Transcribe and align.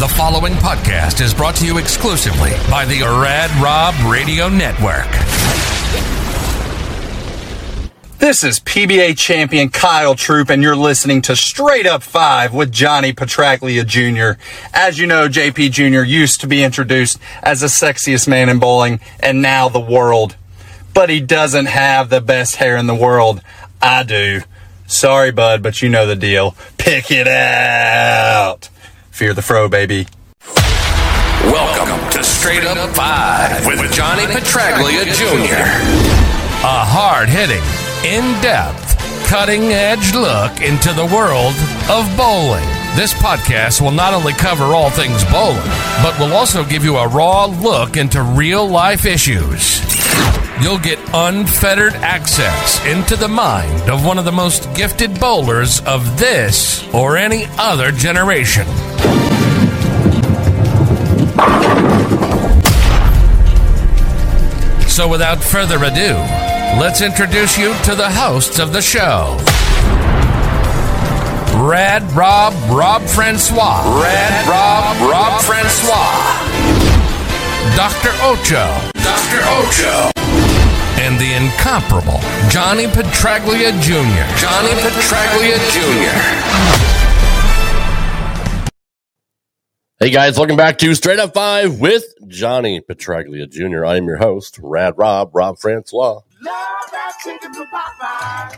The 0.00 0.08
following 0.16 0.54
podcast 0.54 1.20
is 1.20 1.34
brought 1.34 1.54
to 1.56 1.66
you 1.66 1.78
exclusively 1.78 2.50
by 2.70 2.84
the 2.84 3.00
Rad 3.02 3.50
Rob 3.62 3.94
Radio 4.10 4.48
Network. 4.48 5.06
This 8.18 8.44
is 8.44 8.60
PBA 8.60 9.16
champion 9.16 9.68
Kyle 9.70 10.14
Troup, 10.14 10.50
and 10.50 10.62
you're 10.62 10.76
listening 10.76 11.22
to 11.22 11.36
Straight 11.36 11.86
Up 11.86 12.02
Five 12.02 12.52
with 12.52 12.72
Johnny 12.72 13.12
Petraglia 13.12 13.86
Jr. 13.86 14.40
As 14.74 14.98
you 14.98 15.06
know, 15.06 15.28
JP 15.28 15.70
Jr. 15.70 16.02
used 16.02 16.40
to 16.40 16.46
be 16.46 16.62
introduced 16.62 17.18
as 17.42 17.60
the 17.60 17.68
sexiest 17.68 18.28
man 18.28 18.48
in 18.48 18.58
bowling, 18.58 19.00
and 19.20 19.40
now 19.40 19.68
the 19.68 19.80
world. 19.80 20.36
But 20.92 21.10
he 21.10 21.20
doesn't 21.20 21.66
have 21.66 22.10
the 22.10 22.20
best 22.20 22.56
hair 22.56 22.76
in 22.76 22.86
the 22.86 22.94
world. 22.94 23.40
I 23.80 24.02
do. 24.02 24.42
Sorry, 24.86 25.30
bud, 25.30 25.62
but 25.62 25.80
you 25.82 25.88
know 25.88 26.06
the 26.06 26.16
deal. 26.16 26.56
Pick 26.76 27.10
it 27.10 27.28
out. 27.28 28.68
Fear 29.20 29.34
the 29.34 29.42
fro, 29.42 29.68
baby. 29.68 30.06
Welcome 31.44 32.10
to 32.12 32.24
Straight 32.24 32.64
Up 32.64 32.78
Five 32.96 33.66
with 33.66 33.92
Johnny 33.92 34.22
Petraglia 34.22 35.04
Jr. 35.04 35.68
A 36.64 36.80
hard 36.86 37.28
hitting 37.28 37.60
in 38.02 38.40
depth, 38.40 38.96
cutting 39.28 39.64
edge 39.64 40.14
look 40.14 40.62
into 40.62 40.94
the 40.94 41.04
world 41.14 41.52
of 41.90 42.08
bowling. 42.16 42.64
This 42.96 43.12
podcast 43.12 43.82
will 43.82 43.90
not 43.90 44.14
only 44.14 44.32
cover 44.32 44.64
all 44.64 44.88
things 44.88 45.22
bowling, 45.24 45.68
but 46.02 46.18
will 46.18 46.32
also 46.32 46.64
give 46.64 46.82
you 46.82 46.96
a 46.96 47.06
raw 47.06 47.44
look 47.44 47.98
into 47.98 48.22
real 48.22 48.66
life 48.66 49.04
issues. 49.04 49.82
You'll 50.62 50.78
get 50.78 50.98
unfettered 51.14 51.94
access 51.94 52.84
into 52.84 53.16
the 53.16 53.28
mind 53.28 53.88
of 53.88 54.04
one 54.04 54.18
of 54.18 54.26
the 54.26 54.32
most 54.32 54.72
gifted 54.74 55.18
bowlers 55.18 55.80
of 55.86 56.18
this 56.18 56.86
or 56.92 57.16
any 57.16 57.46
other 57.58 57.90
generation. 57.90 58.66
So, 64.86 65.08
without 65.08 65.42
further 65.42 65.76
ado, 65.76 66.12
let's 66.78 67.00
introduce 67.00 67.56
you 67.56 67.72
to 67.84 67.94
the 67.94 68.10
hosts 68.10 68.58
of 68.58 68.74
the 68.74 68.82
show. 68.82 69.38
Rad 71.56 72.02
Rob 72.12 72.52
Rob 72.70 73.00
Francois. 73.02 73.82
Rad 74.02 74.46
Rob 74.46 75.10
Rob 75.10 75.40
Francois. 75.40 76.60
Dr. 77.76 78.12
Ocho. 78.22 78.90
Dr. 79.02 79.40
Ocho. 79.46 80.29
And 81.02 81.18
the 81.18 81.32
incomparable 81.32 82.20
Johnny 82.50 82.84
Petraglia 82.84 83.72
Jr. 83.80 84.38
Johnny 84.38 84.68
Petraglia 84.82 85.56
Jr. 85.72 86.12
Hey 89.98 90.10
guys, 90.10 90.36
welcome 90.36 90.58
back 90.58 90.76
to 90.76 90.94
Straight 90.94 91.18
Up 91.18 91.32
Five 91.32 91.80
with 91.80 92.04
Johnny 92.28 92.82
Petraglia 92.82 93.48
Jr. 93.48 93.86
I 93.86 93.96
am 93.96 94.04
your 94.04 94.18
host, 94.18 94.60
Rad 94.62 94.92
Rob, 94.98 95.30
Rob 95.32 95.58
Francois. 95.58 96.20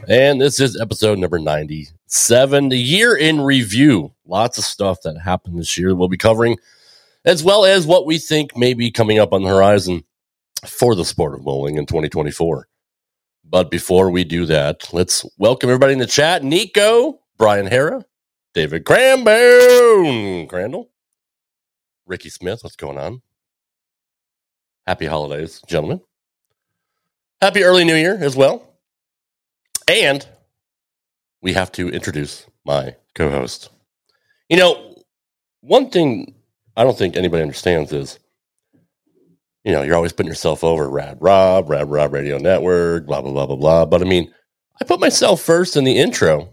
And 0.08 0.40
this 0.40 0.58
is 0.58 0.80
episode 0.80 1.20
number 1.20 1.38
97, 1.38 2.70
the 2.70 2.76
year 2.76 3.14
in 3.14 3.40
review. 3.40 4.14
Lots 4.26 4.58
of 4.58 4.64
stuff 4.64 5.02
that 5.02 5.16
happened 5.16 5.60
this 5.60 5.78
year 5.78 5.94
we'll 5.94 6.08
be 6.08 6.16
covering, 6.16 6.58
as 7.24 7.44
well 7.44 7.64
as 7.64 7.86
what 7.86 8.04
we 8.04 8.18
think 8.18 8.56
may 8.56 8.74
be 8.74 8.90
coming 8.90 9.20
up 9.20 9.32
on 9.32 9.44
the 9.44 9.48
horizon 9.48 10.02
for 10.66 10.94
the 10.94 11.04
sport 11.04 11.34
of 11.34 11.42
bowling 11.44 11.76
in 11.76 11.86
2024. 11.86 12.68
But 13.44 13.70
before 13.70 14.10
we 14.10 14.24
do 14.24 14.46
that, 14.46 14.92
let's 14.92 15.24
welcome 15.38 15.68
everybody 15.68 15.92
in 15.92 15.98
the 15.98 16.06
chat. 16.06 16.44
Nico, 16.44 17.20
Brian 17.38 17.66
Hara, 17.66 18.04
David 18.54 18.84
Crambone, 18.84 20.48
Crandall, 20.48 20.90
Ricky 22.06 22.30
Smith, 22.30 22.60
what's 22.62 22.76
going 22.76 22.98
on? 22.98 23.22
Happy 24.86 25.06
holidays, 25.06 25.60
gentlemen. 25.66 26.00
Happy 27.40 27.64
early 27.64 27.84
new 27.84 27.94
year 27.94 28.16
as 28.20 28.36
well. 28.36 28.68
And 29.88 30.26
we 31.40 31.52
have 31.52 31.72
to 31.72 31.88
introduce 31.88 32.46
my 32.64 32.96
co 33.14 33.30
host. 33.30 33.70
You 34.48 34.56
know, 34.56 34.96
one 35.60 35.90
thing 35.90 36.34
I 36.76 36.84
don't 36.84 36.96
think 36.96 37.16
anybody 37.16 37.42
understands 37.42 37.92
is, 37.92 38.18
you 39.64 39.72
know, 39.72 39.82
you're 39.82 39.94
always 39.94 40.12
putting 40.12 40.30
yourself 40.30 40.64
over 40.64 40.88
Rad 40.88 41.18
Rob, 41.20 41.70
Rad 41.70 41.90
Rob 41.90 42.12
Radio 42.12 42.38
Network, 42.38 43.06
blah, 43.06 43.20
blah, 43.20 43.32
blah, 43.32 43.46
blah, 43.46 43.56
blah. 43.56 43.86
But 43.86 44.02
I 44.02 44.04
mean, 44.04 44.32
I 44.80 44.84
put 44.84 45.00
myself 45.00 45.40
first 45.40 45.76
in 45.76 45.84
the 45.84 45.98
intro, 45.98 46.48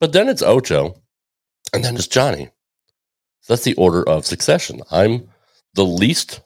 but 0.00 0.12
then 0.12 0.28
it's 0.28 0.42
Ocho, 0.42 0.94
and 1.72 1.84
then 1.84 1.96
it's 1.96 2.06
Johnny. 2.06 2.48
So 3.40 3.52
that's 3.52 3.64
the 3.64 3.74
order 3.74 4.02
of 4.08 4.26
succession. 4.26 4.80
I'm 4.90 5.28
the 5.74 5.84
least, 5.84 6.40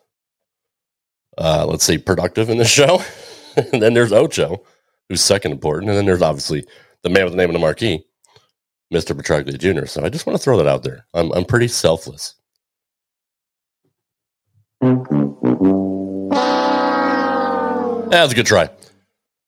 uh, 1.39 1.67
let's 1.69 1.85
say, 1.85 1.99
productive 1.99 2.51
in 2.51 2.59
the 2.59 2.65
show. 2.67 3.03
and 3.57 3.81
then 3.81 3.95
there's 3.95 4.13
Ocho, 4.13 4.63
who's 5.09 5.23
second 5.23 5.53
important. 5.53 5.91
And 5.91 5.99
then 5.99 6.07
there's 6.07 6.23
obviously 6.23 6.67
the 7.03 7.09
man 7.09 7.25
with 7.25 7.33
the 7.33 7.39
name 7.39 7.49
of 7.51 7.55
the 7.55 7.61
marquee, 7.61 8.05
Mr. 8.93 9.17
Petraglia 9.17 9.57
Jr. 9.59 9.87
So 9.87 10.05
I 10.05 10.09
just 10.09 10.27
want 10.27 10.37
to 10.39 10.43
throw 10.43 10.57
that 10.59 10.67
out 10.67 10.83
there. 10.83 11.07
I'm, 11.15 11.31
I'm 11.33 11.45
pretty 11.45 11.69
selfless. 11.69 12.35
That 18.11 18.25
was 18.25 18.33
a 18.33 18.35
good 18.35 18.47
try. 18.47 18.69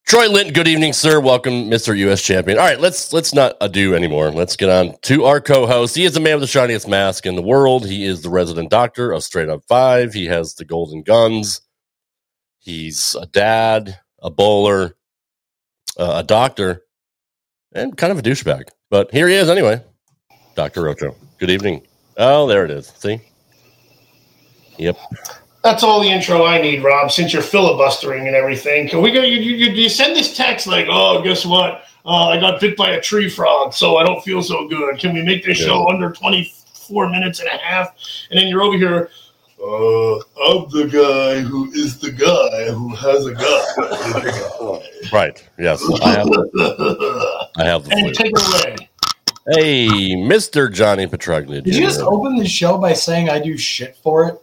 Troy 0.06 0.28
Linton, 0.28 0.52
good 0.52 0.68
evening, 0.68 0.92
sir. 0.92 1.18
Welcome, 1.20 1.64
Mr. 1.68 1.98
U.S. 1.98 2.22
Champion. 2.22 2.58
All 2.58 2.64
right, 2.64 2.78
let's 2.78 3.12
let's 3.12 3.34
not 3.34 3.56
ado 3.60 3.96
anymore. 3.96 4.30
Let's 4.30 4.54
get 4.54 4.70
on 4.70 4.94
to 5.02 5.24
our 5.24 5.40
co-host. 5.40 5.96
He 5.96 6.04
is 6.04 6.14
the 6.14 6.20
man 6.20 6.34
with 6.34 6.42
the 6.42 6.46
shiniest 6.46 6.86
mask 6.86 7.26
in 7.26 7.34
the 7.34 7.42
world. 7.42 7.86
He 7.86 8.04
is 8.04 8.22
the 8.22 8.30
resident 8.30 8.70
doctor 8.70 9.10
of 9.10 9.24
Straight 9.24 9.48
Up 9.48 9.64
Five. 9.68 10.14
He 10.14 10.26
has 10.26 10.54
the 10.54 10.64
golden 10.64 11.02
guns. 11.02 11.60
He's 12.60 13.16
a 13.20 13.26
dad, 13.26 13.98
a 14.22 14.30
bowler, 14.30 14.94
uh, 15.98 16.14
a 16.18 16.22
doctor, 16.22 16.82
and 17.72 17.96
kind 17.96 18.12
of 18.12 18.18
a 18.20 18.22
douchebag. 18.22 18.68
But 18.90 19.10
here 19.12 19.26
he 19.26 19.34
is 19.34 19.50
anyway, 19.50 19.82
Doctor 20.54 20.88
Ocho. 20.88 21.16
Good 21.38 21.50
evening. 21.50 21.84
Oh, 22.16 22.46
there 22.46 22.64
it 22.64 22.70
is. 22.70 22.86
See. 22.86 23.20
Yep. 24.78 24.98
That's 25.62 25.84
all 25.84 26.00
the 26.00 26.08
intro 26.08 26.44
I 26.44 26.60
need, 26.60 26.82
Rob. 26.82 27.12
Since 27.12 27.32
you're 27.32 27.42
filibustering 27.42 28.26
and 28.26 28.34
everything, 28.34 28.88
can 28.88 29.00
we 29.00 29.12
go? 29.12 29.22
You, 29.22 29.38
you, 29.38 29.70
you 29.70 29.88
send 29.88 30.16
this 30.16 30.36
text 30.36 30.66
like, 30.66 30.86
"Oh, 30.90 31.22
guess 31.22 31.46
what? 31.46 31.84
Uh, 32.04 32.28
I 32.28 32.40
got 32.40 32.60
bit 32.60 32.76
by 32.76 32.90
a 32.90 33.00
tree 33.00 33.28
frog, 33.28 33.72
so 33.72 33.96
I 33.96 34.04
don't 34.04 34.22
feel 34.24 34.42
so 34.42 34.66
good." 34.68 34.98
Can 34.98 35.14
we 35.14 35.22
make 35.22 35.44
this 35.44 35.60
yeah. 35.60 35.66
show 35.66 35.88
under 35.88 36.10
24 36.10 37.08
minutes 37.10 37.38
and 37.38 37.48
a 37.48 37.56
half? 37.58 37.94
And 38.30 38.40
then 38.40 38.48
you're 38.48 38.62
over 38.62 38.76
here. 38.76 39.10
Uh, 39.62 40.16
I'm 40.16 40.68
the 40.70 40.88
guy 40.90 41.40
who 41.40 41.70
is 41.70 41.96
the 42.00 42.10
guy 42.10 42.72
who 42.72 42.92
has 42.96 43.26
a 43.26 43.34
guy. 43.34 45.12
right. 45.16 45.48
Yes. 45.60 45.80
I 46.02 46.10
have. 46.10 46.28
I 47.56 47.64
have 47.64 47.84
the. 47.84 47.94
And 47.96 48.14
take 48.14 48.32
it 48.34 48.66
away. 48.66 48.88
Hey, 49.54 50.16
Mr. 50.16 50.72
Johnny 50.72 51.06
Petraglia. 51.06 51.62
Did 51.62 51.76
you 51.76 51.82
just 51.82 52.00
open 52.00 52.36
the 52.36 52.48
show 52.48 52.78
by 52.78 52.92
saying 52.92 53.28
I 53.28 53.38
do 53.38 53.56
shit 53.56 53.97
for 53.97 54.28
it? 54.28 54.42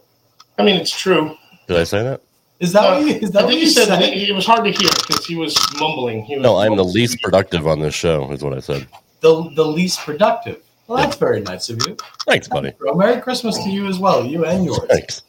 I 0.60 0.64
mean, 0.64 0.76
it's 0.76 0.96
true. 0.96 1.36
Did 1.66 1.78
I 1.78 1.84
say 1.84 2.02
that? 2.02 2.20
Is 2.58 2.72
that 2.74 2.84
uh, 2.84 2.98
what 2.98 3.06
you, 3.06 3.14
is 3.14 3.30
that 3.30 3.44
I 3.44 3.46
think 3.48 3.60
you 3.60 3.68
said? 3.68 3.88
said? 3.88 4.02
It 4.02 4.34
was 4.34 4.44
hard 4.44 4.64
to 4.64 4.70
hear 4.70 4.90
because 5.06 5.24
he 5.24 5.34
was 5.34 5.56
mumbling. 5.78 6.22
He 6.24 6.36
was 6.36 6.42
no, 6.42 6.58
I'm 6.58 6.76
the 6.76 6.84
least 6.84 7.22
productive 7.22 7.66
on 7.66 7.80
this 7.80 7.94
show, 7.94 8.30
is 8.32 8.44
what 8.44 8.52
I 8.52 8.60
said. 8.60 8.86
The 9.20 9.50
the 9.54 9.64
least 9.64 10.00
productive. 10.00 10.62
Well, 10.86 10.98
that's 10.98 11.16
yeah. 11.16 11.20
very 11.20 11.40
nice 11.40 11.70
of 11.70 11.80
you. 11.86 11.96
Thanks, 12.26 12.48
buddy. 12.48 12.72
Well, 12.80 12.96
Merry 12.96 13.20
Christmas 13.22 13.56
to 13.64 13.70
you 13.70 13.86
as 13.86 13.98
well, 13.98 14.26
you 14.26 14.44
and 14.44 14.66
yours. 14.66 14.80
Thanks. 14.90 15.22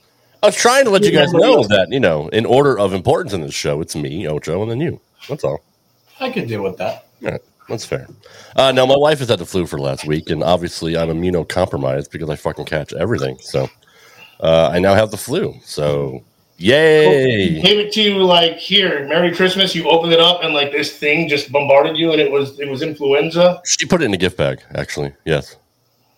I 0.44 0.48
was 0.48 0.56
trying 0.56 0.84
to 0.86 0.90
let 0.90 1.04
you 1.04 1.12
guys 1.12 1.32
know 1.32 1.64
that 1.68 1.88
you 1.90 2.00
know, 2.02 2.28
in 2.30 2.46
order 2.46 2.78
of 2.78 2.94
importance 2.94 3.32
in 3.32 3.42
this 3.42 3.54
show, 3.54 3.80
it's 3.80 3.96
me, 3.96 4.28
Ocho, 4.28 4.62
and 4.62 4.70
then 4.70 4.82
you. 4.82 5.00
That's 5.30 5.46
all. 5.46 5.64
I 6.20 6.32
could 6.32 6.48
deal 6.48 6.64
with 6.64 6.78
that. 6.78 7.06
All 7.24 7.32
right. 7.32 7.42
That's 7.70 7.86
fair. 7.86 8.08
Uh, 8.58 8.74
now, 8.74 8.86
my 8.86 8.98
wife 8.98 9.20
has 9.20 9.30
had 9.30 9.40
the 9.40 9.46
flu 9.46 9.66
for 9.66 9.80
last 9.80 10.06
week, 10.06 10.30
and 10.30 10.44
obviously 10.44 10.98
I'm 10.98 11.08
immunocompromised 11.08 12.12
because 12.12 12.30
I 12.30 12.36
fucking 12.36 12.66
catch 12.66 12.92
everything. 12.92 13.38
So 13.40 13.70
uh, 14.42 14.70
I 14.72 14.80
now 14.80 14.94
have 14.94 15.12
the 15.12 15.18
flu. 15.18 15.56
So 15.64 16.24
yay! 16.58 17.62
Gave 17.62 17.80
it 17.80 17.94
to 17.94 18.02
you 18.02 18.24
like 18.24 18.58
here, 18.58 19.08
Merry 19.08 19.34
Christmas. 19.36 19.76
You 19.76 19.90
opened 19.90 20.14
it 20.14 20.20
up 20.20 20.44
and 20.44 20.54
like 20.54 20.72
this 20.72 20.98
thing 20.98 21.30
just 21.30 21.52
bombarded 21.52 21.98
you, 21.98 22.12
and 22.12 22.22
it 22.22 22.32
was 22.32 22.60
it 22.60 22.70
was 22.70 22.82
influenza. 22.82 23.62
She 23.66 23.86
put 23.86 24.02
it 24.02 24.06
in 24.06 24.14
a 24.14 24.18
gift 24.18 24.38
bag. 24.38 24.62
Actually, 24.76 25.14
yes. 25.26 25.56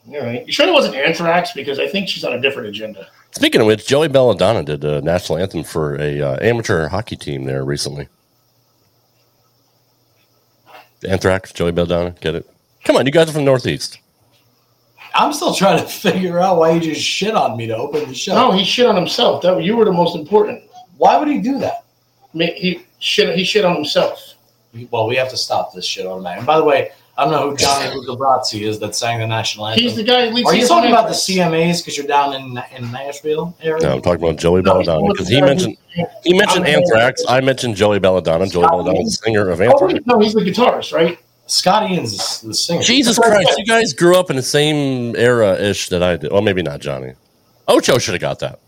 All 0.07 0.19
right. 0.21 0.45
You 0.45 0.51
sure 0.51 0.67
it 0.67 0.73
wasn't 0.73 0.95
Anthrax? 0.95 1.53
Because 1.53 1.79
I 1.79 1.87
think 1.87 2.09
she's 2.09 2.25
on 2.25 2.33
a 2.33 2.41
different 2.41 2.67
agenda. 2.67 3.07
Speaking 3.31 3.61
of 3.61 3.67
which, 3.67 3.87
Joey 3.87 4.09
Belladonna 4.09 4.63
did 4.63 4.83
a 4.83 5.01
national 5.01 5.39
anthem 5.39 5.63
for 5.63 5.99
a 5.99 6.21
uh, 6.21 6.37
amateur 6.41 6.87
hockey 6.87 7.15
team 7.15 7.45
there 7.45 7.63
recently. 7.63 8.07
Anthrax, 11.07 11.51
Joey 11.51 11.71
Belladonna, 11.71 12.15
get 12.21 12.35
it? 12.35 12.49
Come 12.83 12.95
on, 12.95 13.05
you 13.05 13.11
guys 13.11 13.29
are 13.29 13.31
from 13.31 13.41
the 13.41 13.45
Northeast. 13.45 13.97
I'm 15.13 15.33
still 15.33 15.53
trying 15.53 15.79
to 15.79 15.85
figure 16.07 16.39
out 16.39 16.57
why 16.57 16.73
he 16.73 16.79
just 16.79 17.01
shit 17.01 17.35
on 17.35 17.55
me 17.57 17.67
to 17.67 17.75
open 17.77 18.07
the 18.07 18.13
show. 18.15 18.33
No, 18.35 18.51
he 18.51 18.63
shit 18.63 18.85
on 18.85 18.95
himself. 18.95 19.41
That 19.43 19.63
you 19.63 19.75
were 19.77 19.85
the 19.85 19.91
most 19.91 20.15
important. 20.15 20.63
Why 20.97 21.17
would 21.17 21.27
he 21.27 21.39
do 21.39 21.59
that? 21.59 21.83
I 22.33 22.37
mean, 22.37 22.55
he 22.55 22.85
shit. 22.99 23.35
He 23.37 23.43
shit 23.43 23.65
on 23.65 23.75
himself. 23.75 24.33
Well, 24.89 25.07
we 25.07 25.15
have 25.17 25.29
to 25.29 25.37
stop 25.37 25.73
this 25.73 25.85
shit 25.85 26.05
automatically. 26.07 26.39
And 26.39 26.47
by 26.47 26.57
the 26.57 26.63
way, 26.63 26.91
I 27.15 27.25
don't 27.25 27.31
know 27.31 27.51
who 27.51 27.55
Johnny 27.55 27.95
Lucabrazzi 27.95 28.61
is 28.67 28.79
that 28.79 28.95
sang 28.95 29.19
the 29.19 29.27
national 29.27 29.67
anthem. 29.67 29.83
He's 29.83 29.95
the 29.95 30.01
guy. 30.03 30.29
Who 30.29 30.33
leads 30.35 30.49
Are 30.49 30.55
you 30.55 30.67
talking 30.67 30.89
about 30.89 31.07
the 31.09 31.13
CMAs 31.13 31.77
because 31.81 31.95
you're 31.95 32.07
down 32.07 32.33
in 32.33 32.59
in 32.75 32.91
Nashville 32.91 33.55
area? 33.61 33.83
No, 33.83 33.91
I'm 33.93 34.01
talking 34.01 34.23
about 34.23 34.37
Joey 34.37 34.63
No, 34.63 34.71
Belladonna 34.73 35.07
the 35.09 35.13
because 35.13 35.27
he 35.27 35.39
mentioned 35.39 35.77
he 36.23 36.35
mentioned 36.35 36.65
I'm- 36.65 36.79
Anthrax. 36.79 37.23
I 37.29 37.39
mentioned 37.41 37.75
Joey 37.75 37.99
Belladonna. 37.99 38.47
Joey 38.47 38.65
Belladonna, 38.67 39.03
the 39.03 39.11
singer 39.11 39.49
of 39.49 39.61
Oh, 39.61 39.63
Anthrax. 39.63 39.93
wait, 39.93 40.07
no, 40.07 40.17
he's 40.19 40.33
the 40.33 40.41
guitarist, 40.41 40.91
right? 40.91 41.19
Scott 41.47 41.89
Ian's 41.89 42.39
the- 42.41 42.47
the 42.49 42.53
singer. 42.53 42.81
Jesus 42.81 43.17
Christ, 43.19 43.53
you 43.57 43.65
guys 43.65 43.93
grew 43.93 44.15
up 44.17 44.29
in 44.29 44.35
the 44.35 44.41
same 44.43 45.15
era 45.15 45.55
ish 45.59 45.89
that 45.89 46.01
I 46.01 46.17
did. 46.17 46.31
Well, 46.31 46.41
maybe 46.41 46.61
not 46.61 46.79
Johnny. 46.79 47.13
Ocho 47.67 47.97
should 47.97 48.13
have 48.13 48.21
got 48.21 48.39
that. 48.39 48.59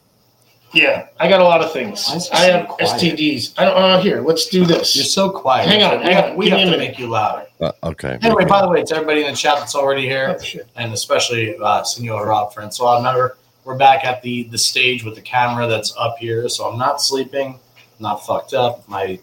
Yeah, 0.73 1.07
I 1.21 1.29
got 1.29 1.39
a 1.39 1.43
lot 1.45 1.61
of 1.61 1.71
things. 1.71 2.05
Why 2.09 2.15
is 2.17 2.27
he 2.27 2.33
I 2.33 2.39
have 2.45 2.67
quiet? 2.67 2.91
STDs. 2.99 3.53
I 3.57 3.63
don't. 3.65 3.77
Uh, 3.77 4.01
here, 4.01 4.19
let's 4.21 4.47
do 4.47 4.65
this. 4.65 4.93
You're 4.93 5.05
so 5.05 5.29
quiet. 5.29 5.69
Hang 5.69 5.83
on, 5.83 5.99
We 5.99 6.05
hang 6.13 6.31
on. 6.31 6.35
we 6.35 6.45
Give 6.49 6.57
have 6.57 6.67
me 6.67 6.73
a 6.73 6.77
to 6.77 6.77
make 6.77 6.99
you 6.99 7.07
louder. 7.07 7.45
Uh, 7.61 7.71
okay. 7.83 8.17
Anyway, 8.21 8.43
by 8.43 8.61
the 8.61 8.67
way, 8.67 8.83
to 8.83 8.93
everybody 8.95 9.23
in 9.23 9.31
the 9.31 9.37
chat 9.37 9.57
that's 9.57 9.73
already 9.75 10.01
here, 10.01 10.37
Oh, 10.37 10.59
and 10.75 10.91
especially 10.91 11.55
uh, 11.63 11.81
Senor 11.83 12.27
Rob 12.27 12.53
Francois. 12.53 12.97
Remember, 12.97 13.37
we're 13.63 13.77
back 13.77 14.03
at 14.03 14.21
the 14.21 14.43
the 14.49 14.57
stage 14.57 15.05
with 15.05 15.15
the 15.15 15.21
camera 15.21 15.65
that's 15.65 15.93
up 15.97 16.17
here, 16.19 16.49
so 16.49 16.69
I'm 16.69 16.77
not 16.77 17.01
sleeping, 17.01 17.57
not 17.99 18.25
fucked 18.25 18.53
up. 18.53 18.85
My 18.89 19.01
I 19.03 19.19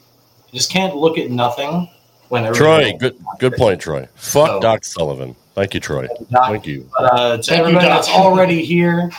just 0.55 0.71
can't 0.71 0.97
look 0.97 1.19
at 1.19 1.31
nothing 1.31 1.91
when 2.33 2.51
Troy, 2.55 2.73
everything- 2.79 2.99
good 2.99 3.17
good 3.39 3.53
point, 3.57 3.79
Troy. 3.81 4.09
Fuck 4.15 4.47
So- 4.49 4.61
Doc 4.61 4.85
Sullivan. 4.85 5.37
Thank 5.55 5.75
you, 5.75 5.81
Troy. 5.81 6.07
Doc, 6.31 6.49
Thank 6.49 6.67
you. 6.67 6.89
uh, 6.99 7.37
to 7.37 7.43
Thank 7.43 7.61
everybody 7.61 7.87
Doc. 7.87 7.97
that's 7.97 8.09
already 8.09 8.65
here, 8.65 9.11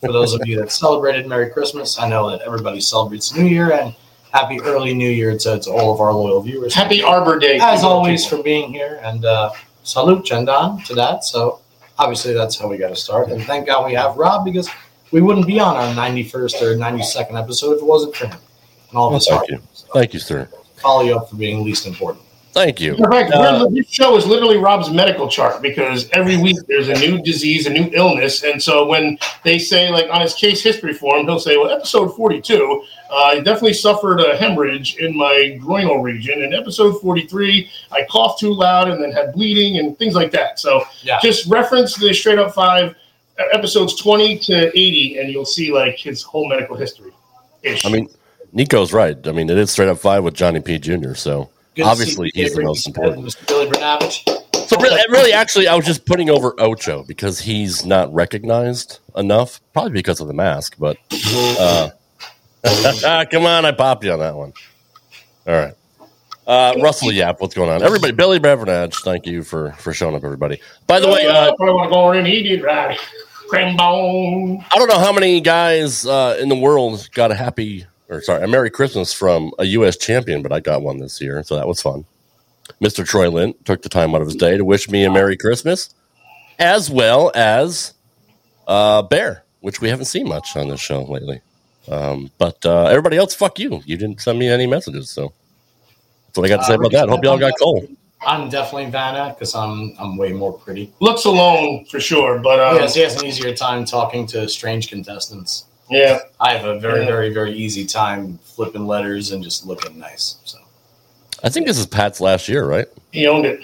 for 0.00 0.12
those 0.12 0.34
of 0.34 0.44
you 0.44 0.58
that 0.60 0.72
celebrated 0.72 1.28
Merry 1.28 1.48
Christmas, 1.50 1.96
I 1.96 2.08
know 2.08 2.28
that 2.30 2.40
everybody 2.40 2.80
celebrates 2.80 3.32
New 3.36 3.44
Year 3.44 3.70
and 3.72 3.94
Happy 4.32 4.60
Early 4.60 4.94
New 4.94 5.08
Year 5.08 5.38
to, 5.38 5.60
to 5.60 5.70
all 5.70 5.94
of 5.94 6.00
our 6.00 6.12
loyal 6.12 6.42
viewers. 6.42 6.74
Happy 6.74 7.04
Arbor 7.04 7.38
Day, 7.38 7.60
as 7.60 7.80
people. 7.80 7.90
always 7.92 8.26
for 8.26 8.42
being 8.42 8.72
here 8.72 9.00
and 9.04 9.24
uh, 9.24 9.50
salute 9.84 10.24
Chandan 10.24 10.84
to 10.86 10.94
that. 10.96 11.24
So 11.24 11.60
obviously 12.00 12.32
that's 12.34 12.58
how 12.58 12.66
we 12.66 12.78
got 12.78 12.88
to 12.88 12.96
start. 12.96 13.28
And 13.30 13.40
thank 13.44 13.66
God 13.68 13.86
we 13.86 13.94
have 13.94 14.16
Rob 14.16 14.44
because 14.44 14.68
we 15.12 15.20
wouldn't 15.20 15.46
be 15.46 15.60
on 15.60 15.76
our 15.76 15.94
91st 15.94 16.60
or 16.62 16.74
92nd 16.74 17.40
episode 17.40 17.74
if 17.76 17.78
it 17.78 17.84
wasn't 17.86 18.16
for 18.16 18.26
him 18.26 18.38
and 18.90 18.98
all 18.98 19.06
of 19.06 19.10
Well, 19.12 19.18
his 19.20 19.28
thank 19.28 19.38
hard 19.38 19.50
you. 19.50 19.60
So 19.72 19.86
Thank 19.94 20.14
you, 20.14 20.18
sir. 20.18 20.48
Follow 20.78 21.02
you 21.02 21.14
up 21.16 21.30
for 21.30 21.36
being 21.36 21.62
least 21.62 21.86
important. 21.86 22.25
Thank 22.56 22.80
you. 22.80 22.94
In 22.94 23.04
fact, 23.10 23.34
Uh, 23.34 23.66
this 23.68 23.86
show 23.90 24.16
is 24.16 24.24
literally 24.24 24.56
Rob's 24.56 24.88
medical 24.88 25.28
chart 25.28 25.60
because 25.60 26.08
every 26.14 26.38
week 26.38 26.56
there's 26.66 26.88
a 26.88 26.94
new 26.94 27.20
disease, 27.20 27.66
a 27.66 27.70
new 27.70 27.90
illness, 27.92 28.44
and 28.44 28.62
so 28.62 28.86
when 28.86 29.18
they 29.44 29.58
say 29.58 29.90
like 29.90 30.06
on 30.10 30.22
his 30.22 30.32
case 30.32 30.62
history 30.62 30.94
form, 30.94 31.26
he'll 31.26 31.38
say, 31.38 31.58
"Well, 31.58 31.68
episode 31.68 32.16
42, 32.16 32.82
uh, 33.10 33.14
I 33.14 33.40
definitely 33.40 33.74
suffered 33.74 34.20
a 34.20 34.38
hemorrhage 34.38 34.96
in 34.96 35.14
my 35.14 35.58
groinal 35.62 36.02
region. 36.02 36.42
and 36.44 36.54
episode 36.54 36.98
43, 37.02 37.68
I 37.92 38.04
coughed 38.10 38.40
too 38.40 38.54
loud 38.54 38.88
and 38.88 39.02
then 39.02 39.12
had 39.12 39.34
bleeding 39.34 39.76
and 39.76 39.98
things 39.98 40.14
like 40.14 40.30
that." 40.30 40.58
So 40.58 40.82
Yeah. 41.02 41.18
just 41.22 41.44
reference 41.48 41.94
the 41.94 42.14
straight 42.14 42.38
up 42.38 42.54
five 42.54 42.94
episodes 43.52 43.96
20 43.96 44.38
to 44.38 44.68
80, 44.68 45.18
and 45.18 45.30
you'll 45.30 45.44
see 45.44 45.74
like 45.74 45.98
his 45.98 46.22
whole 46.22 46.48
medical 46.48 46.74
history. 46.74 47.10
I 47.84 47.90
mean, 47.90 48.08
Nico's 48.54 48.94
right. 48.94 49.18
I 49.26 49.32
mean, 49.32 49.50
it 49.50 49.58
is 49.58 49.70
straight 49.72 49.90
up 49.90 49.98
five 49.98 50.24
with 50.24 50.32
Johnny 50.32 50.60
P. 50.60 50.78
Jr. 50.78 51.12
So 51.12 51.34
Good 51.34 51.50
to 51.50 51.55
obviously 51.82 52.30
he's 52.34 52.54
the 52.54 52.62
most 52.62 52.86
important. 52.86 53.36
Billy. 53.46 54.10
So 54.66 54.76
really, 54.80 55.00
really, 55.10 55.32
actually, 55.32 55.68
I 55.68 55.76
was 55.76 55.86
just 55.86 56.06
putting 56.06 56.28
over 56.28 56.52
Ocho 56.58 57.04
because 57.04 57.38
he's 57.38 57.86
not 57.86 58.12
recognized 58.12 58.98
enough, 59.16 59.60
probably 59.72 59.92
because 59.92 60.20
of 60.20 60.26
the 60.26 60.34
mask. 60.34 60.76
But 60.78 60.96
uh, 61.60 61.90
come 63.30 63.46
on, 63.46 63.64
I 63.64 63.72
popped 63.72 64.04
you 64.04 64.12
on 64.12 64.18
that 64.18 64.34
one. 64.34 64.52
All 65.46 65.54
right, 65.54 65.74
uh, 66.46 66.74
Russell 66.80 67.12
Yap, 67.12 67.40
what's 67.40 67.54
going 67.54 67.70
on? 67.70 67.82
Everybody, 67.82 68.12
Billy 68.12 68.40
Bevernage, 68.40 68.94
thank 69.04 69.26
you 69.26 69.44
for 69.44 69.72
for 69.72 69.92
showing 69.92 70.16
up. 70.16 70.24
Everybody. 70.24 70.60
By 70.88 70.98
the 70.98 71.08
way, 71.08 71.26
uh, 71.26 71.46
I 71.46 71.50
want 71.60 71.88
to 71.88 71.94
go 71.94 72.12
in. 72.12 72.26
He 72.26 72.42
did 72.42 72.64
right. 72.64 72.98
Cream 73.48 73.76
bone. 73.76 74.64
I 74.74 74.78
don't 74.78 74.88
know 74.88 74.98
how 74.98 75.12
many 75.12 75.40
guys 75.40 76.04
uh, 76.04 76.36
in 76.40 76.48
the 76.48 76.56
world 76.56 77.08
got 77.12 77.30
a 77.30 77.34
happy 77.36 77.86
or 78.08 78.20
sorry, 78.22 78.44
a 78.44 78.48
Merry 78.48 78.70
Christmas 78.70 79.12
from 79.12 79.52
a 79.58 79.64
U.S. 79.64 79.96
champion, 79.96 80.42
but 80.42 80.52
I 80.52 80.60
got 80.60 80.82
one 80.82 80.98
this 80.98 81.20
year, 81.20 81.42
so 81.42 81.56
that 81.56 81.66
was 81.66 81.80
fun. 81.82 82.04
Mr. 82.80 83.06
Troy 83.06 83.30
Lint 83.30 83.64
took 83.64 83.82
the 83.82 83.88
time 83.88 84.14
out 84.14 84.20
of 84.22 84.26
his 84.28 84.36
day 84.36 84.56
to 84.56 84.64
wish 84.64 84.88
me 84.90 85.04
a 85.04 85.10
Merry 85.10 85.36
Christmas, 85.36 85.94
as 86.58 86.90
well 86.90 87.30
as 87.34 87.94
uh, 88.66 89.02
Bear, 89.02 89.44
which 89.60 89.80
we 89.80 89.88
haven't 89.88 90.06
seen 90.06 90.28
much 90.28 90.56
on 90.56 90.68
this 90.68 90.80
show 90.80 91.02
lately. 91.04 91.40
Um, 91.88 92.30
but 92.38 92.64
uh, 92.66 92.84
everybody 92.86 93.16
else, 93.16 93.34
fuck 93.34 93.58
you. 93.58 93.82
You 93.86 93.96
didn't 93.96 94.20
send 94.20 94.38
me 94.38 94.48
any 94.48 94.66
messages, 94.66 95.08
so 95.10 95.32
that's 96.26 96.38
what 96.38 96.44
I 96.44 96.48
got 96.48 96.58
to 96.58 96.64
say 96.64 96.72
Uh, 96.74 96.78
about 96.78 96.92
that. 96.92 97.08
Hope 97.08 97.24
y'all 97.24 97.38
got 97.38 97.54
cold. 97.60 97.88
I'm 98.26 98.48
definitely 98.48 98.90
Vanna 98.90 99.34
because 99.34 99.54
I'm 99.54 99.94
I'm 100.00 100.16
way 100.16 100.32
more 100.32 100.52
pretty. 100.52 100.92
Looks 101.00 101.26
alone 101.26 101.84
for 101.84 102.00
sure, 102.00 102.38
but 102.40 102.58
um, 102.58 102.76
yes, 102.76 102.94
he 102.94 103.02
has 103.02 103.20
an 103.20 103.26
easier 103.26 103.54
time 103.54 103.84
talking 103.84 104.26
to 104.28 104.48
strange 104.48 104.88
contestants. 104.88 105.66
Yeah. 105.90 106.20
I 106.40 106.54
have 106.54 106.64
a 106.66 106.78
very, 106.80 107.00
Yeah. 107.00 107.06
very, 107.06 107.32
very 107.32 107.52
easy 107.52 107.84
time 107.86 108.38
flipping 108.44 108.86
letters 108.86 109.32
and 109.32 109.42
just 109.42 109.66
looking 109.66 109.98
nice. 109.98 110.36
So 110.44 110.58
I 111.44 111.48
think 111.48 111.66
this 111.66 111.78
is 111.78 111.86
Pat's 111.86 112.20
last 112.20 112.48
year, 112.48 112.64
right? 112.64 112.86
He 113.12 113.26
owned 113.26 113.46
it. 113.46 113.60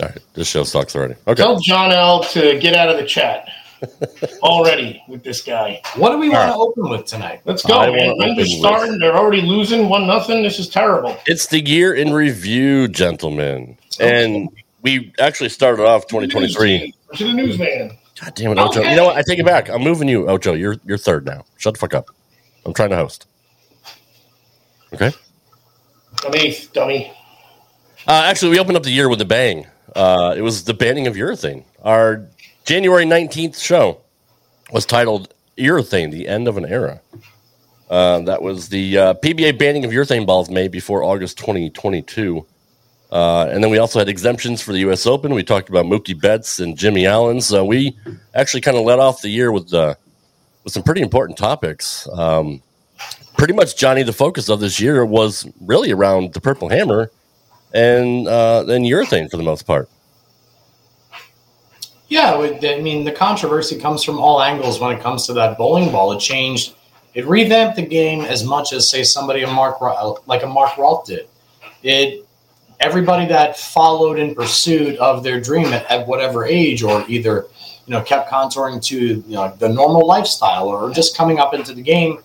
All 0.00 0.08
right, 0.08 0.18
this 0.34 0.46
show 0.46 0.62
sucks 0.64 0.94
already. 0.94 1.14
Okay. 1.26 1.42
Tell 1.42 1.58
John 1.58 1.90
L 1.92 2.22
to 2.24 2.58
get 2.58 2.74
out 2.76 2.90
of 2.90 2.98
the 2.98 3.06
chat 3.06 3.48
already 4.42 5.02
with 5.08 5.24
this 5.24 5.40
guy. 5.42 5.80
what 5.96 6.10
do 6.10 6.18
we 6.18 6.28
want 6.28 6.40
right. 6.40 6.52
to 6.52 6.58
open 6.58 6.88
with 6.90 7.06
tonight? 7.06 7.40
Let's 7.46 7.62
go, 7.64 7.78
I 7.78 7.90
man. 7.90 8.08
wanna 8.16 8.26
Rangers 8.26 8.48
open 8.48 8.60
with- 8.62 8.70
starting. 8.72 8.98
They're 8.98 9.16
already 9.16 9.40
losing 9.42 9.88
one 9.88 10.06
nothing. 10.06 10.42
This 10.42 10.58
is 10.58 10.68
terrible. 10.68 11.16
It's 11.26 11.46
the 11.46 11.60
year 11.66 11.94
in 11.94 12.12
review, 12.12 12.88
gentlemen. 12.88 13.78
And 13.98 14.50
we 14.82 15.14
actually 15.18 15.48
started 15.48 15.82
off 15.86 16.06
2023. 16.08 16.94
To 17.14 17.24
the 17.24 17.32
newsman. 17.32 17.96
God 18.20 18.34
damn 18.34 18.52
it, 18.52 18.58
Ocho. 18.58 18.82
You 18.82 18.96
know 18.96 19.06
what? 19.06 19.16
I 19.16 19.22
take 19.22 19.38
it 19.38 19.44
back. 19.44 19.68
I'm 19.68 19.82
moving 19.82 20.08
you, 20.08 20.28
Ocho. 20.28 20.54
You're 20.54 20.76
you're 20.84 20.98
third 20.98 21.26
now. 21.26 21.44
Shut 21.58 21.74
the 21.74 21.80
fuck 21.80 21.94
up. 21.94 22.06
I'm 22.64 22.72
trying 22.72 22.90
to 22.90 22.96
host. 22.96 23.26
Okay. 24.92 25.12
Dummy, 26.22 26.56
dummy. 26.72 27.12
Uh, 28.06 28.22
actually, 28.24 28.52
we 28.52 28.58
opened 28.58 28.76
up 28.76 28.82
the 28.82 28.90
year 28.90 29.08
with 29.08 29.20
a 29.20 29.24
bang. 29.24 29.66
Uh, 29.94 30.34
it 30.36 30.40
was 30.40 30.64
the 30.64 30.74
banning 30.74 31.06
of 31.06 31.14
urethane. 31.14 31.64
Our 31.82 32.26
January 32.64 33.04
19th 33.04 33.60
show 33.60 34.00
was 34.72 34.86
titled 34.86 35.34
Urethane, 35.56 36.10
the 36.10 36.26
End 36.28 36.48
of 36.48 36.56
an 36.56 36.64
Era. 36.64 37.00
Uh, 37.88 38.20
that 38.20 38.42
was 38.42 38.68
the 38.68 38.98
uh, 38.98 39.14
PBA 39.14 39.58
banning 39.58 39.84
of 39.84 39.90
urethane 39.90 40.26
balls 40.26 40.50
made 40.50 40.70
before 40.70 41.02
August 41.02 41.38
2022. 41.38 42.44
Uh, 43.10 43.48
and 43.50 43.62
then 43.62 43.70
we 43.70 43.78
also 43.78 43.98
had 43.98 44.08
exemptions 44.08 44.60
for 44.60 44.72
the 44.72 44.80
U.S. 44.80 45.06
Open. 45.06 45.32
We 45.34 45.44
talked 45.44 45.68
about 45.68 45.86
Mookie 45.86 46.20
Betts 46.20 46.58
and 46.58 46.76
Jimmy 46.76 47.06
Allen. 47.06 47.40
So 47.40 47.64
we 47.64 47.96
actually 48.34 48.60
kind 48.60 48.76
of 48.76 48.84
let 48.84 48.98
off 48.98 49.22
the 49.22 49.28
year 49.28 49.52
with 49.52 49.72
uh, 49.72 49.94
with 50.64 50.72
some 50.72 50.82
pretty 50.82 51.02
important 51.02 51.38
topics. 51.38 52.08
Um, 52.12 52.62
pretty 53.36 53.54
much, 53.54 53.76
Johnny, 53.76 54.02
the 54.02 54.12
focus 54.12 54.48
of 54.48 54.60
this 54.60 54.80
year 54.80 55.04
was 55.04 55.48
really 55.60 55.92
around 55.92 56.32
the 56.32 56.40
Purple 56.40 56.68
Hammer 56.68 57.10
and 57.72 58.26
uh, 58.26 58.62
then 58.64 58.82
urethane 58.82 59.30
for 59.30 59.36
the 59.36 59.42
most 59.42 59.66
part. 59.66 59.88
Yeah, 62.08 62.34
I 62.34 62.80
mean, 62.80 63.04
the 63.04 63.12
controversy 63.12 63.78
comes 63.78 64.04
from 64.04 64.18
all 64.18 64.40
angles 64.40 64.78
when 64.78 64.96
it 64.96 65.02
comes 65.02 65.26
to 65.26 65.32
that 65.34 65.58
bowling 65.58 65.90
ball. 65.90 66.12
It 66.12 66.20
changed, 66.20 66.74
it 67.14 67.26
revamped 67.26 67.76
the 67.76 67.86
game 67.86 68.22
as 68.22 68.44
much 68.44 68.72
as, 68.72 68.88
say, 68.88 69.02
somebody 69.02 69.42
a 69.42 69.48
Mark 69.48 69.80
like 70.26 70.44
a 70.44 70.46
Mark 70.46 70.76
Roth 70.78 71.06
did. 71.06 71.28
It 71.82 72.25
everybody 72.80 73.26
that 73.26 73.58
followed 73.58 74.18
in 74.18 74.34
pursuit 74.34 74.98
of 74.98 75.22
their 75.22 75.40
dream 75.40 75.66
at, 75.66 75.84
at 75.90 76.06
whatever 76.06 76.44
age, 76.44 76.82
or 76.82 77.04
either 77.08 77.46
you 77.86 77.92
know 77.92 78.02
kept 78.02 78.30
contouring 78.30 78.82
to 78.86 78.96
you 79.26 79.34
know 79.34 79.54
the 79.58 79.68
normal 79.68 80.06
lifestyle, 80.06 80.68
or 80.68 80.90
just 80.92 81.16
coming 81.16 81.38
up 81.38 81.54
into 81.54 81.72
the 81.72 81.82
game. 81.82 82.18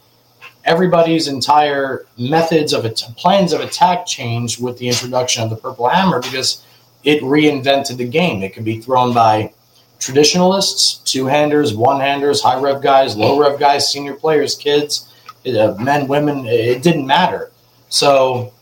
Everybody's 0.64 1.28
entire 1.28 2.06
methods 2.20 2.72
of 2.72 2.84
plans 3.18 3.52
of 3.52 3.62
attack 3.62 4.06
changed 4.06 4.62
with 4.62 4.78
the 4.78 4.88
introduction 4.88 5.42
of 5.42 5.50
the 5.50 5.56
Purple 5.56 5.90
Hammer 5.90 6.22
because 6.22 6.64
it 7.04 7.22
reinvented 7.24 7.98
the 7.98 8.08
game. 8.08 8.44
It 8.44 8.54
could 8.54 8.64
be 8.64 8.80
thrown 8.80 9.12
by 9.12 9.54
traditionalists, 10.00 10.96
two 11.10 11.26
handers, 11.28 11.74
one 11.74 12.00
handers, 12.00 12.42
high 12.42 12.60
rev 12.60 12.82
guys, 12.82 13.16
low 13.16 13.40
rev 13.40 13.60
guys, 13.60 13.92
senior 13.92 14.14
players, 14.14 14.56
kids, 14.56 15.08
uh, 15.46 15.76
men, 15.80 16.08
women, 16.08 16.46
it 16.46 16.84
didn't 16.84 17.08
matter. 17.08 17.52
So, 17.90 18.54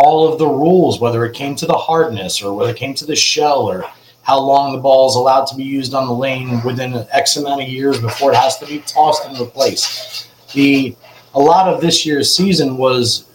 all 0.00 0.32
of 0.32 0.38
the 0.38 0.46
rules, 0.46 0.98
whether 0.98 1.24
it 1.26 1.34
came 1.34 1.54
to 1.56 1.66
the 1.66 1.76
hardness 1.76 2.42
or 2.42 2.54
whether 2.54 2.70
it 2.70 2.76
came 2.76 2.94
to 2.94 3.06
the 3.06 3.14
shell 3.14 3.62
or 3.62 3.84
how 4.22 4.38
long 4.38 4.72
the 4.72 4.78
ball 4.78 5.08
is 5.08 5.14
allowed 5.14 5.46
to 5.46 5.56
be 5.56 5.64
used 5.64 5.94
on 5.94 6.06
the 6.06 6.12
lane 6.12 6.62
within 6.64 7.06
X 7.10 7.36
amount 7.36 7.62
of 7.62 7.68
years 7.68 8.00
before 8.00 8.32
it 8.32 8.36
has 8.36 8.58
to 8.58 8.66
be 8.66 8.78
tossed 8.80 9.24
and 9.26 9.38
replaced. 9.38 10.28
The 10.52 10.96
a 11.34 11.40
lot 11.40 11.68
of 11.68 11.80
this 11.80 12.04
year's 12.06 12.34
season 12.34 12.76
was 12.76 13.28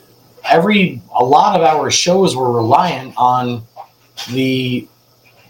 every 0.43 1.01
a 1.13 1.23
lot 1.23 1.59
of 1.59 1.65
our 1.65 1.89
shows 1.91 2.35
were 2.35 2.51
reliant 2.51 3.13
on 3.15 3.63
the 4.31 4.87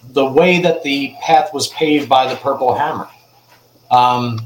the 0.10 0.26
way 0.26 0.62
that 0.62 0.84
the 0.84 1.16
path 1.22 1.54
was 1.54 1.68
paved 1.70 2.08
by 2.08 2.28
the 2.28 2.36
Purple 2.38 2.76
Hammer. 2.76 3.08
Um, 3.90 4.40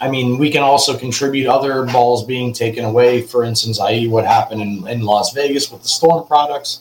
I 0.00 0.08
mean, 0.08 0.38
we 0.38 0.50
can 0.50 0.62
also 0.62 0.96
contribute 0.96 1.46
other 1.46 1.84
balls 1.84 2.24
being 2.24 2.52
taken 2.54 2.84
away, 2.84 3.20
for 3.20 3.44
instance, 3.44 3.78
i.e., 3.80 4.08
what 4.08 4.24
happened 4.24 4.62
in, 4.62 4.88
in 4.88 5.02
Las 5.02 5.34
Vegas 5.34 5.70
with 5.70 5.82
the 5.82 5.88
Storm 5.88 6.26
products. 6.26 6.80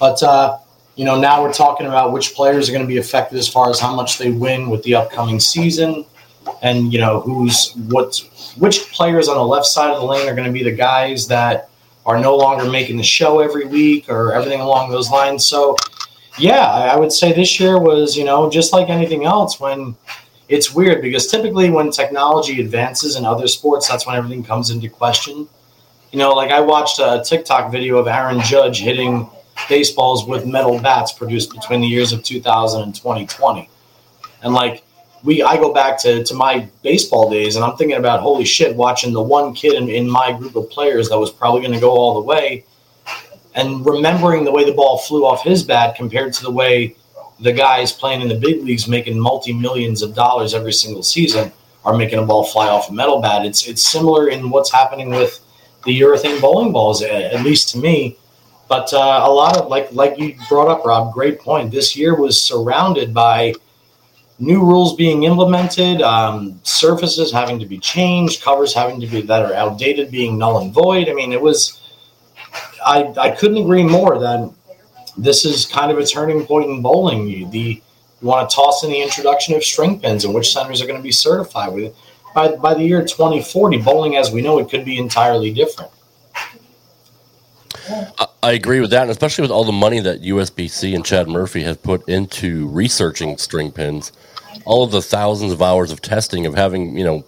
But, 0.00 0.22
uh, 0.22 0.58
you 0.94 1.04
know, 1.04 1.20
now 1.20 1.42
we're 1.42 1.52
talking 1.52 1.86
about 1.86 2.12
which 2.12 2.34
players 2.34 2.68
are 2.68 2.72
going 2.72 2.84
to 2.84 2.88
be 2.88 2.96
affected 2.96 3.38
as 3.38 3.46
far 3.46 3.68
as 3.68 3.78
how 3.78 3.94
much 3.94 4.16
they 4.16 4.30
win 4.30 4.70
with 4.70 4.82
the 4.84 4.94
upcoming 4.94 5.38
season 5.38 6.06
and, 6.62 6.92
you 6.92 6.98
know, 6.98 7.20
who's 7.20 7.72
what, 7.88 8.16
which 8.56 8.90
players 8.90 9.28
on 9.28 9.36
the 9.36 9.44
left 9.44 9.66
side 9.66 9.90
of 9.90 10.00
the 10.00 10.06
lane 10.06 10.26
are 10.26 10.34
going 10.34 10.46
to 10.46 10.52
be 10.52 10.62
the 10.62 10.72
guys 10.72 11.28
that 11.28 11.68
are 12.06 12.18
no 12.18 12.36
longer 12.36 12.70
making 12.70 12.96
the 12.96 13.02
show 13.02 13.40
every 13.40 13.66
week 13.66 14.08
or 14.08 14.32
everything 14.32 14.60
along 14.60 14.90
those 14.90 15.10
lines. 15.10 15.44
So, 15.44 15.76
yeah, 16.38 16.66
I 16.66 16.96
would 16.96 17.12
say 17.12 17.32
this 17.32 17.60
year 17.60 17.78
was, 17.78 18.16
you 18.16 18.24
know, 18.24 18.48
just 18.48 18.72
like 18.72 18.88
anything 18.88 19.24
else 19.24 19.60
when 19.60 19.96
it's 20.48 20.72
weird 20.72 21.02
because 21.02 21.26
typically 21.26 21.70
when 21.70 21.90
technology 21.90 22.60
advances 22.60 23.16
in 23.16 23.24
other 23.24 23.48
sports, 23.48 23.88
that's 23.88 24.06
when 24.06 24.16
everything 24.16 24.44
comes 24.44 24.70
into 24.70 24.88
question. 24.88 25.48
You 26.12 26.18
know, 26.18 26.32
like 26.32 26.50
I 26.50 26.60
watched 26.60 26.98
a 26.98 27.22
TikTok 27.26 27.72
video 27.72 27.98
of 27.98 28.06
Aaron 28.06 28.40
Judge 28.40 28.80
hitting 28.80 29.28
baseballs 29.68 30.26
with 30.26 30.46
metal 30.46 30.80
bats 30.80 31.12
produced 31.12 31.52
between 31.52 31.80
the 31.80 31.86
years 31.86 32.12
of 32.12 32.22
2000 32.22 32.82
and 32.82 32.94
2020. 32.94 33.68
And 34.42 34.54
like 34.54 34.84
we 35.24 35.42
I 35.42 35.56
go 35.56 35.72
back 35.72 35.98
to, 36.02 36.22
to 36.22 36.34
my 36.34 36.68
baseball 36.82 37.28
days 37.30 37.56
and 37.56 37.64
I'm 37.64 37.76
thinking 37.76 37.96
about 37.96 38.20
holy 38.20 38.44
shit, 38.44 38.76
watching 38.76 39.12
the 39.12 39.22
one 39.22 39.54
kid 39.54 39.74
in, 39.74 39.88
in 39.88 40.08
my 40.08 40.32
group 40.32 40.54
of 40.54 40.70
players 40.70 41.08
that 41.08 41.18
was 41.18 41.32
probably 41.32 41.62
gonna 41.62 41.80
go 41.80 41.90
all 41.90 42.14
the 42.14 42.20
way 42.20 42.64
and 43.54 43.84
remembering 43.84 44.44
the 44.44 44.52
way 44.52 44.64
the 44.64 44.72
ball 44.72 44.98
flew 44.98 45.24
off 45.24 45.42
his 45.42 45.64
bat 45.64 45.96
compared 45.96 46.32
to 46.34 46.42
the 46.42 46.50
way 46.50 46.94
the 47.40 47.52
guys 47.52 47.92
playing 47.92 48.22
in 48.22 48.28
the 48.28 48.38
big 48.38 48.62
leagues 48.62 48.88
making 48.88 49.18
multi 49.18 49.52
millions 49.52 50.02
of 50.02 50.14
dollars 50.14 50.54
every 50.54 50.72
single 50.72 51.02
season 51.02 51.52
are 51.84 51.96
making 51.96 52.18
a 52.18 52.24
ball 52.24 52.44
fly 52.44 52.68
off 52.68 52.90
a 52.90 52.92
metal 52.92 53.20
bat. 53.20 53.46
It's 53.46 53.66
it's 53.66 53.82
similar 53.82 54.28
in 54.28 54.50
what's 54.50 54.72
happening 54.72 55.10
with 55.10 55.40
the 55.84 56.00
urethane 56.00 56.40
bowling 56.40 56.72
balls, 56.72 57.02
at 57.02 57.42
least 57.42 57.70
to 57.70 57.78
me. 57.78 58.18
But 58.68 58.92
uh, 58.92 59.20
a 59.24 59.30
lot 59.30 59.56
of 59.56 59.68
like 59.68 59.92
like 59.92 60.18
you 60.18 60.36
brought 60.48 60.68
up, 60.68 60.84
Rob, 60.84 61.12
great 61.12 61.38
point. 61.38 61.70
This 61.70 61.96
year 61.96 62.16
was 62.16 62.40
surrounded 62.40 63.14
by 63.14 63.54
new 64.38 64.60
rules 64.60 64.96
being 64.96 65.22
implemented, 65.22 66.02
um, 66.02 66.60
surfaces 66.64 67.32
having 67.32 67.58
to 67.60 67.66
be 67.66 67.78
changed, 67.78 68.42
covers 68.42 68.74
having 68.74 69.00
to 69.00 69.06
be 69.06 69.22
that 69.22 69.42
are 69.42 69.54
outdated 69.54 70.10
being 70.10 70.36
null 70.36 70.58
and 70.58 70.72
void. 70.72 71.08
I 71.08 71.14
mean, 71.14 71.32
it 71.32 71.40
was. 71.40 71.80
I 72.84 73.12
I 73.16 73.30
couldn't 73.30 73.58
agree 73.58 73.84
more 73.84 74.18
that 74.18 74.50
this 75.16 75.44
is 75.44 75.66
kind 75.66 75.90
of 75.90 75.98
a 75.98 76.06
turning 76.06 76.44
point 76.46 76.70
in 76.70 76.82
bowling. 76.82 77.26
You, 77.28 77.50
the 77.50 77.82
you 78.22 78.28
want 78.28 78.48
to 78.48 78.56
toss 78.56 78.82
in 78.82 78.90
the 78.90 79.02
introduction 79.02 79.54
of 79.54 79.62
string 79.62 80.00
pins 80.00 80.24
and 80.24 80.34
which 80.34 80.52
centers 80.52 80.80
are 80.80 80.86
going 80.86 80.98
to 80.98 81.02
be 81.02 81.12
certified 81.12 81.72
with 81.72 81.84
it. 81.84 81.96
By, 82.34 82.56
by 82.56 82.74
the 82.74 82.82
year 82.82 83.02
2040, 83.02 83.78
bowling 83.78 84.16
as 84.16 84.30
we 84.30 84.40
know 84.40 84.58
it 84.58 84.70
could 84.70 84.84
be 84.84 84.98
entirely 84.98 85.52
different. 85.52 85.90
I 88.42 88.52
agree 88.52 88.80
with 88.80 88.90
that, 88.90 89.02
and 89.02 89.10
especially 89.10 89.42
with 89.42 89.50
all 89.50 89.64
the 89.64 89.72
money 89.72 90.00
that 90.00 90.22
USBC 90.22 90.94
and 90.94 91.04
Chad 91.04 91.28
Murphy 91.28 91.62
have 91.62 91.82
put 91.82 92.08
into 92.08 92.68
researching 92.68 93.36
string 93.38 93.70
pins, 93.70 94.12
all 94.64 94.82
of 94.82 94.90
the 94.90 95.02
thousands 95.02 95.52
of 95.52 95.62
hours 95.62 95.92
of 95.92 96.00
testing 96.00 96.46
of 96.46 96.54
having 96.54 96.96
you 96.96 97.04
know 97.04 97.24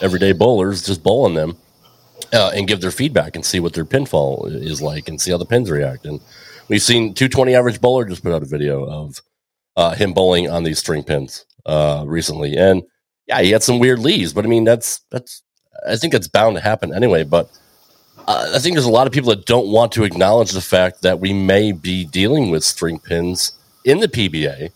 everyday 0.00 0.32
bowlers 0.32 0.86
just 0.86 1.02
bowl 1.02 1.24
on 1.24 1.34
them 1.34 1.56
uh, 2.32 2.52
and 2.54 2.68
give 2.68 2.80
their 2.80 2.90
feedback 2.90 3.34
and 3.34 3.44
see 3.44 3.60
what 3.60 3.72
their 3.72 3.84
pinfall 3.84 4.46
is 4.50 4.80
like 4.80 5.08
and 5.08 5.20
see 5.20 5.30
how 5.30 5.38
the 5.38 5.46
pins 5.46 5.70
react. 5.70 6.06
And 6.06 6.20
we've 6.68 6.82
seen 6.82 7.14
220 7.14 7.54
average 7.54 7.80
bowler 7.80 8.04
just 8.04 8.22
put 8.22 8.32
out 8.32 8.42
a 8.42 8.46
video 8.46 8.84
of 8.84 9.20
uh, 9.76 9.94
him 9.94 10.12
bowling 10.12 10.50
on 10.50 10.64
these 10.64 10.78
string 10.78 11.02
pins 11.02 11.44
uh, 11.66 12.04
recently, 12.06 12.56
and 12.56 12.82
yeah, 13.26 13.40
he 13.40 13.50
had 13.50 13.62
some 13.62 13.78
weird 13.78 13.98
leaves, 13.98 14.32
but 14.32 14.44
I 14.44 14.48
mean 14.48 14.64
that's 14.64 15.00
that's 15.10 15.42
I 15.86 15.96
think 15.96 16.14
it's 16.14 16.28
bound 16.28 16.56
to 16.56 16.62
happen 16.62 16.94
anyway, 16.94 17.24
but 17.24 17.50
uh, 18.28 18.52
I 18.54 18.58
think 18.58 18.74
there's 18.74 18.86
a 18.86 18.90
lot 18.90 19.06
of 19.06 19.12
people 19.12 19.30
that 19.30 19.46
don't 19.46 19.68
want 19.68 19.92
to 19.92 20.04
acknowledge 20.04 20.50
the 20.52 20.60
fact 20.60 21.00
that 21.02 21.18
we 21.18 21.32
may 21.32 21.72
be 21.72 22.04
dealing 22.04 22.50
with 22.50 22.62
string 22.62 22.98
pins 22.98 23.52
in 23.84 24.00
the 24.00 24.08
PBA. 24.08 24.70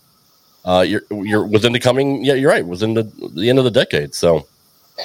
Uh, 0.65 0.83
you're, 0.87 1.03
you're 1.11 1.45
within 1.45 1.71
the 1.71 1.79
coming, 1.79 2.23
yeah, 2.25 2.33
you're 2.33 2.49
right, 2.49 2.65
within 2.65 2.95
the, 2.95 3.03
the 3.35 3.49
end 3.49 3.59
of 3.59 3.65
the 3.65 3.71
decade. 3.71 4.15
So 4.15 4.47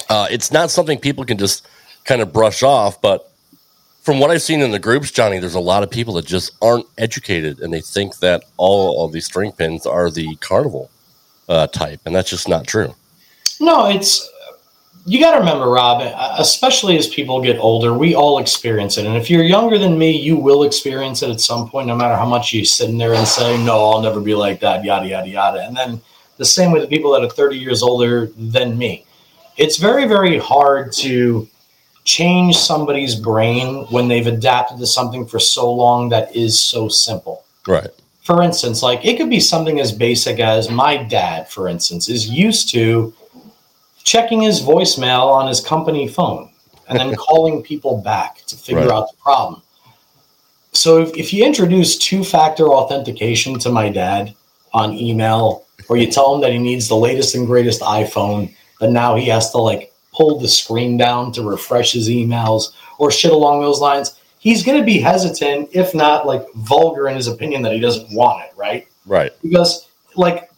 uh, 0.09 0.29
it's 0.31 0.51
not 0.51 0.71
something 0.71 0.99
people 0.99 1.27
can 1.27 1.37
just 1.37 1.67
kind 2.05 2.23
of 2.23 2.33
brush 2.33 2.63
off. 2.63 3.03
But 3.03 3.31
from 4.09 4.21
what 4.21 4.31
I've 4.31 4.41
seen 4.41 4.63
in 4.63 4.71
the 4.71 4.79
groups, 4.79 5.11
Johnny, 5.11 5.39
there's 5.39 5.55
a 5.55 5.61
lot 5.61 5.83
of 5.83 5.91
people 5.91 6.15
that 6.15 6.25
just 6.25 6.53
aren't 6.63 6.87
educated 6.97 7.61
and 7.61 7.71
they 7.71 7.83
think 7.83 8.21
that 8.21 8.43
all 8.57 9.05
of 9.05 9.13
these 9.13 9.27
string 9.27 9.53
pins 9.53 9.85
are 9.85 10.11
the 10.11 10.35
carnival 10.37 10.91
uh, 11.47 11.67
type, 11.67 12.01
and 12.07 12.17
that's 12.17 12.31
just 12.31 12.49
not 12.49 12.67
true. 12.67 12.95
No, 13.61 13.91
it's 13.91 14.27
you 15.05 15.21
got 15.21 15.33
to 15.33 15.41
remember, 15.41 15.69
Rob, 15.69 16.01
especially 16.39 16.97
as 16.97 17.07
people 17.09 17.43
get 17.43 17.59
older, 17.59 17.93
we 17.93 18.15
all 18.15 18.39
experience 18.39 18.97
it. 18.97 19.05
And 19.05 19.15
if 19.15 19.29
you're 19.29 19.45
younger 19.45 19.77
than 19.77 19.99
me, 19.99 20.19
you 20.19 20.39
will 20.39 20.63
experience 20.63 21.23
it 21.23 21.29
at 21.29 21.43
some 21.43 21.69
point, 21.69 21.87
no 21.87 21.95
matter 21.95 22.17
how 22.17 22.25
much 22.27 22.51
you 22.51 22.65
sit 22.65 22.89
in 22.89 22.97
there 22.97 23.13
and 23.13 23.29
say, 23.29 23.63
no, 23.63 23.91
I'll 23.91 24.01
never 24.01 24.23
be 24.23 24.35
like 24.35 24.59
that, 24.61 24.85
yada, 24.85 25.07
yada, 25.07 25.29
yada. 25.29 25.67
And 25.67 25.77
then 25.77 26.01
the 26.39 26.47
same 26.47 26.73
with 26.73 26.81
the 26.81 26.89
people 26.89 27.13
that 27.13 27.23
are 27.23 27.29
30 27.29 27.59
years 27.59 27.83
older 27.83 28.31
than 28.39 28.79
me. 28.79 29.05
It's 29.59 29.77
very, 29.77 30.09
very 30.09 30.39
hard 30.39 30.93
to 30.93 31.47
change 32.09 32.57
somebody's 32.57 33.15
brain 33.15 33.85
when 33.91 34.09
they've 34.09 34.27
adapted 34.27 34.79
to 34.79 34.87
something 34.87 35.27
for 35.27 35.39
so 35.39 35.71
long 35.71 36.09
that 36.09 36.35
is 36.35 36.59
so 36.59 36.89
simple. 36.89 37.45
Right. 37.67 37.91
For 38.23 38.43
instance, 38.43 38.83
like 38.83 39.05
it 39.05 39.19
could 39.19 39.29
be 39.29 39.41
something 39.41 39.79
as 39.79 39.93
basic 39.93 40.41
as 40.41 40.71
my 40.71 40.97
dad, 40.97 41.51
for 41.51 41.69
instance, 41.69 42.09
is 42.09 42.27
used 42.27 42.71
to 42.71 43.13
checking 44.05 44.41
his 44.41 44.63
voicemail 44.63 45.27
on 45.27 45.49
his 45.49 45.61
company 45.61 46.09
phone 46.09 46.51
and 46.89 46.99
then 46.99 47.15
calling 47.29 47.63
people 47.63 48.01
back 48.01 48.39
to 48.47 48.57
figure 48.57 48.87
Right. 48.87 48.91
out 48.91 49.11
the 49.11 49.17
problem. 49.23 49.61
So 50.73 51.03
if, 51.03 51.15
if 51.15 51.35
you 51.35 51.45
introduce 51.45 51.99
two 51.99 52.25
factor 52.25 52.69
authentication 52.69 53.59
to 53.59 53.69
my 53.69 53.91
dad 53.91 54.35
on 54.73 54.95
email, 54.95 55.67
or 55.91 55.99
you 55.99 56.11
tell 56.11 56.35
him 56.35 56.41
that 56.41 56.53
he 56.53 56.59
needs 56.59 56.89
the 56.89 56.97
latest 56.97 57.35
and 57.35 57.47
greatest 57.47 57.83
iPhone, 57.83 58.55
but 58.81 58.91
now 58.91 59.15
he 59.15 59.27
has 59.27 59.51
to 59.51 59.59
like 59.59 59.93
pull 60.19 60.39
the 60.41 60.49
screen 60.49 60.97
down 60.97 61.33
to 61.33 61.43
refresh 61.43 61.93
his 61.93 62.09
emails 62.09 62.73
or 62.99 63.11
shit 63.11 63.33
along 63.33 63.61
those 63.61 63.81
lines, 63.81 64.21
he's 64.41 64.65
going 64.65 64.79
to 64.79 64.85
be 64.85 64.99
hesitant, 64.99 65.71
if 65.73 65.95
not 65.95 66.27
like 66.27 66.45
vulgar 66.55 67.09
in 67.09 67.17
his 67.17 67.29
opinion 67.29 67.63
that 67.63 67.73
he 67.73 67.81
doesn't 67.81 68.13
want 68.13 68.45
it, 68.45 68.53
right? 68.57 68.87
Right. 69.07 69.33
because 69.43 69.89
like 70.17 70.51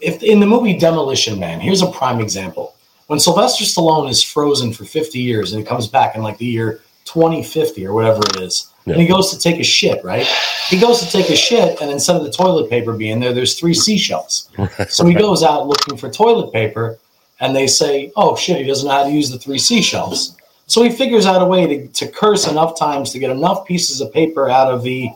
if 0.00 0.22
in 0.22 0.40
the 0.40 0.46
movie 0.46 0.78
demolition 0.78 1.38
man 1.38 1.60
here's 1.60 1.82
a 1.82 1.90
prime 1.90 2.20
example 2.20 2.74
when 3.08 3.18
sylvester 3.18 3.64
stallone 3.64 4.08
is 4.08 4.22
frozen 4.22 4.72
for 4.72 4.84
50 4.84 5.18
years 5.18 5.52
and 5.52 5.60
he 5.60 5.66
comes 5.66 5.86
back 5.88 6.14
in 6.14 6.22
like 6.22 6.38
the 6.38 6.46
year 6.46 6.80
2050 7.04 7.86
or 7.86 7.92
whatever 7.94 8.20
it 8.20 8.40
is 8.40 8.72
and 8.86 8.96
he 8.96 9.06
goes 9.06 9.30
to 9.30 9.38
take 9.38 9.60
a 9.60 9.64
shit 9.64 10.02
right 10.04 10.26
he 10.68 10.78
goes 10.78 11.00
to 11.00 11.10
take 11.10 11.28
a 11.30 11.36
shit 11.36 11.80
and 11.80 11.90
instead 11.90 12.16
of 12.16 12.22
the 12.22 12.30
toilet 12.30 12.70
paper 12.70 12.92
being 12.92 13.20
there 13.20 13.32
there's 13.32 13.58
three 13.58 13.74
seashells 13.74 14.50
so 14.88 15.04
he 15.04 15.14
goes 15.14 15.42
out 15.42 15.66
looking 15.66 15.96
for 15.96 16.10
toilet 16.10 16.52
paper 16.52 16.98
and 17.40 17.54
they 17.54 17.66
say 17.66 18.12
oh 18.16 18.36
shit 18.36 18.58
he 18.58 18.64
doesn't 18.64 18.88
know 18.88 18.94
how 18.94 19.04
to 19.04 19.10
use 19.10 19.30
the 19.30 19.38
three 19.38 19.58
seashells 19.58 20.36
so 20.66 20.82
he 20.82 20.90
figures 20.90 21.24
out 21.24 21.40
a 21.40 21.46
way 21.46 21.66
to, 21.66 21.88
to 21.88 22.08
curse 22.08 22.46
enough 22.46 22.78
times 22.78 23.10
to 23.12 23.18
get 23.18 23.30
enough 23.30 23.66
pieces 23.66 24.02
of 24.02 24.12
paper 24.12 24.50
out 24.50 24.72
of 24.72 24.82
the 24.82 25.10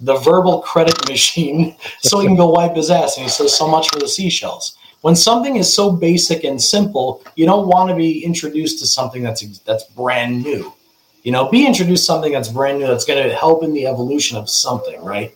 the 0.00 0.16
verbal 0.16 0.60
credit 0.62 0.96
machine 1.08 1.76
so 2.00 2.20
he 2.20 2.26
can 2.26 2.36
go 2.36 2.48
wipe 2.48 2.74
his 2.74 2.90
ass. 2.90 3.16
And 3.16 3.24
he 3.24 3.30
says, 3.30 3.56
so 3.56 3.68
much 3.68 3.88
for 3.90 3.98
the 3.98 4.08
seashells. 4.08 4.76
When 5.02 5.16
something 5.16 5.56
is 5.56 5.72
so 5.72 5.90
basic 5.90 6.44
and 6.44 6.60
simple, 6.60 7.22
you 7.34 7.46
don't 7.46 7.68
want 7.68 7.88
to 7.90 7.96
be 7.96 8.22
introduced 8.24 8.80
to 8.80 8.86
something 8.86 9.22
that's 9.22 9.58
that's 9.60 9.84
brand 9.84 10.42
new. 10.42 10.74
You 11.22 11.32
know, 11.32 11.48
be 11.48 11.66
introduced 11.66 12.02
to 12.02 12.06
something 12.06 12.32
that's 12.32 12.48
brand 12.48 12.78
new 12.78 12.86
that's 12.86 13.04
going 13.04 13.26
to 13.26 13.34
help 13.34 13.62
in 13.62 13.72
the 13.72 13.86
evolution 13.86 14.36
of 14.36 14.50
something, 14.50 15.02
right? 15.02 15.34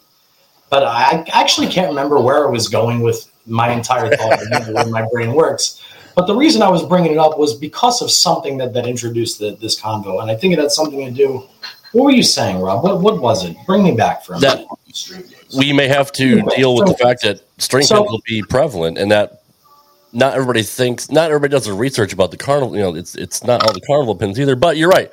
But 0.68 0.82
I 0.82 1.24
actually 1.32 1.68
can't 1.68 1.88
remember 1.88 2.20
where 2.20 2.46
I 2.46 2.50
was 2.50 2.68
going 2.68 3.00
with 3.00 3.30
my 3.46 3.70
entire 3.70 4.14
thought. 4.14 4.38
I 4.38 4.42
remember 4.42 4.72
where 4.74 4.86
my 4.86 5.06
brain 5.12 5.32
works. 5.32 5.82
But 6.14 6.26
the 6.26 6.34
reason 6.34 6.62
I 6.62 6.68
was 6.68 6.82
bringing 6.82 7.12
it 7.12 7.18
up 7.18 7.38
was 7.38 7.54
because 7.54 8.00
of 8.02 8.10
something 8.10 8.56
that, 8.58 8.72
that 8.74 8.86
introduced 8.86 9.38
the, 9.40 9.56
this 9.60 9.80
convo. 9.80 10.22
And 10.22 10.30
I 10.30 10.36
think 10.36 10.52
it 10.52 10.58
had 10.58 10.70
something 10.70 11.04
to 11.04 11.10
do. 11.10 11.44
What 11.92 12.04
were 12.04 12.10
you 12.10 12.22
saying, 12.22 12.60
Rob? 12.60 12.82
What, 12.82 13.00
what 13.00 13.20
was 13.20 13.44
it? 13.44 13.56
Bring 13.66 13.82
me 13.82 13.92
back 13.92 14.24
from 14.24 14.40
That- 14.40 14.64
we 15.56 15.72
may 15.72 15.88
have 15.88 16.12
to 16.12 16.42
deal 16.56 16.76
with 16.76 16.86
the 16.86 16.94
fact 16.94 17.22
that 17.22 17.40
string 17.58 17.84
So- 17.84 18.02
pins 18.02 18.10
will 18.10 18.22
be 18.26 18.42
prevalent 18.42 18.96
and 18.98 19.10
that 19.10 19.42
not 20.12 20.34
everybody 20.34 20.62
thinks 20.62 21.10
not 21.10 21.30
everybody 21.30 21.50
does 21.50 21.64
the 21.64 21.72
research 21.72 22.12
about 22.12 22.30
the 22.30 22.36
carnival 22.36 22.76
you 22.76 22.82
know 22.82 22.94
it's 22.94 23.16
it's 23.16 23.42
not 23.42 23.64
all 23.64 23.72
the 23.72 23.80
carnival 23.80 24.14
pins 24.14 24.38
either 24.38 24.54
but 24.54 24.76
you're 24.76 24.88
right 24.88 25.10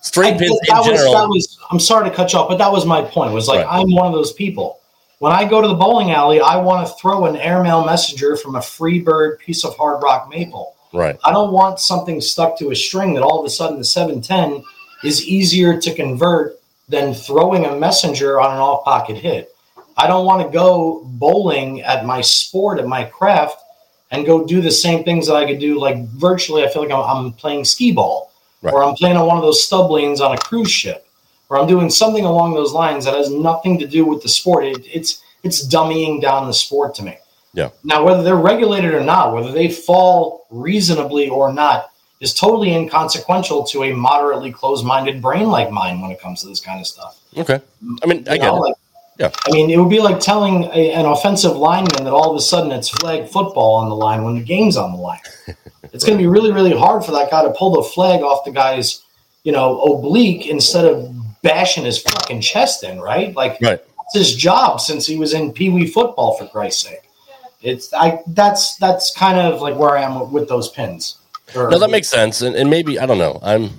string 0.00 0.34
I- 0.34 0.38
pins 0.38 0.50
in 0.68 0.76
was, 0.76 0.86
general 0.86 1.28
was 1.28 1.58
I'm 1.70 1.78
sorry 1.78 2.10
to 2.10 2.14
cut 2.14 2.32
you 2.32 2.40
off, 2.40 2.48
but 2.48 2.56
that 2.58 2.72
was 2.72 2.84
my 2.84 3.02
point. 3.02 3.32
Was 3.32 3.46
like 3.46 3.64
Right. 3.64 3.80
I'm 3.80 3.92
one 3.94 4.06
of 4.06 4.12
those 4.12 4.32
people. 4.32 4.79
When 5.20 5.32
I 5.32 5.44
go 5.44 5.60
to 5.60 5.68
the 5.68 5.74
bowling 5.74 6.12
alley, 6.12 6.40
I 6.40 6.56
want 6.56 6.88
to 6.88 6.94
throw 6.94 7.26
an 7.26 7.36
airmail 7.36 7.84
messenger 7.84 8.36
from 8.36 8.54
a 8.56 8.60
Freebird 8.60 9.38
piece 9.38 9.66
of 9.66 9.76
hard 9.76 10.02
rock 10.02 10.30
maple. 10.30 10.74
Right. 10.94 11.18
I 11.22 11.30
don't 11.30 11.52
want 11.52 11.78
something 11.78 12.22
stuck 12.22 12.58
to 12.58 12.70
a 12.70 12.74
string 12.74 13.12
that 13.14 13.22
all 13.22 13.38
of 13.38 13.44
a 13.44 13.50
sudden 13.50 13.76
the 13.76 13.84
710 13.84 14.64
is 15.04 15.22
easier 15.26 15.78
to 15.78 15.94
convert 15.94 16.58
than 16.88 17.12
throwing 17.12 17.66
a 17.66 17.76
messenger 17.76 18.40
on 18.40 18.50
an 18.54 18.60
off 18.60 18.82
pocket 18.82 19.18
hit. 19.18 19.54
I 19.94 20.06
don't 20.06 20.24
want 20.24 20.42
to 20.42 20.50
go 20.50 21.02
bowling 21.04 21.82
at 21.82 22.06
my 22.06 22.22
sport, 22.22 22.78
at 22.80 22.86
my 22.86 23.04
craft, 23.04 23.58
and 24.10 24.24
go 24.24 24.46
do 24.46 24.62
the 24.62 24.70
same 24.70 25.04
things 25.04 25.26
that 25.26 25.36
I 25.36 25.44
could 25.46 25.60
do. 25.60 25.78
Like 25.78 26.02
virtually, 26.08 26.64
I 26.64 26.70
feel 26.70 26.80
like 26.80 26.90
I'm, 26.90 27.26
I'm 27.26 27.32
playing 27.34 27.66
skee 27.66 27.92
ball, 27.92 28.32
Right. 28.62 28.72
or 28.72 28.82
I'm 28.82 28.94
playing 28.94 29.18
on 29.18 29.26
one 29.26 29.36
of 29.36 29.42
those 29.42 29.62
stub 29.62 29.90
lanes 29.90 30.22
on 30.22 30.32
a 30.32 30.38
cruise 30.38 30.70
ship, 30.70 31.06
or 31.50 31.58
I'm 31.58 31.66
doing 31.66 31.90
something 31.90 32.24
along 32.24 32.54
those 32.54 32.72
lines 32.72 33.04
that 33.04 33.14
has 33.14 33.30
nothing 33.30 33.78
to 33.80 33.86
do 33.86 34.06
with 34.06 34.22
the 34.22 34.28
sport. 34.28 34.64
It, 34.64 34.78
it's 34.86 35.22
it's 35.42 35.66
dummying 35.66 36.20
down 36.22 36.46
the 36.46 36.52
sport 36.54 36.94
to 36.96 37.02
me. 37.02 37.18
Yeah. 37.52 37.70
Now, 37.84 38.04
whether 38.04 38.22
they're 38.22 38.36
regulated 38.36 38.94
or 38.94 39.02
not, 39.02 39.34
whether 39.34 39.50
they 39.52 39.68
fall 39.70 40.46
reasonably 40.50 41.28
or 41.28 41.52
not, 41.52 41.90
is 42.20 42.32
totally 42.34 42.72
inconsequential 42.72 43.64
to 43.64 43.82
a 43.84 43.92
moderately 43.92 44.52
closed-minded 44.52 45.20
brain 45.20 45.48
like 45.48 45.70
mine 45.70 46.00
when 46.00 46.10
it 46.12 46.20
comes 46.20 46.42
to 46.42 46.48
this 46.48 46.60
kind 46.60 46.78
of 46.80 46.86
stuff. 46.86 47.18
Okay. 47.36 47.60
I 48.02 48.06
mean, 48.06 48.24
I 48.28 48.34
You 48.34 48.38
get 48.40 48.42
know, 48.42 48.56
it. 48.56 48.60
like- 48.60 48.74
Yeah. 49.18 49.30
I 49.46 49.50
mean, 49.50 49.70
it 49.70 49.78
would 49.78 49.88
be 49.90 49.98
like 50.00 50.20
telling 50.20 50.64
a, 50.64 50.92
an 50.92 51.06
offensive 51.06 51.56
lineman 51.56 52.04
that 52.04 52.12
all 52.12 52.30
of 52.30 52.36
a 52.36 52.40
sudden 52.40 52.70
it's 52.70 52.88
flag 52.90 53.28
football 53.28 53.76
on 53.76 53.88
the 53.88 53.96
line 53.96 54.22
when 54.22 54.34
the 54.36 54.42
game's 54.44 54.76
on 54.76 54.92
the 54.92 54.98
line. 54.98 55.20
It's 55.92 56.04
going 56.04 56.16
to 56.16 56.22
be 56.22 56.28
really, 56.28 56.52
really 56.52 56.70
hard 56.78 57.04
for 57.04 57.10
that 57.12 57.32
guy 57.32 57.42
to 57.42 57.50
pull 57.50 57.72
the 57.72 57.82
flag 57.82 58.20
off 58.20 58.44
the 58.44 58.52
guy's, 58.52 59.02
you 59.42 59.50
know, 59.50 59.80
oblique 59.80 60.46
instead 60.46 60.84
of 60.84 61.12
bashing 61.42 61.84
his 61.84 61.98
fucking 62.02 62.40
chest 62.40 62.84
in, 62.84 63.00
right? 63.00 63.34
Like 63.34 63.58
Right. 63.60 63.80
that's 63.80 64.14
his 64.14 64.34
job 64.34 64.80
since 64.80 65.06
he 65.06 65.16
was 65.18 65.32
in 65.34 65.52
Pee 65.52 65.70
Wee 65.70 65.86
football, 65.86 66.36
for 66.36 66.46
Christ's 66.48 66.82
sake. 66.82 67.02
It's 67.62 67.92
I 67.92 68.20
that's 68.28 68.76
that's 68.76 69.14
kind 69.14 69.38
of 69.38 69.60
like 69.60 69.76
where 69.76 69.96
I 69.96 70.02
am 70.02 70.18
with, 70.20 70.30
with 70.30 70.48
those 70.48 70.68
pins. 70.68 71.16
Or- 71.54 71.70
No, 71.70 71.78
that 71.78 71.90
makes 71.90 72.08
sense, 72.08 72.42
and, 72.42 72.54
and 72.56 72.70
maybe 72.70 72.98
I 72.98 73.06
don't 73.06 73.18
know. 73.18 73.38
I'm, 73.42 73.70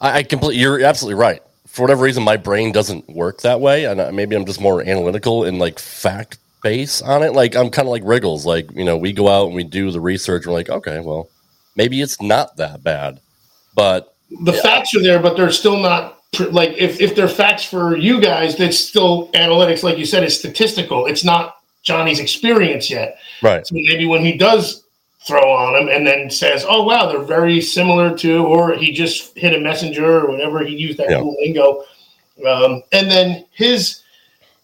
I, 0.00 0.18
I 0.18 0.22
completely. 0.22 0.60
You're 0.60 0.84
absolutely 0.84 1.20
right. 1.20 1.42
For 1.66 1.82
whatever 1.82 2.02
reason, 2.04 2.22
my 2.24 2.36
brain 2.36 2.72
doesn't 2.72 3.08
work 3.08 3.42
that 3.42 3.60
way, 3.60 3.84
and 3.84 4.00
uh, 4.00 4.10
maybe 4.12 4.34
I'm 4.36 4.44
just 4.44 4.60
more 4.60 4.82
analytical 4.82 5.44
and 5.44 5.58
like 5.58 5.78
fact 5.78 6.38
base 6.62 7.00
on 7.02 7.22
it. 7.22 7.32
Like 7.32 7.54
I'm 7.56 7.70
kind 7.70 7.86
of 7.86 7.92
like 7.92 8.02
Richgels. 8.02 8.44
Like 8.44 8.70
you 8.72 8.84
know, 8.84 8.96
we 8.96 9.12
go 9.12 9.28
out 9.28 9.46
and 9.46 9.54
we 9.54 9.64
do 9.64 9.90
the 9.90 10.00
research. 10.00 10.44
And 10.44 10.52
we're 10.52 10.58
like, 10.58 10.68
okay, 10.70 11.00
well, 11.00 11.28
maybe 11.76 12.00
it's 12.00 12.20
not 12.20 12.56
that 12.56 12.82
bad, 12.82 13.20
but 13.74 14.14
the 14.44 14.52
facts 14.52 14.94
are 14.94 15.02
there, 15.02 15.20
but 15.20 15.36
they're 15.36 15.52
still 15.52 15.78
not 15.78 16.17
pr- 16.17 16.17
like 16.50 16.70
if, 16.76 17.00
if 17.00 17.14
they're 17.14 17.28
facts 17.28 17.64
for 17.64 17.96
you 17.96 18.20
guys, 18.20 18.56
that's 18.56 18.78
still 18.78 19.28
analytics, 19.28 19.82
like 19.82 19.98
you 19.98 20.04
said, 20.04 20.24
is 20.24 20.38
statistical. 20.38 21.06
It's 21.06 21.24
not 21.24 21.56
Johnny's 21.82 22.20
experience 22.20 22.90
yet. 22.90 23.18
right, 23.42 23.66
So 23.66 23.74
maybe 23.74 24.06
when 24.06 24.24
he 24.24 24.36
does 24.36 24.84
throw 25.26 25.40
on 25.52 25.82
him 25.82 25.88
and 25.88 26.06
then 26.06 26.30
says, 26.30 26.64
"Oh 26.68 26.84
wow, 26.84 27.06
they're 27.06 27.20
very 27.20 27.60
similar 27.60 28.16
to," 28.18 28.44
or 28.44 28.72
he 28.74 28.92
just 28.92 29.36
hit 29.36 29.54
a 29.54 29.60
messenger 29.60 30.20
or 30.20 30.30
whatever 30.30 30.64
he 30.64 30.74
used 30.76 30.98
that 30.98 31.10
Yeah. 31.10 31.20
cool 31.20 31.36
lingo, 31.40 31.84
um, 32.46 32.82
and 32.92 33.10
then 33.10 33.44
his 33.52 34.02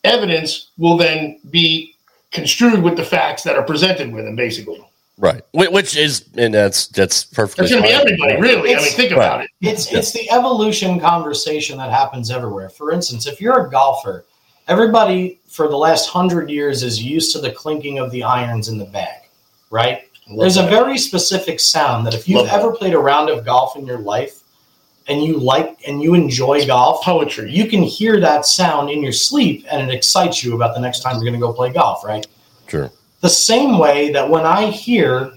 evidence 0.05 0.69
will 0.79 0.97
then 0.97 1.41
be 1.51 1.95
construed 2.31 2.83
with 2.83 2.97
the 2.97 3.05
facts 3.05 3.43
that 3.43 3.57
are 3.57 3.63
presented 3.63 4.13
with 4.13 4.27
him, 4.27 4.37
basically. 4.37 4.85
Right. 5.19 5.43
Which 5.53 5.97
is, 5.97 6.29
and 6.37 6.53
that's 6.55 6.89
that's 6.89 7.25
perfectly. 7.25 7.69
That's 7.69 7.73
going 7.73 7.83
to 7.83 7.89
be 7.89 7.95
everybody, 7.95 8.41
really. 8.41 8.73
I 8.75 8.77
mean, 8.77 8.87
It's- 8.87 8.95
think 8.95 9.13
about 9.13 9.43
it. 9.43 9.51
It's 9.61 9.93
it's 9.93 10.13
the 10.13 10.31
evolution 10.31 11.01
conversation 11.01 11.79
that 11.79 11.91
happens 11.91 12.31
everywhere. 12.31 12.69
For 12.69 12.93
instance, 12.93 13.27
if 13.27 13.41
you're 13.41 13.67
a 13.67 13.71
golfer, 13.71 14.25
everybody 14.69 15.41
for 15.47 15.69
the 15.69 15.77
last 15.77 16.09
hundred 16.09 16.51
years 16.51 16.83
is 16.83 17.03
used 17.03 17.33
to 17.33 17.41
the 17.41 17.51
clinking 17.51 17.99
of 17.99 18.11
the 18.11 18.23
irons 18.23 18.69
in 18.69 18.79
the 18.79 18.85
bag, 18.87 19.23
right? 19.71 20.03
There's 20.39 20.57
a 20.57 20.63
very 20.67 20.97
specific 20.97 21.61
sound 21.61 22.07
that 22.07 22.15
if 22.15 22.27
you've 22.29 22.39
Love 22.39 22.47
that. 22.47 22.59
ever 22.59 22.73
played 22.73 22.95
a 22.95 22.99
round 22.99 23.29
of 23.29 23.45
golf 23.45 23.77
in 23.77 23.85
your 23.87 23.99
life 23.99 24.41
and 25.07 25.23
you 25.23 25.37
like 25.39 25.77
and 25.87 26.03
you 26.03 26.15
enjoy 26.15 26.67
golf, 26.67 27.03
Poetry. 27.05 27.51
you 27.53 27.67
can 27.69 27.83
hear 27.83 28.19
that 28.21 28.47
sound 28.47 28.89
in 28.89 29.03
your 29.03 29.13
sleep 29.13 29.67
and 29.71 29.87
it 29.87 29.95
excites 29.95 30.43
you 30.43 30.55
about 30.55 30.75
the 30.75 30.81
next 30.81 31.01
time 31.01 31.17
you're 31.17 31.25
going 31.31 31.35
to 31.39 31.47
go 31.47 31.53
play 31.53 31.71
golf, 31.71 32.03
right? 32.05 32.27
Sure. 32.69 32.91
The 33.25 33.31
same 33.31 33.79
way 33.79 34.13
that 34.13 34.29
when 34.29 34.45
I 34.45 34.67
hear 34.67 35.33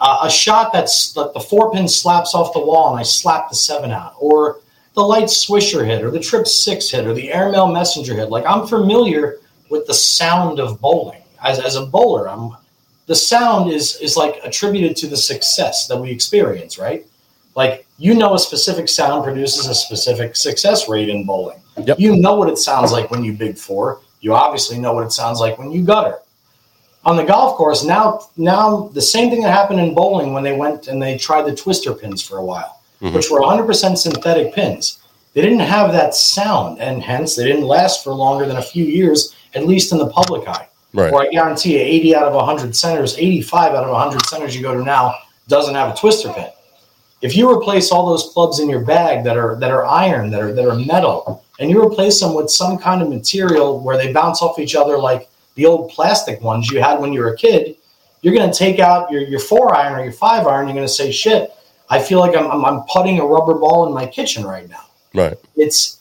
uh, 0.00 0.20
a 0.22 0.30
shot 0.30 0.72
that's 0.72 1.12
that 1.12 1.34
the 1.34 1.40
four 1.40 1.70
pin 1.70 1.86
slaps 1.86 2.34
off 2.34 2.54
the 2.54 2.64
wall 2.64 2.92
and 2.92 3.00
I 3.00 3.02
slap 3.02 3.50
the 3.50 3.54
seven 3.54 3.90
out, 3.90 4.14
or 4.18 4.60
the 4.94 5.02
light 5.02 5.24
swisher 5.24 5.84
hit, 5.84 6.02
or 6.02 6.10
the 6.10 6.18
trip 6.18 6.46
six 6.46 6.88
hit, 6.88 7.06
or 7.06 7.12
the 7.12 7.30
airmail 7.30 7.70
messenger 7.70 8.14
hit, 8.14 8.30
like 8.30 8.46
I'm 8.46 8.66
familiar 8.66 9.40
with 9.68 9.86
the 9.86 9.92
sound 9.92 10.58
of 10.58 10.80
bowling. 10.80 11.20
As, 11.44 11.60
as 11.60 11.76
a 11.76 11.84
bowler, 11.84 12.30
I'm 12.30 12.56
the 13.04 13.14
sound 13.14 13.70
is 13.70 13.96
is 13.96 14.16
like 14.16 14.40
attributed 14.42 14.96
to 14.96 15.06
the 15.06 15.16
success 15.18 15.86
that 15.88 15.98
we 15.98 16.10
experience, 16.10 16.78
right? 16.78 17.06
Like 17.54 17.86
you 17.98 18.14
know, 18.14 18.32
a 18.32 18.38
specific 18.38 18.88
sound 18.88 19.22
produces 19.22 19.66
a 19.66 19.74
specific 19.74 20.34
success 20.34 20.88
rate 20.88 21.10
in 21.10 21.26
bowling. 21.26 21.60
Yep. 21.76 22.00
You 22.00 22.16
know 22.16 22.36
what 22.36 22.48
it 22.48 22.56
sounds 22.56 22.90
like 22.90 23.10
when 23.10 23.22
you 23.22 23.34
big 23.34 23.58
four. 23.58 24.00
You 24.22 24.32
obviously 24.32 24.78
know 24.78 24.94
what 24.94 25.04
it 25.04 25.12
sounds 25.12 25.40
like 25.40 25.58
when 25.58 25.70
you 25.70 25.84
gutter 25.84 26.16
on 27.04 27.16
the 27.16 27.24
golf 27.24 27.56
course 27.56 27.84
now 27.84 28.20
now 28.36 28.88
the 28.94 29.02
same 29.02 29.30
thing 29.30 29.42
that 29.42 29.50
happened 29.50 29.80
in 29.80 29.94
bowling 29.94 30.32
when 30.32 30.42
they 30.44 30.56
went 30.56 30.86
and 30.88 31.00
they 31.02 31.16
tried 31.18 31.42
the 31.42 31.54
twister 31.54 31.92
pins 31.92 32.22
for 32.22 32.38
a 32.38 32.44
while 32.44 32.78
Mhm. 33.02 33.14
which 33.14 33.30
were 33.30 33.40
100% 33.40 33.98
synthetic 33.98 34.54
pins 34.54 34.98
they 35.34 35.40
didn't 35.42 35.60
have 35.60 35.92
that 35.92 36.14
sound 36.14 36.80
and 36.80 37.02
hence 37.02 37.34
they 37.34 37.44
didn't 37.44 37.66
last 37.66 38.04
for 38.04 38.12
longer 38.14 38.46
than 38.46 38.56
a 38.58 38.62
few 38.62 38.84
years 38.84 39.34
at 39.54 39.66
least 39.66 39.90
in 39.92 39.98
the 39.98 40.06
public 40.06 40.46
eye 40.48 40.68
Right. 40.94 41.12
or 41.12 41.22
i 41.22 41.28
guarantee 41.28 41.72
you 41.74 41.80
80 41.80 42.14
out 42.14 42.24
of 42.24 42.34
100 42.34 42.76
centers 42.76 43.16
85 43.18 43.74
out 43.74 43.84
of 43.84 43.90
100 43.90 44.24
centers 44.26 44.54
you 44.54 44.62
go 44.62 44.74
to 44.74 44.84
now 44.84 45.14
doesn't 45.48 45.74
have 45.74 45.90
a 45.92 45.96
twister 45.96 46.28
pin 46.28 46.46
if 47.22 47.36
you 47.36 47.50
replace 47.50 47.90
all 47.90 48.06
those 48.06 48.30
clubs 48.32 48.58
in 48.60 48.68
your 48.68 48.80
bag 48.80 49.24
that 49.24 49.36
are 49.36 49.56
that 49.56 49.70
are 49.72 49.84
iron 49.86 50.30
that 50.30 50.40
are 50.40 50.52
that 50.52 50.66
are 50.66 50.74
metal 50.76 51.42
and 51.58 51.70
you 51.70 51.82
replace 51.82 52.20
them 52.20 52.34
with 52.34 52.48
some 52.50 52.76
kind 52.78 53.02
of 53.02 53.08
material 53.08 53.80
where 53.80 53.96
they 53.96 54.12
bounce 54.12 54.42
off 54.42 54.58
each 54.60 54.74
other 54.76 54.98
like 54.98 55.28
the 55.54 55.66
old 55.66 55.90
plastic 55.90 56.40
ones 56.40 56.70
you 56.70 56.80
had 56.80 56.98
when 56.98 57.12
you 57.12 57.20
were 57.20 57.32
a 57.32 57.36
kid, 57.36 57.76
you're 58.22 58.34
going 58.34 58.50
to 58.50 58.56
take 58.56 58.78
out 58.78 59.10
your, 59.10 59.22
your 59.22 59.40
four 59.40 59.74
iron 59.74 60.00
or 60.00 60.04
your 60.04 60.12
five 60.12 60.46
iron. 60.46 60.66
You're 60.66 60.74
going 60.74 60.86
to 60.86 60.92
say, 60.92 61.10
shit, 61.10 61.52
I 61.90 62.00
feel 62.00 62.20
like 62.20 62.36
I'm, 62.36 62.50
I'm, 62.50 62.64
I'm 62.64 62.82
putting 62.88 63.18
a 63.18 63.26
rubber 63.26 63.54
ball 63.54 63.86
in 63.86 63.92
my 63.92 64.06
kitchen 64.06 64.44
right 64.44 64.68
now. 64.68 64.84
Right. 65.14 65.36
It's 65.56 65.98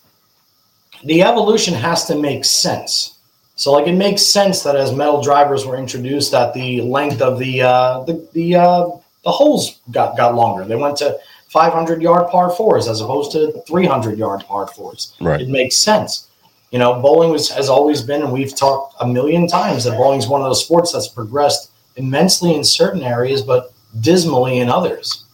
the 1.04 1.24
evolution 1.24 1.74
has 1.74 2.06
to 2.06 2.16
make 2.16 2.46
sense. 2.46 3.18
So, 3.56 3.72
like, 3.74 3.88
it 3.88 3.94
makes 3.96 4.24
sense 4.24 4.64
that 4.64 4.76
as 4.76 4.94
metal 4.94 5.22
drivers 5.22 5.66
were 5.66 5.78
introduced, 5.78 6.32
that 6.32 6.54
the 6.54 6.82
length 6.82 7.22
of 7.22 7.38
the 7.38 7.62
uh, 7.62 8.04
the 8.04 8.28
the, 8.34 8.56
uh, 8.56 8.90
the 9.24 9.32
holes 9.32 9.80
got 9.92 10.18
got 10.18 10.34
longer. 10.34 10.66
They 10.66 10.76
went 10.76 10.98
to 10.98 11.20
500 11.50 12.02
yard 12.02 12.30
par 12.32 12.50
fours 12.50 12.88
as 12.88 13.02
opposed 13.02 13.34
to 13.34 13.62
300 13.68 14.18
yard 14.18 14.46
par 14.48 14.68
fours. 14.68 15.16
Right. 15.20 15.42
It 15.42 15.50
makes 15.50 15.76
sense. 15.76 16.28
You 16.72 16.80
know, 16.80 17.02
bowling 17.02 17.32
was, 17.32 17.50
has 17.50 17.70
always 17.70 18.02
been, 18.02 18.24
and 18.24 18.32
we've 18.32 18.56
talked 18.56 18.96
a 19.02 19.08
million 19.08 19.48
times 19.48 19.84
that 19.84 19.98
bowling 19.98 20.20
is 20.20 20.28
one 20.28 20.42
of 20.42 20.48
those 20.48 20.64
sports 20.64 20.94
that's 20.94 21.08
progressed 21.08 21.72
immensely 21.98 22.56
in 22.56 22.64
certain 22.64 23.04
areas, 23.04 23.42
but 23.42 23.74
dismally 24.00 24.60
in 24.60 24.70
others. 24.70 25.26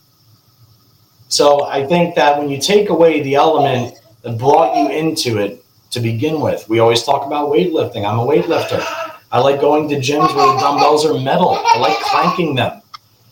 So 1.28 1.65
I 1.65 1.86
think 1.86 2.15
that 2.15 2.39
when 2.39 2.50
you 2.50 2.60
take 2.60 2.89
away 2.89 3.21
the 3.21 3.36
element 3.36 4.00
that 4.23 4.38
brought 4.38 4.76
you 4.76 4.89
into 4.89 5.38
it 5.38 5.63
to 5.91 6.00
begin 6.00 6.41
with, 6.41 6.67
we 6.69 6.80
always 6.80 7.04
talk 7.04 7.28
about 7.28 7.50
weightlifting. 7.50 8.08
I'm 8.08 8.19
a 8.19 8.26
weightlifter. 8.26 8.84
I 9.32 9.39
like 9.39 9.62
going 9.62 9.89
to 9.89 9.95
gyms 9.95 10.34
where 10.36 10.54
the 10.54 10.60
dumbbells 10.60 11.06
are 11.06 11.19
metal. 11.19 11.52
I 11.52 11.78
like 11.80 12.00
clanking 12.00 12.56
them. 12.56 12.82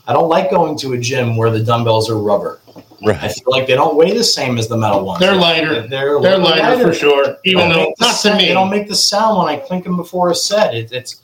I 0.08 0.14
don't 0.14 0.30
like 0.30 0.52
going 0.52 0.78
to 0.80 0.94
a 0.94 0.98
gym 1.00 1.38
where 1.38 1.50
the 1.50 1.64
dumbbells 1.64 2.10
are 2.10 2.20
rubber. 2.20 2.60
I 3.04 3.28
feel 3.30 3.44
like 3.48 3.68
they 3.68 3.76
don't 3.76 3.96
weigh 3.96 4.14
the 4.14 4.24
same 4.24 4.58
as 4.58 4.68
the 4.68 4.78
metal 4.78 5.06
ones. 5.06 5.20
They're 5.20 5.36
lighter. 5.36 5.88
They're, 5.88 6.18
a 6.18 6.22
They're 6.22 6.38
little 6.38 6.42
lighter 6.42 6.88
for 6.88 6.94
sure, 6.94 7.38
even 7.44 7.70
don't 7.70 7.70
though 7.70 7.86
make 7.86 7.96
the 7.98 8.06
not 8.06 8.20
to 8.22 8.36
me. 8.36 8.48
They 8.48 8.54
don't 8.54 8.70
make 8.70 8.88
the 8.88 8.96
sound 8.96 9.40
when 9.40 9.48
I 9.48 9.58
clink 9.58 9.84
them 9.84 9.98
before 9.98 10.32
a 10.32 10.36
set. 10.36 10.74
It, 10.74 10.92
it's 10.92 11.22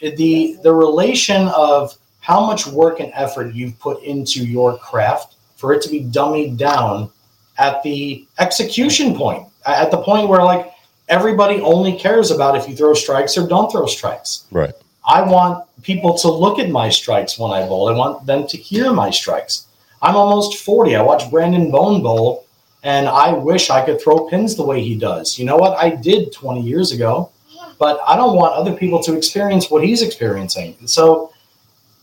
it, 0.00 0.16
the 0.16 0.58
the 0.62 0.72
relation 0.72 1.48
of 1.48 1.96
how 2.20 2.44
much 2.46 2.66
work 2.66 3.00
and 3.00 3.12
effort 3.14 3.54
you've 3.54 3.78
put 3.78 4.02
into 4.02 4.44
your 4.44 4.78
craft 4.78 5.36
for 5.56 5.72
it 5.72 5.82
to 5.82 5.90
be 5.90 6.00
dummied 6.04 6.56
down 6.56 7.10
at 7.58 7.82
the 7.82 8.26
execution 8.38 9.14
point, 9.14 9.46
at 9.66 9.90
the 9.90 9.98
point 9.98 10.28
where 10.28 10.42
like 10.42 10.72
everybody 11.08 11.60
only 11.60 11.96
cares 11.96 12.30
about 12.30 12.56
if 12.56 12.68
you 12.68 12.74
throw 12.74 12.94
strikes 12.94 13.36
or 13.36 13.46
don't 13.46 13.70
throw 13.70 13.86
strikes. 13.86 14.46
Right. 14.50 14.72
I 15.06 15.22
want 15.22 15.64
people 15.82 16.16
to 16.18 16.30
look 16.30 16.58
at 16.58 16.70
my 16.70 16.88
strikes 16.88 17.38
when 17.38 17.50
I 17.50 17.66
bowl. 17.66 17.88
I 17.88 17.92
want 17.92 18.26
them 18.26 18.46
to 18.46 18.56
hear 18.56 18.92
my 18.92 19.10
strikes. 19.10 19.63
I'm 20.04 20.16
almost 20.16 20.58
40. 20.58 20.96
I 20.96 21.02
watch 21.02 21.30
Brandon 21.30 21.70
Bohn 21.70 22.02
bowl, 22.02 22.46
and 22.82 23.08
I 23.08 23.32
wish 23.32 23.70
I 23.70 23.84
could 23.84 24.00
throw 24.00 24.28
pins 24.28 24.54
the 24.54 24.62
way 24.62 24.82
he 24.82 24.96
does. 24.96 25.38
You 25.38 25.46
know 25.46 25.56
what? 25.56 25.78
I 25.78 25.88
did 25.96 26.30
20 26.32 26.60
years 26.60 26.92
ago, 26.92 27.30
but 27.78 27.98
I 28.06 28.14
don't 28.14 28.36
want 28.36 28.54
other 28.54 28.74
people 28.74 29.02
to 29.04 29.16
experience 29.16 29.70
what 29.70 29.82
he's 29.82 30.02
experiencing. 30.02 30.76
So, 30.86 31.32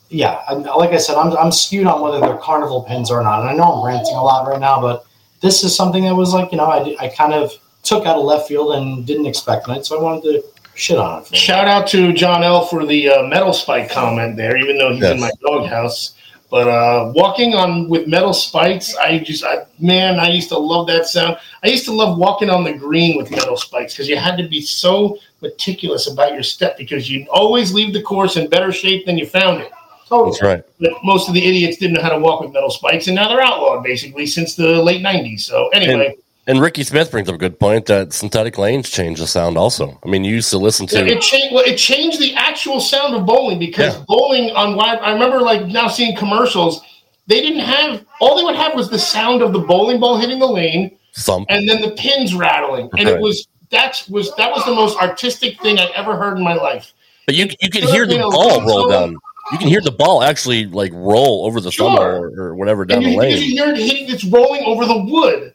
yeah, 0.09 0.41
I, 0.47 0.53
like 0.53 0.89
I 0.89 0.97
said, 0.97 1.15
I'm, 1.15 1.31
I'm 1.37 1.51
skewed 1.51 1.85
on 1.85 2.01
whether 2.01 2.19
they're 2.19 2.37
carnival 2.37 2.81
pins 2.83 3.11
or 3.11 3.21
not. 3.21 3.41
And 3.41 3.49
I 3.49 3.53
know 3.53 3.71
I'm 3.71 3.85
ranting 3.85 4.15
a 4.15 4.23
lot 4.23 4.47
right 4.47 4.59
now, 4.59 4.81
but 4.81 5.05
this 5.41 5.63
is 5.63 5.75
something 5.75 6.03
that 6.05 6.15
was 6.15 6.33
like, 6.33 6.51
you 6.51 6.57
know, 6.57 6.65
I, 6.65 6.95
I 6.99 7.07
kind 7.09 7.33
of 7.33 7.51
took 7.83 8.05
out 8.07 8.17
of 8.17 8.25
left 8.25 8.47
field 8.47 8.75
and 8.75 9.05
didn't 9.05 9.27
expect 9.27 9.69
it. 9.69 9.85
So 9.85 9.99
I 9.99 10.03
wanted 10.03 10.23
to 10.23 10.43
shit 10.73 10.97
on 10.97 11.21
it. 11.21 11.27
For. 11.27 11.35
Shout 11.35 11.67
out 11.67 11.87
to 11.89 12.13
John 12.13 12.43
L 12.43 12.65
for 12.65 12.85
the 12.85 13.09
uh, 13.09 13.23
metal 13.23 13.53
spike 13.53 13.91
comment 13.91 14.35
there, 14.37 14.57
even 14.57 14.77
though 14.79 14.91
he's 14.91 15.01
Yes. 15.03 15.13
in 15.13 15.19
my 15.19 15.31
doghouse. 15.45 16.15
But 16.51 16.67
uh, 16.67 17.13
walking 17.15 17.55
on 17.55 17.87
with 17.87 18.07
metal 18.07 18.33
spikes, 18.33 18.93
I 18.97 19.19
just, 19.19 19.45
I, 19.45 19.65
man, 19.79 20.19
I 20.19 20.27
used 20.27 20.49
to 20.49 20.57
love 20.57 20.85
that 20.87 21.07
sound. 21.07 21.37
I 21.63 21.69
used 21.69 21.85
to 21.85 21.93
love 21.93 22.17
walking 22.17 22.49
on 22.49 22.65
the 22.65 22.73
green 22.73 23.15
with 23.15 23.31
metal 23.31 23.55
spikes 23.55 23.93
because 23.93 24.09
you 24.09 24.17
had 24.17 24.35
to 24.35 24.49
be 24.49 24.61
so 24.61 25.17
meticulous 25.39 26.11
about 26.11 26.33
your 26.33 26.43
step 26.43 26.77
because 26.77 27.09
you 27.09 27.25
always 27.31 27.73
leave 27.73 27.93
the 27.93 28.01
course 28.01 28.35
in 28.35 28.49
better 28.49 28.73
shape 28.73 29.05
than 29.05 29.17
you 29.17 29.25
found 29.25 29.61
it. 29.61 29.71
Totally. 30.09 30.31
That's 30.31 30.41
right. 30.41 30.63
But 30.81 30.91
most 31.05 31.29
of 31.29 31.33
the 31.35 31.45
idiots 31.45 31.77
didn't 31.77 31.93
know 31.93 32.01
how 32.01 32.09
to 32.09 32.19
walk 32.19 32.41
with 32.41 32.51
metal 32.51 32.69
spikes, 32.69 33.07
and 33.07 33.15
now 33.15 33.29
they're 33.29 33.39
outlawed 33.39 33.81
basically 33.81 34.25
since 34.25 34.53
the 34.55 34.83
late 34.83 35.01
'90s. 35.01 35.39
So 35.39 35.69
anyway, 35.69 36.07
And 36.07 36.23
Ricky 36.59 36.83
Smith 36.83 37.11
brings 37.11 37.29
up 37.29 37.35
a 37.35 37.37
good 37.37 37.59
point 37.59 37.85
that 37.85 38.13
synthetic 38.13 38.57
lanes 38.57 38.89
change 38.89 39.19
the 39.19 39.27
sound 39.27 39.57
also. 39.57 39.99
I 40.03 40.09
mean, 40.09 40.23
you 40.23 40.33
used 40.35 40.49
to 40.49 40.57
listen 40.57 40.87
to. 40.87 41.05
it 41.05 41.21
changed. 41.21 41.53
Well, 41.53 41.63
it 41.65 41.77
changed 41.77 42.19
the 42.19 42.33
actual 42.35 42.79
sound 42.79 43.15
of 43.15 43.25
bowling 43.25 43.59
because 43.59 43.95
Yeah. 43.95 44.03
bowling 44.07 44.51
on 44.51 44.75
live. 44.75 44.99
I 45.01 45.13
remember 45.13 45.39
like 45.41 45.67
now 45.67 45.87
seeing 45.87 46.15
commercials. 46.15 46.81
They 47.27 47.41
didn't 47.41 47.59
have 47.59 48.03
all 48.19 48.35
they 48.35 48.43
would 48.43 48.55
have 48.55 48.73
was 48.75 48.89
the 48.89 48.99
sound 48.99 49.41
of 49.41 49.53
the 49.53 49.59
bowling 49.59 49.99
ball 49.99 50.17
hitting 50.17 50.39
the 50.39 50.47
lane 50.47 50.91
thump. 51.15 51.45
and 51.49 51.69
then 51.69 51.81
the 51.81 51.91
pins 51.91 52.33
rattling, 52.33 52.89
and 52.97 53.07
Right. 53.07 53.15
it 53.17 53.21
was 53.21 53.47
that 53.69 54.03
was 54.09 54.33
that 54.35 54.51
was 54.51 54.65
the 54.65 54.73
most 54.73 54.97
artistic 54.97 55.61
thing 55.61 55.79
I 55.79 55.89
ever 55.95 56.15
heard 56.15 56.37
in 56.37 56.43
my 56.43 56.55
life. 56.55 56.91
But 57.27 57.35
you 57.35 57.47
you 57.61 57.69
can 57.69 57.83
hear 57.87 58.05
the 58.07 58.17
ball 58.17 58.61
roll 58.65 58.89
down. 58.89 59.15
You 59.51 59.57
can 59.57 59.67
hear 59.69 59.81
the 59.81 59.91
ball 59.91 60.23
actually 60.23 60.65
like 60.65 60.91
roll 60.93 61.45
over 61.45 61.61
the 61.61 61.71
thumb 61.71 61.95
Sure. 61.95 62.31
or, 62.37 62.41
or 62.49 62.55
whatever 62.55 62.83
down 62.85 63.03
And 63.03 63.13
the 63.13 63.17
lane. 63.17 63.37
you 63.37 63.43
hear 63.63 63.69
it 63.73 63.77
hitting, 63.77 64.09
it's 64.09 64.23
rolling 64.25 64.63
over 64.65 64.85
the 64.85 64.97
wood. 64.97 65.50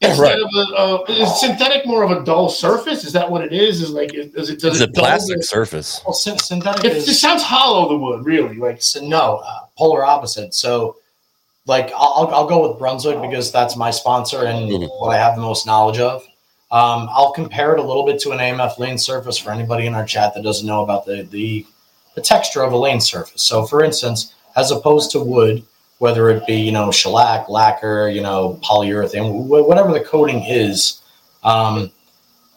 Instead 0.00 0.22
Right. 0.22 0.38
of 0.38 0.48
a, 0.54 0.74
uh, 0.76 1.04
is 1.08 1.40
synthetic 1.40 1.84
more 1.84 2.04
of 2.04 2.12
a 2.12 2.24
dull 2.24 2.48
surface? 2.48 3.04
Is 3.04 3.12
that 3.14 3.28
what 3.28 3.42
it 3.42 3.52
is? 3.52 3.82
Is 3.82 3.90
like, 3.90 4.14
is, 4.14 4.48
it 4.48 4.60
does 4.60 4.80
It's 4.80 4.80
a 4.80 4.84
it 4.84 4.92
dull 4.92 5.04
plastic 5.04 5.38
the- 5.38 5.42
surface. 5.42 6.00
Well, 6.06 6.14
syn- 6.14 6.38
synthetic 6.38 6.84
It 6.84 6.96
is 6.98 7.06
just 7.06 7.20
sounds 7.20 7.42
hollow. 7.42 7.88
The 7.88 7.96
wood, 7.96 8.24
really, 8.24 8.56
like 8.58 8.80
So 8.80 9.00
no, 9.00 9.42
uh, 9.44 9.60
polar 9.76 10.04
opposite. 10.04 10.54
So, 10.54 10.96
like, 11.66 11.90
I'll, 11.96 12.14
I'll- 12.28 12.34
I'll 12.34 12.46
go 12.46 12.68
with 12.68 12.78
Brunswick 12.78 13.20
because 13.20 13.50
that's 13.50 13.74
my 13.76 13.90
sponsor 13.90 14.44
and 14.44 14.70
Mhm. 14.70 15.00
what 15.00 15.10
I 15.10 15.18
have 15.18 15.34
the 15.34 15.42
most 15.42 15.66
knowledge 15.66 15.98
of. 15.98 16.22
Um, 16.70 17.08
I'll 17.10 17.32
compare 17.32 17.72
it 17.72 17.80
a 17.80 17.82
little 17.82 18.04
bit 18.06 18.20
to 18.20 18.30
an 18.30 18.38
AMF 18.38 18.78
lane 18.78 18.98
surface 18.98 19.36
for 19.36 19.50
anybody 19.50 19.86
in 19.86 19.94
our 19.94 20.04
chat 20.04 20.32
that 20.34 20.44
doesn't 20.44 20.66
know 20.66 20.82
about 20.82 21.06
the, 21.06 21.22
the 21.30 21.66
the 22.14 22.20
texture 22.24 22.62
of 22.62 22.72
a 22.72 22.76
lane 22.76 23.00
surface. 23.00 23.42
So, 23.42 23.64
for 23.64 23.82
instance, 23.84 24.32
as 24.56 24.70
opposed 24.72 25.12
to 25.12 25.20
wood, 25.20 25.62
whether 25.98 26.30
it 26.30 26.46
be 26.46 26.54
you 26.54 26.72
know 26.72 26.90
shellac, 26.90 27.48
lacquer, 27.48 28.08
you 28.08 28.20
know 28.20 28.58
polyurethane, 28.62 29.46
wh- 29.46 29.68
whatever 29.68 29.92
the 29.92 30.00
coating 30.00 30.42
is, 30.44 31.02
um, 31.42 31.90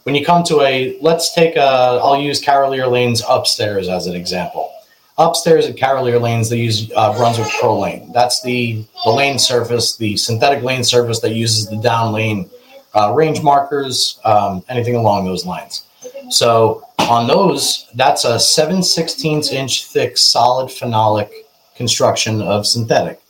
when 0.03 0.15
you 0.15 0.25
come 0.25 0.43
to 0.43 0.61
a 0.61 0.97
let's 1.01 1.33
take 1.33 1.55
a 1.55 1.99
I'll 2.01 2.19
use 2.19 2.41
Carolier 2.41 2.87
Lanes 2.87 3.21
upstairs 3.27 3.87
as 3.87 4.07
an 4.07 4.15
example. 4.15 4.71
Upstairs 5.17 5.67
at 5.67 5.77
Carolier 5.77 6.17
Lanes, 6.17 6.49
they 6.49 6.57
use 6.57 6.91
uh, 6.95 7.15
Brunswick 7.15 7.49
Pro 7.59 7.79
Lane. 7.79 8.11
That's 8.11 8.41
the, 8.41 8.83
the 9.03 9.11
lane 9.11 9.37
surface, 9.37 9.95
the 9.97 10.17
synthetic 10.17 10.63
lane 10.63 10.83
surface 10.83 11.19
that 11.19 11.35
uses 11.35 11.69
the 11.69 11.77
down 11.77 12.11
lane 12.11 12.49
uh, 12.95 13.13
range 13.13 13.43
markers, 13.43 14.19
um, 14.23 14.63
anything 14.67 14.95
along 14.95 15.25
those 15.25 15.45
lines. 15.45 15.85
So 16.29 16.83
on 16.99 17.27
those, 17.27 17.87
that's 17.93 18.25
a 18.25 18.39
7 18.39 18.81
16 18.81 19.43
inch 19.51 19.85
thick 19.85 20.17
solid 20.17 20.69
phenolic 20.69 21.29
construction 21.75 22.41
of 22.41 22.65
synthetic 22.65 23.21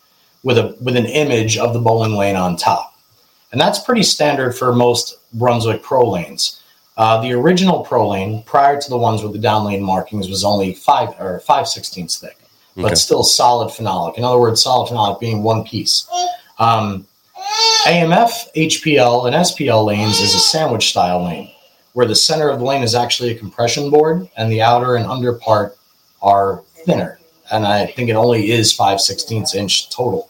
with 0.44 0.58
a 0.58 0.76
with 0.82 0.96
an 0.96 1.06
image 1.06 1.58
of 1.58 1.74
the 1.74 1.80
bowling 1.80 2.14
lane 2.14 2.36
on 2.36 2.56
top. 2.58 2.96
And 3.52 3.60
that's 3.60 3.80
pretty 3.80 4.04
standard 4.04 4.54
for 4.54 4.74
most 4.74 5.18
Brunswick 5.34 5.84
Pro 5.84 6.10
lanes. 6.10 6.62
Uh, 6.98 7.22
the 7.22 7.34
original 7.34 7.82
Pro 7.84 8.08
lane, 8.10 8.44
prior 8.44 8.80
to 8.80 8.90
the 8.90 8.98
ones 8.98 9.24
with 9.24 9.34
the 9.34 9.40
down 9.40 9.66
lane 9.66 9.84
markings, 9.84 10.30
was 10.30 10.44
only 10.44 10.74
five 10.74 11.10
or 11.20 11.40
five 11.42 11.68
sixteenths 11.68 12.18
thick, 12.20 12.38
but 12.76 12.86
Okay. 12.86 12.96
still 12.96 13.24
solid 13.24 13.70
phenolic. 13.72 14.18
In 14.18 14.24
other 14.24 14.40
words, 14.40 14.62
solid 14.64 14.90
phenolic 14.90 15.20
being 15.20 15.44
one 15.44 15.64
piece. 15.64 16.08
Um, 16.60 17.06
AMF, 17.86 18.32
HPL, 18.56 19.26
and 19.26 19.36
SPL 19.36 19.84
lanes 19.86 20.20
is 20.20 20.36
a 20.36 20.40
sandwich 20.40 20.90
style 20.90 21.24
lane, 21.24 21.50
where 21.94 22.06
the 22.06 22.16
center 22.16 22.50
of 22.50 22.60
the 22.60 22.66
lane 22.66 22.84
is 22.84 22.94
actually 22.94 23.32
a 23.32 23.36
compression 23.40 23.90
board, 23.90 24.30
and 24.38 24.52
the 24.52 24.62
outer 24.62 24.96
and 24.96 25.06
under 25.06 25.34
part 25.34 25.78
are 26.22 26.64
thinner. 26.86 27.20
And 27.52 27.66
I 27.66 27.88
think 27.88 28.10
it 28.10 28.14
only 28.16 28.52
is 28.52 28.72
5 28.72 29.00
16ths 29.00 29.56
inch 29.56 29.90
total. 29.90 30.30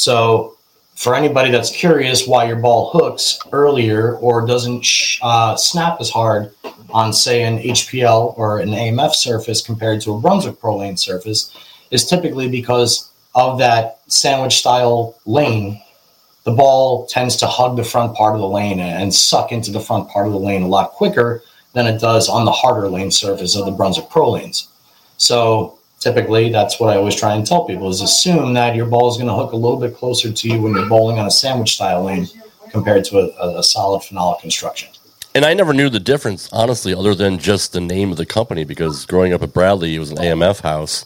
So, 0.00 0.56
for 0.94 1.14
anybody 1.14 1.50
that's 1.50 1.70
curious 1.70 2.26
why 2.26 2.46
your 2.46 2.56
ball 2.56 2.90
hooks 2.90 3.38
earlier 3.52 4.16
or 4.16 4.46
doesn't 4.46 4.86
uh, 5.20 5.56
snap 5.56 6.00
as 6.00 6.08
hard 6.08 6.54
on, 6.88 7.12
say, 7.12 7.42
an 7.42 7.58
HPL 7.58 8.38
or 8.38 8.60
an 8.60 8.70
AMF 8.70 9.14
surface 9.14 9.60
compared 9.60 10.00
to 10.02 10.14
a 10.14 10.20
Brunswick 10.20 10.58
Pro 10.58 10.78
Lane 10.78 10.96
surface, 10.96 11.54
is 11.90 12.06
typically 12.06 12.48
because 12.48 13.10
of 13.34 13.58
that 13.58 14.00
sandwich 14.08 14.56
style 14.56 15.18
lane 15.26 15.80
the 16.44 16.50
ball 16.50 17.06
tends 17.06 17.36
to 17.36 17.46
hug 17.46 17.76
the 17.76 17.84
front 17.84 18.16
part 18.16 18.34
of 18.34 18.40
the 18.40 18.48
lane 18.48 18.80
and 18.80 19.14
suck 19.14 19.52
into 19.52 19.70
the 19.70 19.80
front 19.80 20.08
part 20.08 20.26
of 20.26 20.32
the 20.32 20.38
lane 20.38 20.62
a 20.62 20.68
lot 20.68 20.92
quicker 20.92 21.42
than 21.74 21.86
it 21.86 22.00
does 22.00 22.28
on 22.28 22.46
the 22.46 22.50
harder 22.50 22.88
lane 22.88 23.10
surface 23.10 23.54
of 23.54 23.66
the 23.66 23.70
Brunswick 23.70 24.08
Pro 24.08 24.30
lanes. 24.32 24.66
So 25.18 25.78
typically, 26.00 26.50
that's 26.50 26.80
what 26.80 26.90
I 26.90 26.96
always 26.96 27.14
try 27.14 27.34
and 27.34 27.46
tell 27.46 27.64
people: 27.64 27.88
is 27.88 28.00
assume 28.00 28.54
that 28.54 28.74
your 28.74 28.86
ball 28.86 29.08
is 29.08 29.16
going 29.16 29.28
to 29.28 29.34
hook 29.34 29.52
a 29.52 29.56
little 29.56 29.78
bit 29.78 29.94
closer 29.94 30.32
to 30.32 30.48
you 30.48 30.60
when 30.60 30.74
you're 30.74 30.88
bowling 30.88 31.18
on 31.18 31.26
a 31.26 31.30
sandwich 31.30 31.74
style 31.74 32.04
lane 32.04 32.26
compared 32.70 33.04
to 33.04 33.18
a, 33.18 33.58
a, 33.58 33.62
solid 33.62 34.00
phenolic 34.00 34.40
construction. 34.40 34.88
And 35.34 35.44
I 35.44 35.54
never 35.54 35.72
knew 35.72 35.88
the 35.88 36.00
difference, 36.00 36.48
honestly, 36.52 36.94
other 36.94 37.14
than 37.14 37.38
just 37.38 37.72
the 37.72 37.80
name 37.80 38.10
of 38.10 38.16
the 38.16 38.26
company. 38.26 38.64
Because 38.64 39.06
growing 39.06 39.32
up 39.32 39.42
at 39.42 39.52
Bradley, 39.52 39.94
it 39.94 39.98
was 39.98 40.10
an 40.10 40.16
AMF 40.16 40.60
house, 40.60 41.04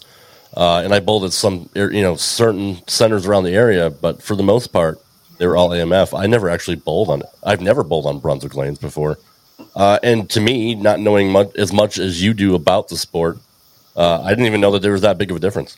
uh, 0.56 0.82
and 0.84 0.94
I 0.94 1.00
bowled 1.00 1.24
at 1.24 1.32
some, 1.32 1.68
you 1.74 2.02
know, 2.02 2.16
certain 2.16 2.86
centers 2.88 3.26
around 3.26 3.44
the 3.44 3.54
area. 3.54 3.90
But 3.90 4.22
for 4.22 4.36
the 4.36 4.42
most 4.42 4.68
part, 4.68 5.00
they 5.38 5.46
were 5.46 5.56
all 5.56 5.70
AMF. 5.70 6.18
I 6.18 6.26
never 6.26 6.48
actually 6.48 6.76
bowled 6.76 7.10
on 7.10 7.20
it. 7.20 7.28
I've 7.42 7.60
never 7.60 7.82
bowled 7.82 8.06
on 8.06 8.20
Brunswick 8.20 8.54
lanes 8.54 8.78
before. 8.78 9.18
Uh, 9.74 9.98
and 10.02 10.30
to 10.30 10.40
me, 10.40 10.74
not 10.74 11.00
knowing 11.00 11.30
much, 11.30 11.54
as 11.56 11.72
much 11.72 11.98
as 11.98 12.22
you 12.22 12.34
do 12.34 12.54
about 12.54 12.88
the 12.88 12.96
sport, 12.96 13.38
uh, 13.96 14.22
I 14.22 14.30
didn't 14.30 14.46
even 14.46 14.60
know 14.60 14.72
that 14.72 14.82
there 14.82 14.92
was 14.92 15.02
that 15.02 15.18
big 15.18 15.30
of 15.30 15.36
a 15.36 15.40
difference. 15.40 15.76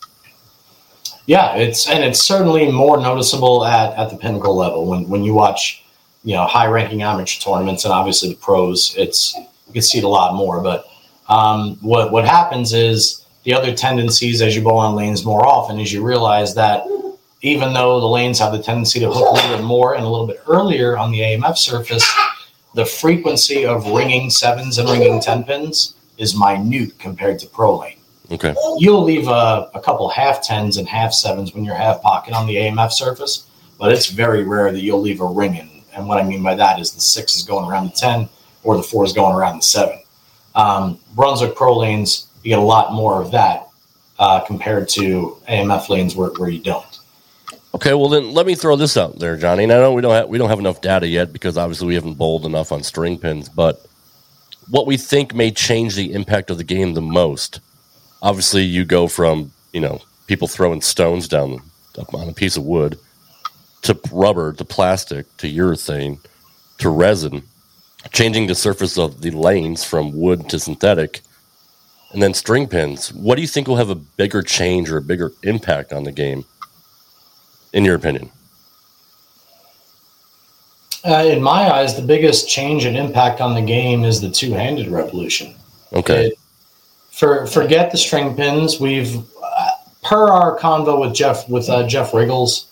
Yeah, 1.26 1.56
it's 1.56 1.88
and 1.88 2.04
it's 2.04 2.22
certainly 2.22 2.70
more 2.70 2.98
noticeable 2.98 3.64
at, 3.64 3.96
at 3.98 4.10
the 4.10 4.16
pinnacle 4.16 4.56
level 4.56 4.86
when, 4.86 5.08
when 5.08 5.24
you 5.24 5.34
watch, 5.34 5.84
you 6.22 6.34
know, 6.34 6.46
high 6.46 6.66
ranking 6.66 7.02
amateur 7.02 7.40
tournaments 7.40 7.84
and 7.84 7.92
obviously 7.92 8.28
the 8.28 8.36
pros. 8.36 8.94
It's 8.96 9.34
you 9.36 9.72
can 9.72 9.82
see 9.82 9.98
it 9.98 10.04
a 10.04 10.08
lot 10.08 10.34
more. 10.34 10.62
But 10.62 10.86
um, 11.28 11.76
what 11.82 12.12
what 12.12 12.24
happens 12.24 12.72
is 12.72 13.26
the 13.42 13.54
other 13.54 13.74
tendencies 13.74 14.40
as 14.40 14.54
you 14.54 14.62
go 14.62 14.76
on 14.76 14.94
lanes 14.94 15.24
more 15.24 15.44
often 15.44 15.80
is 15.80 15.92
you 15.92 16.04
realize 16.04 16.54
that 16.54 16.86
even 17.42 17.74
though 17.74 18.00
the 18.00 18.06
lanes 18.06 18.38
have 18.38 18.52
the 18.52 18.62
tendency 18.62 19.00
to 19.00 19.10
hook 19.10 19.28
a 19.28 19.34
little 19.34 19.56
bit 19.56 19.64
more 19.64 19.94
and 19.94 20.04
a 20.04 20.08
little 20.08 20.26
bit 20.26 20.40
earlier 20.48 20.96
on 20.96 21.10
the 21.10 21.20
AMF 21.20 21.58
surface, 21.58 22.08
the 22.74 22.86
frequency 22.86 23.66
of 23.66 23.84
ringing 23.88 24.30
sevens 24.30 24.78
and 24.78 24.88
ringing 24.88 25.20
ten 25.20 25.42
pins 25.42 25.96
is 26.18 26.38
minute 26.38 26.96
compared 27.00 27.40
to 27.40 27.46
pro 27.48 27.78
lane 27.78 27.95
Okay. 28.30 28.54
you'll 28.78 29.02
leave 29.02 29.28
a, 29.28 29.70
a 29.74 29.80
couple 29.80 30.08
half 30.08 30.42
tens 30.42 30.76
and 30.76 30.88
half 30.88 31.12
sevens 31.12 31.54
when 31.54 31.64
you're 31.64 31.74
half 31.74 32.02
pocket 32.02 32.34
on 32.34 32.46
the 32.46 32.56
AMF 32.56 32.92
surface, 32.92 33.46
but 33.78 33.92
it's 33.92 34.06
very 34.06 34.42
rare 34.42 34.72
that 34.72 34.80
you'll 34.80 35.00
leave 35.00 35.20
a 35.20 35.26
ring 35.26 35.54
in. 35.54 35.70
And 35.94 36.08
what 36.08 36.18
I 36.18 36.24
mean 36.24 36.42
by 36.42 36.54
that 36.54 36.80
is 36.80 36.92
the 36.92 37.00
six 37.00 37.36
is 37.36 37.42
going 37.42 37.70
around 37.70 37.86
the 37.86 37.92
10 37.92 38.28
or 38.64 38.76
the 38.76 38.82
four 38.82 39.04
is 39.04 39.12
going 39.12 39.34
around 39.34 39.58
the 39.58 39.62
seven. 39.62 40.02
Um, 40.54 40.98
Brunswick 41.14 41.54
Pro 41.54 41.78
lanes, 41.78 42.26
you 42.42 42.50
get 42.50 42.58
a 42.58 42.62
lot 42.62 42.92
more 42.92 43.22
of 43.22 43.30
that 43.30 43.68
uh, 44.18 44.40
compared 44.40 44.88
to 44.90 45.36
AMF 45.48 45.88
lanes 45.88 46.16
where, 46.16 46.30
where 46.30 46.48
you 46.48 46.60
don't. 46.60 46.84
Okay, 47.74 47.92
well 47.92 48.08
then 48.08 48.32
let 48.32 48.46
me 48.46 48.54
throw 48.54 48.74
this 48.74 48.96
out 48.96 49.18
there, 49.18 49.36
Johnny. 49.36 49.64
And 49.64 49.72
I 49.72 49.76
know 49.76 49.92
we 49.92 50.02
don't 50.02 50.12
have, 50.12 50.28
we 50.28 50.38
don't 50.38 50.48
have 50.48 50.58
enough 50.58 50.80
data 50.80 51.06
yet 51.06 51.32
because 51.32 51.58
obviously 51.58 51.88
we 51.88 51.94
haven't 51.94 52.14
bowled 52.14 52.46
enough 52.46 52.72
on 52.72 52.82
string 52.82 53.18
pins. 53.18 53.48
But 53.48 53.84
what 54.70 54.86
we 54.86 54.96
think 54.96 55.34
may 55.34 55.50
change 55.50 55.94
the 55.94 56.12
impact 56.12 56.50
of 56.50 56.58
the 56.58 56.64
game 56.64 56.94
the 56.94 57.02
most, 57.02 57.60
obviously 58.22 58.62
you 58.62 58.84
go 58.84 59.08
from 59.08 59.52
you 59.72 59.80
know 59.80 60.00
people 60.26 60.48
throwing 60.48 60.80
stones 60.80 61.28
down 61.28 61.60
on 62.12 62.28
a 62.28 62.32
piece 62.32 62.56
of 62.56 62.64
wood 62.64 62.98
to 63.82 63.98
rubber 64.12 64.52
to 64.52 64.64
plastic 64.64 65.24
to 65.38 65.50
urethane 65.50 66.18
to 66.78 66.90
resin, 66.90 67.42
changing 68.12 68.46
the 68.46 68.54
surface 68.54 68.98
of 68.98 69.22
the 69.22 69.30
lanes 69.30 69.82
from 69.82 70.12
wood 70.12 70.48
to 70.50 70.58
synthetic, 70.58 71.20
and 72.12 72.22
then 72.22 72.34
string 72.34 72.68
pins. 72.68 73.12
What 73.14 73.36
do 73.36 73.40
you 73.40 73.48
think 73.48 73.66
will 73.66 73.76
have 73.76 73.88
a 73.88 73.94
bigger 73.94 74.42
change 74.42 74.90
or 74.90 74.98
a 74.98 75.02
bigger 75.02 75.32
impact 75.42 75.92
on 75.92 76.04
the 76.04 76.12
game? 76.12 76.44
in 77.76 77.84
your 77.84 77.94
opinion? 77.94 78.30
Uh, 81.04 81.24
in 81.24 81.40
my 81.42 81.70
eyes, 81.70 81.94
the 81.94 82.02
biggest 82.02 82.48
change 82.48 82.84
and 82.84 82.96
impact 82.96 83.40
on 83.40 83.54
the 83.54 83.60
game 83.60 84.02
is 84.02 84.20
the 84.20 84.30
two-handed 84.30 84.88
revolution. 84.88 85.54
Okay. 85.92 86.28
It- 86.28 86.38
for 87.16 87.46
forget 87.46 87.90
the 87.90 87.98
string 87.98 88.36
pins. 88.36 88.78
We've 88.78 89.16
uh, 89.42 89.70
per 90.04 90.28
our 90.28 90.58
convo 90.58 91.00
with 91.00 91.14
Jeff 91.14 91.48
with 91.48 91.68
uh, 91.68 91.86
Jeff 91.86 92.12
Richgels. 92.12 92.66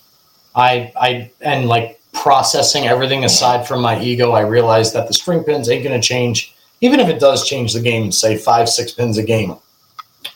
I 0.55 0.93
I 0.97 1.31
and 1.41 1.67
like 1.67 2.01
processing 2.13 2.87
everything 2.87 3.25
aside 3.25 3.67
from 3.67 3.83
my 3.83 4.01
ego. 4.01 4.33
I 4.33 4.43
realized 4.43 4.95
that 4.95 5.09
the 5.09 5.15
string 5.15 5.43
pins 5.43 5.69
ain't 5.69 5.83
going 5.83 6.01
to 6.01 6.07
change 6.07 6.55
even 6.85 7.01
if 7.01 7.09
it 7.09 7.19
does 7.19 7.49
change 7.49 7.73
the 7.73 7.81
game, 7.81 8.13
say 8.13 8.37
five, 8.37 8.69
six 8.69 8.93
pins 8.93 9.17
a 9.17 9.23
game 9.23 9.57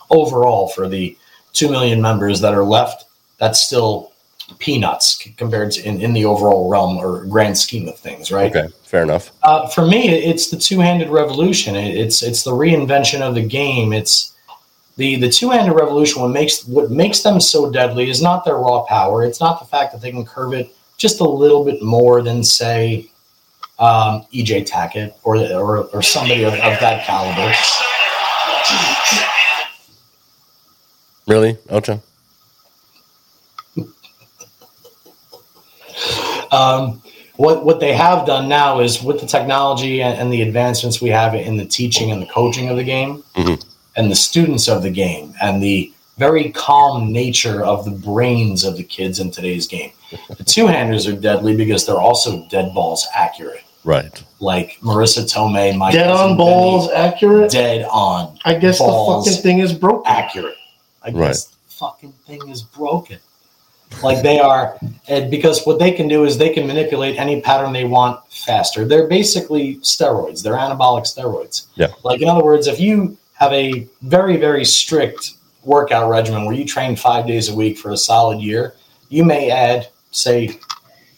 overall 0.08 0.68
for 0.68 0.88
the 0.88 1.14
2 1.52 1.70
million 1.70 2.00
members 2.00 2.40
that 2.40 2.54
are 2.54 2.64
left, 2.64 3.04
that's 3.36 3.60
still 3.60 4.12
peanuts 4.58 5.22
compared 5.36 5.72
to 5.72 5.86
in, 5.86 6.00
in 6.00 6.12
the 6.12 6.24
overall 6.24 6.70
realm 6.70 6.96
or 6.96 7.24
grand 7.26 7.56
scheme 7.56 7.88
of 7.88 7.98
things, 7.98 8.32
right? 8.32 8.54
Okay, 8.54 8.72
fair 8.84 9.02
enough. 9.02 9.30
Uh, 9.42 9.68
for 9.68 9.86
me, 9.86 10.08
it's 10.08 10.50
the 10.50 10.56
two-handed 10.56 11.10
revolution. 11.10 11.76
It's 11.76 12.22
it's 12.22 12.44
the 12.44 12.52
reinvention 12.52 13.20
of 13.20 13.34
the 13.34 13.46
game. 13.46 13.92
It's 13.92 14.34
the 14.96 15.16
the 15.16 15.28
two-handed 15.28 15.74
revolution. 15.74 16.22
What 16.22 16.28
makes 16.28 16.64
what 16.66 16.90
makes 16.90 17.20
them 17.20 17.40
so 17.40 17.70
deadly 17.70 18.10
is 18.10 18.22
not 18.22 18.44
their 18.44 18.56
raw 18.56 18.82
power. 18.82 19.24
It's 19.24 19.40
not 19.40 19.60
the 19.60 19.66
fact 19.66 19.92
that 19.92 20.00
they 20.00 20.10
can 20.10 20.24
curve 20.24 20.54
it 20.54 20.74
just 20.96 21.20
a 21.20 21.28
little 21.28 21.64
bit 21.64 21.82
more 21.82 22.22
than 22.22 22.42
say 22.42 23.10
um, 23.78 24.26
EJ 24.32 24.66
Tackett 24.68 25.14
or, 25.22 25.36
or 25.36 25.84
or 25.84 26.02
somebody 26.02 26.42
of, 26.42 26.54
of 26.54 26.80
that 26.80 27.04
caliber. 27.04 27.54
Really, 31.26 31.58
Ocho? 31.68 32.02
Um, 36.52 37.02
what 37.36 37.64
what 37.64 37.78
they 37.80 37.92
have 37.92 38.26
done 38.26 38.48
now 38.48 38.80
is 38.80 39.02
with 39.02 39.20
the 39.20 39.26
technology 39.26 40.02
and, 40.02 40.18
and 40.18 40.32
the 40.32 40.42
advancements 40.42 41.00
we 41.00 41.10
have 41.10 41.34
in 41.34 41.56
the 41.56 41.64
teaching 41.64 42.10
and 42.10 42.20
the 42.20 42.26
coaching 42.26 42.68
of 42.68 42.76
the 42.76 42.84
game, 42.84 43.22
Mhm. 43.36 43.62
and 43.96 44.10
the 44.10 44.16
students 44.16 44.68
of 44.68 44.82
the 44.82 44.90
game, 44.90 45.34
and 45.40 45.62
the 45.62 45.92
very 46.16 46.50
calm 46.50 47.12
nature 47.12 47.64
of 47.64 47.84
the 47.84 47.92
brains 47.92 48.64
of 48.64 48.76
the 48.76 48.82
kids 48.82 49.20
in 49.20 49.30
today's 49.30 49.68
game. 49.68 49.92
The 50.36 50.42
two 50.42 50.66
handers 50.66 51.06
are 51.06 51.12
deadly 51.12 51.54
because 51.54 51.86
they're 51.86 52.00
also 52.00 52.44
dead 52.50 52.74
balls 52.74 53.06
accurate. 53.14 53.62
Right. 53.84 54.20
Like 54.40 54.78
Marisa 54.82 55.22
Tomei, 55.32 55.76
my 55.76 55.92
Dead 55.92 56.10
on 56.10 56.36
balls, 56.36 56.88
Benny, 56.88 56.98
accurate. 56.98 57.50
dead 57.52 57.86
on 57.88 58.36
I 58.44 58.54
guess 58.54 58.78
the 58.78 58.84
fucking 58.86 59.40
thing 59.42 59.60
is 59.60 59.72
broken. 59.72 60.02
accurate. 60.10 60.56
I 61.04 61.10
Right. 61.10 61.28
guess 61.28 61.44
the 61.44 61.56
fucking 61.68 62.12
thing 62.26 62.48
is 62.48 62.62
broken. 62.62 63.18
Like 64.02 64.22
they 64.22 64.38
are, 64.38 64.78
and 65.08 65.30
because 65.30 65.64
what 65.64 65.78
they 65.78 65.90
can 65.90 66.08
do 66.08 66.24
is 66.24 66.38
they 66.38 66.50
can 66.50 66.66
manipulate 66.66 67.18
any 67.18 67.40
pattern 67.40 67.72
they 67.72 67.84
want 67.84 68.20
faster. 68.32 68.84
They're 68.84 69.08
basically 69.08 69.76
steroids. 69.78 70.42
They're 70.42 70.54
anabolic 70.54 71.02
steroids. 71.02 71.66
Yeah. 71.74 71.88
Like 72.04 72.20
in 72.20 72.28
other 72.28 72.44
words, 72.44 72.66
if 72.66 72.78
you 72.78 73.16
have 73.34 73.52
a 73.52 73.88
very 74.02 74.36
very 74.36 74.64
strict 74.64 75.34
workout 75.64 76.08
regimen 76.08 76.44
where 76.44 76.54
you 76.54 76.64
train 76.64 76.96
five 76.96 77.26
days 77.26 77.48
a 77.48 77.54
week 77.54 77.78
for 77.78 77.90
a 77.90 77.96
solid 77.96 78.40
year, 78.40 78.74
you 79.08 79.24
may 79.24 79.50
add 79.50 79.88
say 80.10 80.58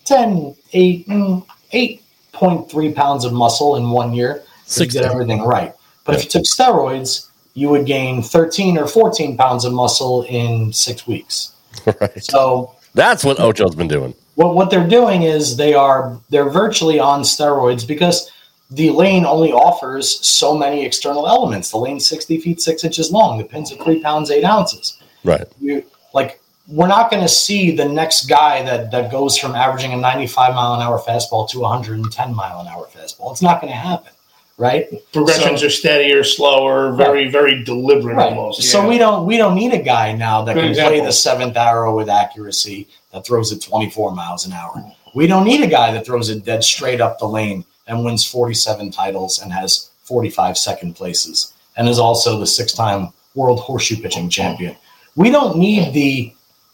10, 0.05 0.57
8, 0.73 1.09
mm, 1.09 1.47
8.3 1.73 2.95
pounds 2.95 3.25
of 3.25 3.33
muscle 3.33 3.77
in 3.77 3.91
one 3.91 4.13
year 4.13 4.43
to 4.67 4.73
Six 4.73 4.95
get 4.95 5.05
everything 5.05 5.43
right. 5.43 5.75
But 6.05 6.17
if 6.17 6.25
you 6.25 6.31
took 6.31 6.45
steroids, 6.45 7.29
you 7.55 7.69
would 7.69 7.87
gain 7.87 8.23
13 8.23 8.79
or 8.79 8.87
14 8.87 9.37
pounds 9.37 9.65
of 9.65 9.73
muscle 9.73 10.23
in 10.23 10.73
six 10.73 11.07
weeks. 11.07 11.53
Right. 12.01 12.25
So 12.25 12.75
That's 12.95 13.25
what 13.25 13.39
Ocho's 13.41 13.75
been 13.75 13.89
doing. 13.89 14.15
what, 14.35 14.55
what 14.55 14.71
they're 14.71 14.89
doing 14.89 15.23
is 15.23 15.57
they 15.57 15.75
are 15.75 16.19
they're 16.31 16.51
virtually 16.51 16.99
on 16.99 17.23
steroids 17.23 17.87
because 17.87 18.31
the 18.71 18.91
lane 18.91 19.25
only 19.25 19.53
offers 19.53 20.25
so 20.25 20.57
many 20.57 20.85
external 20.85 21.27
elements. 21.27 21.71
The 21.71 21.79
lane's 21.79 22.07
60 22.07 22.41
feet 22.41 22.61
six 22.61 22.85
inches 22.85 23.11
long. 23.11 23.39
The 23.39 23.45
pins 23.45 23.73
are 23.73 23.83
three 23.83 24.01
pounds 24.01 24.31
eight 24.31 24.45
ounces. 24.45 24.99
Right. 25.25 25.45
You 25.61 25.85
like 26.15 26.41
we're 26.69 26.87
not 26.87 27.11
going 27.11 27.23
to 27.23 27.29
see 27.29 27.75
the 27.75 27.85
next 27.89 28.27
guy 28.27 28.63
that 28.63 28.91
that 28.93 29.11
goes 29.11 29.37
from 29.37 29.55
averaging 29.55 29.93
a 29.93 29.97
95 29.97 30.55
mile 30.55 30.75
an 30.75 30.83
hour 30.83 31.01
fastball 31.01 31.49
to 31.51 31.59
a 31.59 31.63
110 31.63 32.35
mile 32.35 32.61
an 32.61 32.69
hour 32.69 32.87
fastball. 32.87 33.33
It's 33.33 33.43
not 33.43 33.61
going 33.61 33.73
to 33.73 33.79
happen, 33.79 34.13
right? 34.61 34.87
Progressions 35.13 35.61
So- 35.61 35.67
are 35.67 35.71
steadier, 35.71 36.23
slower, 36.23 36.93
very, 36.93 37.29
very 37.29 37.65
deliberate 37.65 38.15
Right. 38.17 38.29
almost. 38.29 38.63
So 38.63 38.83
yeah. 38.83 38.89
we 38.89 38.99
don't 38.99 39.27
we 39.27 39.37
don't 39.39 39.55
need 39.55 39.73
a 39.73 39.79
guy 39.79 40.13
now 40.13 40.43
that 40.43 40.55
Good 40.55 40.61
can 40.61 40.71
example. 40.71 40.99
play 40.99 41.07
the 41.07 41.13
seventh 41.13 41.57
arrow 41.57 41.97
with 41.97 42.09
accuracy 42.09 42.87
that 43.13 43.25
throws 43.27 43.51
it 43.53 43.61
24 43.63 44.13
miles 44.13 44.47
an 44.47 44.53
hour. 44.53 44.85
We 45.15 45.27
don't 45.27 45.45
need 45.45 45.63
a 45.63 45.67
guy 45.67 45.91
that 45.93 46.05
throws 46.07 46.29
it 46.29 46.45
dead 46.45 46.63
straight 46.63 47.01
up 47.01 47.19
the 47.19 47.27
lane 47.27 47.65
and 47.89 48.05
wins 48.05 48.25
47 48.25 48.91
titles 48.93 49.41
and 49.43 49.53
has 49.53 49.89
45 50.05 50.57
second 50.59 50.95
places 50.95 51.53
and 51.77 51.89
is 51.89 51.99
also 51.99 52.39
the 52.39 52.47
six-time 52.47 53.09
world 53.35 53.61
horseshoe 53.61 53.97
pitching 53.97 54.29
champion. 54.29 54.77
We 55.17 55.31
don't 55.31 55.57
need 55.57 55.93
the 55.95 56.33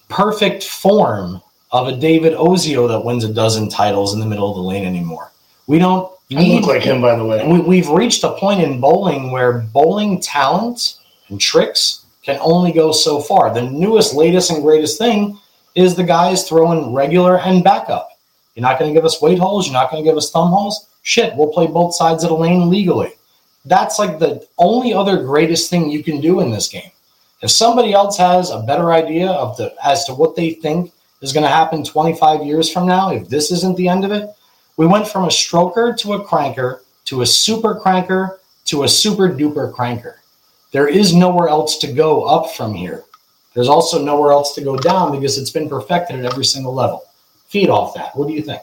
perfect 0.09 0.64
form 0.64 1.40
of 1.70 1.87
a 1.88 1.92
David 1.96 2.33
Ozio 2.35 2.88
that 2.88 3.05
wins 3.05 3.25
a 3.25 3.29
dozen 3.29 3.68
titles 3.68 4.12
in 4.14 4.20
the 4.20 4.27
middle 4.27 4.49
of 4.51 4.57
the 4.57 4.62
lane 4.62 4.85
anymore. 4.85 5.33
We 5.66 5.79
don't 5.79 6.11
You 6.29 6.57
look 6.57 6.67
like 6.67 6.83
him, 6.83 7.01
by 7.01 7.15
the 7.15 7.25
way. 7.25 7.47
we, 7.47 7.61
we've 7.61 7.89
reached 7.89 8.25
a 8.25 8.33
point 8.33 8.61
in 8.61 8.81
bowling 8.81 9.31
where 9.31 9.61
bowling 9.61 10.21
talent 10.21 10.99
and 11.29 11.41
tricks 11.41 12.05
can 12.23 12.39
only 12.41 12.73
go 12.73 12.91
so 12.91 13.21
far. 13.21 13.55
The 13.55 13.62
newest, 13.62 14.15
latest, 14.15 14.51
and 14.51 14.62
greatest 14.62 14.99
thing 14.99 15.39
is 15.77 15.95
the 15.95 16.03
guys 16.03 16.49
throwing 16.49 16.93
regular 16.93 17.39
and 17.39 17.62
backup. 17.62 18.09
You're 18.55 18.62
not 18.62 18.79
going 18.79 18.93
to 18.93 18.99
give 18.99 19.05
us 19.05 19.23
weight 19.23 19.39
holes. 19.39 19.67
You're 19.67 19.75
not 19.75 19.91
going 19.91 20.03
to 20.03 20.11
give 20.11 20.17
us 20.17 20.31
thumb 20.31 20.51
holes. 20.51 20.89
Shit, 21.03 21.37
we'll 21.37 21.53
play 21.53 21.69
both 21.69 21.95
sides 21.95 22.25
of 22.25 22.31
the 22.31 22.37
lane 22.37 22.69
legally. 22.69 23.12
That's 23.65 23.99
like 23.99 24.19
the 24.19 24.45
only 24.59 24.93
other 24.95 25.23
greatest 25.23 25.71
thing 25.71 25.91
you 25.91 26.03
can 26.03 26.21
do 26.21 26.41
in 26.41 26.51
this 26.51 26.69
game. 26.69 26.91
If 27.43 27.51
somebody 27.51 27.93
else 27.93 28.17
has 28.19 28.51
a 28.51 28.62
better 28.62 28.93
idea 28.93 29.29
of 29.31 29.57
the 29.57 29.75
as 29.85 30.05
to 30.07 30.15
what 30.15 30.35
they 30.35 30.55
think 30.55 30.93
is 31.21 31.33
going 31.33 31.45
to 31.45 31.51
happen 31.51 31.85
25 31.85 32.45
years 32.45 32.73
from 32.73 32.87
now, 32.87 33.12
if 33.12 33.29
this 33.29 33.53
isn't 33.53 33.77
the 33.77 33.89
end 33.89 34.05
of 34.05 34.11
it, 34.11 34.31
we 34.77 34.87
went 34.87 35.09
from 35.09 35.25
a 35.25 35.29
stroker 35.29 35.97
to 35.99 36.15
a 36.15 36.25
cranker 36.25 36.81
to 37.07 37.23
a 37.23 37.27
super 37.27 37.75
cranker 37.75 38.39
to 38.67 38.83
a 38.83 38.89
super 38.89 39.29
duper 39.29 39.73
cranker. 39.73 40.17
There 40.73 40.89
is 40.89 41.15
nowhere 41.15 41.49
else 41.49 41.79
to 41.79 41.93
go 41.93 42.25
up 42.25 42.51
from 42.53 42.75
here. 42.75 43.05
There's 43.55 43.69
also 43.69 44.05
nowhere 44.05 44.33
else 44.33 44.55
to 44.57 44.61
go 44.61 44.77
down 44.77 45.12
because 45.12 45.39
it's 45.39 45.51
been 45.51 45.69
perfected 45.69 46.19
at 46.19 46.31
every 46.31 46.45
single 46.45 46.75
level. 46.75 47.05
Feed 47.49 47.71
off 47.71 47.95
that. 47.95 48.15
What 48.17 48.29
do 48.29 48.35
you 48.35 48.43
think? 48.43 48.61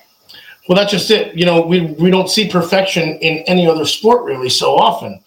Well, 0.67 0.77
that's 0.77 0.91
just 0.91 1.09
it. 1.09 1.35
You 1.35 1.45
know, 1.45 1.61
we 1.61 1.81
we 1.93 2.11
don't 2.11 2.29
see 2.29 2.47
perfection 2.47 3.17
in 3.19 3.39
any 3.47 3.67
other 3.67 3.85
sport 3.85 4.23
really 4.25 4.49
so 4.49 4.75
often. 4.75 5.21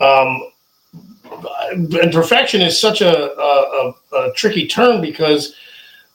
Um, 0.00 0.50
and 1.72 2.12
perfection 2.12 2.60
is 2.60 2.80
such 2.80 3.00
a, 3.00 3.32
a, 3.38 3.94
a, 4.12 4.16
a 4.16 4.32
tricky 4.34 4.66
term 4.66 5.00
because 5.00 5.54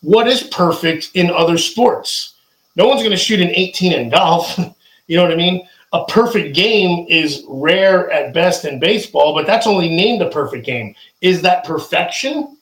what 0.02 0.28
is 0.28 0.44
perfect 0.44 1.12
in 1.14 1.30
other 1.30 1.58
sports? 1.58 2.36
No 2.76 2.88
one's 2.88 3.02
going 3.02 3.12
to 3.12 3.18
shoot 3.18 3.42
an 3.42 3.50
18 3.50 3.94
in 3.94 4.10
golf. 4.10 4.58
you 5.08 5.18
know 5.18 5.24
what 5.24 5.32
I 5.32 5.36
mean? 5.36 5.68
A 5.92 6.06
perfect 6.06 6.56
game 6.56 7.08
is 7.10 7.44
rare 7.48 8.12
at 8.12 8.34
best 8.34 8.66
in 8.66 8.80
baseball, 8.80 9.34
but 9.34 9.48
that's 9.48 9.66
only 9.66 9.90
named 9.90 10.22
a 10.22 10.30
perfect 10.30 10.66
game. 10.66 10.94
Is 11.22 11.42
that 11.42 11.64
perfection? 11.64 12.58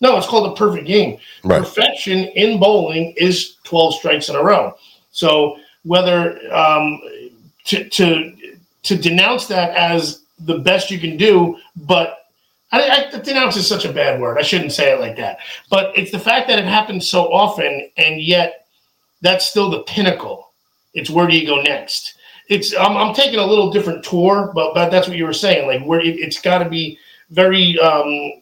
No, 0.00 0.16
it's 0.16 0.26
called 0.26 0.52
a 0.52 0.56
perfect 0.56 0.86
game. 0.86 1.18
Right. 1.44 1.60
Perfection 1.60 2.24
in 2.24 2.58
bowling 2.58 3.14
is 3.16 3.56
12 3.62 3.94
strikes 3.94 4.28
in 4.28 4.34
a 4.34 4.42
row. 4.42 4.76
So 5.12 5.56
whether 5.84 6.40
um, 6.52 7.00
to, 7.64 7.88
to 7.88 8.32
to 8.82 8.96
denounce 8.96 9.46
that 9.46 9.70
as 9.70 10.22
the 10.40 10.58
best 10.58 10.90
you 10.90 10.98
can 10.98 11.16
do, 11.16 11.56
but 11.76 12.26
I, 12.70 13.08
I 13.14 13.18
denounce 13.20 13.56
is 13.56 13.66
such 13.66 13.84
a 13.84 13.92
bad 13.92 14.20
word. 14.20 14.36
I 14.36 14.42
shouldn't 14.42 14.72
say 14.72 14.92
it 14.92 15.00
like 15.00 15.16
that. 15.16 15.38
But 15.70 15.96
it's 15.96 16.10
the 16.10 16.18
fact 16.18 16.48
that 16.48 16.58
it 16.58 16.64
happens 16.64 17.08
so 17.08 17.32
often, 17.32 17.88
and 17.96 18.20
yet 18.20 18.63
that's 19.24 19.46
still 19.46 19.70
the 19.70 19.82
pinnacle. 19.84 20.52
It's 20.92 21.10
where 21.10 21.26
do 21.26 21.36
you 21.36 21.46
go 21.46 21.60
next? 21.62 22.14
It's 22.48 22.76
I'm, 22.76 22.96
I'm 22.96 23.14
taking 23.14 23.40
a 23.40 23.46
little 23.46 23.72
different 23.72 24.04
tour, 24.04 24.52
but 24.54 24.74
but 24.74 24.90
that's 24.90 25.08
what 25.08 25.16
you 25.16 25.24
were 25.24 25.32
saying. 25.32 25.66
Like 25.66 25.84
where 25.84 26.00
it, 26.00 26.20
it's 26.20 26.40
got 26.40 26.58
to 26.58 26.68
be 26.68 26.98
very 27.30 27.78
um, 27.80 28.32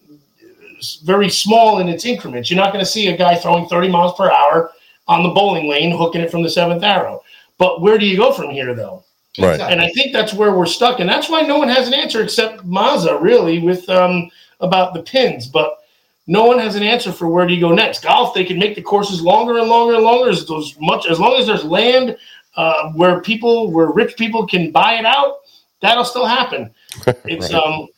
very 1.05 1.31
small 1.31 1.79
in 1.79 1.88
its 1.88 2.05
increments. 2.05 2.51
You're 2.51 2.61
not 2.61 2.73
going 2.73 2.85
to 2.85 2.90
see 2.90 3.09
a 3.09 3.16
guy 3.16 3.37
throwing 3.37 3.68
30 3.68 3.88
miles 3.88 4.14
per 4.16 4.31
hour 4.31 4.73
on 5.07 5.23
the 5.23 5.29
bowling 5.29 5.71
lane, 5.71 5.97
hooking 5.97 6.21
it 6.21 6.31
from 6.31 6.42
the 6.42 6.51
seventh 6.51 6.83
arrow. 6.83 7.23
But 7.59 7.81
where 7.81 7.97
do 7.97 8.05
you 8.05 8.16
go 8.16 8.33
from 8.33 8.51
here, 8.51 8.75
though? 8.75 9.05
Right. 9.38 9.61
And 9.61 9.81
I 9.81 9.88
think 9.90 10.12
that's 10.12 10.35
where 10.35 10.53
we're 10.53 10.66
stuck, 10.66 10.99
and 10.99 11.09
that's 11.09 11.31
why 11.31 11.42
no 11.42 11.59
one 11.59 11.68
has 11.68 11.87
an 11.87 11.95
answer 11.95 12.23
except 12.23 12.66
Mazza, 12.66 13.21
really, 13.23 13.61
with 13.61 13.88
um, 13.88 14.31
about 14.61 14.95
the 14.95 15.03
pins. 15.03 15.47
But 15.47 15.79
no 16.27 16.45
one 16.45 16.59
has 16.59 16.77
an 16.77 16.83
answer 16.83 17.13
for 17.13 17.29
where 17.29 17.47
do 17.47 17.55
you 17.55 17.61
go 17.61 17.75
next. 17.75 18.03
Golf, 18.03 18.35
they 18.35 18.45
can 18.45 18.59
make 18.59 18.75
the 18.75 18.83
courses 18.83 19.23
longer 19.23 19.59
and 19.59 19.69
longer 19.69 19.95
and 19.95 20.05
longer 20.05 20.31
as 20.31 20.47
those 20.47 20.77
much 20.79 21.07
as 21.07 21.19
long 21.19 21.35
as 21.41 21.47
there's 21.47 21.65
land 21.65 22.17
uh, 22.57 22.93
where 22.93 23.21
people, 23.21 23.71
where 23.73 23.91
rich 23.91 24.17
people 24.17 24.47
can 24.47 24.71
buy 24.71 24.95
it 24.95 25.05
out. 25.05 25.39
That'll 25.81 26.05
still 26.05 26.27
happen. 26.27 26.71
It's 27.25 27.53
Right. 27.53 27.63
um, 27.63 27.89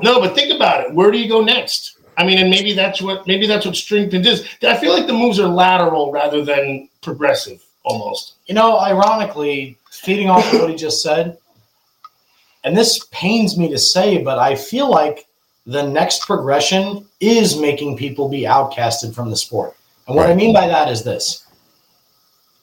no, 0.00 0.20
but 0.20 0.34
think 0.34 0.54
about 0.54 0.84
it. 0.84 0.94
Where 0.94 1.10
do 1.10 1.18
you 1.18 1.28
go 1.28 1.42
next? 1.42 1.98
I 2.16 2.24
mean, 2.24 2.38
and 2.38 2.50
maybe 2.50 2.72
that's 2.72 3.00
what 3.00 3.26
maybe 3.26 3.46
that's 3.46 3.64
what 3.64 3.76
string 3.76 4.10
pins 4.10 4.26
is. 4.26 4.48
I 4.62 4.76
feel 4.76 4.92
like 4.92 5.06
the 5.06 5.12
moves 5.12 5.38
are 5.38 5.46
lateral 5.48 6.10
rather 6.12 6.44
than 6.44 6.88
progressive, 7.00 7.64
almost. 7.84 8.34
You 8.46 8.54
know, 8.54 8.78
ironically, 8.78 9.78
feeding 9.90 10.28
off 10.28 10.52
of 10.52 10.60
what 10.60 10.70
he 10.70 10.76
just 10.76 11.00
said, 11.00 11.38
and 12.64 12.76
this 12.76 13.06
pains 13.12 13.56
me 13.56 13.68
to 13.70 13.78
say, 13.78 14.22
but 14.22 14.38
I 14.38 14.56
feel 14.56 14.90
like 14.90 15.27
the 15.68 15.82
next 15.86 16.26
progression 16.26 17.06
is 17.20 17.58
making 17.58 17.94
people 17.94 18.26
be 18.28 18.42
outcasted 18.44 19.14
from 19.14 19.28
the 19.28 19.36
sport. 19.36 19.76
And 20.06 20.16
what 20.16 20.30
I 20.30 20.34
mean 20.34 20.54
by 20.54 20.66
that 20.66 20.88
is 20.90 21.04
this. 21.04 21.44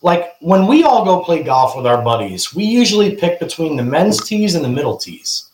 like 0.02 0.34
when 0.42 0.66
we 0.66 0.84
all 0.84 1.06
go 1.06 1.24
play 1.24 1.44
golf 1.44 1.78
with 1.78 1.86
our 1.86 2.02
buddies, 2.04 2.56
we 2.56 2.64
usually 2.64 3.16
pick 3.16 3.40
between 3.40 3.76
the 3.78 3.84
men's 3.84 4.24
tees 4.28 4.56
and 4.56 4.66
the 4.66 4.70
middle 4.70 4.98
tees. 4.98 5.50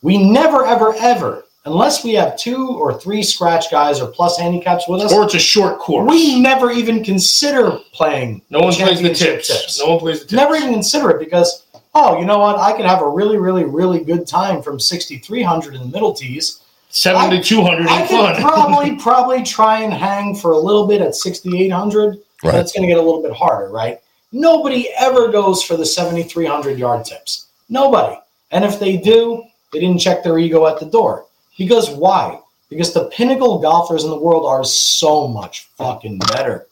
We 0.00 0.16
never, 0.32 0.64
ever, 0.64 0.94
ever, 0.94 1.44
unless 1.66 2.02
we 2.04 2.14
have 2.14 2.38
two 2.38 2.68
or 2.68 2.98
three 2.98 3.22
scratch 3.22 3.70
guys 3.70 4.00
or 4.00 4.08
plus 4.10 4.38
handicaps 4.38 4.88
with 4.88 5.02
us, 5.02 5.12
Or 5.12 5.24
it's 5.24 5.34
a 5.34 5.38
short 5.38 5.78
course. 5.78 6.08
we 6.10 6.40
never 6.40 6.70
even 6.70 7.04
consider 7.04 7.78
playing. 7.92 8.40
no 8.48 8.60
one 8.60 8.72
plays 8.72 9.00
the 9.02 9.14
championship 9.14 9.42
tips. 9.44 9.78
No 9.78 9.90
one 9.90 9.98
plays 10.00 10.20
the 10.20 10.24
tips. 10.26 10.32
Never 10.32 10.56
even 10.56 10.72
consider 10.72 11.10
it 11.10 11.18
because, 11.18 11.66
oh, 11.94 12.18
you 12.18 12.24
know 12.24 12.38
what? 12.38 12.56
I 12.58 12.72
could 12.74 12.86
have 12.86 13.02
a 13.02 13.08
really, 13.08 13.36
really, 13.38 13.64
really 13.64 14.02
good 14.04 14.26
time 14.26 14.62
from 14.62 14.80
6,300 14.80 15.74
in 15.74 15.80
the 15.82 15.88
middle 15.88 16.14
tees. 16.14 16.60
Seven 16.94 17.28
to 17.30 17.42
two 17.42 17.60
hundred 17.60 17.88
I 17.88 18.02
ain't 18.02 18.08
fun. 18.08 18.40
probably, 18.40 18.94
probably 19.00 19.42
try 19.42 19.80
and 19.80 19.92
hang 19.92 20.36
for 20.36 20.52
a 20.52 20.58
little 20.58 20.86
bit 20.86 21.00
at 21.00 21.16
6,800. 21.16 22.10
Right. 22.10 22.18
But 22.40 22.54
it's 22.54 22.70
going 22.72 22.82
to 22.82 22.86
get 22.86 22.98
a 22.98 23.02
little 23.02 23.20
bit 23.20 23.32
harder, 23.32 23.68
right? 23.68 24.00
Nobody 24.30 24.88
ever 24.96 25.32
goes 25.32 25.60
for 25.60 25.76
the 25.76 25.84
7,300 25.84 26.78
yard 26.78 27.04
tips. 27.04 27.48
Nobody. 27.68 28.16
And 28.52 28.64
if 28.64 28.78
they 28.78 28.96
do, 28.96 29.42
they 29.72 29.80
didn't 29.80 29.98
check 29.98 30.22
their 30.22 30.38
ego 30.38 30.68
at 30.68 30.78
the 30.78 30.86
door. 30.86 31.26
Because 31.58 31.90
why? 31.90 32.38
Because 32.70 32.92
the 32.92 33.06
pinnacle 33.06 33.58
golfers 33.58 34.04
in 34.04 34.10
the 34.10 34.16
world 34.16 34.46
are 34.46 34.62
so 34.62 35.26
much 35.26 35.66
fucking 35.76 36.18
better 36.18 36.68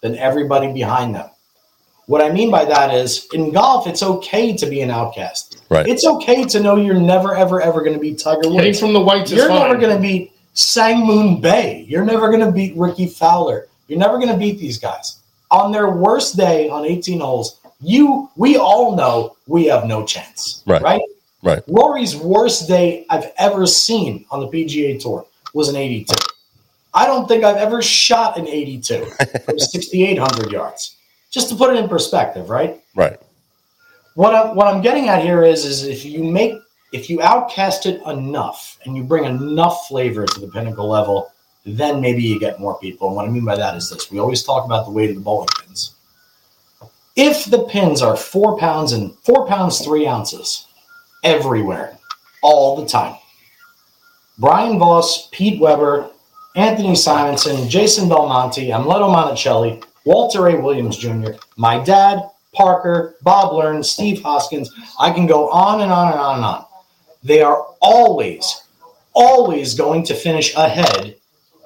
than 0.00 0.16
everybody 0.16 0.72
behind 0.72 1.14
them. 1.14 1.28
What 2.06 2.22
I 2.22 2.30
mean 2.30 2.50
by 2.52 2.64
that 2.64 2.94
is 2.94 3.26
in 3.32 3.52
golf, 3.52 3.86
it's 3.86 4.02
okay 4.02 4.56
to 4.56 4.66
be 4.66 4.80
an 4.80 4.90
outcast. 4.90 5.62
Right. 5.68 5.86
It's 5.86 6.06
okay 6.06 6.44
to 6.44 6.60
know 6.60 6.76
you're 6.76 7.00
never, 7.00 7.34
ever, 7.34 7.60
ever 7.60 7.80
going 7.82 7.94
to 7.94 7.98
beat 8.00 8.18
Tiger 8.18 8.42
Hitting 8.42 8.56
Woods. 8.56 8.80
from 8.80 8.92
the 8.92 9.00
whites 9.00 9.32
You're 9.32 9.48
fine. 9.48 9.68
never 9.68 9.80
going 9.80 9.96
to 9.96 10.00
beat 10.00 10.32
Sang 10.54 11.04
Moon 11.04 11.40
Bae. 11.40 11.84
You're 11.88 12.04
never 12.04 12.28
going 12.28 12.44
to 12.46 12.52
beat 12.52 12.76
Rickie 12.76 13.08
Fowler. 13.08 13.66
You're 13.88 13.98
never 13.98 14.18
going 14.18 14.30
to 14.30 14.36
beat 14.36 14.58
these 14.58 14.78
guys. 14.78 15.18
On 15.50 15.72
their 15.72 15.90
worst 15.90 16.36
day 16.36 16.68
on 16.68 16.84
18 16.84 17.20
holes, 17.20 17.60
you 17.80 18.30
we 18.36 18.56
all 18.56 18.96
know 18.96 19.36
we 19.46 19.66
have 19.66 19.84
no 19.84 20.04
chance. 20.06 20.62
Right. 20.66 20.82
Right? 20.82 21.02
Right. 21.42 21.62
Rory's 21.66 22.16
worst 22.16 22.68
day 22.68 23.04
I've 23.10 23.30
ever 23.38 23.66
seen 23.66 24.24
on 24.30 24.40
the 24.40 24.48
PGA 24.48 25.00
Tour 25.00 25.26
was 25.54 25.68
an 25.68 25.76
82. 25.76 26.14
I 26.94 27.06
don't 27.06 27.28
think 27.28 27.44
I've 27.44 27.56
ever 27.56 27.82
shot 27.82 28.38
an 28.38 28.48
82 28.48 29.04
from 29.44 29.58
6,800 29.58 30.50
yards. 30.50 30.95
Just 31.36 31.50
to 31.50 31.54
put 31.54 31.68
it 31.68 31.78
in 31.78 31.86
perspective, 31.86 32.48
right? 32.48 32.80
Right. 32.94 33.18
what 34.14 34.34
I'm 34.34 34.56
what 34.56 34.68
I'm 34.68 34.80
getting 34.80 35.10
at 35.10 35.22
here 35.22 35.42
is 35.44 35.66
is 35.66 35.84
if 35.84 36.02
you 36.02 36.24
make 36.24 36.54
if 36.94 37.10
you 37.10 37.20
outcast 37.20 37.84
it 37.84 38.00
enough 38.06 38.78
and 38.86 38.96
you 38.96 39.04
bring 39.04 39.24
enough 39.24 39.86
flavor 39.86 40.24
to 40.24 40.40
the 40.40 40.48
pinnacle 40.48 40.88
level, 40.88 41.30
then 41.66 42.00
maybe 42.00 42.22
you 42.22 42.40
get 42.40 42.58
more 42.58 42.78
people. 42.78 43.08
And 43.08 43.16
what 43.16 43.26
I 43.26 43.28
mean 43.28 43.44
by 43.44 43.54
that 43.54 43.76
is 43.76 43.90
this: 43.90 44.10
we 44.10 44.18
always 44.18 44.44
talk 44.44 44.64
about 44.64 44.86
the 44.86 44.90
weight 44.90 45.10
of 45.10 45.16
the 45.16 45.20
bowling 45.20 45.48
pins. 45.60 45.94
If 47.16 47.44
the 47.44 47.64
pins 47.64 48.00
are 48.00 48.16
four 48.16 48.56
pounds 48.56 48.92
and 48.92 49.14
four 49.18 49.46
pounds 49.46 49.80
three 49.80 50.06
ounces 50.06 50.66
everywhere, 51.22 51.98
all 52.42 52.80
the 52.80 52.88
time, 52.88 53.16
Brian 54.38 54.78
Voss, 54.78 55.28
Pete 55.32 55.60
Weber, 55.60 56.08
Anthony 56.54 56.92
Simonsen, 56.92 57.68
Jason 57.68 58.08
Belmonte, 58.08 58.70
Amleto 58.70 59.14
Monacelli, 59.14 59.82
Walter 60.06 60.42
Ray 60.42 60.56
Williams 60.56 60.96
Jr., 60.96 61.32
my 61.56 61.82
dad, 61.82 62.30
Parker, 62.54 63.16
Bob 63.22 63.52
Learn, 63.52 63.82
Steve 63.82 64.22
Hoskins. 64.22 64.70
I 64.98 65.10
can 65.10 65.26
go 65.26 65.50
on 65.50 65.80
and 65.82 65.92
on 65.92 66.12
and 66.12 66.20
on 66.20 66.36
and 66.36 66.44
on. 66.44 66.64
They 67.24 67.42
are 67.42 67.66
always, 67.82 68.62
always 69.12 69.74
going 69.74 70.04
to 70.04 70.14
finish 70.14 70.54
ahead 70.54 71.16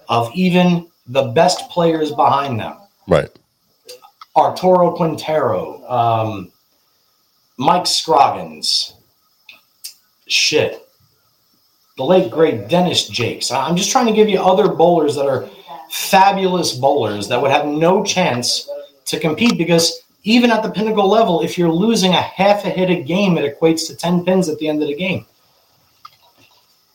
of 0.09 0.33
even 0.35 0.89
the 1.07 1.25
best 1.25 1.69
players 1.71 2.13
behind 2.13 2.59
them. 2.59 2.77
Right. 3.07 3.29
Arturo 4.35 4.93
Quintero, 4.93 5.85
um, 5.87 6.51
Mike 7.59 7.87
Scroggins, 7.87 8.95
shit, 10.29 10.89
the 11.99 12.05
late 12.05 12.31
great 12.31 12.69
Dennis 12.69 13.07
Jakes. 13.07 13.51
I'm 13.51 13.77
just 13.77 13.91
trying 13.91 14.07
to 14.07 14.13
give 14.13 14.31
you 14.31 14.41
other 14.41 14.69
bowlers 14.69 15.15
that 15.17 15.27
are 15.27 15.51
fabulous 15.91 16.73
bowlers 16.73 17.29
that 17.29 17.43
would 17.43 17.51
have 17.51 17.67
no 17.67 18.03
chance 18.05 18.69
to 19.07 19.19
compete 19.19 19.59
because 19.59 20.03
even 20.23 20.51
at 20.51 20.63
the 20.63 20.71
pinnacle 20.71 21.09
level, 21.09 21.43
if 21.43 21.59
you're 21.59 21.73
losing 21.73 22.13
a 22.13 22.21
half 22.21 22.65
a 22.65 22.71
hit 22.71 22.91
a 22.91 23.03
game, 23.03 23.37
it 23.37 23.59
equates 23.59 23.87
to 23.89 23.97
10 23.97 24.25
pins 24.25 24.49
at 24.49 24.59
the 24.59 24.69
end 24.69 24.83
of 24.83 24.89
the 24.89 24.95
game. 24.95 25.27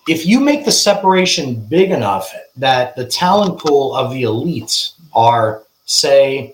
If 0.07 0.25
you 0.25 0.39
make 0.39 0.63
the 0.63 0.71
separation 0.71 1.55
big 1.55 1.91
enough 1.91 2.33
that 2.57 2.95
the 2.95 3.05
talent 3.05 3.59
pool 3.59 3.95
of 3.95 4.11
the 4.11 4.23
elites 4.23 4.93
are, 5.13 5.63
say, 5.85 6.53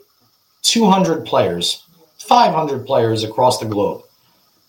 200 0.63 1.25
players, 1.25 1.85
500 2.19 2.85
players 2.85 3.23
across 3.23 3.59
the 3.59 3.65
globe, 3.65 4.03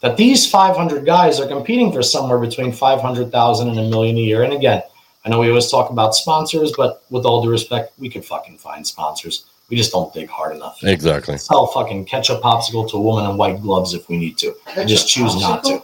that 0.00 0.16
these 0.16 0.50
500 0.50 1.06
guys 1.06 1.38
are 1.38 1.46
competing 1.46 1.92
for 1.92 2.02
somewhere 2.02 2.38
between 2.38 2.72
500,000 2.72 3.68
and 3.68 3.78
a 3.78 3.88
million 3.88 4.16
a 4.16 4.20
year. 4.20 4.42
And 4.42 4.52
again, 4.52 4.82
I 5.24 5.28
know 5.28 5.38
we 5.38 5.48
always 5.48 5.70
talk 5.70 5.90
about 5.90 6.14
sponsors, 6.14 6.72
but 6.76 7.04
with 7.10 7.24
all 7.24 7.42
due 7.42 7.50
respect, 7.50 7.92
we 7.98 8.08
could 8.08 8.24
fucking 8.24 8.58
find 8.58 8.86
sponsors. 8.86 9.46
We 9.68 9.76
just 9.76 9.92
don't 9.92 10.12
dig 10.12 10.28
hard 10.28 10.54
enough. 10.56 10.82
Exactly. 10.82 11.38
Sell 11.38 11.66
fucking 11.68 12.06
ketchup 12.06 12.42
popsicle 12.42 12.90
to 12.90 12.96
a 12.96 13.00
woman 13.00 13.30
in 13.30 13.36
white 13.36 13.62
gloves 13.62 13.94
if 13.94 14.08
we 14.08 14.18
need 14.18 14.36
to. 14.38 14.54
I 14.76 14.84
just 14.84 15.08
choose 15.08 15.40
not 15.40 15.64
to. 15.64 15.82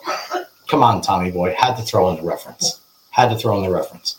Come 0.66 0.82
on, 0.82 1.00
Tommy 1.00 1.30
boy. 1.30 1.54
Had 1.56 1.76
to 1.76 1.82
throw 1.82 2.10
in 2.10 2.16
the 2.16 2.22
reference. 2.22 2.80
Had 3.10 3.30
to 3.30 3.36
throw 3.36 3.56
in 3.56 3.62
the 3.62 3.70
reference. 3.70 4.16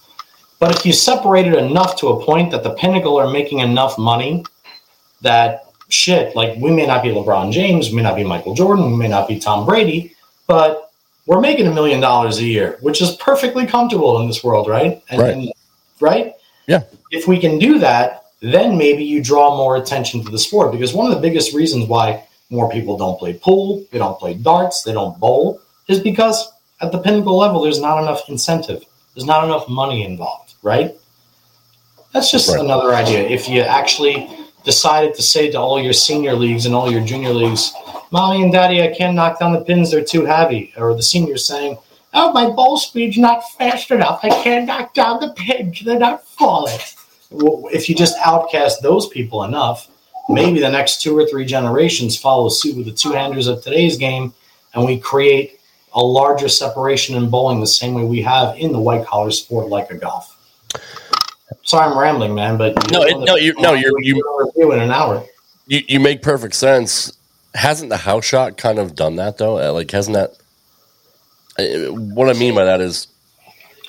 But 0.58 0.76
if 0.76 0.86
you 0.86 0.94
separate 0.94 1.48
it 1.48 1.56
enough 1.56 1.96
to 1.98 2.08
a 2.10 2.26
point 2.26 2.52
that 2.52 2.64
the 2.64 2.72
pinnacle 2.72 3.18
are 3.18 3.30
making 3.30 3.60
enough 3.60 3.98
money 3.98 4.44
that 5.22 5.66
shit, 5.90 6.36
like 6.36 6.58
we 6.58 6.72
may 6.72 6.86
not 6.86 7.04
be 7.04 7.10
LeBron 7.10 7.52
James, 7.52 7.90
we 7.90 7.98
may 7.98 8.04
not 8.04 8.16
be 8.16 8.24
Michael 8.24 8.56
Jordan, 8.56 8.92
we 8.92 8.98
may 8.98 9.08
not 9.08 9.28
be 9.28 9.40
Tom 9.40 9.66
Brady, 9.66 10.16
but 10.48 10.89
we're 11.30 11.40
making 11.40 11.68
a 11.68 11.72
million 11.72 12.00
dollars 12.00 12.40
a 12.40 12.44
year, 12.44 12.80
which 12.82 13.04
is 13.04 13.12
perfectly 13.18 13.68
comfortable 13.68 14.20
in 14.20 14.28
this 14.28 14.44
world, 14.44 14.68
right? 14.68 15.00
And, 15.12 15.22
Right. 15.22 15.34
and- 15.36 15.54
right? 16.00 16.34
Yeah. 16.66 16.82
If 17.12 17.28
we 17.28 17.38
can 17.38 17.60
do 17.60 17.78
that, 17.78 18.24
then 18.42 18.78
maybe 18.80 19.04
you 19.04 19.22
draw 19.24 19.56
more 19.56 19.76
attention 19.76 20.24
to 20.26 20.32
the 20.32 20.40
sport 20.40 20.72
because 20.72 20.92
one 20.92 21.06
of 21.06 21.14
the 21.14 21.22
biggest 21.22 21.54
reasons 21.54 21.86
why 21.88 22.24
more 22.50 22.68
people 22.72 22.98
don't 22.98 23.20
play 23.20 23.34
pool, 23.34 23.84
they 23.92 24.00
don't 24.00 24.18
play 24.18 24.34
darts, 24.34 24.82
they 24.82 24.92
don't 24.92 25.20
bowl, 25.20 25.62
is 25.88 26.00
because 26.00 26.52
at 26.82 26.92
the 26.92 26.98
pinnacle 26.98 27.38
level, 27.38 27.62
there's 27.62 27.80
not 27.80 28.02
enough 28.02 28.28
incentive. 28.28 28.84
There's 29.14 29.26
not 29.34 29.44
enough 29.44 29.70
money 29.70 30.04
involved, 30.04 30.54
right? 30.64 30.96
That's 32.12 32.32
just 32.32 32.50
Right. 32.50 32.60
another 32.60 32.96
idea. 32.96 33.20
If 33.20 33.48
you 33.48 33.62
actually 33.62 34.28
decided 34.64 35.16
to 35.16 35.22
say 35.22 35.50
to 35.52 35.60
all 35.60 35.82
your 35.82 35.94
senior 35.94 36.34
leagues 36.34 36.66
and 36.66 36.76
all 36.76 36.92
your 36.92 37.04
junior 37.04 37.34
leagues, 37.34 37.74
Mommy 38.12 38.44
and 38.44 38.52
Daddy, 38.52 38.82
I 38.82 38.94
can't 38.94 39.16
knock 39.16 39.40
down 39.40 39.54
the 39.54 39.62
pins, 39.62 39.92
they're 39.92 40.04
too 40.04 40.26
heavy. 40.26 40.74
Or 40.78 40.96
the 40.96 41.04
seniors 41.04 41.46
saying, 41.46 41.78
Oh, 42.14 42.34
my 42.34 42.50
ball 42.50 42.78
speed's 42.78 43.18
not 43.18 43.42
fast 43.52 43.92
enough. 43.92 44.22
I 44.24 44.30
can't 44.30 44.66
knock 44.66 44.96
down 44.96 45.20
the 45.20 45.34
pins, 45.34 45.84
they're 45.84 46.00
not 46.00 46.26
falling. 46.28 46.80
If 47.32 47.88
you 47.88 47.96
just 47.96 48.18
outcast 48.18 48.82
those 48.82 49.08
people 49.10 49.44
enough, 49.44 49.88
maybe 50.28 50.60
the 50.60 50.72
next 50.72 51.02
two 51.02 51.16
or 51.16 51.28
three 51.28 51.46
generations 51.46 52.18
follow 52.18 52.50
suit 52.50 52.76
with 52.76 52.86
the 52.86 52.92
two 52.92 53.12
handers 53.12 53.48
of 53.48 53.64
today's 53.64 53.98
game, 53.98 54.34
and 54.74 54.86
we 54.86 55.00
create 55.00 55.60
a 55.94 56.02
larger 56.02 56.50
separation 56.50 57.16
in 57.16 57.30
bowling 57.30 57.60
the 57.60 57.68
same 57.68 57.94
way 57.94 58.04
we 58.04 58.22
have 58.22 58.58
in 58.58 58.72
the 58.72 58.80
white 58.80 59.06
collar 59.06 59.32
sport 59.32 59.70
like 59.70 59.92
a 59.92 59.98
golf. 59.98 60.39
Sorry, 61.64 61.90
I'm 61.92 61.98
rambling, 61.98 62.36
man, 62.36 62.58
but 62.58 62.92
No, 62.92 63.02
it- 63.04 63.18
no, 63.20 63.36
you- 63.36 63.54
no, 63.60 63.74
you're- 63.74 63.92
you- 64.06 64.24
review 64.56 64.72
in 64.72 64.80
an 64.80 64.92
hour. 64.92 65.24
You, 65.68 65.82
you 65.88 66.00
make 66.00 66.22
perfect 66.22 66.56
sense. 66.56 67.12
Hasn't 67.56 67.90
the 67.90 67.98
house 67.98 68.26
shot 68.26 68.58
kind 68.58 68.78
of 68.80 68.96
done 68.96 69.16
that 69.18 69.38
though? 69.38 69.58
Uh, 69.60 69.72
Like, 69.74 69.90
hasn't 69.92 70.16
that? 70.16 70.34
uh, 71.60 71.92
What 71.92 72.30
I 72.30 72.34
mean 72.34 72.56
by 72.56 72.66
that 72.66 72.82
is, 72.82 73.08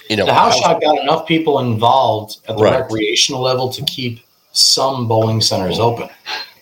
you 0.09 0.17
know, 0.17 0.27
The 0.27 0.35
house 0.35 0.55
house- 0.55 0.63
shot 0.63 0.81
got 0.81 0.99
enough 0.99 1.27
people 1.27 1.59
involved 1.61 2.39
at 2.49 2.57
the 2.57 2.63
Right. 2.63 2.81
recreational 2.81 3.41
level 3.43 3.69
to 3.71 3.83
keep 3.85 4.21
some 4.53 5.07
bowling 5.07 5.41
centers 5.41 5.79
open. 5.79 6.09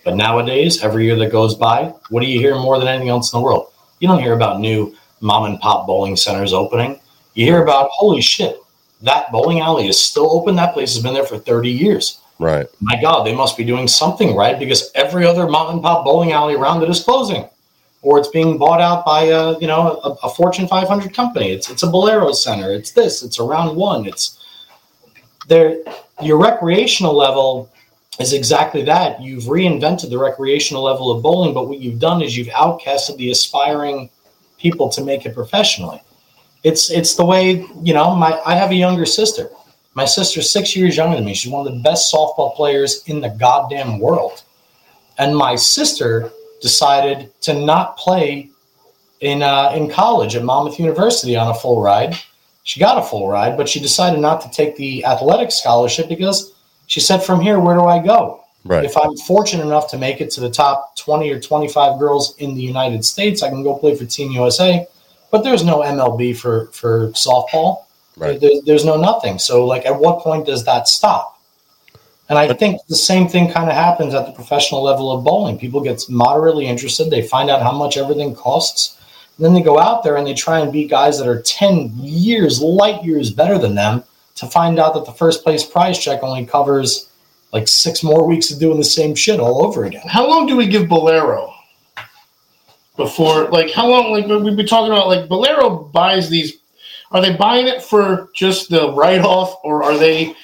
But 0.04 0.16
nowadays, 0.16 0.82
every 0.82 1.04
year 1.06 1.16
that 1.16 1.30
goes 1.32 1.54
by, 1.54 1.92
what 2.10 2.22
do 2.22 2.26
you 2.26 2.38
hear 2.40 2.56
more 2.56 2.78
than 2.78 2.88
anything 2.88 3.08
else 3.08 3.32
in 3.32 3.38
the 3.38 3.44
world? 3.44 3.66
You 4.00 4.08
don't 4.08 4.20
hear 4.20 4.34
about 4.34 4.60
new 4.60 4.94
mom 5.20 5.44
and 5.44 5.58
pop 5.60 5.86
bowling 5.86 6.16
centers 6.16 6.52
opening. 6.52 6.98
You 7.34 7.44
hear 7.44 7.62
about, 7.62 7.88
holy 7.92 8.20
shit, 8.20 8.60
that 9.02 9.30
bowling 9.30 9.60
alley 9.60 9.88
is 9.88 10.00
still 10.00 10.30
open. 10.32 10.56
That 10.56 10.74
place 10.74 10.94
has 10.94 11.02
been 11.02 11.14
there 11.14 11.24
for 11.26 11.38
30 11.38 11.70
years. 11.70 12.20
right? 12.38 12.66
My 12.80 13.00
God, 13.00 13.24
they 13.24 13.34
must 13.34 13.56
be 13.56 13.64
doing 13.64 13.88
something 13.88 14.34
right 14.34 14.58
because 14.58 14.90
every 14.94 15.26
other 15.26 15.48
mom 15.48 15.72
and 15.74 15.82
pop 15.82 16.04
bowling 16.04 16.32
alley 16.32 16.54
around 16.54 16.82
it 16.82 16.88
is 16.90 17.02
closing, 17.02 17.48
or 18.02 18.18
it's 18.18 18.28
being 18.28 18.58
bought 18.58 18.80
out 18.80 19.04
by 19.04 19.24
a 19.24 19.58
you 19.58 19.66
know 19.66 20.00
a, 20.04 20.26
a 20.26 20.30
Fortune 20.30 20.68
500 20.68 21.14
company. 21.14 21.50
It's 21.52 21.70
it's 21.70 21.82
a 21.82 21.86
Bowlero 21.86 22.34
center. 22.34 22.72
It's 22.72 22.92
this. 22.92 23.22
It's 23.22 23.38
around 23.38 23.76
one. 23.76 24.06
It's 24.06 24.38
there. 25.48 25.78
Your 26.22 26.38
recreational 26.38 27.14
level 27.16 27.70
is 28.18 28.32
exactly 28.32 28.82
that. 28.82 29.22
You've 29.22 29.44
reinvented 29.44 30.10
the 30.10 30.18
recreational 30.18 30.82
level 30.82 31.10
of 31.10 31.22
bowling, 31.22 31.54
but 31.54 31.68
what 31.68 31.78
you've 31.78 32.00
done 32.00 32.22
is 32.22 32.36
you've 32.36 32.48
outcasted 32.48 33.16
the 33.16 33.30
aspiring 33.30 34.10
people 34.58 34.88
to 34.90 35.04
make 35.04 35.24
it 35.24 35.34
professionally. 35.34 36.02
It's 36.64 36.90
it's 36.90 37.14
the 37.14 37.24
way 37.24 37.66
you 37.82 37.94
know. 37.94 38.14
My 38.14 38.40
I 38.44 38.54
have 38.54 38.70
a 38.70 38.74
younger 38.74 39.06
sister. 39.06 39.50
My 39.94 40.04
sister's 40.04 40.50
six 40.50 40.76
years 40.76 40.96
younger 40.96 41.16
than 41.16 41.24
me. 41.24 41.34
She's 41.34 41.50
one 41.50 41.66
of 41.66 41.72
the 41.72 41.80
best 41.80 42.12
softball 42.12 42.54
players 42.54 43.02
in 43.06 43.20
the 43.20 43.30
goddamn 43.30 43.98
world. 43.98 44.42
And 45.18 45.36
my 45.36 45.56
sister 45.56 46.30
decided 46.60 47.32
to 47.42 47.54
not 47.54 47.96
play 47.96 48.50
in 49.20 49.42
uh, 49.42 49.72
in 49.74 49.90
college 49.90 50.36
at 50.36 50.44
Monmouth 50.44 50.78
University 50.78 51.36
on 51.36 51.48
a 51.48 51.54
full 51.54 51.80
ride. 51.80 52.16
She 52.64 52.80
got 52.80 52.98
a 52.98 53.02
full 53.02 53.28
ride, 53.28 53.56
but 53.56 53.68
she 53.68 53.80
decided 53.80 54.20
not 54.20 54.40
to 54.42 54.50
take 54.50 54.76
the 54.76 55.04
athletic 55.04 55.50
scholarship 55.50 56.08
because 56.08 56.54
she 56.86 57.00
said, 57.00 57.22
"From 57.22 57.40
here, 57.40 57.58
where 57.58 57.76
do 57.76 57.84
I 57.84 57.98
go? 58.04 58.44
Right. 58.64 58.84
If 58.84 58.96
I'm 58.96 59.16
fortunate 59.16 59.64
enough 59.64 59.88
to 59.90 59.98
make 59.98 60.20
it 60.20 60.30
to 60.32 60.40
the 60.40 60.50
top 60.50 60.96
20 60.96 61.30
or 61.30 61.40
25 61.40 61.98
girls 61.98 62.36
in 62.36 62.54
the 62.54 62.60
United 62.60 63.04
States, 63.04 63.42
I 63.42 63.48
can 63.48 63.62
go 63.62 63.76
play 63.76 63.94
for 63.94 64.04
Team 64.04 64.32
USA. 64.32 64.86
But 65.30 65.44
there's 65.44 65.64
no 65.64 65.80
MLB 65.80 66.36
for 66.36 66.66
for 66.72 67.08
softball. 67.10 67.84
Right. 68.16 68.40
There- 68.40 68.60
there's 68.64 68.84
no 68.84 68.96
nothing. 68.96 69.38
So, 69.38 69.64
like, 69.64 69.86
at 69.86 69.98
what 69.98 70.20
point 70.20 70.46
does 70.46 70.64
that 70.64 70.88
stop? 70.88 71.38
And 72.28 72.38
I 72.38 72.52
think 72.52 72.80
the 72.88 72.96
same 72.96 73.26
thing 73.26 73.50
kind 73.50 73.70
of 73.70 73.74
happens 73.76 74.12
at 74.12 74.26
the 74.26 74.32
professional 74.32 74.82
level 74.82 75.10
of 75.10 75.24
bowling. 75.24 75.58
People 75.58 75.80
get 75.80 76.02
moderately 76.10 76.66
interested. 76.66 77.08
They 77.10 77.22
find 77.22 77.48
out 77.48 77.62
how 77.62 77.72
much 77.72 77.96
everything 77.96 78.34
costs. 78.34 78.96
And 79.36 79.46
then 79.46 79.54
they 79.54 79.62
go 79.62 79.78
out 79.78 80.02
there 80.02 80.16
and 80.16 80.26
they 80.26 80.34
try 80.34 80.58
and 80.58 80.70
beat 80.72 80.90
guys 80.90 81.18
that 81.18 81.28
are 81.28 81.40
10 81.40 81.92
years, 81.96 82.60
light 82.60 83.02
years 83.02 83.30
better 83.30 83.56
than 83.56 83.76
them 83.76 84.02
to 84.34 84.46
find 84.46 84.78
out 84.78 84.92
that 84.94 85.06
the 85.06 85.12
first 85.12 85.42
place 85.42 85.64
prize 85.64 85.98
check 85.98 86.22
only 86.22 86.44
covers 86.44 87.08
like 87.52 87.66
six 87.66 88.02
more 88.02 88.26
weeks 88.26 88.50
of 88.50 88.58
doing 88.58 88.76
the 88.76 88.84
same 88.84 89.14
shit 89.14 89.40
all 89.40 89.64
over 89.64 89.84
again. 89.84 90.06
How 90.06 90.28
long 90.28 90.46
do 90.46 90.54
we 90.56 90.66
give 90.66 90.82
Bowlero 90.82 91.52
before? 92.98 93.48
Like, 93.48 93.70
how 93.70 93.88
long? 93.88 94.12
Like 94.12 94.26
we've 94.26 94.56
been 94.56 94.66
talking 94.66 94.92
about, 94.92 95.06
like 95.06 95.26
Bowlero 95.26 95.90
buys 95.90 96.28
these. 96.28 96.58
Are 97.10 97.22
they 97.22 97.34
buying 97.34 97.66
it 97.66 97.82
for 97.82 98.28
just 98.34 98.68
the 98.68 98.92
write 98.92 99.22
off, 99.22 99.58
or 99.64 99.82
are 99.82 99.96
they? 99.96 100.34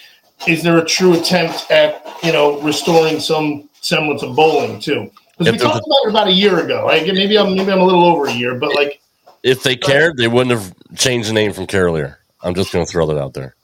Is 0.49 0.63
there 0.63 0.79
a 0.79 0.85
true 0.85 1.13
attempt 1.13 1.71
at 1.71 2.07
you 2.23 2.33
know 2.33 2.59
restoring 2.63 3.21
some 3.21 3.69
semblance 3.83 4.23
of 4.23 4.35
bowling 4.35 4.81
too? 4.81 5.11
Because 5.37 5.53
we 5.53 5.59
talked 5.59 5.85
about 5.85 6.07
it 6.07 6.09
about 6.09 6.29
a 6.29 6.33
year 6.33 6.65
ago. 6.65 6.87
Right? 6.87 7.07
Maybe 7.07 7.37
I'm 7.37 7.55
maybe 7.55 7.71
I'm 7.71 7.81
a 7.81 7.85
little 7.85 8.07
over 8.07 8.27
a 8.27 8.33
year, 8.33 8.55
but 8.55 8.75
like 8.75 9.03
If 9.43 9.63
they 9.63 9.77
cared, 9.77 10.17
they 10.17 10.29
wouldn't 10.29 10.59
have 10.59 10.75
changed 10.97 11.29
the 11.29 11.35
name 11.35 11.53
from 11.53 11.67
Carolier. 11.67 12.19
I'm 12.43 12.55
just 12.55 12.73
going 12.73 12.85
to 12.85 12.91
throw 12.91 13.07
that 13.07 13.19
out 13.19 13.35
there. 13.35 13.55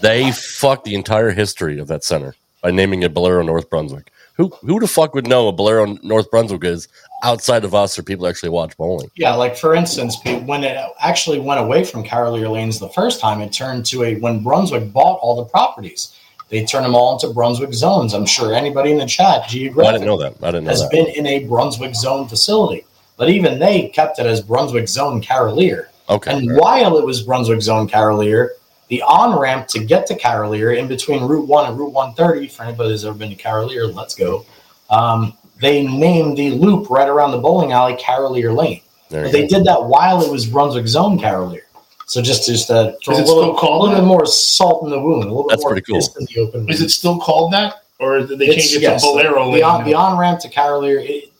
They 0.00 0.32
fucked 0.32 0.84
the 0.84 0.94
entire 0.94 1.30
history 1.30 1.78
of 1.78 1.86
that 1.88 2.02
center 2.02 2.34
by 2.62 2.72
naming 2.72 3.02
it 3.02 3.14
Bowlero 3.14 3.44
North 3.46 3.70
Brunswick. 3.70 4.10
Who 4.40 4.48
who 4.62 4.80
the 4.80 4.88
fuck 4.88 5.14
would 5.14 5.26
know 5.26 5.44
what 5.44 5.56
Bowlero 5.58 6.02
North 6.02 6.30
Brunswick 6.30 6.64
is 6.64 6.88
outside 7.22 7.62
of 7.62 7.74
us 7.74 7.98
or 7.98 8.02
people 8.02 8.26
actually 8.26 8.48
watch 8.48 8.74
bowling? 8.78 9.10
Yeah, 9.14 9.34
like 9.34 9.54
for 9.54 9.74
instance, 9.74 10.16
when 10.46 10.64
it 10.64 10.82
actually 10.98 11.38
went 11.38 11.60
away 11.60 11.84
from 11.84 12.02
Carolier 12.02 12.48
Lanes 12.48 12.78
the 12.78 12.88
first 12.88 13.20
time, 13.20 13.42
it 13.42 13.52
turned 13.52 13.84
to 13.86 14.02
a 14.04 14.18
when 14.20 14.42
Brunswick 14.42 14.94
bought 14.94 15.18
all 15.20 15.36
the 15.36 15.44
properties, 15.44 16.18
they 16.48 16.64
turned 16.64 16.86
them 16.86 16.94
all 16.94 17.12
into 17.12 17.34
Brunswick 17.34 17.74
zones. 17.74 18.14
I'm 18.14 18.24
sure 18.24 18.54
anybody 18.54 18.92
in 18.92 18.96
the 18.96 19.04
chat 19.04 19.42
I 19.42 19.48
didn't 19.48 20.06
know 20.06 20.16
that. 20.16 20.36
I 20.42 20.52
didn't 20.52 20.64
know 20.64 20.70
has 20.70 20.80
that. 20.80 20.90
been 20.90 21.08
in 21.08 21.26
a 21.26 21.44
Brunswick 21.44 21.94
zone 21.94 22.26
facility, 22.26 22.86
but 23.18 23.28
even 23.28 23.58
they 23.58 23.88
kept 23.88 24.18
it 24.20 24.24
as 24.24 24.40
Brunswick 24.40 24.88
Zone 24.88 25.20
Carolier. 25.20 25.90
Okay. 26.08 26.32
And 26.32 26.56
while 26.56 26.96
it 26.96 27.04
was 27.04 27.22
Brunswick 27.22 27.60
Zone 27.60 27.86
Carolier, 27.86 28.52
the 28.90 29.00
on 29.02 29.38
ramp 29.38 29.68
to 29.68 29.82
get 29.82 30.06
to 30.08 30.16
Carolier 30.16 30.72
in 30.72 30.86
between 30.88 31.22
Route 31.24 31.46
1 31.48 31.70
and 31.70 31.78
Route 31.78 31.92
130, 31.92 32.48
for 32.48 32.64
anybody 32.64 32.90
who's 32.90 33.04
ever 33.04 33.16
been 33.16 33.30
to 33.30 33.36
Carolier, 33.36 33.86
let's 33.86 34.14
go. 34.14 34.44
Um, 34.90 35.32
they 35.60 35.86
named 35.86 36.36
the 36.36 36.50
loop 36.50 36.90
right 36.90 37.08
around 37.08 37.30
the 37.30 37.38
bowling 37.38 37.72
alley 37.72 37.96
Carolier 37.96 38.52
Lane. 38.52 38.82
But 39.10 39.32
they 39.32 39.46
did 39.46 39.64
that 39.64 39.84
while 39.84 40.22
it 40.22 40.30
was 40.30 40.46
Brunswick 40.46 40.86
Zone 40.86 41.18
Carolier. 41.18 41.62
So 42.06 42.20
just 42.22 42.46
just 42.46 42.70
uh, 42.70 42.92
throw 43.04 43.16
a 43.16 43.18
little, 43.18 43.54
called 43.54 43.82
a 43.82 43.84
little 43.90 44.00
bit 44.00 44.06
more 44.06 44.26
salt 44.26 44.82
in 44.84 44.90
the 44.90 45.00
wound, 45.00 45.24
a 45.24 45.28
little 45.28 45.44
bit 45.44 45.50
That's 45.50 45.62
more 45.62 45.72
pretty 45.72 45.84
cool. 45.92 46.00
in 46.18 46.26
the 46.26 46.40
open. 46.40 46.68
is 46.68 46.80
it 46.80 46.90
still 46.90 47.18
called 47.20 47.52
that, 47.52 47.84
or 48.00 48.18
did 48.26 48.38
they 48.40 48.48
It's- 48.48 48.64
change 48.64 48.76
it 48.76 48.82
yes, 48.82 49.02
to 49.02 49.08
Bowlero 49.08 49.52
the 49.52 49.60
Lane? 49.62 49.84
the 49.84 49.94
on 49.94 50.18
ramp 50.18 50.40
to 50.40 50.48
Carolier. 50.48 50.98
It, 50.98 51.32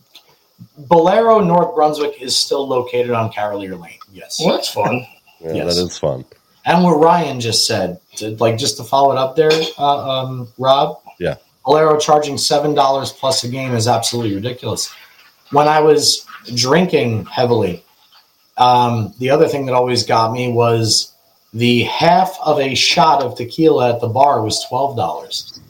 Bowlero 0.83 1.45
North 1.45 1.75
Brunswick 1.75 2.21
is 2.23 2.37
still 2.37 2.67
located 2.67 3.11
on 3.11 3.31
Carolier 3.33 3.75
Lane. 3.77 3.99
Yes, 4.13 4.41
Well, 4.41 4.55
that's 4.57 4.69
fun. 4.69 5.07
Yeah, 5.41 5.53
yes. 5.55 5.77
That 5.77 5.83
is 5.87 5.99
fun. 5.99 6.25
And 6.65 6.85
what 6.85 7.01
Ryan 7.01 7.41
just 7.41 7.67
said, 7.67 8.01
to, 8.17 8.31
like 8.37 8.59
just 8.59 8.77
to 8.77 8.85
follow 8.85 9.13
it 9.13 9.19
up 9.19 9.35
there, 9.37 9.51
uh, 9.79 10.09
um, 10.25 10.49
Rob. 10.59 10.99
Yeah. 11.19 11.37
Bowlero 11.65 12.01
charging 12.01 12.39
seven 12.39 12.75
dollars 12.75 13.13
plus 13.13 13.45
a 13.45 13.49
game 13.49 13.73
is 13.75 13.87
absolutely 13.89 14.35
ridiculous. 14.35 14.93
When 15.53 15.69
I 15.69 15.81
was 15.81 16.27
drinking 16.55 17.27
heavily, 17.27 17.85
um, 18.57 19.15
the 19.19 19.31
other 19.31 19.49
thing 19.49 19.67
that 19.67 19.75
always 19.75 20.05
got 20.05 20.33
me 20.33 20.51
was 20.53 21.13
the 21.53 21.83
half 21.85 22.37
of 22.45 22.59
a 22.61 22.75
shot 22.75 23.23
of 23.23 23.37
tequila 23.37 23.95
at 23.95 24.01
the 24.01 24.09
bar 24.09 24.43
was 24.43 24.65
twelve 24.69 24.97
dollars. 24.97 25.61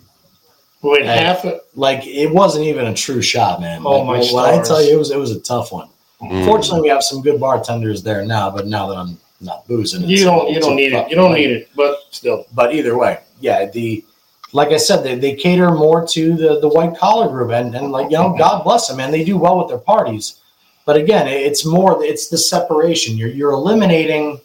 Wait, 0.82 1.04
Hey. 1.04 1.18
half. 1.18 1.44
A, 1.44 1.60
Like 1.74 2.06
it 2.06 2.32
wasn't 2.32 2.64
even 2.66 2.86
a 2.86 2.94
true 2.94 3.20
shot, 3.22 3.60
man. 3.60 3.82
Oh, 3.84 3.98
Like, 4.02 4.06
my 4.06 4.12
when 4.12 4.44
I 4.44 4.52
stars. 4.52 4.68
tell 4.68 4.82
you, 4.82 4.94
it 4.94 4.98
was 4.98 5.10
it 5.10 5.18
was 5.18 5.30
a 5.30 5.40
tough 5.40 5.72
one. 5.72 5.88
Mm. 6.22 6.44
Fortunately, 6.46 6.82
we 6.82 6.88
have 6.88 7.02
some 7.02 7.20
good 7.22 7.40
bartenders 7.40 8.02
there 8.02 8.24
now. 8.24 8.50
But 8.50 8.66
now 8.66 8.86
that 8.88 8.96
I'm 8.96 9.18
not 9.40 9.66
booze, 9.66 9.92
boozing, 9.92 10.08
you 10.08 10.24
don't. 10.24 10.50
You 10.52 10.60
don't 10.60 10.76
need 10.76 10.92
it. 10.92 11.10
You 11.10 11.16
don't 11.16 11.34
need 11.34 11.50
it. 11.50 11.68
But 11.74 11.96
still, 12.10 12.46
But 12.54 12.74
either 12.74 12.96
way, 12.96 13.20
yeah, 13.40 13.66
the 13.66 14.04
like 14.52 14.68
I 14.68 14.76
said, 14.76 15.02
they, 15.02 15.14
they 15.14 15.34
cater 15.34 15.70
more 15.70 16.06
to 16.08 16.36
the 16.36 16.60
the 16.60 16.68
white 16.68 16.96
collar 16.96 17.28
group, 17.28 17.50
and 17.52 17.74
and 17.74 17.90
like 17.90 18.10
you 18.10 18.18
know, 18.18 18.36
God 18.36 18.64
bless 18.64 18.88
them, 18.88 19.00
and 19.00 19.12
They 19.12 19.24
do 19.24 19.36
well 19.38 19.58
with 19.58 19.68
their 19.68 19.78
parties. 19.78 20.40
But 20.84 20.96
again, 20.96 21.28
it's 21.28 21.64
more 21.64 22.02
it's 22.04 22.28
the 22.28 22.38
separation. 22.38 23.16
You're 23.16 23.28
you're 23.28 23.52
eliminating 23.52 24.40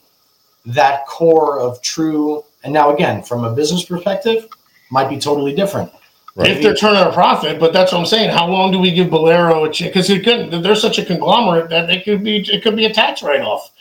that 0.66 1.06
core 1.08 1.60
of 1.60 1.82
true. 1.82 2.44
And 2.64 2.74
now 2.74 2.94
again, 2.94 3.24
from 3.24 3.44
a 3.44 3.54
business 3.54 3.84
perspective, 3.84 4.48
might 4.90 5.10
be 5.10 5.18
totally 5.18 5.54
different. 5.56 5.92
Right. 6.38 6.52
if 6.52 6.62
they're 6.62 6.76
turning 6.76 7.02
a 7.02 7.14
profit, 7.14 7.62
but 7.62 7.72
that's 7.72 7.94
what 7.94 8.00
I'm 8.00 8.06
saying. 8.06 8.30
How 8.30 8.46
long 8.46 8.70
do 8.70 8.78
we 8.78 8.92
give 8.92 9.08
Bowlero 9.08 9.70
a 9.70 9.72
chance? 9.72 10.10
Because 10.10 10.62
they're 10.62 10.76
such 10.76 11.00
a 11.00 11.06
conglomerate 11.06 11.70
that 11.70 11.90
it 11.90 12.04
could 12.04 12.26
be 12.26 12.40
it 12.40 12.62
could 12.62 12.76
be 12.76 12.86
a 12.86 12.94
tax 12.94 13.24
write 13.24 13.40
off. 13.40 13.72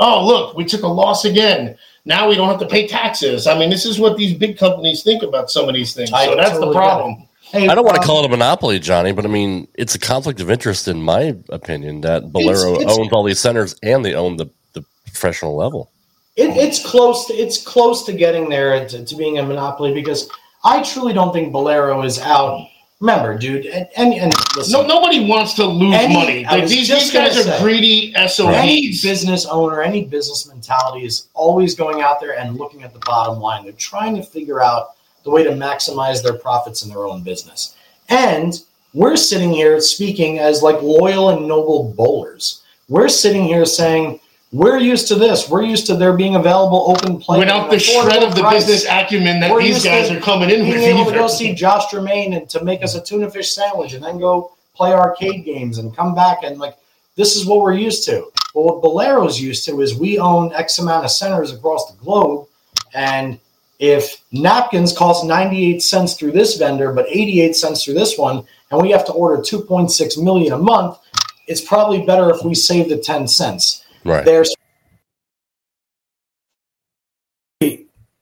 Oh, 0.00 0.26
look, 0.26 0.56
we 0.56 0.64
took 0.64 0.82
a 0.82 0.88
loss 0.88 1.24
again. 1.24 1.76
Now 2.06 2.28
we 2.28 2.34
don't 2.34 2.48
have 2.48 2.58
to 2.60 2.66
pay 2.66 2.88
taxes. 2.88 3.46
I 3.46 3.58
mean, 3.58 3.68
this 3.68 3.84
is 3.84 4.00
what 4.00 4.16
these 4.16 4.36
big 4.36 4.58
companies 4.58 5.02
think 5.02 5.22
about 5.22 5.50
some 5.50 5.68
of 5.68 5.74
these 5.74 5.92
things. 5.92 6.10
I 6.12 6.24
So 6.24 6.34
that's 6.34 6.50
totally 6.52 6.72
the 6.72 6.78
problem. 6.78 7.28
Hey, 7.42 7.68
I 7.68 7.74
don't 7.74 7.84
want 7.84 7.96
to 7.96 8.00
um, 8.00 8.06
call 8.06 8.20
it 8.20 8.26
a 8.26 8.28
monopoly, 8.28 8.78
Johnny, 8.78 9.12
but 9.12 9.24
I 9.24 9.28
mean, 9.28 9.68
it's 9.74 9.94
a 9.94 9.98
conflict 9.98 10.40
of 10.40 10.50
interest, 10.50 10.88
in 10.88 11.02
my 11.02 11.36
opinion, 11.50 12.00
that 12.02 12.24
Bowlero 12.24 12.80
it's- 12.80 12.98
owns 12.98 13.12
all 13.12 13.24
these 13.24 13.40
centers 13.40 13.74
and 13.82 14.04
they 14.04 14.14
own 14.14 14.36
the, 14.36 14.48
the 14.72 14.84
professional 15.04 15.56
level. 15.56 15.90
It, 16.36 16.56
it's 16.56 16.84
close. 16.84 17.26
To, 17.26 17.34
it's 17.34 17.62
close 17.62 18.04
to 18.06 18.12
getting 18.12 18.48
there 18.48 18.88
to, 18.88 19.04
to 19.04 19.16
being 19.16 19.38
a 19.38 19.42
monopoly 19.42 19.92
because 19.92 20.30
I 20.64 20.82
truly 20.82 21.12
don't 21.12 21.32
think 21.32 21.52
Bowlero 21.52 22.04
is 22.04 22.18
out. 22.20 22.66
Remember, 23.00 23.36
dude, 23.38 23.64
and 23.64 23.88
and, 23.96 24.12
and 24.12 24.32
listen, 24.54 24.72
No, 24.72 24.86
nobody 24.86 25.26
wants 25.26 25.54
to 25.54 25.64
lose 25.64 25.94
Any- 25.94 26.12
money. 26.12 26.44
Like, 26.44 26.68
these, 26.68 26.88
these 26.88 27.10
guys 27.10 27.36
are 27.38 27.42
say. 27.42 27.58
greedy 27.62 28.14
any 28.14 28.88
business 28.88 29.46
owner, 29.46 29.80
any 29.82 30.04
business 30.04 30.46
mentality 30.46 31.06
is 31.06 31.28
always 31.32 31.74
going 31.74 32.02
out 32.02 32.20
there 32.20 32.38
and 32.38 32.58
looking 32.58 32.82
at 32.82 32.92
the 32.92 32.98
bottom 33.00 33.40
line. 33.40 33.64
They're 33.64 33.72
trying 33.72 34.16
to 34.16 34.22
figure 34.22 34.62
out 34.62 34.96
the 35.24 35.30
way 35.30 35.42
to 35.44 35.50
maximize 35.50 36.22
their 36.22 36.34
profits 36.34 36.82
in 36.82 36.90
their 36.90 37.06
own 37.06 37.22
business. 37.22 37.74
And 38.10 38.60
we're 38.92 39.16
sitting 39.16 39.50
here 39.50 39.80
speaking 39.80 40.38
as 40.38 40.62
like 40.62 40.82
loyal 40.82 41.30
and 41.30 41.48
noble 41.48 41.94
bowlers. 41.96 42.62
We're 42.88 43.08
sitting 43.08 43.44
here 43.44 43.64
saying 43.64 44.20
we're 44.52 44.78
used 44.78 45.06
to 45.08 45.14
this. 45.14 45.48
We're 45.48 45.62
used 45.62 45.86
to 45.86 45.94
there 45.94 46.16
being 46.16 46.34
available 46.34 46.90
open 46.90 47.18
play 47.20 47.38
Without 47.38 47.70
the 47.70 47.78
shred 47.78 48.22
of 48.22 48.34
the 48.34 48.40
price. 48.40 48.66
business 48.66 48.84
acumen 48.90 49.40
that 49.40 49.52
We're 49.52 49.62
these 49.62 49.84
guys 49.84 50.08
to 50.08 50.18
are 50.18 50.20
coming 50.20 50.50
in 50.50 50.62
being 50.62 50.70
with. 50.72 50.82
able 50.82 51.04
to 51.04 51.10
either. 51.10 51.18
go 51.20 51.28
see 51.28 51.54
Josh 51.54 51.90
Germain 51.90 52.32
and 52.32 52.48
to 52.50 52.64
make 52.64 52.82
us 52.82 52.94
a 52.96 53.00
tuna 53.00 53.30
fish 53.30 53.52
sandwich 53.52 53.92
and 53.92 54.04
then 54.04 54.18
go 54.18 54.52
play 54.74 54.92
arcade 54.92 55.44
games 55.44 55.78
and 55.78 55.94
come 55.96 56.14
back 56.14 56.42
and 56.42 56.58
like 56.58 56.76
this 57.16 57.36
is 57.36 57.46
what 57.46 57.60
we're 57.60 57.74
used 57.74 58.04
to. 58.06 58.30
But 58.54 58.62
what 58.62 58.82
Bowlero's 58.82 59.40
used 59.40 59.64
to 59.66 59.80
is 59.82 59.94
we 59.94 60.18
own 60.18 60.52
X 60.54 60.78
amount 60.78 61.04
of 61.04 61.10
centers 61.10 61.52
across 61.52 61.90
the 61.90 61.96
globe, 62.02 62.48
and 62.94 63.38
if 63.78 64.22
napkins 64.32 64.96
cost 64.96 65.24
98 65.24 65.82
cents 65.82 66.14
through 66.14 66.32
this 66.32 66.56
vendor 66.56 66.92
but 66.92 67.06
88 67.08 67.54
cents 67.54 67.84
through 67.84 67.94
this 67.94 68.18
one, 68.18 68.44
and 68.70 68.82
we 68.82 68.90
have 68.90 69.04
to 69.06 69.12
order 69.12 69.40
2.6 69.42 70.22
million 70.22 70.52
a 70.52 70.58
month, 70.58 70.98
it's 71.46 71.60
probably 71.60 72.04
better 72.04 72.30
if 72.30 72.42
we 72.44 72.54
save 72.54 72.88
the 72.88 72.98
10 72.98 73.28
cents. 73.28 73.84
Right. 74.04 74.24
There's 74.24 74.54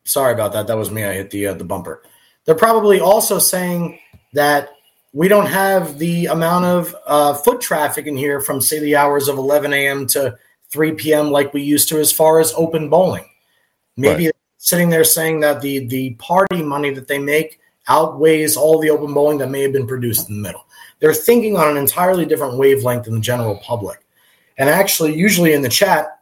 sorry 0.05 0.33
about 0.33 0.53
that. 0.55 0.66
That 0.66 0.76
was 0.76 0.91
me. 0.91 1.05
I 1.05 1.12
hit 1.12 1.31
the 1.31 1.49
uh, 1.49 1.55
the 1.55 1.64
bumper. 1.64 2.03
They're 2.45 2.55
probably 2.55 3.01
also 3.01 3.39
saying 3.39 3.99
that 4.33 4.70
we 5.12 5.29
don't 5.29 5.47
have 5.47 5.99
the 5.99 6.26
amount 6.26 6.64
of 6.64 6.97
uh, 7.07 7.35
foot 7.35 7.61
traffic 7.61 8.07
in 8.07 8.16
here 8.16 8.41
from 8.41 8.61
say 8.61 8.79
the 8.79 8.97
hours 8.97 9.29
of 9.29 9.39
11 9.39 9.72
a.m. 9.72 10.07
to 10.09 10.37
3 10.70 10.93
p.m. 10.93 11.31
like 11.31 11.53
we 11.53 11.62
used 11.62 11.89
to 11.91 11.99
as 11.99 12.12
far 12.12 12.41
as 12.41 12.53
open 12.57 12.89
bowling. 12.89 13.24
Maybe 13.97 14.31
sitting 14.59 14.91
there 14.91 15.05
saying 15.05 15.41
that 15.41 15.61
the 15.61 15.87
the 15.87 16.14
party 16.14 16.62
money 16.62 16.91
that 16.91 17.09
they 17.09 17.18
make 17.18 17.61
outweighs 17.89 18.57
all 18.57 18.79
the 18.79 18.91
open 18.91 19.14
bowling 19.14 19.39
that 19.39 19.51
may 19.51 19.62
have 19.62 19.72
been 19.72 19.87
produced 19.87 20.29
in 20.29 20.37
the 20.37 20.43
middle. 20.43 20.66
They're 21.01 21.14
thinking 21.14 21.57
on 21.57 21.68
an 21.68 21.76
entirely 21.76 22.26
different 22.26 22.59
wavelength 22.59 23.05
than 23.05 23.14
the 23.14 23.20
general 23.20 23.57
public. 23.59 24.05
And 24.59 24.68
actually, 24.68 25.16
usually 25.16 25.52
in 25.52 25.62
the 25.62 25.68
chat, 25.68 26.18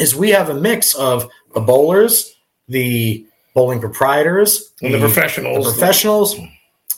is 0.00 0.14
we 0.14 0.30
have 0.30 0.48
a 0.50 0.54
mix 0.54 0.94
of 0.94 1.28
the 1.54 1.60
bowlers, 1.60 2.34
the 2.68 3.26
bowling 3.54 3.80
proprietors, 3.80 4.72
And 4.82 4.92
the 4.92 4.98
professionals. 4.98 5.64
the 5.66 5.72
professionals. 5.72 6.36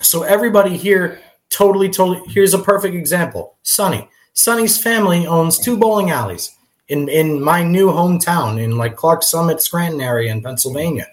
So 0.00 0.22
everybody 0.22 0.76
here 0.76 1.20
totally, 1.50 1.88
totally. 1.88 2.20
Here's 2.28 2.54
a 2.54 2.58
perfect 2.58 2.94
example 2.94 3.56
Sonny. 3.62 4.08
Sonny's 4.32 4.80
family 4.80 5.26
owns 5.26 5.58
two 5.58 5.76
bowling 5.76 6.10
alleys 6.10 6.56
in, 6.88 7.08
in 7.08 7.42
my 7.42 7.62
new 7.62 7.88
hometown 7.88 8.60
in 8.60 8.78
like 8.78 8.96
Clark 8.96 9.22
Summit, 9.22 9.60
Scranton 9.60 10.00
area 10.00 10.30
in 10.32 10.42
Pennsylvania. 10.42 11.06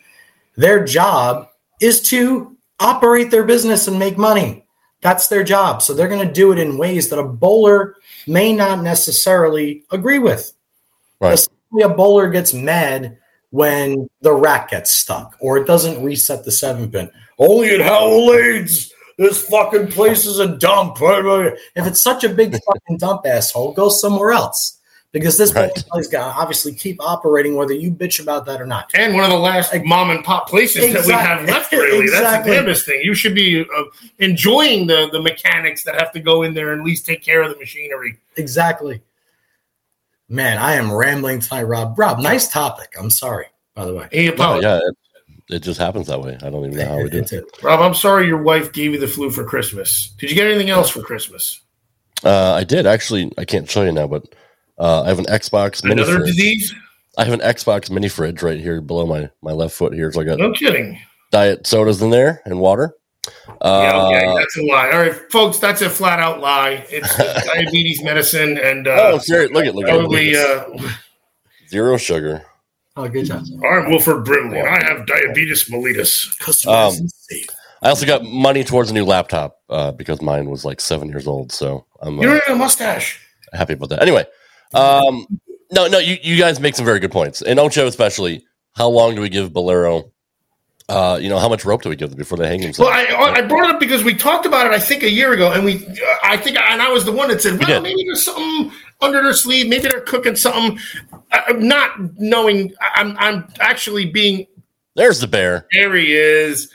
Their 0.55 0.86
job 0.86 1.49
is 1.82 2.01
to 2.03 2.55
operate 2.80 3.32
their 3.32 3.43
business 3.43 3.88
and 3.88 3.97
make 3.97 4.18
money. 4.18 4.66
That's 5.01 5.28
their 5.28 5.43
job. 5.43 5.82
So 5.82 5.93
they're 5.93 6.07
going 6.07 6.26
to 6.26 6.34
do 6.34 6.51
it 6.51 6.59
in 6.59 6.78
ways 6.78 7.09
that 7.09 7.20
a 7.20 7.24
bowler 7.24 7.95
may 8.28 8.54
not 8.54 8.84
necessarily 8.84 9.84
agree 9.92 10.20
with. 10.20 10.54
Right. 11.20 11.34
Especially 11.34 11.82
a 11.84 11.90
bowler 11.90 12.30
gets 12.30 12.54
mad 12.54 13.18
when 13.52 14.10
the 14.22 14.34
rack 14.34 14.72
gets 14.72 14.92
stuck 14.92 15.38
or 15.40 15.58
it 15.58 15.66
doesn't 15.66 16.04
reset 16.04 16.44
the 16.44 16.52
seven 16.52 16.92
pin. 16.92 17.10
Only 17.40 17.70
at 17.76 17.82
Howell. 17.82 18.28
This 19.18 19.48
fucking 19.48 19.88
place 19.88 20.26
is 20.26 20.40
a 20.40 20.58
dump. 20.58 20.98
If 21.02 21.88
it's 21.88 22.02
such 22.02 22.24
a 22.24 22.30
big 22.30 22.52
fucking 22.52 22.98
dump, 22.98 23.26
asshole, 23.26 23.74
go 23.74 23.90
somewhere 23.90 24.32
else. 24.32 24.80
Because 25.16 25.38
this 25.38 25.53
Right. 25.53 25.74
place 25.74 26.07
got 26.09 26.34
to 26.34 26.39
obviously 26.41 26.74
keep 26.74 27.01
operating 27.01 27.55
whether 27.55 27.74
you 27.74 27.89
bitch 27.89 28.20
about 28.22 28.45
that 28.47 28.59
or 28.61 28.66
not. 28.66 28.91
And 28.95 29.13
one 29.16 29.24
of 29.24 29.30
the 29.30 29.38
last 29.38 29.74
mom 29.86 30.09
and 30.09 30.22
pop 30.26 30.49
places 30.49 30.91
that 30.91 31.05
we 31.05 31.13
have 31.13 31.45
left, 31.47 31.72
really. 31.72 32.03
Exactly. 32.03 32.20
That's 32.20 32.45
the 32.45 32.51
damnedest 32.53 32.86
thing. 32.86 33.01
You 33.01 33.13
should 33.13 33.34
be 33.34 33.61
uh, 33.61 33.84
enjoying 34.20 34.88
the, 34.88 35.07
the 35.13 35.22
mechanics 35.22 35.86
that 35.86 35.95
have 35.97 36.11
to 36.11 36.20
go 36.20 36.43
in 36.43 36.53
there 36.53 36.74
and 36.74 36.82
at 36.82 36.86
least 36.86 37.05
take 37.05 37.24
care 37.24 37.41
of 37.41 37.49
the 37.49 37.57
machinery. 37.57 38.18
Exactly. 38.36 39.01
Man, 40.28 40.57
I 40.57 40.74
am 40.74 40.91
rambling 40.91 41.39
tonight, 41.39 41.63
Rob. 41.63 41.97
Rob, 41.97 42.20
nice 42.20 42.49
topic. 42.49 42.93
I'm 42.99 43.09
sorry, 43.09 43.45
by 43.74 43.86
the 43.86 43.93
way. 43.93 44.09
Hey, 44.11 44.34
Oh, 44.38 44.59
yeah, 44.59 44.80
it, 44.84 44.95
it 45.49 45.59
just 45.59 45.80
happens 45.80 46.07
that 46.07 46.20
way. 46.20 46.38
I 46.41 46.49
don't 46.49 46.66
even 46.66 46.78
know 46.78 46.88
how 46.89 46.97
we 47.01 47.09
do 47.09 47.20
it. 47.22 47.32
it. 47.32 47.45
Rob, 47.63 47.80
I'm 47.80 47.93
sorry 47.95 48.28
your 48.28 48.43
wife 48.43 48.74
gave 48.74 48.91
you 48.91 48.99
the 48.99 49.07
flu 49.07 49.32
for 49.32 49.45
Christmas. 49.45 50.09
Did 50.18 50.30
you 50.30 50.36
get 50.36 50.47
anything 50.47 50.70
else 50.72 50.89
for 50.89 51.01
Christmas? 51.01 51.61
Uh, 52.22 52.51
I 52.53 52.66
did 52.66 52.86
actually. 52.86 53.32
I 53.38 53.45
can't 53.45 53.70
show 53.70 53.84
you 53.84 53.93
now, 53.93 54.07
but 54.07 54.26
uh, 54.78 55.04
I 55.04 55.08
have 55.08 55.20
an 55.20 55.26
Xbox 55.26 55.84
mini 55.84 56.02
Another 56.02 56.20
fridge. 56.20 56.36
disease? 56.36 56.76
I 57.18 57.24
have 57.24 57.34
an 57.34 57.40
Xbox 57.40 57.90
mini 57.90 58.10
fridge 58.10 58.42
right 58.42 58.60
here 58.60 58.82
below 58.82 59.06
my 59.06 59.30
my 59.42 59.52
left 59.52 59.76
foot 59.76 59.94
here. 59.94 60.12
So 60.12 60.22
I 60.22 60.24
got 60.26 60.38
No 60.40 60.52
kidding. 60.52 61.00
diet 61.32 61.66
sodas 61.66 62.02
in 62.02 62.10
there 62.10 62.42
and 62.46 62.60
water. 62.60 62.96
Yeah, 63.48 63.56
Uh, 63.62 64.08
okay, 64.14 64.36
that's 64.38 64.58
a 64.58 64.64
lie. 64.64 64.92
All 64.92 65.00
right, 65.00 65.16
folks, 65.32 65.58
that's 65.58 65.82
a 65.82 65.90
flat 65.90 66.20
out 66.20 66.42
lie. 66.42 66.86
It's 66.90 67.16
diabetes 67.48 68.04
medicine 68.04 68.58
and 68.60 68.88
oh, 68.88 68.92
uh. 68.94 69.12
Look 69.52 69.66
at 69.66 69.76
look 69.76 69.86
at 69.88 69.90
probably 69.96 70.32
it. 70.32 70.46
uh, 70.46 70.90
zero 71.70 71.98
sugar. 71.98 72.44
Oh, 72.98 73.08
good 73.10 73.26
job. 73.26 73.44
I'm 73.70 73.90
Wilford 73.90 74.24
Brimley, 74.24 74.60
and 74.60 74.70
I 74.70 74.84
have 74.84 75.06
diabetes 75.06 75.70
mellitus. 75.70 76.38
Customers 76.40 77.02
Um. 77.02 77.08
I 77.82 77.90
also 77.90 78.06
got 78.06 78.24
money 78.24 78.64
towards 78.64 78.90
a 78.90 78.94
new 78.94 79.04
laptop 79.06 79.58
uh, 79.70 79.92
because 79.92 80.22
mine 80.22 80.50
was 80.50 80.64
like 80.66 80.80
seven 80.82 81.10
years 81.10 81.28
old. 81.28 81.52
So 81.52 81.86
I'm 82.02 82.16
You 82.22 82.30
uh, 82.30 82.32
don't 82.34 82.44
have 82.46 82.56
a 82.56 82.60
mustache. 82.60 83.20
happy 83.54 83.74
about 83.74 83.90
that. 83.90 84.02
Anyway, 84.02 84.26
um, 84.74 85.26
no, 85.72 85.88
no, 85.88 85.99
you, 85.99 86.18
you 86.22 86.38
guys 86.38 86.59
make 86.59 86.76
some 86.76 86.86
very 86.86 86.99
good 86.99 87.11
points, 87.11 87.41
and 87.41 87.59
Ocho 87.59 87.88
especially. 87.88 88.45
How 88.76 88.89
long 88.89 89.16
do 89.16 89.22
we 89.22 89.30
give 89.30 89.51
Bowlero? 89.51 90.11
Uh, 90.88 91.18
you 91.20 91.30
know, 91.30 91.39
how 91.39 91.49
much 91.49 91.66
rope 91.66 91.82
do 91.82 91.89
we 91.89 91.95
give 91.95 92.09
them 92.09 92.18
before 92.18 92.38
they 92.38 92.47
hang 92.47 92.61
themselves? 92.61 92.91
Well, 92.91 93.26
I, 93.26 93.39
I 93.39 93.41
brought 93.41 93.70
it 93.70 93.74
up 93.74 93.80
because 93.80 94.03
we 94.03 94.13
talked 94.13 94.45
about 94.45 94.68
it, 94.68 94.74
I 94.74 94.80
think, 94.80 95.01
a 95.01 95.09
year 95.09 95.34
ago, 95.34 95.51
and 95.51 95.66
we, 95.66 95.88
I 96.24 96.38
think, 96.38 96.59
and 96.59 96.82
I 96.82 96.89
was 96.89 97.05
the 97.05 97.11
one 97.11 97.30
that 97.30 97.41
said, 97.41 97.57
well, 97.57 97.68
did. 97.68 97.84
maybe 97.84 98.03
there's 98.03 98.24
something 98.24 98.72
under 99.01 99.24
their 99.24 99.34
sleeve, 99.34 99.68
maybe 99.68 99.88
they're 99.88 100.01
cooking 100.01 100.36
something, 100.36 100.78
uh, 101.32 101.53
not 101.53 102.20
knowing. 102.20 102.74
I'm, 102.82 103.16
I'm 103.18 103.47
actually 103.59 104.05
being 104.05 104.45
There's 104.95 105.22
the 105.22 105.28
bear. 105.28 105.66
there 105.72 105.95
he 105.95 106.13
is, 106.13 106.70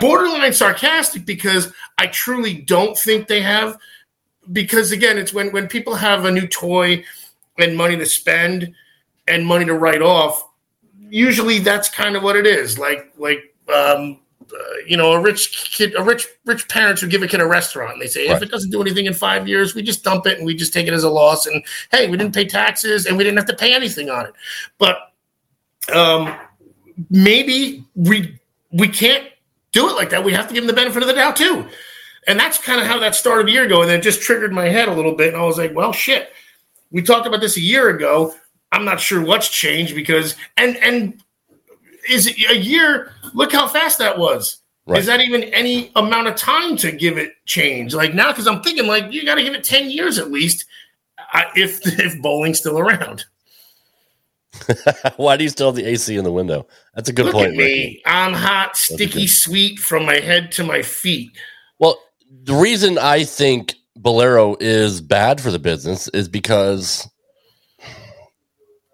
borderline 0.00 0.52
sarcastic 0.52 1.24
because 1.24 1.72
I 1.98 2.08
truly 2.08 2.54
don't 2.62 2.98
think 2.98 3.28
they 3.28 3.42
have. 3.42 3.78
Because 4.52 4.92
again, 4.92 5.18
it's 5.18 5.32
when 5.32 5.50
when 5.52 5.68
people 5.68 5.94
have 5.94 6.24
a 6.24 6.30
new 6.30 6.46
toy 6.46 7.04
and 7.58 7.76
money 7.76 7.96
to 7.96 8.06
spend 8.06 8.74
and 9.28 9.46
money 9.46 9.64
to 9.64 9.74
write 9.74 10.02
off. 10.02 10.48
Usually, 11.08 11.58
that's 11.58 11.88
kind 11.88 12.16
of 12.16 12.22
what 12.22 12.36
it 12.36 12.46
is. 12.46 12.78
Like 12.78 13.12
like 13.18 13.54
um, 13.72 14.20
uh, 14.52 14.58
you 14.86 14.96
know, 14.96 15.12
a 15.12 15.20
rich 15.20 15.72
kid, 15.76 15.94
a 15.96 16.02
rich 16.02 16.26
rich 16.44 16.68
parents 16.68 17.02
would 17.02 17.10
give 17.10 17.22
a 17.22 17.26
kid 17.28 17.40
a 17.40 17.46
restaurant. 17.46 17.94
And 17.94 18.02
they 18.02 18.06
say, 18.06 18.28
Right. 18.28 18.36
if 18.36 18.42
it 18.42 18.50
doesn't 18.50 18.70
do 18.70 18.80
anything 18.80 19.06
in 19.06 19.14
five 19.14 19.48
years, 19.48 19.74
we 19.74 19.82
just 19.82 20.04
dump 20.04 20.26
it 20.26 20.38
and 20.38 20.46
we 20.46 20.54
just 20.54 20.72
take 20.72 20.86
it 20.86 20.94
as 20.94 21.04
a 21.04 21.10
loss. 21.10 21.46
And 21.46 21.64
hey, 21.90 22.08
we 22.08 22.16
didn't 22.16 22.34
pay 22.34 22.44
taxes 22.44 23.06
and 23.06 23.16
we 23.16 23.24
didn't 23.24 23.38
have 23.38 23.46
to 23.46 23.56
pay 23.56 23.74
anything 23.74 24.10
on 24.10 24.26
it. 24.26 24.32
But 24.78 25.12
um, 25.94 26.34
maybe 27.10 27.84
we 27.94 28.38
we 28.72 28.88
can't 28.88 29.24
do 29.72 29.88
it 29.88 29.94
like 29.94 30.10
that. 30.10 30.24
We 30.24 30.32
have 30.32 30.48
to 30.48 30.54
give 30.54 30.62
them 30.62 30.68
the 30.68 30.80
benefit 30.80 31.02
of 31.02 31.08
the 31.08 31.14
doubt 31.14 31.36
too. 31.36 31.66
And 32.26 32.38
that's 32.38 32.58
kind 32.58 32.80
of 32.80 32.86
how 32.86 32.98
that 32.98 33.14
started 33.14 33.48
a 33.48 33.52
year 33.52 33.64
ago. 33.64 33.82
And 33.82 33.90
then 33.90 34.00
it 34.00 34.02
just 34.02 34.22
triggered 34.22 34.52
my 34.52 34.68
head 34.68 34.88
a 34.88 34.94
little 34.94 35.14
bit. 35.14 35.28
And 35.28 35.36
I 35.36 35.44
was 35.44 35.58
like, 35.58 35.74
well, 35.74 35.92
shit. 35.92 36.30
We 36.90 37.02
talked 37.02 37.26
about 37.26 37.40
this 37.40 37.56
a 37.56 37.60
year 37.60 37.90
ago. 37.90 38.34
I'm 38.72 38.84
not 38.84 39.00
sure 39.00 39.24
what's 39.24 39.48
changed 39.48 39.94
because 39.94 40.34
and 40.56 40.76
and 40.78 41.22
is 42.08 42.26
it 42.26 42.36
a 42.50 42.56
year? 42.56 43.12
Look 43.34 43.52
how 43.52 43.66
fast 43.66 43.98
that 43.98 44.18
was. 44.18 44.58
Right. 44.86 45.00
Is 45.00 45.06
that 45.06 45.20
even 45.20 45.42
any 45.44 45.90
amount 45.96 46.28
of 46.28 46.36
time 46.36 46.76
to 46.78 46.92
give 46.92 47.18
it 47.18 47.32
change? 47.44 47.94
Like 47.94 48.14
now, 48.14 48.30
because 48.30 48.46
I'm 48.46 48.62
thinking 48.62 48.86
like 48.86 49.12
you 49.12 49.24
got 49.24 49.34
to 49.34 49.42
give 49.42 49.54
it 49.54 49.64
10 49.64 49.90
years 49.90 50.18
at 50.18 50.30
least 50.30 50.64
uh, 51.32 51.42
if 51.56 51.80
if 51.98 52.20
bowling's 52.22 52.58
still 52.58 52.78
around. 52.78 53.24
Why 55.16 55.36
do 55.36 55.44
you 55.44 55.50
still 55.50 55.68
have 55.68 55.76
the 55.76 55.84
AC 55.84 56.16
in 56.16 56.24
the 56.24 56.32
window? 56.32 56.66
That's 56.94 57.08
a 57.08 57.12
good 57.12 57.26
Look 57.26 57.34
point. 57.34 57.52
at 57.52 57.58
Ricky. 57.58 57.74
me. 57.74 58.02
I'm 58.06 58.32
hot, 58.32 58.76
sticky, 58.76 59.26
sweet 59.26 59.78
from 59.78 60.06
my 60.06 60.18
head 60.18 60.50
to 60.52 60.64
my 60.64 60.82
feet. 60.82 61.36
Well, 61.78 62.00
the 62.44 62.54
reason 62.54 62.98
I 62.98 63.24
think 63.24 63.74
Bowlero 63.98 64.56
is 64.60 65.00
bad 65.00 65.40
for 65.40 65.50
the 65.50 65.58
business 65.58 66.08
is 66.08 66.28
because 66.28 67.08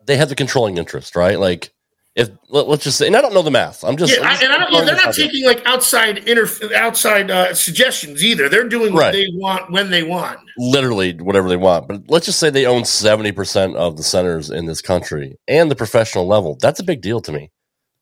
they 0.07 0.17
have 0.17 0.29
the 0.29 0.35
controlling 0.35 0.79
interest, 0.79 1.17
right? 1.17 1.39
Like, 1.39 1.73
if 2.15 2.29
let, 2.51 2.67
us 2.69 2.85
just 2.85 2.99
say, 2.99 3.07
and 3.07 3.17
I 3.17 3.23
don't 3.23 3.33
know 3.33 3.41
the 3.43 3.51
math. 3.51 3.83
I'm 3.85 3.97
just, 3.97 4.13
Yeah, 4.15 4.21
I'm 4.27 4.37
I, 4.37 4.45
and 4.45 4.53
I 4.77 4.85
they're 4.85 4.97
not 4.97 5.15
taking 5.15 5.47
like 5.47 5.65
outside 5.65 6.19
inter, 6.29 6.47
outside 6.77 7.31
uh, 7.31 7.55
suggestions 7.55 8.23
either. 8.23 8.51
They're 8.51 8.69
doing 8.69 8.93
what 8.93 9.01
Right. 9.01 9.13
they 9.13 9.27
want 9.33 9.71
when 9.71 9.91
they 9.91 10.03
want. 10.03 10.39
literally 10.59 11.15
whatever 11.15 11.49
they 11.49 11.57
want. 11.57 11.89
But 11.89 12.03
let's 12.09 12.27
just 12.27 12.39
say 12.39 12.51
they 12.51 12.67
own 12.67 12.83
70% 12.83 13.77
of 13.77 13.97
the 13.97 14.03
centers 14.03 14.51
in 14.51 14.67
this 14.67 14.83
country 14.83 15.39
and 15.49 15.71
the 15.71 15.77
professional 15.77 16.27
level. 16.27 16.59
That's 16.61 16.81
a 16.81 16.85
big 16.85 17.01
deal 17.01 17.21
to 17.23 17.33
me. 17.33 17.51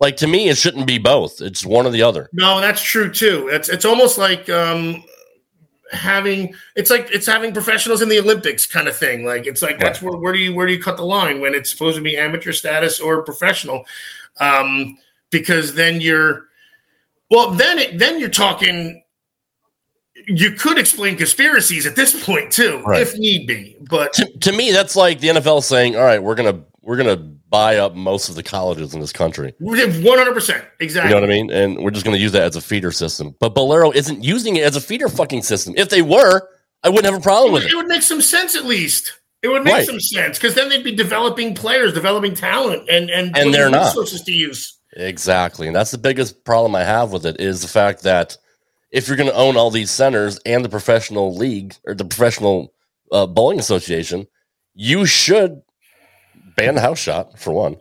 Like, 0.00 0.16
to 0.16 0.26
me, 0.26 0.48
it 0.48 0.56
shouldn't 0.56 0.86
be 0.88 0.98
both. 0.98 1.40
It's 1.40 1.64
one 1.64 1.86
or 1.86 1.90
the 1.90 2.02
other. 2.02 2.30
No, 2.32 2.60
that's 2.60 2.82
true 2.82 3.12
too. 3.12 3.48
It's 3.52 3.68
it's 3.68 3.84
almost 3.84 4.16
like 4.18 4.48
um, 4.48 5.04
having 5.92 6.54
it's 6.76 6.90
like 6.90 7.08
it's 7.10 7.26
having 7.26 7.52
professionals 7.52 8.02
in 8.02 8.08
the 8.08 8.18
Olympics 8.18 8.66
kind 8.66 8.88
of 8.88 8.96
thing. 8.96 9.24
Like 9.24 9.46
it's 9.46 9.62
like 9.62 9.78
that's 9.78 10.00
where 10.00 10.16
where 10.16 10.32
do 10.32 10.38
you 10.38 10.54
where 10.54 10.66
do 10.66 10.72
you 10.72 10.82
cut 10.82 10.96
the 10.96 11.04
line 11.04 11.40
when 11.40 11.54
it's 11.54 11.70
supposed 11.70 11.96
to 11.96 12.02
be 12.02 12.16
amateur 12.16 12.52
status 12.52 13.00
or 13.00 13.22
professional? 13.22 13.84
Um, 14.38 14.98
because 15.30 15.74
then 15.74 16.00
you're 16.00 16.46
well 17.30 17.50
then 17.50 17.78
it, 17.78 17.98
then 17.98 18.20
you're 18.20 18.28
talking. 18.28 19.02
You 20.26 20.52
could 20.52 20.76
explain 20.78 21.16
conspiracies 21.16 21.86
at 21.86 21.96
this 21.96 22.24
point 22.24 22.52
too, 22.52 22.82
Right. 22.84 23.00
if 23.00 23.16
need 23.16 23.46
be. 23.46 23.76
But 23.88 24.12
To, 24.14 24.26
to 24.40 24.52
me, 24.52 24.70
that's 24.70 24.94
like 24.94 25.18
the 25.20 25.28
NFL 25.28 25.62
saying, 25.62 25.96
all 25.96 26.02
right, 26.02 26.22
we're 26.22 26.34
going 26.34 26.54
to, 26.54 26.62
we're 26.82 26.96
going 26.96 27.14
to 27.16 27.22
buy 27.22 27.76
up 27.76 27.94
most 27.94 28.28
of 28.28 28.34
the 28.36 28.42
colleges 28.42 28.94
in 28.94 29.00
this 29.00 29.12
country. 29.12 29.54
one 29.58 29.76
hundred 29.78 30.32
percent 30.34 30.64
exactly. 30.78 31.10
You 31.10 31.14
know 31.16 31.20
what 31.20 31.30
I 31.30 31.32
mean? 31.32 31.50
And 31.50 31.78
we're 31.82 31.90
just 31.90 32.04
going 32.04 32.16
to 32.16 32.20
use 32.22 32.32
that 32.32 32.42
as 32.42 32.56
a 32.56 32.60
feeder 32.60 32.92
system. 32.92 33.34
But 33.40 33.54
Bowlero 33.54 33.94
isn't 33.94 34.22
using 34.24 34.56
it 34.56 34.64
as 34.64 34.76
a 34.76 34.80
feeder 34.80 35.08
fucking 35.08 35.42
system. 35.42 35.74
If 35.76 35.88
they 35.90 36.02
were, 36.02 36.48
I 36.82 36.88
wouldn't 36.88 37.06
have 37.06 37.20
a 37.20 37.22
problem 37.22 37.52
with 37.52 37.64
It 37.64 37.72
it. 37.72 37.76
would 37.76 37.88
make 37.88 38.02
some 38.02 38.20
sense 38.22 38.54
at 38.56 38.64
least. 38.64 39.12
It 39.42 39.48
would 39.48 39.64
make 39.64 39.74
Right. 39.74 39.86
some 39.86 40.00
sense 40.00 40.38
because 40.38 40.54
then 40.54 40.68
they'd 40.68 40.84
be 40.84 40.94
developing 40.94 41.54
players, 41.54 41.92
developing 41.94 42.34
talent, 42.34 42.88
and 42.90 43.10
and, 43.10 43.36
And 43.36 43.52
they're 43.54 43.70
not. 43.70 43.86
resources 43.86 44.22
to 44.22 44.32
use. 44.32 44.78
Exactly. 44.96 45.66
And 45.66 45.74
that's 45.76 45.90
the 45.92 45.98
biggest 45.98 46.44
problem 46.44 46.74
I 46.74 46.84
have 46.84 47.12
with 47.12 47.24
it 47.24 47.40
is 47.40 47.62
the 47.62 47.68
fact 47.68 48.02
that 48.02 48.36
if 48.90 49.06
you're 49.06 49.16
going 49.16 49.28
to 49.30 49.36
own 49.36 49.56
all 49.56 49.70
these 49.70 49.90
centers 49.90 50.38
and 50.44 50.64
the 50.64 50.68
professional 50.68 51.34
league 51.36 51.74
or 51.86 51.94
the 51.94 52.04
professional 52.04 52.72
uh, 53.12 53.26
bowling 53.26 53.58
association, 53.60 54.26
you 54.74 55.06
should 55.06 55.62
ban 56.56 56.74
the 56.74 56.80
house 56.80 56.98
shot 56.98 57.38
for 57.38 57.52
one. 57.52 57.76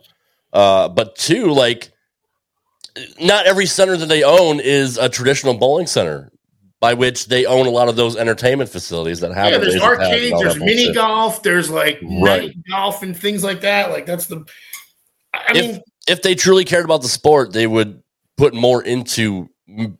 Uh, 0.52 0.88
but 0.88 1.16
two, 1.16 1.46
like, 1.52 1.90
not 3.20 3.46
every 3.46 3.66
center 3.66 3.96
that 3.96 4.06
they 4.06 4.22
own 4.24 4.60
is 4.60 4.98
a 4.98 5.08
traditional 5.08 5.54
bowling 5.54 5.86
center, 5.86 6.32
by 6.80 6.94
which 6.94 7.26
they 7.26 7.46
own 7.46 7.66
a 7.66 7.70
lot 7.70 7.88
of 7.88 7.96
those 7.96 8.16
entertainment 8.16 8.70
facilities 8.70 9.20
that 9.20 9.32
have 9.32 9.52
Yeah, 9.52 9.58
there's 9.58 9.74
laser 9.74 9.96
pads 9.96 10.00
and 10.00 10.12
arcades, 10.12 10.40
there's 10.40 10.56
mini 10.56 10.74
bullshit. 10.86 10.94
golf, 10.94 11.42
there's 11.42 11.70
like 11.70 12.00
Right. 12.02 12.42
night 12.42 12.56
golf 12.70 13.02
and 13.02 13.16
things 13.16 13.44
like 13.44 13.60
that. 13.60 13.90
Like 13.90 14.06
that's 14.06 14.26
the. 14.26 14.44
I 15.32 15.52
if 15.54 15.72
mean, 15.72 15.80
if 16.08 16.22
they 16.22 16.34
truly 16.34 16.64
cared 16.64 16.84
about 16.84 17.02
the 17.02 17.08
sport, 17.08 17.52
they 17.52 17.66
would 17.66 18.02
put 18.36 18.54
more 18.54 18.82
into 18.82 19.48
you 19.66 19.96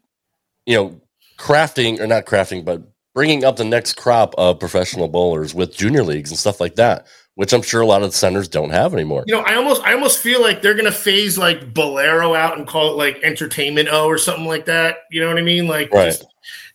know 0.66 1.00
crafting 1.38 2.00
or 2.00 2.06
not 2.06 2.26
crafting, 2.26 2.64
but 2.64 2.82
bringing 3.14 3.44
up 3.44 3.56
the 3.56 3.64
next 3.64 3.94
crop 3.94 4.34
of 4.38 4.58
professional 4.58 5.08
bowlers 5.08 5.54
with 5.54 5.76
junior 5.76 6.02
leagues 6.02 6.30
and 6.30 6.38
stuff 6.38 6.60
like 6.60 6.74
that. 6.76 7.06
Which 7.40 7.54
I'm 7.54 7.62
sure 7.62 7.80
a 7.80 7.86
lot 7.86 8.02
of 8.02 8.10
the 8.10 8.16
centers 8.18 8.48
don't 8.48 8.68
have 8.68 8.92
anymore. 8.92 9.24
You 9.26 9.32
know, 9.32 9.40
I 9.40 9.54
almost 9.54 9.80
I 9.82 9.94
almost 9.94 10.18
feel 10.18 10.42
like 10.42 10.60
they're 10.60 10.74
gonna 10.74 10.92
phase 10.92 11.38
like 11.38 11.72
Bowlero 11.72 12.36
out 12.36 12.58
and 12.58 12.66
call 12.66 12.90
it 12.90 12.96
like 12.98 13.22
Entertainment 13.22 13.88
O 13.90 14.04
or 14.08 14.18
something 14.18 14.44
like 14.44 14.66
that. 14.66 14.98
You 15.10 15.22
know 15.22 15.28
what 15.28 15.38
I 15.38 15.42
mean? 15.42 15.66
Like, 15.66 15.90
Right. 15.90 16.08
just- 16.08 16.26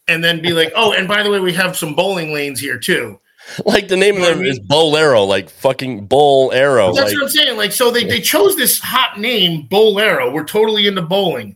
and 0.07 0.24
then 0.24 0.41
be 0.41 0.53
like, 0.53 0.72
oh, 0.76 0.91
and 0.91 1.07
by 1.07 1.22
the 1.22 1.30
way, 1.30 1.39
we 1.39 1.53
have 1.53 1.78
some 1.78 1.93
bowling 1.93 2.34
lanes 2.34 2.59
here 2.59 2.80
too. 2.80 3.20
Like 3.63 3.89
the 3.89 3.95
name 3.95 4.16
of 4.16 4.24
them 4.24 4.43
is 4.43 4.59
Bowlero, 4.59 5.28
like 5.28 5.51
fucking 5.51 6.07
Bowl 6.07 6.51
Arrow. 6.51 6.93
That's 6.95 7.11
Like, 7.11 7.13
what 7.13 7.24
I'm 7.26 7.30
saying. 7.30 7.57
Like, 7.57 7.72
so 7.72 7.91
they, 7.91 8.03
they 8.03 8.20
chose 8.20 8.55
this 8.55 8.80
hot 8.80 9.20
name, 9.20 9.68
Bowlero. 9.70 10.34
We're 10.34 10.45
totally 10.45 10.88
into 10.88 11.03
bowling, 11.03 11.55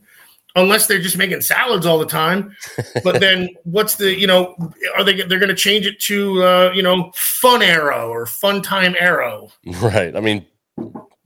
unless 0.62 0.88
they're 0.88 1.02
just 1.02 1.18
making 1.18 1.42
salads 1.42 1.86
all 1.86 2.00
the 2.00 2.06
time. 2.06 2.56
But 3.04 3.20
then, 3.20 3.50
what's 3.64 3.96
the 3.96 4.18
you 4.18 4.28
know? 4.28 4.56
Are 4.98 5.04
they 5.04 5.22
they're 5.24 5.40
going 5.40 5.50
to 5.50 5.56
change 5.56 5.86
it 5.86 6.00
to 6.02 6.44
uh, 6.44 6.72
you 6.74 6.84
know 6.84 7.12
Fun 7.16 7.62
Arrow 7.62 8.10
or 8.10 8.26
Fun 8.26 8.62
Time 8.62 8.96
Arrow? 9.00 9.50
right. 9.82 10.16
I 10.16 10.20
mean, 10.20 10.46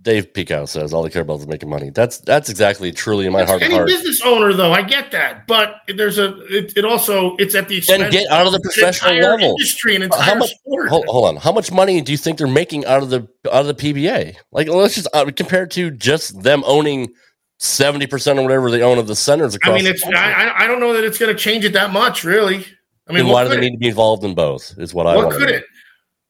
Dave 0.02 0.34
Pico 0.34 0.66
says 0.66 0.94
all 0.94 1.02
they 1.04 1.10
care 1.10 1.22
about 1.22 1.40
is 1.40 1.48
making 1.48 1.70
money. 1.70 1.90
That's 1.90 2.18
that's 2.20 2.50
exactly 2.50 2.92
truly 2.92 3.26
in 3.26 3.32
my 3.32 3.44
heart 3.46 3.62
of 3.62 3.66
Any 3.68 3.76
hearts. 3.76 3.94
business 3.94 4.22
owner, 4.26 4.52
though, 4.54 4.74
I 4.74 4.82
get 4.82 5.12
that, 5.12 5.48
but 5.48 5.76
there's 5.88 6.18
a 6.18 6.36
it, 6.54 6.74
it 6.78 6.84
also 6.84 7.38
it's 7.38 7.56
at 7.56 7.70
the 7.70 7.78
expense 7.78 8.12
get 8.14 8.30
out 8.30 8.46
of 8.46 8.52
the 8.52 8.60
professional 8.60 9.16
level. 9.16 9.52
industry 9.52 9.96
and 9.96 10.04
How 10.12 10.20
entire 10.20 10.40
much? 10.40 10.50
sport. 10.50 10.90
Hold, 10.90 11.06
hold 11.08 11.26
on. 11.30 11.36
How 11.38 11.54
much 11.54 11.72
money 11.72 12.02
do 12.02 12.12
you 12.12 12.18
think 12.18 12.38
they're 12.38 12.48
making 12.48 12.86
out 12.86 13.02
of 13.02 13.10
the 13.12 13.22
out 13.50 13.66
of 13.66 13.68
the 13.68 13.76
PBA? 13.76 14.36
Like, 14.52 14.68
let's 14.68 14.96
just 14.96 15.08
uh, 15.14 15.24
compare 15.34 15.64
it 15.64 15.72
to 15.72 15.90
just 15.90 16.42
them 16.44 16.64
owning 16.66 17.14
seventy 17.60 18.08
percent 18.08 18.40
or 18.40 18.44
whatever 18.44 18.70
they 18.72 18.82
own 18.82 18.98
of 18.98 19.08
the 19.08 19.16
centers 19.16 19.56
across. 19.56 19.74
I 19.74 19.78
mean, 19.78 19.88
it's. 19.88 20.04
I, 20.06 20.12
I- 20.50 20.64
I 20.64 20.68
don't 20.68 20.80
know 20.80 20.94
that 20.94 21.04
it's 21.04 21.18
going 21.18 21.34
to 21.34 21.40
change 21.40 21.66
it 21.66 21.74
that 21.74 21.92
much, 21.92 22.24
really. 22.24 22.66
I 23.08 23.12
mean, 23.14 23.26
then 23.26 23.28
why 23.34 23.44
do 23.44 23.50
they 23.50 23.58
it? 23.58 23.62
need 23.62 23.72
to 23.72 23.78
be 23.78 23.88
involved 23.90 24.24
in 24.24 24.34
both? 24.34 24.74
Is 24.78 24.94
what 24.94 25.08
I 25.08 25.16
What 25.16 25.26
want. 25.28 25.38
could 25.38 25.50
it? 25.50 25.66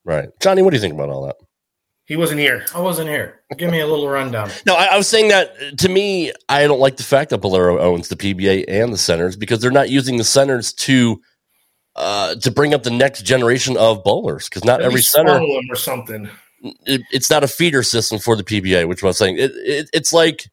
Right, 0.05 0.29
Johnny. 0.41 0.61
What 0.61 0.71
do 0.71 0.77
you 0.77 0.81
think 0.81 0.93
about 0.93 1.09
all 1.09 1.25
that? 1.27 1.35
He 2.05 2.17
wasn't 2.17 2.41
here. 2.41 2.65
I 2.75 2.81
wasn't 2.81 3.07
here. 3.09 3.41
Give 3.57 3.71
me 3.71 3.79
a 3.79 3.87
little 3.87 4.09
rundown. 4.09 4.49
No, 4.65 4.75
I, 4.75 4.85
I 4.91 4.97
was 4.97 5.07
saying 5.07 5.29
that 5.29 5.77
to 5.79 5.87
me, 5.89 6.33
I 6.49 6.67
don't 6.67 6.79
like 6.81 6.97
the 6.97 7.03
fact 7.03 7.29
that 7.29 7.41
Bowlero 7.41 7.79
owns 7.79 8.09
the 8.09 8.15
PBA 8.17 8.65
and 8.67 8.91
the 8.91 8.97
centers 8.97 9.35
because 9.37 9.61
they're 9.61 9.71
not 9.71 9.89
using 9.89 10.17
the 10.17 10.23
centers 10.25 10.73
to 10.73 11.21
uh, 11.95 12.35
to 12.35 12.51
bring 12.51 12.73
up 12.73 12.83
the 12.83 12.91
next 12.91 13.21
generation 13.23 13.77
of 13.77 14.03
bowlers. 14.03 14.49
Because 14.49 14.65
not 14.65 14.81
At 14.81 14.87
every 14.87 15.01
center, 15.01 15.39
or 15.69 15.75
something. 15.75 16.27
it, 16.85 17.01
it's 17.11 17.29
not 17.29 17.43
a 17.43 17.47
feeder 17.47 17.83
system 17.83 18.19
for 18.19 18.35
the 18.35 18.43
PBA, 18.43 18.87
which 18.87 19.03
I 19.03 19.07
was 19.07 19.17
saying 19.17 19.37
it, 19.37 19.51
it, 19.55 19.89
it's 19.93 20.11
like 20.11 20.49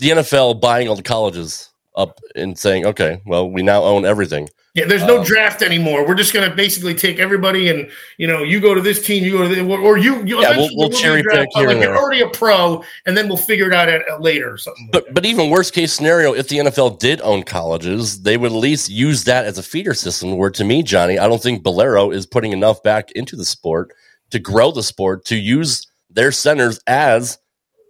the 0.00 0.10
NFL 0.10 0.60
buying 0.60 0.88
all 0.88 0.96
the 0.96 1.02
colleges 1.02 1.68
up 1.96 2.18
and 2.34 2.58
saying, 2.58 2.86
okay, 2.86 3.20
well, 3.26 3.50
we 3.50 3.62
now 3.62 3.82
own 3.82 4.04
everything. 4.04 4.48
Yeah, 4.74 4.84
there's 4.86 5.02
no 5.02 5.18
Um, 5.18 5.24
draft 5.24 5.62
anymore. 5.62 6.06
We're 6.06 6.14
just 6.14 6.32
going 6.32 6.48
to 6.48 6.54
basically 6.54 6.94
take 6.94 7.18
everybody 7.18 7.68
and 7.68 7.90
you 8.18 8.28
know, 8.28 8.44
you 8.44 8.60
go 8.60 8.72
to 8.72 8.80
this 8.80 9.04
team, 9.04 9.24
you 9.24 9.32
go 9.32 9.48
to 9.48 9.52
the, 9.52 9.60
or 9.66 9.98
you, 9.98 10.24
you 10.24 10.40
Yeah, 10.40 10.56
we'll- 10.56 10.68
we'll 10.74 10.90
cherry 10.90 11.24
pick 11.24 11.48
here 11.56 11.66
like 11.66 11.82
you're 11.82 11.96
already 11.96 12.20
a 12.22 12.28
pro, 12.28 12.82
and 13.04 13.16
then 13.16 13.26
we'll 13.26 13.36
figure 13.36 13.66
it 13.66 13.74
out 13.74 13.88
at, 13.88 14.08
at 14.08 14.22
later 14.22 14.52
or 14.52 14.58
something. 14.58 14.84
like 14.84 15.06
But 15.06 15.12
but 15.14 15.26
even 15.26 15.50
worst 15.50 15.74
case 15.74 15.92
scenario, 15.92 16.32
if 16.34 16.46
the 16.46 16.58
NFL 16.58 17.00
did 17.00 17.20
own 17.22 17.42
colleges, 17.42 18.22
they 18.22 18.36
would 18.36 18.52
at 18.52 18.56
least 18.58 18.88
use 18.88 19.24
that 19.24 19.44
as 19.44 19.58
a 19.58 19.62
feeder 19.62 19.92
system. 19.92 20.36
Where 20.36 20.50
to 20.50 20.62
me, 20.62 20.84
Johnny, 20.84 21.18
I 21.18 21.26
don't 21.26 21.42
think 21.42 21.64
Bowlero 21.64 22.14
is 22.14 22.24
putting 22.24 22.52
enough 22.52 22.80
back 22.84 23.10
into 23.12 23.34
the 23.34 23.44
sport 23.44 23.90
to 24.30 24.38
grow 24.38 24.70
the 24.70 24.84
sport 24.84 25.24
to 25.26 25.36
use 25.36 25.84
their 26.10 26.30
centers 26.30 26.78
as 26.86 27.38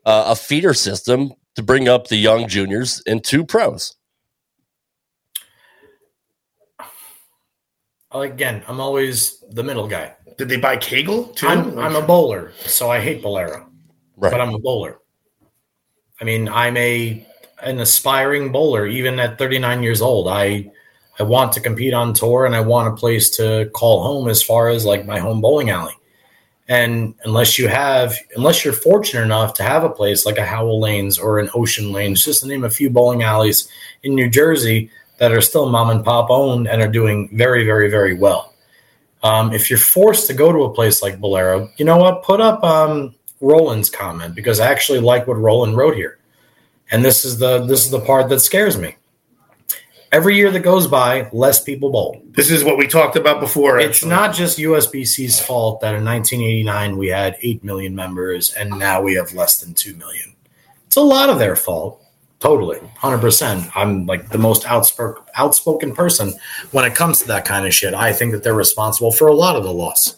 uh, 0.06 0.24
a 0.28 0.34
feeder 0.34 0.72
system 0.72 1.34
to 1.60 1.64
bring 1.66 1.88
up 1.88 2.08
the 2.08 2.16
young 2.16 2.48
juniors 2.48 3.02
into 3.06 3.44
pros. 3.44 3.94
Again, 8.12 8.62
I'm 8.66 8.80
always 8.80 9.44
the 9.50 9.62
middle 9.62 9.86
guy. 9.86 10.14
Did 10.38 10.48
they 10.48 10.56
buy 10.56 10.78
Kegel 10.78 11.24
too? 11.24 11.46
I'm, 11.46 11.78
I'm 11.78 11.94
a 11.96 12.02
bowler, 12.02 12.52
so 12.60 12.90
I 12.90 12.98
hate 12.98 13.22
Bowlero, 13.22 13.66
Right. 14.16 14.32
but 14.32 14.40
I'm 14.40 14.54
a 14.54 14.58
bowler. 14.58 14.98
I 16.20 16.24
mean, 16.24 16.48
I'm 16.48 16.76
a 16.76 17.26
an 17.62 17.78
aspiring 17.78 18.52
bowler, 18.52 18.86
even 18.86 19.20
at 19.20 19.36
39 19.38 19.82
years 19.82 20.00
old. 20.00 20.28
I 20.28 20.70
I 21.18 21.22
want 21.24 21.52
to 21.52 21.60
compete 21.60 21.92
on 21.92 22.14
tour, 22.14 22.46
and 22.46 22.56
I 22.56 22.60
want 22.62 22.88
a 22.88 22.96
place 22.96 23.28
to 23.36 23.70
call 23.74 24.02
home 24.02 24.28
as 24.28 24.42
far 24.42 24.68
as 24.70 24.84
like 24.86 25.04
my 25.06 25.18
home 25.18 25.40
bowling 25.42 25.68
alley. 25.70 25.92
And 26.70 27.16
unless 27.24 27.58
you 27.58 27.66
have, 27.66 28.16
unless 28.36 28.64
you're 28.64 28.72
fortunate 28.72 29.24
enough 29.24 29.54
to 29.54 29.64
have 29.64 29.82
a 29.82 29.90
place 29.90 30.24
like 30.24 30.38
a 30.38 30.46
Howell 30.46 30.80
Lanes 30.80 31.18
or 31.18 31.40
an 31.40 31.50
Ocean 31.52 31.90
Lanes, 31.90 32.24
just 32.24 32.42
to 32.42 32.48
name 32.48 32.62
a 32.62 32.70
few 32.70 32.88
bowling 32.88 33.24
alleys 33.24 33.68
in 34.04 34.14
New 34.14 34.30
Jersey 34.30 34.88
that 35.18 35.32
are 35.32 35.40
still 35.40 35.68
mom 35.68 35.90
and 35.90 36.04
pop 36.04 36.30
owned 36.30 36.68
and 36.68 36.80
are 36.80 36.88
doing 36.88 37.28
very, 37.32 37.64
very, 37.64 37.90
very 37.90 38.14
well. 38.14 38.54
Um, 39.24 39.52
if 39.52 39.68
you're 39.68 39.80
forced 39.80 40.28
to 40.28 40.32
go 40.32 40.52
to 40.52 40.62
a 40.62 40.72
place 40.72 41.02
like 41.02 41.20
Bowlero, 41.20 41.68
you 41.76 41.84
know 41.84 41.96
what? 41.96 42.22
Put 42.22 42.40
up 42.40 42.62
um, 42.62 43.16
Roland's 43.40 43.90
comment 43.90 44.36
because 44.36 44.60
I 44.60 44.70
actually 44.70 45.00
like 45.00 45.26
what 45.26 45.38
Roland 45.38 45.76
wrote 45.76 45.96
here, 45.96 46.18
and 46.92 47.04
this 47.04 47.24
is 47.24 47.36
the 47.36 47.66
this 47.66 47.84
is 47.84 47.90
the 47.90 48.00
part 48.00 48.28
that 48.28 48.40
scares 48.40 48.78
me. 48.78 48.96
Every 50.12 50.34
year 50.34 50.50
that 50.50 50.60
goes 50.60 50.88
by, 50.88 51.28
less 51.32 51.62
people 51.62 51.90
bowl. 51.90 52.20
This 52.30 52.50
is 52.50 52.64
what 52.64 52.76
we 52.76 52.88
talked 52.88 53.14
about 53.14 53.38
before. 53.38 53.78
It's 53.78 53.98
actually. 53.98 54.10
not 54.10 54.34
just 54.34 54.58
USBC's 54.58 55.40
fault 55.40 55.80
that 55.82 55.94
in 55.94 56.04
1989 56.04 56.96
we 56.96 57.06
had 57.08 57.36
8 57.40 57.62
million 57.62 57.94
members 57.94 58.52
and 58.54 58.70
now 58.70 59.00
we 59.00 59.14
have 59.14 59.32
less 59.34 59.60
than 59.60 59.72
2 59.72 59.94
million. 59.94 60.34
It's 60.88 60.96
a 60.96 61.00
lot 61.00 61.30
of 61.30 61.38
their 61.38 61.54
fault. 61.54 62.02
Totally. 62.40 62.78
100%. 62.98 63.70
I'm 63.76 64.06
like 64.06 64.30
the 64.30 64.38
most 64.38 64.66
outspoken, 64.66 65.22
outspoken 65.36 65.94
person 65.94 66.32
when 66.72 66.84
it 66.84 66.96
comes 66.96 67.20
to 67.20 67.28
that 67.28 67.44
kind 67.44 67.64
of 67.64 67.72
shit. 67.72 67.94
I 67.94 68.12
think 68.12 68.32
that 68.32 68.42
they're 68.42 68.52
responsible 68.54 69.12
for 69.12 69.28
a 69.28 69.34
lot 69.34 69.54
of 69.54 69.62
the 69.62 69.72
loss. 69.72 70.16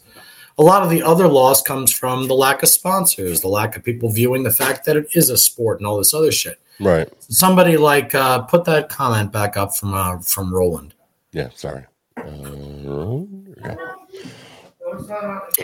A 0.56 0.62
lot 0.62 0.82
of 0.82 0.88
the 0.88 1.02
other 1.02 1.28
loss 1.28 1.60
comes 1.60 1.92
from 1.92 2.28
the 2.28 2.34
lack 2.34 2.62
of 2.62 2.68
sponsors, 2.70 3.42
the 3.42 3.48
lack 3.48 3.76
of 3.76 3.84
people 3.84 4.10
viewing 4.10 4.42
the 4.42 4.50
fact 4.50 4.86
that 4.86 4.96
it 4.96 5.08
is 5.14 5.28
a 5.28 5.36
sport 5.36 5.80
and 5.80 5.86
all 5.86 5.98
this 5.98 6.14
other 6.14 6.32
shit. 6.32 6.58
Right. 6.82 7.08
Somebody 7.32 7.76
like 7.76 8.14
uh, 8.14 8.40
put 8.42 8.64
that 8.64 8.88
comment 8.88 9.32
back 9.32 9.56
up 9.56 9.74
from 9.74 9.94
uh, 9.94 10.18
from 10.20 10.52
Roland. 10.52 10.94
Yeah. 11.32 11.48
Sorry. 11.54 11.84
Uh, 12.18 13.22
yeah. 13.64 13.76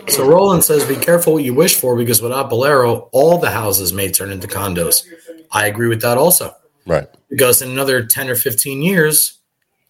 So 0.07 0.27
Roland 0.27 0.63
says, 0.63 0.85
"Be 0.85 0.95
careful 0.95 1.33
what 1.33 1.43
you 1.43 1.53
wish 1.53 1.75
for, 1.75 1.95
because 1.95 2.21
without 2.21 2.49
Bowlero, 2.49 3.09
all 3.11 3.37
the 3.37 3.51
houses 3.51 3.93
may 3.93 4.09
turn 4.09 4.31
into 4.31 4.47
condos." 4.47 5.03
I 5.51 5.67
agree 5.67 5.87
with 5.87 6.01
that 6.01 6.17
also, 6.17 6.55
Right. 6.85 7.07
because 7.29 7.61
in 7.61 7.69
another 7.69 8.03
ten 8.05 8.29
or 8.29 8.35
fifteen 8.35 8.81
years, 8.81 9.39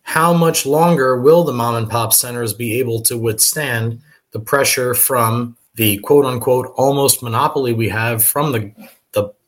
how 0.01 0.33
much 0.33 0.65
longer 0.65 1.21
will 1.21 1.43
the 1.43 1.53
mom 1.53 1.75
and 1.75 1.89
pop 1.89 2.13
centers 2.13 2.53
be 2.53 2.79
able 2.79 3.01
to 3.03 3.17
withstand 3.17 4.01
the 4.31 4.39
pressure 4.39 4.93
from 4.93 5.55
the 5.75 5.97
quote 5.99 6.25
unquote 6.25 6.73
almost 6.75 7.23
monopoly 7.23 7.73
we 7.73 7.87
have 7.89 8.23
from 8.23 8.51
the 8.51 8.71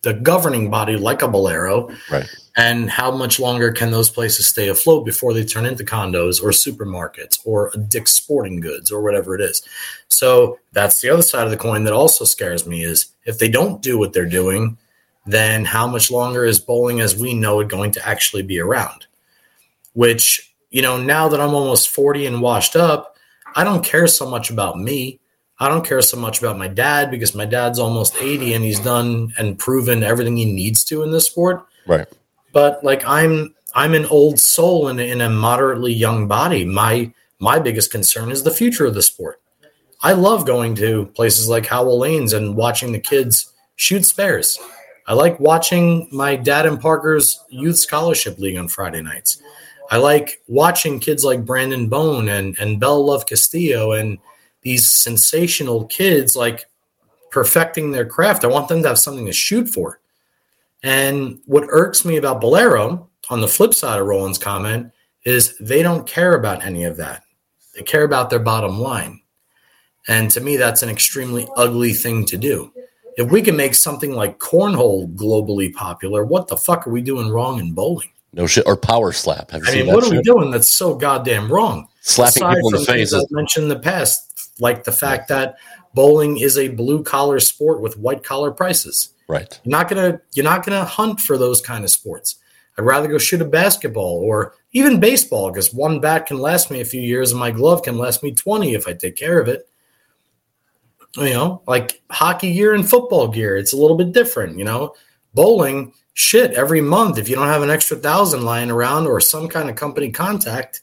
the, 0.04 0.14
governing 0.14 0.70
body 0.70 0.97
like 0.97 1.22
a 1.22 1.28
Bowlero? 1.28 1.95
Right. 2.10 2.28
and 2.58 2.89
how 2.89 3.12
much 3.12 3.39
longer 3.39 3.72
can 3.72 3.91
those 3.91 4.10
places 4.10 4.45
stay 4.45 4.68
afloat 4.68 5.06
before 5.06 5.34
they 5.34 5.45
turn 5.45 5.66
into 5.66 5.86
condos 5.86 6.43
or 6.43 6.49
supermarkets 6.49 7.39
or 7.45 7.72
Dick's 7.88 8.12
Sporting 8.12 8.60
Goods 8.60 8.91
or 8.91 9.02
whatever 9.02 9.36
it 9.36 9.41
is. 9.41 9.62
So 10.10 10.60
that's 10.74 10.99
the 10.99 11.10
other 11.10 11.22
side 11.22 11.45
of 11.45 11.52
the 11.52 11.58
coin 11.58 11.86
that 11.86 11.93
also 11.93 12.26
scares 12.26 12.68
me 12.68 12.84
is 12.84 13.14
if 13.26 13.39
they 13.39 13.47
don't 13.47 13.82
do 13.82 13.97
what 13.97 14.12
they're 14.12 14.26
doing, 14.26 14.78
then 15.26 15.66
how 15.66 15.88
much 15.88 16.12
longer 16.12 16.45
is 16.45 16.60
bowling 16.60 16.99
as 16.99 17.16
we 17.16 17.34
know 17.34 17.60
it 17.60 17.70
going 17.70 17.91
to 17.91 18.08
actually 18.08 18.43
be 18.43 18.60
around? 18.60 19.06
Which, 19.93 20.54
you 20.72 20.82
know, 20.82 21.02
now 21.02 21.30
that 21.30 21.39
I'm 21.39 21.54
almost 21.54 21.89
40 21.89 22.26
and 22.26 22.41
washed 22.41 22.76
up, 22.76 23.16
I 23.56 23.64
don't 23.64 23.84
care 23.84 24.08
so 24.08 24.30
much 24.30 24.49
about 24.49 24.80
me. 24.80 25.20
I 25.62 25.70
don't 25.70 25.86
care 25.86 26.01
so 26.01 26.18
much 26.18 26.39
about 26.39 26.57
my 26.57 26.68
dad 26.68 27.12
because 27.12 27.36
my 27.36 27.45
dad's 27.45 27.78
almost 27.80 28.16
80 28.20 28.55
and 28.55 28.66
he's 28.66 28.80
done 28.80 29.32
and 29.38 29.57
proven 29.59 30.01
everything 30.03 30.36
he 30.36 30.51
needs 30.51 30.84
to 30.86 31.03
in 31.03 31.12
this 31.12 31.28
sport 31.28 31.64
Right. 31.88 32.07
but 32.51 32.84
like 32.84 33.03
I'm 33.07 33.53
I'm 33.76 33.93
an 33.93 34.05
old 34.07 34.39
soul 34.39 34.89
in, 34.89 34.99
in 34.99 35.22
a 35.22 35.30
moderately 35.30 35.93
young 35.93 36.28
body. 36.28 36.66
My 36.66 37.14
my 37.39 37.57
biggest 37.59 37.91
concern 37.91 38.32
is 38.32 38.43
the 38.43 38.51
future 38.51 38.86
of 38.86 38.95
the 38.95 39.01
sport. 39.03 39.39
I 40.01 40.14
love 40.14 40.45
going 40.45 40.74
to 40.76 41.05
places 41.14 41.47
like 41.47 41.68
Howell 41.68 41.99
Lanes 41.99 42.34
and 42.34 42.55
watching 42.55 42.91
the 42.91 42.99
kids 42.99 43.53
shoot 43.76 44.03
spares. 44.03 44.57
I 45.07 45.14
like 45.14 45.39
watching 45.39 46.07
my 46.12 46.36
dad 46.36 46.66
and 46.66 46.82
Parker's 46.82 47.39
youth 47.49 47.78
scholarship 47.78 48.38
league 48.39 48.57
on 48.57 48.68
Friday 48.68 49.01
nights. 49.01 49.41
I 49.91 49.97
like 49.97 50.41
watching 50.47 50.99
kids 50.99 51.24
like 51.24 51.45
Brandon 51.45 51.88
Bohn 51.88 52.30
and 52.30 52.57
and 52.59 52.80
Bell 52.80 53.05
Love 53.05 53.26
Castillo 53.26 53.91
and 53.93 54.18
these 54.62 54.89
sensational 54.89 55.86
kids 55.86 56.36
like 56.36 56.66
perfecting 57.32 57.91
their 57.91 58.05
craft. 58.05 58.43
I 58.43 58.47
want 58.47 58.68
them 58.68 58.82
to 58.84 58.89
have 58.89 58.99
something 58.99 59.26
to 59.26 59.34
shoot 59.34 59.70
for. 59.70 59.99
And 60.84 61.39
what 61.45 61.66
irks 61.70 62.05
me 62.05 62.18
about 62.18 62.41
Bowlero, 62.41 63.07
on 63.30 63.41
the 63.41 63.47
flip 63.47 63.74
side 63.74 63.99
of 63.99 64.07
Roland's 64.07 64.38
comment, 64.38 64.91
is 65.26 65.57
they 65.59 65.84
don't 65.84 66.07
care 66.07 66.36
about 66.36 66.66
any 66.66 66.84
of 66.84 66.97
that. 66.97 67.24
They 67.76 67.84
care 67.84 68.03
about 68.03 68.30
their 68.30 68.39
bottom 68.39 68.80
line. 68.80 69.22
And 70.07 70.30
to 70.32 70.41
me, 70.41 70.57
that's 70.57 70.84
an 70.84 70.89
extremely 70.89 71.47
ugly 71.55 71.93
thing 71.93 72.26
to 72.26 72.38
do. 72.38 72.74
If 73.18 73.30
we 73.30 73.41
can 73.41 73.55
make 73.55 73.76
something 73.76 74.14
like 74.14 74.39
cornhole 74.39 75.14
globally 75.16 75.74
popular, 75.74 76.26
what 76.26 76.47
the 76.47 76.57
fuck 76.57 76.88
are 76.88 76.91
we 76.91 77.01
doing 77.01 77.30
wrong 77.30 77.59
in 77.59 77.74
bowling? 77.74 78.09
No 78.34 78.47
shit. 78.47 78.66
Or 78.66 78.78
power 78.78 79.12
slap. 79.12 79.51
Have 79.51 79.62
you 79.62 79.68
I 79.68 79.72
seen 79.72 79.80
mean, 79.80 79.88
that 79.88 79.95
what 79.95 80.07
are 80.07 80.16
we 80.16 80.22
doing 80.24 80.51
that's 80.51 80.70
so 80.70 80.95
goddamn 80.95 81.51
wrong? 81.51 81.88
Slapping 82.01 82.43
Aside 82.43 82.55
people 82.55 82.70
in 82.70 82.80
the 82.80 82.86
face. 82.86 83.14
I've 83.14 83.30
mentioned 83.30 83.64
in 83.64 83.70
the 83.70 83.80
past, 83.80 84.31
like 84.62 84.84
the 84.84 84.91
fact 84.91 85.28
that 85.28 85.57
bowling 85.93 86.38
is 86.38 86.57
a 86.57 86.70
blue 86.70 87.03
collar 87.03 87.39
sport 87.39 87.82
with 87.82 87.97
white 87.97 88.24
collar 88.24 88.51
prices. 88.51 89.14
Right. 89.28 89.59
You're 89.64 89.72
not 89.72 89.89
gonna 89.89 90.22
you're 90.34 90.45
not 90.45 90.66
gonna 90.66 90.86
hunt 90.86 91.20
for 91.20 91.38
those 91.38 91.62
kind 91.62 91.84
of 91.84 91.89
sports. 91.89 92.36
I'd 92.78 92.86
rather 92.86 93.07
go 93.07 93.18
shoot 93.18 93.41
a 93.41 93.45
basketball 93.45 94.22
or 94.24 94.53
even 94.72 94.99
baseball 94.99 95.51
because 95.51 95.74
one 95.74 95.99
bat 95.99 96.28
can 96.28 96.38
last 96.38 96.72
me 96.72 96.80
a 96.80 96.86
few 96.86 97.01
years 97.01 97.32
and 97.32 97.39
my 97.39 97.51
glove 97.51 97.84
can 97.84 97.97
last 97.97 98.24
me 98.24 98.34
20 98.34 98.74
if 98.74 98.88
I 98.88 98.93
take 98.93 99.18
care 99.18 99.39
of 99.39 99.47
it. 99.47 99.68
You 101.18 101.34
know, 101.34 101.62
like 101.68 102.01
hockey 102.09 102.53
gear 102.53 102.74
and 102.74 102.89
football 102.89 103.28
gear, 103.28 103.57
it's 103.57 103.74
a 103.74 103.78
little 103.78 103.97
bit 103.97 104.14
different. 104.14 104.57
You 104.57 104.64
know, 104.64 104.95
bowling, 105.34 105.93
shit, 106.14 106.51
every 106.51 106.80
month, 106.80 107.18
if 107.18 107.28
you 107.28 107.36
don't 107.36 107.47
have 107.47 107.64
an 107.64 107.70
extra 107.70 107.97
thousand 107.97 108.43
lying 108.43 108.72
around 108.72 109.07
or 109.07 109.20
some 109.20 109.49
kind 109.49 109.70
of 109.70 109.76
company 109.76 110.09
contact, 110.12 110.82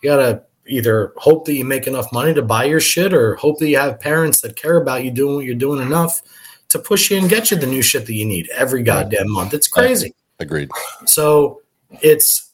you 0.00 0.10
gotta 0.10 0.44
either 0.66 1.12
hope 1.16 1.44
that 1.46 1.54
you 1.54 1.64
make 1.64 1.86
enough 1.86 2.12
money 2.12 2.34
to 2.34 2.42
buy 2.42 2.64
your 2.64 2.80
shit 2.80 3.12
or 3.12 3.36
hope 3.36 3.58
that 3.58 3.68
you 3.68 3.78
have 3.78 4.00
parents 4.00 4.40
that 4.40 4.56
care 4.56 4.76
about 4.76 5.04
you 5.04 5.10
doing 5.10 5.36
what 5.36 5.44
you're 5.44 5.54
doing 5.54 5.80
enough 5.80 6.22
to 6.68 6.78
push 6.78 7.10
you 7.10 7.18
and 7.18 7.28
get 7.28 7.50
you 7.50 7.56
the 7.56 7.66
new 7.66 7.82
shit 7.82 8.06
that 8.06 8.14
you 8.14 8.24
need 8.24 8.48
every 8.52 8.82
goddamn 8.82 9.30
month. 9.30 9.54
It's 9.54 9.68
crazy. 9.68 10.14
Agreed. 10.38 10.70
So 11.06 11.62
it's 12.02 12.52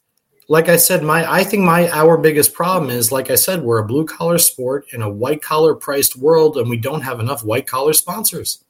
like 0.48 0.68
I 0.68 0.76
said, 0.76 1.02
my 1.02 1.30
I 1.30 1.44
think 1.44 1.62
my 1.62 1.88
our 1.90 2.16
biggest 2.18 2.52
problem 2.52 2.90
is 2.90 3.10
like 3.10 3.30
I 3.30 3.36
said, 3.36 3.62
we're 3.62 3.78
a 3.78 3.86
blue 3.86 4.04
collar 4.04 4.38
sport 4.38 4.86
in 4.92 5.02
a 5.02 5.08
white 5.08 5.42
collar 5.42 5.74
priced 5.74 6.16
world, 6.16 6.56
and 6.58 6.68
we 6.68 6.76
don't 6.76 7.00
have 7.00 7.20
enough 7.20 7.44
white 7.44 7.66
collar 7.66 7.92
sponsors. 7.92 8.62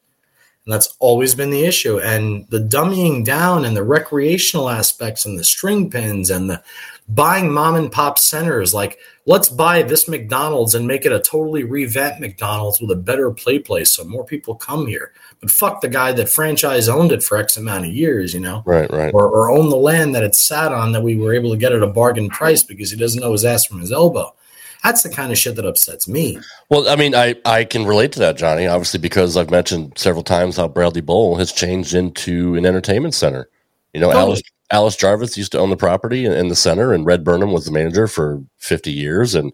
And 0.64 0.72
that's 0.72 0.94
always 1.00 1.34
been 1.34 1.50
the 1.50 1.64
issue. 1.64 1.98
And 1.98 2.46
the 2.50 2.60
dummying 2.60 3.24
down 3.24 3.64
and 3.64 3.76
the 3.76 3.82
recreational 3.82 4.68
aspects 4.68 5.26
and 5.26 5.36
the 5.36 5.42
string 5.42 5.90
pins 5.90 6.30
and 6.30 6.48
the 6.48 6.62
buying 7.08 7.52
mom 7.52 7.74
and 7.74 7.90
pop 7.90 8.16
centers, 8.16 8.72
like 8.72 8.98
let's 9.26 9.48
buy 9.48 9.82
this 9.82 10.08
McDonald's 10.08 10.74
and 10.74 10.86
make 10.86 11.04
it 11.04 11.12
a 11.12 11.20
totally 11.20 11.64
revamped 11.64 12.20
McDonald's 12.20 12.80
with 12.80 12.90
a 12.90 12.96
better 12.96 13.30
play 13.30 13.58
place 13.58 13.92
so 13.92 14.04
more 14.04 14.24
people 14.24 14.54
come 14.54 14.86
here. 14.86 15.12
But 15.40 15.50
fuck 15.50 15.80
the 15.80 15.88
guy 15.88 16.12
that 16.12 16.28
franchise 16.28 16.88
owned 16.88 17.12
it 17.12 17.22
for 17.22 17.36
X 17.36 17.56
amount 17.56 17.86
of 17.86 17.92
years, 17.92 18.34
you 18.34 18.40
know? 18.40 18.62
Right, 18.66 18.90
right. 18.90 19.14
or, 19.14 19.28
or 19.28 19.50
own 19.50 19.70
the 19.70 19.76
land 19.76 20.14
that 20.14 20.24
it 20.24 20.34
sat 20.34 20.72
on 20.72 20.92
that 20.92 21.02
we 21.02 21.16
were 21.16 21.34
able 21.34 21.50
to 21.50 21.56
get 21.56 21.72
at 21.72 21.82
a 21.82 21.86
bargain 21.86 22.28
price 22.28 22.62
because 22.62 22.90
he 22.90 22.96
doesn't 22.96 23.20
know 23.20 23.32
his 23.32 23.44
ass 23.44 23.66
from 23.66 23.80
his 23.80 23.92
elbow. 23.92 24.34
That's 24.82 25.04
the 25.04 25.10
kind 25.10 25.30
of 25.30 25.38
shit 25.38 25.54
that 25.56 25.64
upsets 25.64 26.08
me. 26.08 26.40
Well, 26.68 26.88
I 26.88 26.96
mean, 26.96 27.14
I, 27.14 27.36
I 27.44 27.64
can 27.64 27.86
relate 27.86 28.10
to 28.12 28.18
that, 28.18 28.36
Johnny, 28.36 28.66
obviously, 28.66 28.98
because 28.98 29.36
I've 29.36 29.50
mentioned 29.50 29.92
several 29.96 30.24
times 30.24 30.56
how 30.56 30.66
Bradley 30.66 31.00
Bowl 31.00 31.36
has 31.36 31.52
changed 31.52 31.94
into 31.94 32.56
an 32.56 32.66
entertainment 32.66 33.14
center. 33.14 33.48
You 33.92 34.00
know, 34.00 34.08
Totally. 34.08 34.22
Alice, 34.22 34.42
Alice 34.72 34.96
Jarvis 34.96 35.36
used 35.36 35.52
to 35.52 35.58
own 35.58 35.70
the 35.70 35.76
property 35.76 36.26
in, 36.26 36.48
the 36.48 36.56
center, 36.56 36.92
and 36.92 37.06
Red 37.06 37.22
Burnham 37.22 37.52
was 37.52 37.66
the 37.66 37.70
manager 37.70 38.08
for 38.08 38.42
50 38.58 38.90
years. 38.90 39.34
And, 39.34 39.52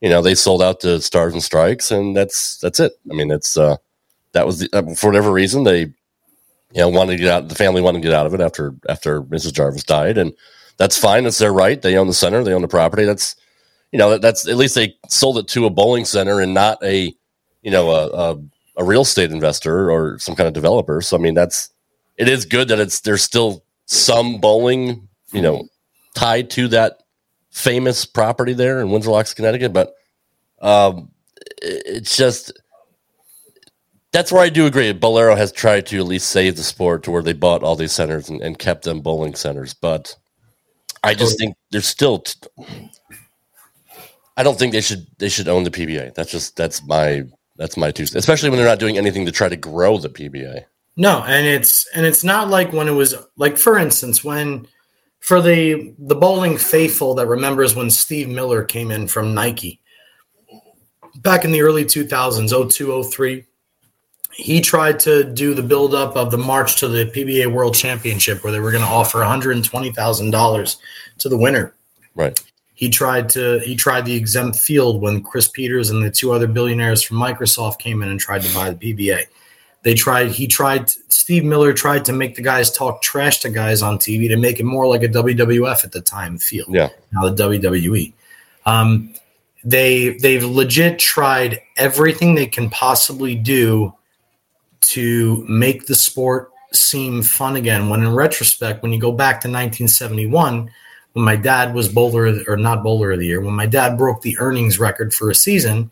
you 0.00 0.08
know, 0.08 0.22
they 0.22 0.34
sold 0.34 0.62
out 0.62 0.78
to 0.80 1.00
Stars 1.00 1.32
and 1.32 1.42
Strikes, 1.42 1.90
and 1.90 2.16
that's 2.16 2.58
that's 2.58 2.78
it. 2.78 2.92
I 3.10 3.14
mean, 3.14 3.30
it's 3.30 3.56
uh, 3.56 3.78
that 4.32 4.46
was 4.46 4.60
the, 4.60 4.68
uh, 4.72 4.94
for 4.94 5.08
whatever 5.08 5.32
reason 5.32 5.64
they, 5.64 5.80
you 5.80 5.94
know, 6.76 6.88
wanted 6.88 7.16
to 7.16 7.22
get 7.22 7.32
out. 7.32 7.48
The 7.48 7.56
family 7.56 7.82
wanted 7.82 8.02
to 8.02 8.08
get 8.08 8.14
out 8.14 8.26
of 8.26 8.34
it 8.34 8.40
after 8.40 8.74
after 8.88 9.22
Mrs. 9.22 9.54
Jarvis 9.54 9.82
died, 9.82 10.18
and 10.18 10.32
that's 10.76 10.96
fine. 10.96 11.26
It's 11.26 11.38
their 11.38 11.52
right. 11.52 11.80
They 11.82 11.96
own 11.96 12.06
the 12.06 12.14
center. 12.14 12.44
They 12.44 12.52
own 12.52 12.62
the 12.62 12.68
property. 12.68 13.04
That's 13.04 13.34
you 13.92 13.98
know, 13.98 14.10
that, 14.10 14.22
that's 14.22 14.46
at 14.48 14.56
least 14.56 14.74
they 14.74 14.96
sold 15.08 15.38
it 15.38 15.48
to 15.48 15.66
a 15.66 15.70
bowling 15.70 16.04
center 16.04 16.40
and 16.40 16.52
not 16.54 16.82
a, 16.82 17.14
you 17.62 17.70
know, 17.70 17.90
a, 17.90 18.08
a, 18.08 18.42
a 18.76 18.84
real 18.84 19.02
estate 19.02 19.32
investor 19.32 19.90
or 19.90 20.18
some 20.18 20.34
kind 20.34 20.46
of 20.46 20.52
developer. 20.52 21.00
So, 21.00 21.16
I 21.16 21.20
mean, 21.20 21.34
that's, 21.34 21.70
it 22.16 22.28
is 22.28 22.44
good 22.44 22.68
that 22.68 22.80
it's, 22.80 23.00
there's 23.00 23.22
still 23.22 23.64
some 23.88 24.38
bowling, 24.38 25.08
you 25.32 25.42
know, 25.42 25.68
tied 26.14 26.50
to 26.50 26.68
that 26.68 27.02
famous 27.50 28.04
property 28.04 28.52
there 28.52 28.80
in 28.80 28.90
Windsor 28.90 29.10
Locks, 29.10 29.34
Connecticut. 29.34 29.72
But, 29.72 29.94
um, 30.60 31.10
it's 31.60 32.16
just, 32.16 32.52
that's 34.12 34.30
where 34.30 34.42
I 34.42 34.48
do 34.48 34.66
agree. 34.66 34.92
Bowlero 34.94 35.36
has 35.36 35.50
tried 35.50 35.86
to 35.86 35.98
at 35.98 36.06
least 36.06 36.30
save 36.30 36.56
the 36.56 36.62
sport 36.62 37.02
to 37.02 37.10
where 37.10 37.22
they 37.22 37.32
bought 37.32 37.62
all 37.62 37.76
these 37.76 37.92
centers 37.92 38.28
and, 38.28 38.40
and 38.40 38.58
kept 38.58 38.84
them 38.84 39.00
bowling 39.00 39.34
centers. 39.34 39.74
But 39.74 40.14
I 41.02 41.14
just 41.14 41.38
think 41.38 41.56
there's 41.70 41.86
still, 41.86 42.20
t- 42.20 42.48
I 44.38 44.44
don't 44.44 44.56
think 44.56 44.72
they 44.72 44.80
should 44.80 45.06
they 45.18 45.28
should 45.28 45.48
own 45.48 45.64
the 45.64 45.70
PBA. 45.70 46.14
That's 46.14 46.30
just 46.30 46.54
that's 46.54 46.80
my 46.86 47.24
that's 47.56 47.76
my 47.76 47.90
two. 47.90 48.04
Especially 48.14 48.48
when 48.48 48.58
they're 48.58 48.68
not 48.68 48.78
doing 48.78 48.96
anything 48.96 49.26
to 49.26 49.32
try 49.32 49.48
to 49.48 49.56
grow 49.56 49.98
the 49.98 50.08
PBA. 50.08 50.64
No, 50.98 51.22
and 51.22 51.46
it's 51.46 51.86
and 51.94 52.04
it's 52.04 52.24
not 52.24 52.48
like 52.48 52.72
when 52.72 52.88
it 52.88 52.92
was 52.92 53.14
like 53.36 53.56
for 53.56 53.78
instance 53.78 54.24
when 54.24 54.66
for 55.20 55.40
the 55.40 55.94
the 55.96 56.16
bowling 56.16 56.58
faithful 56.58 57.14
that 57.14 57.28
remembers 57.28 57.76
when 57.76 57.88
Steve 57.88 58.28
Miller 58.28 58.64
came 58.64 58.90
in 58.90 59.06
from 59.06 59.32
Nike 59.32 59.80
back 61.18 61.44
in 61.44 61.52
the 61.52 61.62
early 61.62 61.84
2000s 61.84 62.72
02 62.72 63.04
03 63.04 63.44
he 64.32 64.60
tried 64.60 64.98
to 65.00 65.22
do 65.22 65.54
the 65.54 65.62
build 65.62 65.94
up 65.94 66.16
of 66.16 66.32
the 66.32 66.38
march 66.38 66.76
to 66.80 66.88
the 66.88 67.06
PBA 67.06 67.52
World 67.52 67.76
Championship 67.76 68.42
where 68.42 68.52
they 68.52 68.60
were 68.60 68.70
going 68.72 68.84
to 68.84 68.90
offer 68.90 69.18
$120,000 69.18 70.76
to 71.18 71.28
the 71.28 71.36
winner. 71.36 71.74
Right. 72.14 72.38
He 72.74 72.88
tried 72.88 73.28
to 73.30 73.58
he 73.60 73.74
tried 73.74 74.04
the 74.04 74.14
exempt 74.14 74.58
field 74.58 75.00
when 75.00 75.22
Chris 75.22 75.48
Peters 75.48 75.90
and 75.90 76.02
the 76.02 76.10
two 76.10 76.32
other 76.32 76.46
billionaires 76.46 77.02
from 77.02 77.18
Microsoft 77.18 77.78
came 77.78 78.02
in 78.02 78.08
and 78.08 78.20
tried 78.20 78.42
to 78.42 78.54
buy 78.54 78.70
the 78.70 78.94
PBA. 78.94 79.26
They 79.88 79.94
tried 79.94 80.32
he 80.32 80.46
tried 80.46 80.90
Steve 81.10 81.46
Miller 81.46 81.72
tried 81.72 82.04
to 82.04 82.12
make 82.12 82.34
the 82.34 82.42
guys 82.42 82.70
talk 82.70 83.00
trash 83.00 83.38
to 83.38 83.48
guys 83.48 83.80
on 83.80 83.96
TV 83.96 84.28
to 84.28 84.36
make 84.36 84.60
it 84.60 84.64
more 84.64 84.86
like 84.86 85.02
a 85.02 85.08
WWF 85.08 85.82
at 85.82 85.92
the 85.92 86.02
time 86.02 86.36
feel. 86.36 86.66
Yeah. 86.68 86.90
Now 87.10 87.30
the 87.30 87.42
WWE. 87.42 88.12
Um, 88.66 89.14
they 89.64 90.18
they've 90.18 90.44
legit 90.44 90.98
tried 90.98 91.62
everything 91.78 92.34
they 92.34 92.44
can 92.44 92.68
possibly 92.68 93.34
do 93.34 93.94
to 94.92 95.42
make 95.48 95.86
the 95.86 95.94
sport 95.94 96.52
seem 96.74 97.22
fun 97.22 97.56
again. 97.56 97.88
When 97.88 98.02
in 98.02 98.14
retrospect, 98.14 98.82
when 98.82 98.92
you 98.92 99.00
go 99.00 99.12
back 99.12 99.40
to 99.40 99.48
1971, 99.48 100.70
when 101.14 101.24
my 101.24 101.36
dad 101.36 101.72
was 101.72 101.88
bowler 101.88 102.42
or 102.46 102.58
not 102.58 102.82
bowler 102.82 103.12
of 103.12 103.20
the 103.20 103.26
year, 103.26 103.40
when 103.40 103.54
my 103.54 103.64
dad 103.64 103.96
broke 103.96 104.20
the 104.20 104.36
earnings 104.38 104.78
record 104.78 105.14
for 105.14 105.30
a 105.30 105.34
season, 105.34 105.90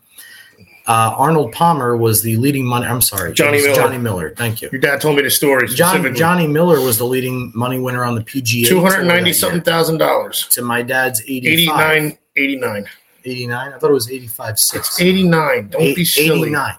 uh, 0.87 1.13
Arnold 1.17 1.51
Palmer 1.51 1.97
was 1.97 2.21
the 2.21 2.37
leading 2.37 2.65
money. 2.65 2.85
I'm 2.85 3.01
sorry, 3.01 3.33
Johnny 3.33 3.61
Miller. 3.61 3.75
Johnny 3.75 3.97
Miller. 3.97 4.33
Thank 4.35 4.61
you. 4.61 4.69
Your 4.71 4.79
dad 4.79 5.01
told 5.01 5.17
me 5.17 5.21
the 5.21 5.29
story. 5.29 5.67
John. 5.67 6.15
Johnny 6.15 6.47
Miller 6.47 6.79
was 6.79 6.97
the 6.97 7.05
leading 7.05 7.51
money 7.53 7.79
winner 7.79 8.03
on 8.05 8.15
the 8.15 8.21
PGA. 8.21 8.67
two 8.67 8.79
hundred 8.79 8.97
tour 8.97 9.03
ninety 9.05 9.31
that 9.31 9.35
something 9.35 9.57
year. 9.57 9.63
thousand 9.65 9.97
dollars. 9.97 10.47
to 10.51 10.61
my 10.61 10.81
dad's 10.81 11.21
85. 11.21 11.95
89, 12.03 12.17
89. 12.37 12.85
89. 13.25 13.73
I 13.73 13.77
thought 13.77 13.89
it 13.89 13.93
was 13.93 14.09
85 14.09 14.59
6. 14.59 15.01
89. 15.01 15.67
Don't 15.69 15.81
be 15.81 15.87
Eight- 16.01 16.03
silly. 16.05 16.41
89. 16.43 16.75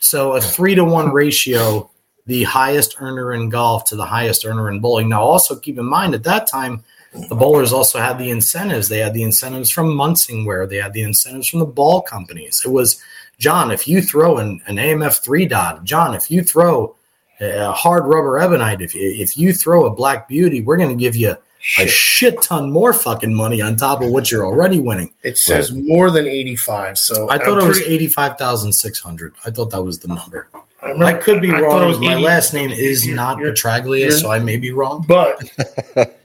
So 0.00 0.32
a 0.32 0.40
three 0.40 0.74
to 0.74 0.84
one 0.84 1.12
ratio, 1.12 1.88
the 2.26 2.42
highest 2.42 2.96
earner 2.98 3.32
in 3.34 3.48
golf 3.48 3.84
to 3.90 3.96
the 3.96 4.04
highest 4.04 4.44
earner 4.44 4.68
in 4.70 4.80
bowling. 4.80 5.08
Now, 5.08 5.22
also 5.22 5.54
keep 5.56 5.78
in 5.78 5.84
mind 5.86 6.14
at 6.16 6.24
that 6.24 6.48
time, 6.48 6.82
the 7.28 7.36
bowlers 7.36 7.72
also 7.72 8.00
had 8.00 8.18
the 8.18 8.30
incentives. 8.30 8.88
They 8.88 8.98
had 8.98 9.14
the 9.14 9.22
incentives 9.22 9.70
from 9.70 9.88
Munsingwear. 9.90 10.68
They 10.68 10.78
had 10.78 10.92
the 10.94 11.02
incentives 11.02 11.46
from 11.46 11.60
the 11.60 11.66
ball 11.66 12.00
companies. 12.02 12.62
It 12.64 12.70
was 12.70 13.00
John, 13.42 13.72
if 13.72 13.88
you 13.88 14.00
throw 14.00 14.38
an, 14.38 14.62
an 14.68 14.76
AMF 14.76 15.18
three 15.24 15.46
dot, 15.46 15.82
John, 15.82 16.14
if 16.14 16.30
you 16.30 16.44
throw 16.44 16.94
a 17.40 17.72
hard 17.72 18.04
rubber 18.06 18.38
ebonite, 18.38 18.80
if 18.80 18.94
you, 18.94 19.02
if 19.02 19.36
you 19.36 19.52
throw 19.52 19.84
a 19.86 19.90
black 19.90 20.28
beauty, 20.28 20.60
we're 20.62 20.76
going 20.76 20.96
to 20.96 21.02
give 21.04 21.16
you 21.16 21.34
a 21.80 21.86
shit 21.88 22.40
ton 22.40 22.70
more 22.70 22.92
fucking 22.92 23.34
money 23.34 23.60
on 23.60 23.74
top 23.74 24.00
of 24.00 24.10
what 24.10 24.30
you're 24.30 24.46
already 24.46 24.78
winning. 24.78 25.12
It 25.24 25.38
says 25.38 25.72
more 25.72 26.12
than 26.12 26.28
85. 26.28 26.96
So 26.98 27.28
I 27.30 27.38
thought 27.38 27.58
I'm 27.58 27.64
it 27.64 27.68
was 27.68 27.78
pretty- 27.80 27.94
85,600. 27.96 29.34
I 29.44 29.50
thought 29.50 29.70
that 29.72 29.82
was 29.82 29.98
the 29.98 30.08
number. 30.08 30.48
I, 30.80 30.90
remember- 30.90 31.04
I 31.04 31.14
could 31.14 31.42
be 31.42 31.50
I 31.50 31.60
wrong. 31.60 32.00
My 32.00 32.14
80 32.14 32.22
last 32.22 32.54
name 32.54 32.70
is 32.70 33.04
You're- 33.04 33.16
not 33.16 33.38
Petraglia, 33.38 34.12
so 34.12 34.30
I 34.30 34.38
may 34.38 34.56
be 34.56 34.70
wrong. 34.70 35.04
But 35.08 35.42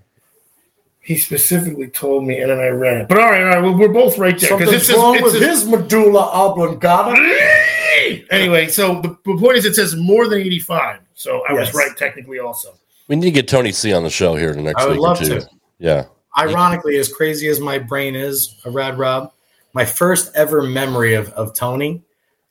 he 1.08 1.18
specifically 1.18 1.88
told 1.88 2.26
me, 2.26 2.42
and 2.42 2.52
then 2.52 2.60
I 2.60 2.68
read 2.68 2.98
it. 2.98 3.08
But 3.08 3.20
all 3.20 3.30
right, 3.30 3.42
all 3.42 3.48
right, 3.48 3.64
well, 3.64 3.78
we're 3.78 3.88
both 3.88 4.18
right 4.18 4.38
there 4.38 4.58
because 4.58 4.74
it's 4.74 4.88
just, 4.88 5.00
it's 5.00 5.40
just- 5.40 5.66
medulla 5.66 6.30
oblongata. 6.34 7.16
anyway. 8.30 8.68
So 8.68 9.00
the, 9.00 9.18
the 9.24 9.38
point 9.38 9.56
is, 9.56 9.64
it 9.64 9.74
says 9.74 9.96
more 9.96 10.28
than 10.28 10.42
85. 10.42 11.00
So 11.14 11.44
I 11.48 11.54
was 11.54 11.74
right 11.74 11.96
technically, 11.96 12.40
also. 12.40 12.78
We 13.08 13.16
need 13.16 13.24
to 13.24 13.32
get 13.32 13.48
Tony 13.48 13.72
C 13.72 13.94
on 13.94 14.04
the 14.04 14.10
show 14.10 14.36
here 14.36 14.54
the 14.54 14.62
next 14.62 14.84
I 14.84 14.86
would 14.86 14.98
week 14.98 15.00
love 15.00 15.22
or 15.22 15.24
two. 15.24 15.40
to. 15.40 15.50
Yeah. 15.80 16.08
Ironically, 16.38 16.98
as 16.98 17.08
crazy 17.08 17.48
as 17.48 17.62
my 17.62 17.80
brain 17.80 18.14
is, 18.14 18.60
a 18.66 18.70
rad 18.70 19.00
Rob, 19.00 19.32
my 19.72 19.86
first 19.86 20.36
ever 20.36 20.62
memory 20.62 21.14
of, 21.14 21.30
of 21.30 21.54
Tony 21.54 22.04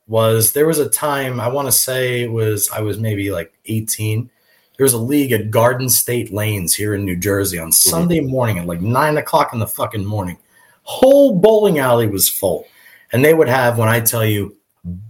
was 0.06 0.54
there 0.54 0.66
was 0.66 0.78
a 0.78 0.88
time 0.88 1.40
I 1.40 1.48
want 1.48 1.68
to 1.68 1.72
say 1.72 2.22
it 2.22 2.32
was 2.32 2.70
I 2.70 2.80
was 2.80 2.98
maybe 2.98 3.30
like 3.30 3.52
18. 3.66 4.30
There 4.76 4.84
was 4.84 4.92
a 4.92 4.98
league 4.98 5.32
at 5.32 5.50
Garden 5.50 5.88
State 5.88 6.32
Lanes 6.32 6.74
here 6.74 6.94
in 6.94 7.04
New 7.04 7.16
Jersey 7.16 7.58
on 7.58 7.72
Sunday 7.72 8.20
morning 8.20 8.58
at 8.58 8.66
like 8.66 8.80
nine 8.82 9.16
o'clock 9.16 9.52
in 9.52 9.58
the 9.58 9.66
fucking 9.66 10.04
morning. 10.04 10.36
Whole 10.82 11.34
bowling 11.38 11.78
alley 11.78 12.06
was 12.06 12.28
full. 12.28 12.66
And 13.12 13.24
they 13.24 13.34
would 13.34 13.48
have, 13.48 13.78
when 13.78 13.88
I 13.88 14.00
tell 14.00 14.24
you, 14.24 14.56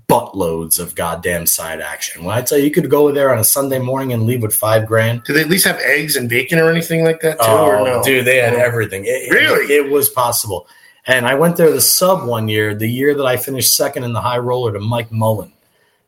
buttloads 0.09 0.79
of 0.79 0.95
goddamn 0.95 1.47
side 1.47 1.81
action. 1.81 2.25
When 2.25 2.37
I 2.37 2.43
tell 2.43 2.59
you 2.59 2.65
you 2.65 2.71
could 2.71 2.89
go 2.89 3.11
there 3.11 3.33
on 3.33 3.41
a 3.41 3.45
Sunday 3.45 3.79
morning 3.81 4.13
and 4.13 4.25
leave 4.25 4.41
with 4.41 4.55
five 4.55 4.87
grand. 4.87 5.25
Do 5.25 5.33
they 5.33 5.41
at 5.43 5.49
least 5.49 5.67
have 5.67 5.79
eggs 5.81 6.15
and 6.17 6.29
bacon 6.29 6.59
or 6.59 6.71
anything 6.71 7.05
like 7.05 7.21
that 7.21 7.39
too? 7.39 7.47
Oh, 7.47 7.67
or 7.67 7.85
no? 7.85 8.03
dude, 8.05 8.25
they 8.25 8.37
had 8.37 8.55
everything. 8.55 9.05
It, 9.05 9.31
Really? 9.33 9.65
It, 9.75 9.87
it 9.87 9.91
was 9.91 10.09
possible. 10.09 10.69
And 11.07 11.27
I 11.27 11.35
went 11.35 11.57
there 11.57 11.71
the 11.73 11.81
sub 11.81 12.27
one 12.27 12.49
year, 12.49 12.75
the 12.75 12.89
year 12.89 13.15
that 13.15 13.27
I 13.27 13.37
finished 13.37 13.75
second 13.75 14.05
in 14.05 14.13
the 14.13 14.21
high 14.21 14.39
roller 14.39 14.73
to 14.73 14.81
Mike 14.81 15.11
Mullen. 15.11 15.53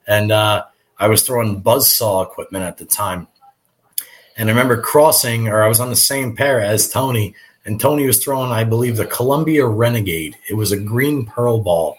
and 0.07 0.31
uh, 0.31 0.63
I 0.97 1.07
was 1.07 1.23
throwing 1.23 1.61
buzzsaw 1.61 2.25
equipment 2.25 2.63
at 2.65 2.77
the 2.77 2.85
time. 2.85 3.27
And 4.39 4.49
I 4.49 4.53
remember 4.53 4.81
crossing, 4.81 5.49
or 5.49 5.61
I 5.61 5.67
was 5.67 5.81
on 5.81 5.89
the 5.89 5.95
same 5.97 6.33
pair 6.35 6.61
as 6.61 6.89
Tony, 6.89 7.35
and 7.65 7.79
Tony 7.79 8.07
was 8.07 8.23
throwing, 8.23 8.51
I 8.51 8.63
believe, 8.63 8.95
the 8.95 9.05
Columbia 9.05 9.67
Renegade. 9.67 10.37
It 10.49 10.53
was 10.53 10.71
a 10.71 10.79
green 10.79 11.25
pearl 11.25 11.59
ball. 11.59 11.97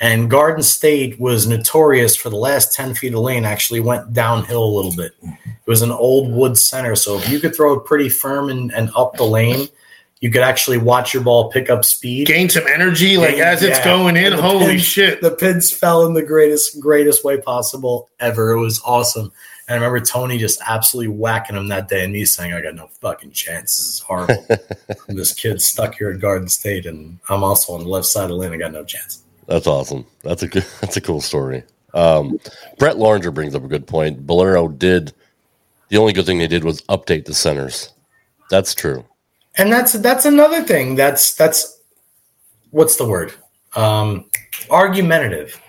And 0.00 0.30
Garden 0.30 0.62
State 0.62 1.20
was 1.20 1.46
notorious 1.46 2.16
for 2.16 2.30
the 2.30 2.36
last 2.36 2.74
10 2.74 2.94
feet 2.94 3.12
of 3.12 3.20
lane, 3.20 3.44
actually 3.44 3.80
went 3.80 4.14
downhill 4.14 4.64
a 4.64 4.74
little 4.74 4.94
bit. 4.96 5.12
It 5.22 5.66
was 5.70 5.82
an 5.82 5.90
old 5.90 6.32
wood 6.32 6.56
center. 6.56 6.96
So 6.96 7.18
if 7.18 7.28
you 7.28 7.38
could 7.40 7.54
throw 7.54 7.74
it 7.74 7.84
pretty 7.84 8.08
firm 8.08 8.48
and, 8.48 8.72
and 8.72 8.90
up 8.96 9.14
the 9.16 9.24
lane, 9.24 9.68
you 10.20 10.30
could 10.30 10.42
actually 10.42 10.78
watch 10.78 11.12
your 11.12 11.22
ball 11.22 11.50
pick 11.50 11.68
up 11.68 11.84
speed. 11.84 12.26
Gain 12.26 12.48
some 12.48 12.66
energy, 12.66 13.18
like 13.18 13.36
as 13.36 13.62
it's 13.62 13.78
Yeah. 13.78 13.84
going 13.84 14.16
in. 14.16 14.32
Holy 14.32 14.66
pins- 14.66 14.82
shit! 14.82 15.20
The 15.20 15.30
pins 15.30 15.70
fell 15.70 16.06
in 16.06 16.14
the 16.14 16.22
greatest, 16.22 16.80
greatest 16.80 17.22
way 17.22 17.38
possible 17.38 18.08
ever. 18.18 18.52
It 18.52 18.60
was 18.60 18.80
awesome. 18.84 19.30
And 19.68 19.74
I 19.74 19.84
remember 19.84 20.04
Tony 20.04 20.38
just 20.38 20.60
absolutely 20.64 21.12
whacking 21.12 21.56
him 21.56 21.68
that 21.68 21.88
day 21.88 22.04
and 22.04 22.12
me 22.12 22.24
saying, 22.24 22.52
I 22.52 22.60
got 22.60 22.76
no 22.76 22.86
fucking 23.00 23.32
chance. 23.32 23.76
This 23.76 23.86
is 23.86 23.98
horrible. 24.00 24.46
This 25.08 25.32
kid 25.32 25.62
stuck 25.62 25.94
here 25.94 26.10
at 26.10 26.20
Garden 26.20 26.48
State 26.48 26.84
and 26.86 27.18
I'm 27.28 27.42
also 27.42 27.72
on 27.72 27.80
the 27.80 27.88
left 27.88 28.06
side 28.06 28.24
of 28.24 28.30
the 28.30 28.36
lane. 28.36 28.52
I 28.52 28.56
got 28.56 28.72
no 28.72 28.84
chance. 28.84 29.22
That's 29.46 29.66
awesome. 29.66 30.06
That's 30.22 30.42
a 30.42 30.48
good, 30.48 30.64
that's 30.80 30.96
a 30.96 31.00
cool 31.00 31.20
story. 31.20 31.64
Um, 31.94 32.38
Brett 32.78 32.96
Loringer 32.96 33.32
brings 33.32 33.54
up 33.54 33.64
a 33.64 33.68
good 33.68 33.86
point. 33.86 34.26
Bolero 34.26 34.68
did 34.68 35.12
the 35.88 35.96
only 35.96 36.12
good 36.12 36.26
thing 36.26 36.38
they 36.38 36.48
did 36.48 36.64
was 36.64 36.82
update 36.82 37.24
the 37.24 37.34
centers. 37.34 37.92
That's 38.50 38.74
true. 38.74 39.04
And 39.56 39.72
that's 39.72 39.94
that's 39.94 40.26
another 40.26 40.62
thing. 40.62 40.96
That's 40.96 41.34
that's 41.34 41.80
what's 42.70 42.96
the 42.96 43.06
word? 43.06 43.32
Um, 43.74 44.28
argumentative. 44.70 45.60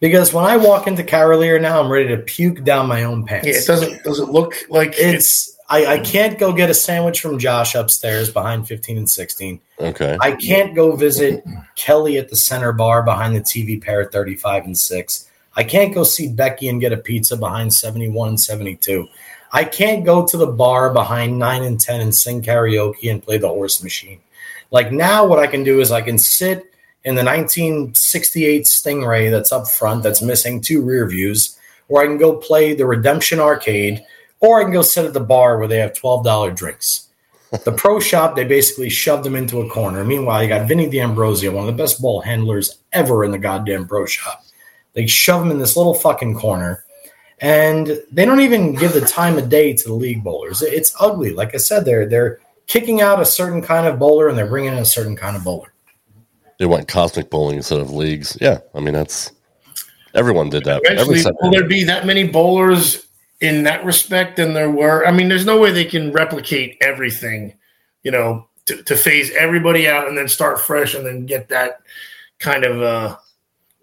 Because 0.00 0.32
when 0.32 0.44
I 0.44 0.56
walk 0.56 0.86
into 0.86 1.04
Carolier 1.04 1.58
now, 1.60 1.80
I'm 1.80 1.90
ready 1.90 2.08
to 2.08 2.16
puke 2.16 2.64
down 2.64 2.88
my 2.88 3.04
own 3.04 3.24
pants. 3.24 3.46
Yeah, 3.46 3.54
it 3.54 3.66
doesn't 3.66 4.02
doesn't 4.02 4.32
look 4.32 4.54
like 4.70 4.94
It's 4.96 5.56
I, 5.70 5.86
I 5.86 5.98
can't 6.00 6.36
go 6.36 6.52
get 6.52 6.68
a 6.68 6.74
sandwich 6.74 7.20
from 7.20 7.38
Josh 7.38 7.76
upstairs 7.76 8.28
behind 8.28 8.66
15 8.66 8.98
and 8.98 9.08
16. 9.08 9.60
Okay. 9.78 10.18
I 10.20 10.32
can't 10.32 10.74
go 10.74 10.96
visit 10.96 11.44
Kelly 11.76 12.18
at 12.18 12.28
the 12.28 12.34
center 12.34 12.72
bar 12.72 13.04
behind 13.04 13.36
the 13.36 13.40
TV 13.40 13.80
pair 13.80 14.00
at 14.00 14.10
35 14.10 14.64
and 14.64 14.76
6. 14.76 15.30
I 15.54 15.62
can't 15.62 15.94
go 15.94 16.02
see 16.02 16.32
Becky 16.32 16.68
and 16.68 16.80
get 16.80 16.92
a 16.92 16.96
pizza 16.96 17.36
behind 17.36 17.72
71 17.72 18.30
and 18.30 18.40
72. 18.40 19.06
I 19.52 19.62
can't 19.62 20.04
go 20.04 20.26
to 20.26 20.36
the 20.36 20.46
bar 20.46 20.92
behind 20.92 21.38
9 21.38 21.62
and 21.62 21.78
10 21.78 22.00
and 22.00 22.14
sing 22.14 22.42
karaoke 22.42 23.10
and 23.10 23.22
play 23.22 23.38
the 23.38 23.48
horse 23.48 23.82
machine. 23.82 24.20
Like 24.72 24.90
now, 24.90 25.24
what 25.24 25.38
I 25.38 25.46
can 25.46 25.62
do 25.62 25.80
is 25.80 25.92
I 25.92 26.02
can 26.02 26.18
sit 26.18 26.69
in 27.04 27.14
the 27.14 27.24
1968 27.24 28.64
Stingray 28.64 29.30
that's 29.30 29.52
up 29.52 29.68
front, 29.68 30.02
that's 30.02 30.22
missing 30.22 30.60
two 30.60 30.82
rear 30.82 31.08
views, 31.08 31.58
or 31.88 32.02
I 32.02 32.06
can 32.06 32.18
go 32.18 32.36
play 32.36 32.74
the 32.74 32.86
Redemption 32.86 33.40
Arcade, 33.40 34.04
or 34.40 34.60
I 34.60 34.64
can 34.64 34.72
go 34.72 34.82
sit 34.82 35.06
at 35.06 35.12
the 35.12 35.20
bar 35.20 35.58
where 35.58 35.68
they 35.68 35.78
have 35.78 35.92
$12 35.92 36.54
drinks. 36.54 37.08
The 37.64 37.72
pro 37.72 37.98
shop, 37.98 38.36
they 38.36 38.44
basically 38.44 38.88
shoved 38.88 39.24
them 39.24 39.34
into 39.34 39.60
a 39.60 39.68
corner. 39.68 40.04
Meanwhile, 40.04 40.42
you 40.42 40.48
got 40.48 40.68
Vinny 40.68 40.88
D'Ambrosio, 40.88 41.50
one 41.50 41.68
of 41.68 41.76
the 41.76 41.82
best 41.82 42.00
ball 42.00 42.20
handlers 42.20 42.78
ever 42.92 43.24
in 43.24 43.32
the 43.32 43.38
goddamn 43.38 43.88
pro 43.88 44.06
shop. 44.06 44.44
They 44.92 45.06
shove 45.06 45.42
him 45.42 45.50
in 45.50 45.58
this 45.58 45.76
little 45.76 45.94
fucking 45.94 46.34
corner, 46.34 46.84
and 47.40 48.00
they 48.12 48.24
don't 48.24 48.40
even 48.40 48.74
give 48.74 48.92
the 48.92 49.00
time 49.00 49.36
of 49.36 49.48
day 49.48 49.72
to 49.72 49.88
the 49.88 49.94
league 49.94 50.22
bowlers. 50.22 50.62
It's 50.62 50.94
ugly. 51.00 51.32
Like 51.32 51.54
I 51.54 51.58
said, 51.58 51.84
they're 51.84 52.06
they're 52.06 52.38
kicking 52.66 53.00
out 53.00 53.20
a 53.20 53.24
certain 53.24 53.62
kind 53.62 53.86
of 53.86 53.98
bowler 53.98 54.28
and 54.28 54.38
they're 54.38 54.46
bringing 54.46 54.72
in 54.72 54.78
a 54.78 54.84
certain 54.84 55.16
kind 55.16 55.36
of 55.36 55.42
bowler. 55.42 55.69
They 56.60 56.66
went 56.66 56.88
cosmic 56.88 57.30
bowling 57.30 57.56
instead 57.56 57.80
of 57.80 57.90
leagues. 57.90 58.36
Yeah. 58.38 58.58
I 58.74 58.80
mean, 58.80 58.92
that's 58.92 59.32
everyone 60.14 60.50
did 60.50 60.62
that. 60.64 60.82
Eventually, 60.84 61.24
will 61.40 61.50
there 61.50 61.66
be 61.66 61.84
that 61.84 62.04
many 62.04 62.28
bowlers 62.28 63.06
in 63.40 63.62
that 63.62 63.82
respect 63.82 64.36
than 64.36 64.52
there 64.52 64.70
were? 64.70 65.06
I 65.06 65.10
mean, 65.10 65.30
there's 65.30 65.46
no 65.46 65.58
way 65.58 65.72
they 65.72 65.86
can 65.86 66.12
replicate 66.12 66.76
everything, 66.82 67.54
you 68.02 68.10
know, 68.10 68.46
to, 68.66 68.82
to 68.82 68.94
phase 68.94 69.30
everybody 69.30 69.88
out 69.88 70.06
and 70.06 70.18
then 70.18 70.28
start 70.28 70.60
fresh 70.60 70.92
and 70.92 71.06
then 71.06 71.24
get 71.24 71.48
that 71.48 71.80
kind 72.40 72.66
of 72.66 72.82
uh 72.82 73.16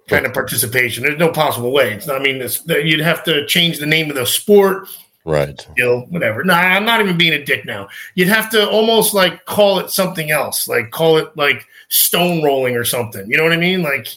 kind 0.07 0.27
of 0.27 0.33
participation. 0.35 1.03
There's 1.03 1.17
no 1.17 1.31
possible 1.31 1.71
way. 1.71 1.93
It's 1.93 2.05
not, 2.05 2.21
I 2.21 2.23
mean, 2.23 2.39
it's, 2.41 2.63
you'd 2.67 2.99
have 2.99 3.23
to 3.23 3.43
change 3.47 3.79
the 3.79 3.87
name 3.87 4.11
of 4.11 4.15
the 4.15 4.25
sport, 4.27 4.87
right. 5.27 5.67
you 5.75 5.83
know, 5.83 6.01
whatever. 6.09 6.43
No, 6.43 6.53
I'm 6.53 6.85
not 6.85 7.01
even 7.01 7.17
being 7.17 7.33
a 7.33 7.43
dick 7.43 7.65
now. 7.65 7.89
You'd 8.15 8.29
have 8.29 8.49
to 8.51 8.67
almost 8.69 9.13
like 9.13 9.45
call 9.45 9.79
it 9.79 9.91
something 9.91 10.31
else, 10.31 10.67
like 10.67 10.91
call 10.91 11.17
it 11.17 11.35
like 11.35 11.67
stone 11.89 12.43
rolling 12.43 12.75
or 12.75 12.83
something. 12.83 13.29
You 13.29 13.37
know 13.37 13.43
what 13.43 13.53
I 13.53 13.57
mean? 13.57 13.81
Like, 13.81 14.07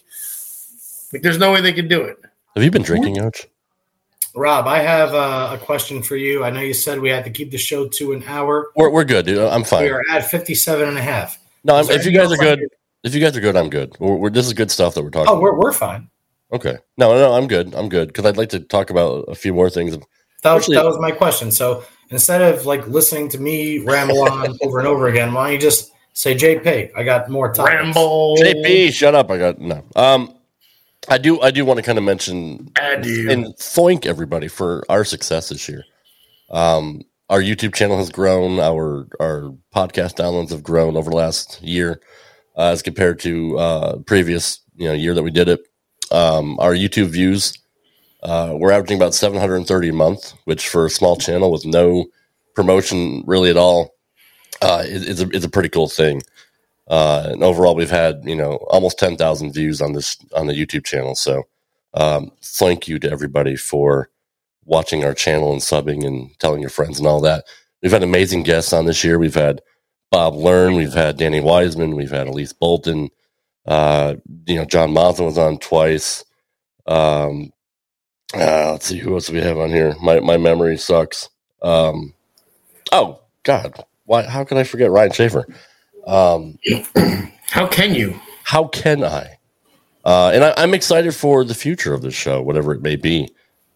like 1.13 1.23
there's 1.23 1.39
no 1.39 1.53
way 1.53 1.61
they 1.61 1.73
could 1.73 1.89
do 1.89 2.03
it. 2.03 2.19
Have 2.55 2.65
you 2.65 2.71
been 2.71 2.83
drinking, 2.83 3.19
Ouch? 3.19 3.47
Rob, 4.35 4.67
I 4.67 4.79
have 4.79 5.13
uh, 5.13 5.51
a 5.53 5.59
question 5.59 6.03
for 6.03 6.17
you. 6.17 6.45
I 6.45 6.51
know 6.51 6.61
you 6.61 6.75
said 6.75 7.01
we 7.01 7.11
had 7.11 7.25
to 7.25 7.31
keep 7.31 7.51
the 7.51 7.59
show 7.59 7.89
to 7.89 8.13
an 8.13 8.23
hour. 8.25 8.71
We're, 8.77 8.91
we're 8.91 9.05
good, 9.05 9.27
dude. 9.27 9.39
I'm 9.39 9.65
fine 9.65 9.83
we 9.83 9.91
are 9.91 10.03
at 10.11 10.31
57 10.31 10.89
and 10.89 10.97
a 10.97 11.03
half. 11.03 11.39
No, 11.65 11.75
I'm, 11.75 11.91
if 11.91 12.07
you 12.07 12.13
guys 12.13 12.31
are 12.31 12.35
anything 12.35 12.49
else 12.49 12.59
good, 12.61 12.69
if 13.03 13.15
you 13.15 13.21
guys 13.21 13.37
are 13.37 13.41
good, 13.41 13.57
I'm 13.57 13.71
good. 13.71 13.97
We're, 13.99 14.15
we're, 14.15 14.31
this 14.31 14.47
is 14.47 14.53
good 14.53 14.71
stuff 14.71 14.95
that 14.95 15.03
we're 15.03 15.11
talking. 15.11 15.33
Oh, 15.33 15.41
we're, 15.41 15.59
we're 15.59 15.73
fine. 15.73 16.09
Okay. 16.53 16.77
No, 16.97 17.15
no, 17.15 17.33
I'm 17.33 17.49
good. 17.49 17.75
I'm 17.75 17.89
good 17.89 18.09
because 18.09 18.27
I'd 18.27 18.37
like 18.37 18.51
to 18.51 18.61
talk 18.61 18.91
about 18.91 19.25
a 19.29 19.35
few 19.35 19.53
more 19.53 19.71
things. 19.71 19.97
That 20.43 20.55
was, 20.55 20.67
that 20.67 20.85
was 20.85 20.99
my 20.99 21.11
question. 21.11 21.51
So 21.51 21.85
instead 22.11 22.43
of 22.43 22.67
like 22.67 22.87
listening 22.87 23.29
to 23.31 23.39
me 23.39 23.79
ramble 23.79 24.23
on 24.23 24.57
over 24.63 24.79
and 24.79 24.89
over 24.89 25.09
again, 25.09 25.33
why 25.33 25.45
don't 25.45 25.55
you 25.55 25.61
just 25.61 25.93
say, 26.13 26.35
JP, 26.35 26.93
I 26.97 27.03
got 27.03 27.29
more 27.29 27.53
topics. 27.53 27.75
Ramble. 27.75 28.37
JP, 28.39 28.93
shut 28.93 29.15
up! 29.15 29.31
I 29.31 29.39
got 29.39 29.59
no. 29.59 29.85
Um, 29.97 30.35
I 31.09 31.19
do. 31.19 31.41
I 31.41 31.51
do 31.51 31.65
want 31.65 31.79
to 31.79 31.83
kind 31.83 31.99
of 31.99 32.05
mention 32.05 32.71
I 32.77 32.95
and 33.29 33.57
thank 33.59 34.07
everybody 34.07 34.49
for 34.49 34.85
our 34.89 35.05
success 35.05 35.49
this 35.49 35.69
year. 35.69 35.85
Um, 36.51 37.03
our 37.29 37.41
YouTube 37.41 37.75
channel 37.75 37.97
has 37.97 38.11
grown. 38.11 38.59
Our 38.61 39.09
our 39.19 39.55
podcast 39.75 40.17
downloads 40.17 40.51
have 40.51 40.63
grown 40.63 40.97
over 40.97 41.11
the 41.11 41.17
last 41.17 41.63
year 41.63 42.01
uh, 42.57 42.71
as 42.71 42.83
compared 42.83 43.21
to 43.21 43.59
uh, 43.59 43.97
previous 44.01 44.61
you 44.77 44.87
know 44.87 44.95
year 44.95 45.15
that 45.15 45.23
we 45.23 45.31
did 45.31 45.49
it. 45.49 45.61
Um, 46.11 46.59
our 46.59 46.75
YouTube 46.75 47.07
views 47.07 47.57
uh, 48.23 48.55
we're 48.57 48.73
averaging 48.73 48.99
about 48.99 49.15
730 49.15 49.89
a 49.89 49.93
month, 49.93 50.35
which 50.45 50.69
for 50.69 50.87
a 50.87 50.91
small 50.91 51.17
channel 51.17 51.51
with 51.51 51.65
no 51.65 52.07
promotion 52.55 53.23
really 53.27 53.51
at 53.51 53.57
all 53.57 53.95
uh, 54.63 54.83
is, 54.85 55.23
a, 55.23 55.29
is 55.31 55.45
a 55.45 55.49
pretty 55.49 55.69
cool 55.69 55.89
thing. 55.89 56.23
Uh, 56.89 57.29
and 57.33 57.43
overall, 57.43 57.75
we've 57.75 57.91
had 57.91 58.21
you 58.25 58.35
know 58.37 58.57
almost 58.69 58.99
10,000 58.99 59.53
views 59.53 59.81
on 59.81 59.93
this 59.93 60.19
on 60.35 60.49
the 60.49 60.53
YouTube 60.55 60.85
channel. 60.85 61.15
So 61.15 61.45
um, 61.95 62.33
thank 62.43 62.89
you 62.89 62.99
to 62.99 63.11
everybody 63.11 63.57
for 63.57 64.11
watching 64.65 65.05
our 65.05 65.15
channel 65.15 65.53
and 65.53 65.61
subbing 65.61 66.05
and 66.05 66.37
telling 66.39 66.61
your 66.61 66.71
friends 66.71 66.99
and 66.99 67.07
all 67.07 67.21
that. 67.23 67.45
We've 67.83 67.93
had 67.93 68.03
amazing 68.03 68.43
guests 68.43 68.73
on 68.73 68.87
this 68.87 69.03
year. 69.05 69.19
We've 69.19 69.35
had 69.35 69.63
Bob 70.11 70.35
Learn, 70.35 70.75
we've 70.75 70.93
had 70.93 71.17
Danny 71.17 71.41
Wiseman, 71.41 71.97
we've 71.97 72.11
had 72.11 72.27
Elise 72.27 72.53
Bolton. 72.53 73.11
Uh, 73.67 74.17
you 74.47 74.57
know, 74.57 74.65
John 74.65 74.91
Mazza 74.91 75.25
was 75.25 75.39
on 75.39 75.59
twice. 75.59 76.25
Um, 76.87 77.53
uh, 78.35 78.73
let's 78.73 78.87
see 78.87 78.99
who 78.99 79.15
else 79.15 79.31
we 79.31 79.41
have 79.41 79.59
on 79.59 79.71
here. 79.71 79.97
My 80.03 80.21
my 80.21 80.39
memory 80.39 80.79
sucks. 80.79 81.31
Um, 81.63 82.15
oh 82.93 83.21
God, 83.45 83.85
why? 84.07 84.25
How 84.25 84.45
can 84.45 84.59
I 84.59 84.65
forget 84.65 84.91
Ryan 84.91 85.13
Shafer? 85.13 85.47
Um, 86.07 86.59
How 87.51 87.67
can 87.69 87.95
you? 87.95 88.21
how 88.45 88.69
can 88.69 89.05
I? 89.05 89.39
Uh, 90.05 90.31
and 90.35 90.45
I, 90.45 90.55
I'm 90.57 90.75
excited 90.75 91.15
for 91.15 91.45
the 91.45 91.55
future 91.55 91.95
of 91.95 92.03
this 92.03 92.15
show, 92.15 92.43
whatever 92.43 92.73
it 92.75 92.83
may 92.83 92.97
be. 92.97 93.29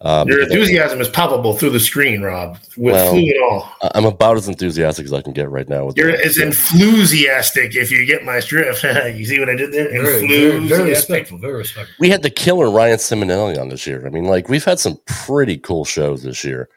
Um, 0.05 0.29
Your 0.29 0.43
enthusiasm 0.43 1.01
is 1.01 1.09
palpable 1.09 1.55
through 1.57 1.71
the 1.71 1.81
screen, 1.81 2.21
Rob, 2.21 2.59
with 2.77 2.93
Well, 2.93 3.13
flu 3.13 3.23
and 3.23 3.43
all. 3.43 3.73
I'm 3.95 4.05
about 4.05 4.37
as 4.37 4.49
enthusiastic 4.49 5.07
as 5.07 5.15
I 5.15 5.23
can 5.23 5.33
get 5.33 5.49
right 5.49 5.67
now. 5.67 5.87
With 5.87 5.97
You're 5.97 6.13
that. 6.13 6.21
as 6.21 6.37
enthusiastic 6.37 7.75
if 7.75 7.91
you 7.91 8.05
get 8.05 8.23
my 8.23 8.41
drift. 8.41 8.85
you 8.85 9.25
see 9.25 9.41
what 9.41 9.49
I 9.49 9.57
did 9.57 9.73
there? 9.73 9.89
Very, 9.89 10.29
very, 10.29 10.69
very 10.69 10.91
respectful. 10.91 11.39
Very 11.39 11.55
respectful. 11.55 11.95
we 11.99 12.11
had 12.11 12.23
the 12.23 12.29
killer 12.29 12.71
Ryan 12.71 12.99
Ciminelli 12.99 13.59
on 13.59 13.71
this 13.71 13.87
year. 13.87 14.07
I 14.07 14.11
mean, 14.11 14.25
like 14.25 14.51
we've 14.51 14.65
had 14.65 14.79
some 14.79 15.01
pretty 15.07 15.57
cool 15.57 15.87
shows 15.87 16.23
this 16.23 16.45
year, 16.45 16.69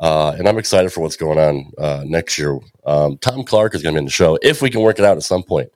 uh, 0.00 0.34
and 0.38 0.48
I'm 0.48 0.56
excited 0.56 0.94
for 0.94 1.02
what's 1.02 1.16
going 1.16 1.38
on 1.38 1.72
uh, 1.76 2.04
next 2.06 2.38
year. 2.38 2.58
Um, 2.86 3.18
Tom 3.18 3.44
Clark 3.44 3.74
is 3.74 3.82
going 3.82 3.94
to 3.94 3.98
be 3.98 4.00
in 4.00 4.04
the 4.06 4.10
show 4.10 4.38
if 4.40 4.62
we 4.62 4.70
can 4.70 4.80
work 4.80 4.98
it 4.98 5.04
out 5.04 5.18
at 5.18 5.24
some 5.24 5.42
point. 5.42 5.68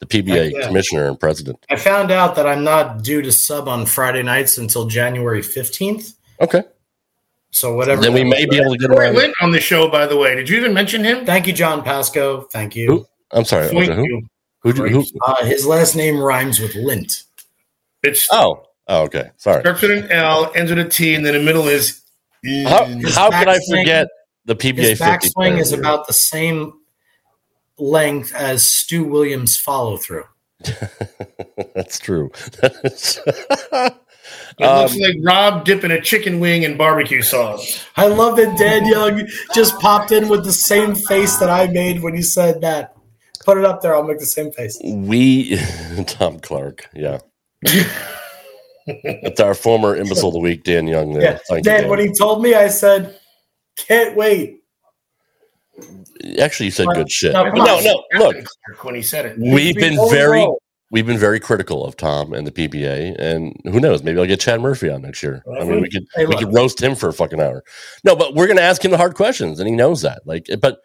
The 0.00 0.06
PBA 0.06 0.44
Heck 0.44 0.52
yeah. 0.52 0.66
commissioner 0.66 1.06
and 1.06 1.18
president. 1.18 1.64
I 1.70 1.76
found 1.76 2.10
out 2.10 2.34
that 2.34 2.46
I'm 2.46 2.64
not 2.64 3.02
due 3.02 3.22
to 3.22 3.32
sub 3.32 3.68
on 3.68 3.86
Friday 3.86 4.22
nights 4.22 4.58
until 4.58 4.86
January 4.86 5.40
15th. 5.40 6.14
Okay, 6.42 6.62
So 7.50 7.74
whatever. 7.74 8.02
then 8.02 8.12
we 8.12 8.24
may 8.24 8.46
be 8.46 8.58
able 8.58 8.72
to 8.72 8.78
get 8.78 8.90
Corey 8.90 9.06
around. 9.06 9.16
Lint 9.16 9.34
on 9.40 9.52
the 9.52 9.60
show, 9.60 9.88
by 9.88 10.06
the 10.06 10.16
way. 10.16 10.34
Did 10.34 10.48
you 10.48 10.58
even 10.58 10.74
mention 10.74 11.04
him? 11.04 11.24
Thank 11.24 11.46
you, 11.46 11.52
John 11.52 11.82
Pasco. 11.82 12.42
Thank 12.42 12.74
you. 12.74 12.88
Who? 12.88 13.06
I'm 13.30 13.44
sorry. 13.44 13.68
Thank 13.68 13.92
who? 13.92 14.02
you. 14.02 14.28
Who? 14.60 14.72
Who? 14.72 14.88
who? 14.88 15.04
Uh, 15.24 15.44
his 15.46 15.64
last 15.64 15.94
name 15.94 16.18
rhymes 16.18 16.58
with 16.58 16.74
lint. 16.74 17.24
It's 18.02 18.28
Oh, 18.32 18.66
oh, 18.88 19.02
okay. 19.04 19.30
Sorry. 19.36 19.60
starts 19.60 19.82
with 19.82 19.90
an 19.92 20.10
L, 20.10 20.50
ends 20.54 20.70
with 20.70 20.84
a 20.84 20.88
T, 20.88 21.14
and 21.14 21.24
then 21.24 21.34
the 21.34 21.42
middle 21.42 21.68
is. 21.68 22.00
How, 22.66 22.86
His 22.86 23.14
how 23.14 23.30
could 23.30 23.46
I 23.46 23.60
forget 23.70 24.08
the 24.44 24.56
PBA 24.56 24.78
His 24.78 25.00
backswing 25.00 25.60
is 25.60 25.72
about 25.72 26.08
the 26.08 26.12
same 26.12 26.72
length 27.78 28.34
as 28.34 28.68
Stu 28.68 29.04
Williams' 29.04 29.56
follow 29.56 29.96
through. 29.96 30.24
That's 31.74 31.98
true. 31.98 32.30
It 34.58 34.66
looks 34.66 34.94
um, 34.94 35.00
like 35.00 35.16
Rob 35.22 35.64
dipping 35.64 35.90
a 35.90 36.00
chicken 36.00 36.40
wing 36.40 36.62
in 36.62 36.76
barbecue 36.76 37.22
sauce. 37.22 37.84
I 37.96 38.06
love 38.06 38.36
that 38.36 38.58
Dan 38.58 38.86
Young 38.86 39.26
just 39.54 39.78
popped 39.80 40.12
in 40.12 40.28
with 40.28 40.44
the 40.44 40.52
same 40.52 40.94
face 40.94 41.36
that 41.38 41.50
I 41.50 41.66
made 41.68 42.02
when 42.02 42.14
you 42.14 42.22
said 42.22 42.60
that. 42.60 42.94
Put 43.44 43.58
it 43.58 43.64
up 43.64 43.82
there. 43.82 43.94
I'll 43.94 44.04
make 44.04 44.18
the 44.18 44.26
same 44.26 44.52
face. 44.52 44.78
We, 44.84 45.56
Tom 46.06 46.38
Clark, 46.38 46.88
yeah. 46.94 47.18
That's 49.22 49.40
our 49.40 49.54
former 49.54 49.96
imbecile 49.96 50.28
of 50.28 50.34
the 50.34 50.40
week, 50.40 50.64
Dan 50.64 50.86
Young. 50.86 51.12
There. 51.14 51.22
Yeah. 51.22 51.38
Thank 51.48 51.64
you, 51.64 51.70
Dan, 51.70 51.80
Dan. 51.82 51.90
when 51.90 51.98
he 51.98 52.12
told 52.12 52.42
me, 52.42 52.54
I 52.54 52.68
said, 52.68 53.18
can't 53.76 54.16
wait. 54.16 54.60
Actually, 56.40 56.66
you 56.66 56.72
said 56.72 56.86
good 56.94 57.10
shit. 57.10 57.32
No, 57.32 57.44
No, 57.50 57.80
no, 57.80 58.04
look, 58.14 58.46
when 58.82 58.94
he 58.94 59.02
said 59.02 59.26
it. 59.26 59.38
we've 59.38 59.74
been 59.74 59.98
very, 60.10 60.44
no. 60.44 60.58
We've 60.92 61.06
been 61.06 61.16
very 61.18 61.40
critical 61.40 61.84
of 61.86 61.96
Tom 61.96 62.34
and 62.34 62.46
the 62.46 62.52
PBA, 62.52 63.16
and 63.18 63.58
who 63.64 63.80
knows? 63.80 64.02
Maybe 64.02 64.20
I'll 64.20 64.26
get 64.26 64.40
Chad 64.40 64.60
Murphy 64.60 64.90
on 64.90 65.00
next 65.02 65.22
year. 65.22 65.42
I 65.58 65.64
mean, 65.64 65.80
we 65.80 65.88
could 65.88 66.06
Hey, 66.14 66.26
we 66.26 66.34
look. 66.34 66.44
could 66.44 66.54
roast 66.54 66.82
him 66.82 66.94
for 66.94 67.08
a 67.08 67.12
fucking 67.14 67.40
hour. 67.40 67.64
No, 68.04 68.14
but 68.14 68.34
we're 68.34 68.46
gonna 68.46 68.60
ask 68.60 68.84
him 68.84 68.90
the 68.90 68.98
hard 68.98 69.14
questions, 69.14 69.58
and 69.58 69.66
he 69.66 69.74
knows 69.74 70.02
that. 70.02 70.20
Like, 70.26 70.46
but 70.60 70.80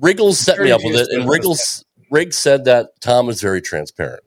Richgels 0.00 0.34
set 0.34 0.58
me 0.58 0.72
up 0.72 0.80
with 0.84 0.96
it, 0.96 1.08
and 1.12 1.26
gonna 1.28 1.30
Richgels 1.38 1.84
Riggs 2.10 2.36
said 2.36 2.64
that 2.64 3.00
Tom 3.00 3.28
is 3.28 3.40
very 3.40 3.62
transparent. 3.62 4.24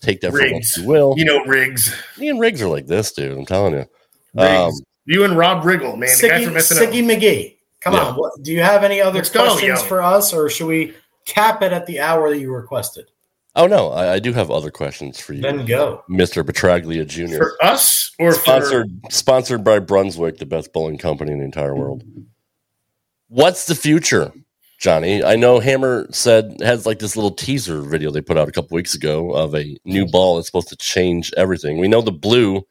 Take 0.00 0.20
that 0.20 0.30
for 0.30 0.38
what 0.38 0.50
Riggs. 0.52 0.76
you 0.76 0.86
will. 0.86 1.14
You 1.16 1.24
know 1.24 1.44
Riggs. 1.44 1.92
Me 2.16 2.28
and 2.28 2.38
Riggs 2.38 2.62
are 2.62 2.68
like 2.68 2.86
this, 2.86 3.12
dude. 3.12 3.36
I'm 3.36 3.44
telling 3.44 3.74
you. 3.74 3.86
Riggs. 4.34 4.46
Um, 4.62 4.72
you 5.04 5.24
and 5.24 5.36
Rob 5.36 5.64
Riggle, 5.64 5.98
man. 5.98 6.08
The 6.20 6.28
guys 6.28 6.42
Siggy, 6.42 6.46
are 6.46 6.50
messing 6.52 6.78
Siggy. 6.78 7.04
McGee. 7.04 7.56
Come 7.80 7.94
Yeah. 7.94 8.04
on. 8.04 8.14
What, 8.14 8.32
do 8.42 8.52
you 8.52 8.62
have 8.62 8.84
any 8.84 9.00
other 9.00 9.18
Let's 9.18 9.30
questions 9.30 9.62
yo. 9.80 9.86
for 9.88 10.00
us, 10.00 10.32
or 10.32 10.48
should 10.48 10.68
we 10.68 10.94
cap 11.24 11.62
it 11.62 11.72
at 11.72 11.86
the 11.86 11.98
hour 12.00 12.30
that 12.30 12.38
you 12.38 12.52
requested? 12.52 13.06
Oh 13.54 13.66
no, 13.66 13.90
I, 13.90 14.14
I 14.14 14.18
do 14.18 14.32
have 14.32 14.50
other 14.50 14.70
questions 14.70 15.20
for 15.20 15.32
you, 15.34 15.42
Then 15.42 15.66
go. 15.66 16.04
Mr. 16.08 16.42
Petraglia 16.42 17.06
Jr. 17.06 17.36
For 17.36 17.64
us 17.64 18.12
or 18.18 18.32
for 18.32 18.40
sponsored 18.40 18.90
sponsored 19.10 19.64
by 19.64 19.78
Brunswick, 19.78 20.38
the 20.38 20.46
best 20.46 20.72
bowling 20.72 20.98
company 20.98 21.32
in 21.32 21.38
the 21.38 21.44
entire 21.44 21.74
world. 21.74 22.04
What's 23.28 23.66
the 23.66 23.74
future, 23.74 24.32
Johnny? 24.78 25.24
I 25.24 25.36
know 25.36 25.58
Hammer 25.58 26.06
said 26.10 26.56
has 26.60 26.86
like 26.86 26.98
this 26.98 27.16
little 27.16 27.30
teaser 27.30 27.80
video 27.80 28.10
they 28.10 28.20
put 28.20 28.36
out 28.36 28.48
a 28.48 28.52
couple 28.52 28.74
weeks 28.74 28.94
ago 28.94 29.30
of 29.30 29.54
a 29.54 29.76
new 29.84 30.06
ball 30.06 30.36
that's 30.36 30.48
supposed 30.48 30.68
to 30.68 30.76
change 30.76 31.32
everything. 31.36 31.78
We 31.78 31.88
know 31.88 32.02
the 32.02 32.12
blue 32.12 32.66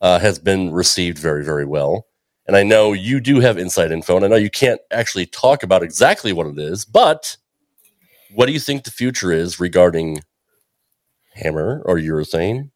uh, 0.00 0.18
has 0.18 0.38
been 0.38 0.72
received 0.72 1.18
very 1.18 1.44
very 1.44 1.64
well, 1.64 2.06
and 2.46 2.56
I 2.56 2.62
know 2.62 2.92
you 2.92 3.20
do 3.20 3.40
have 3.40 3.56
inside 3.56 3.92
info, 3.92 4.16
and 4.16 4.24
I 4.24 4.28
know 4.28 4.36
you 4.36 4.50
can't 4.50 4.80
actually 4.90 5.26
talk 5.26 5.62
about 5.62 5.82
exactly 5.82 6.32
what 6.32 6.46
it 6.46 6.58
is, 6.58 6.84
but 6.84 7.36
what 8.34 8.46
do 8.46 8.52
you 8.52 8.60
think 8.60 8.84
the 8.84 8.90
future 8.90 9.32
is 9.32 9.60
regarding 9.60 10.22
Hammer 11.34 11.82
or 11.84 11.96
urethane? 11.96 12.70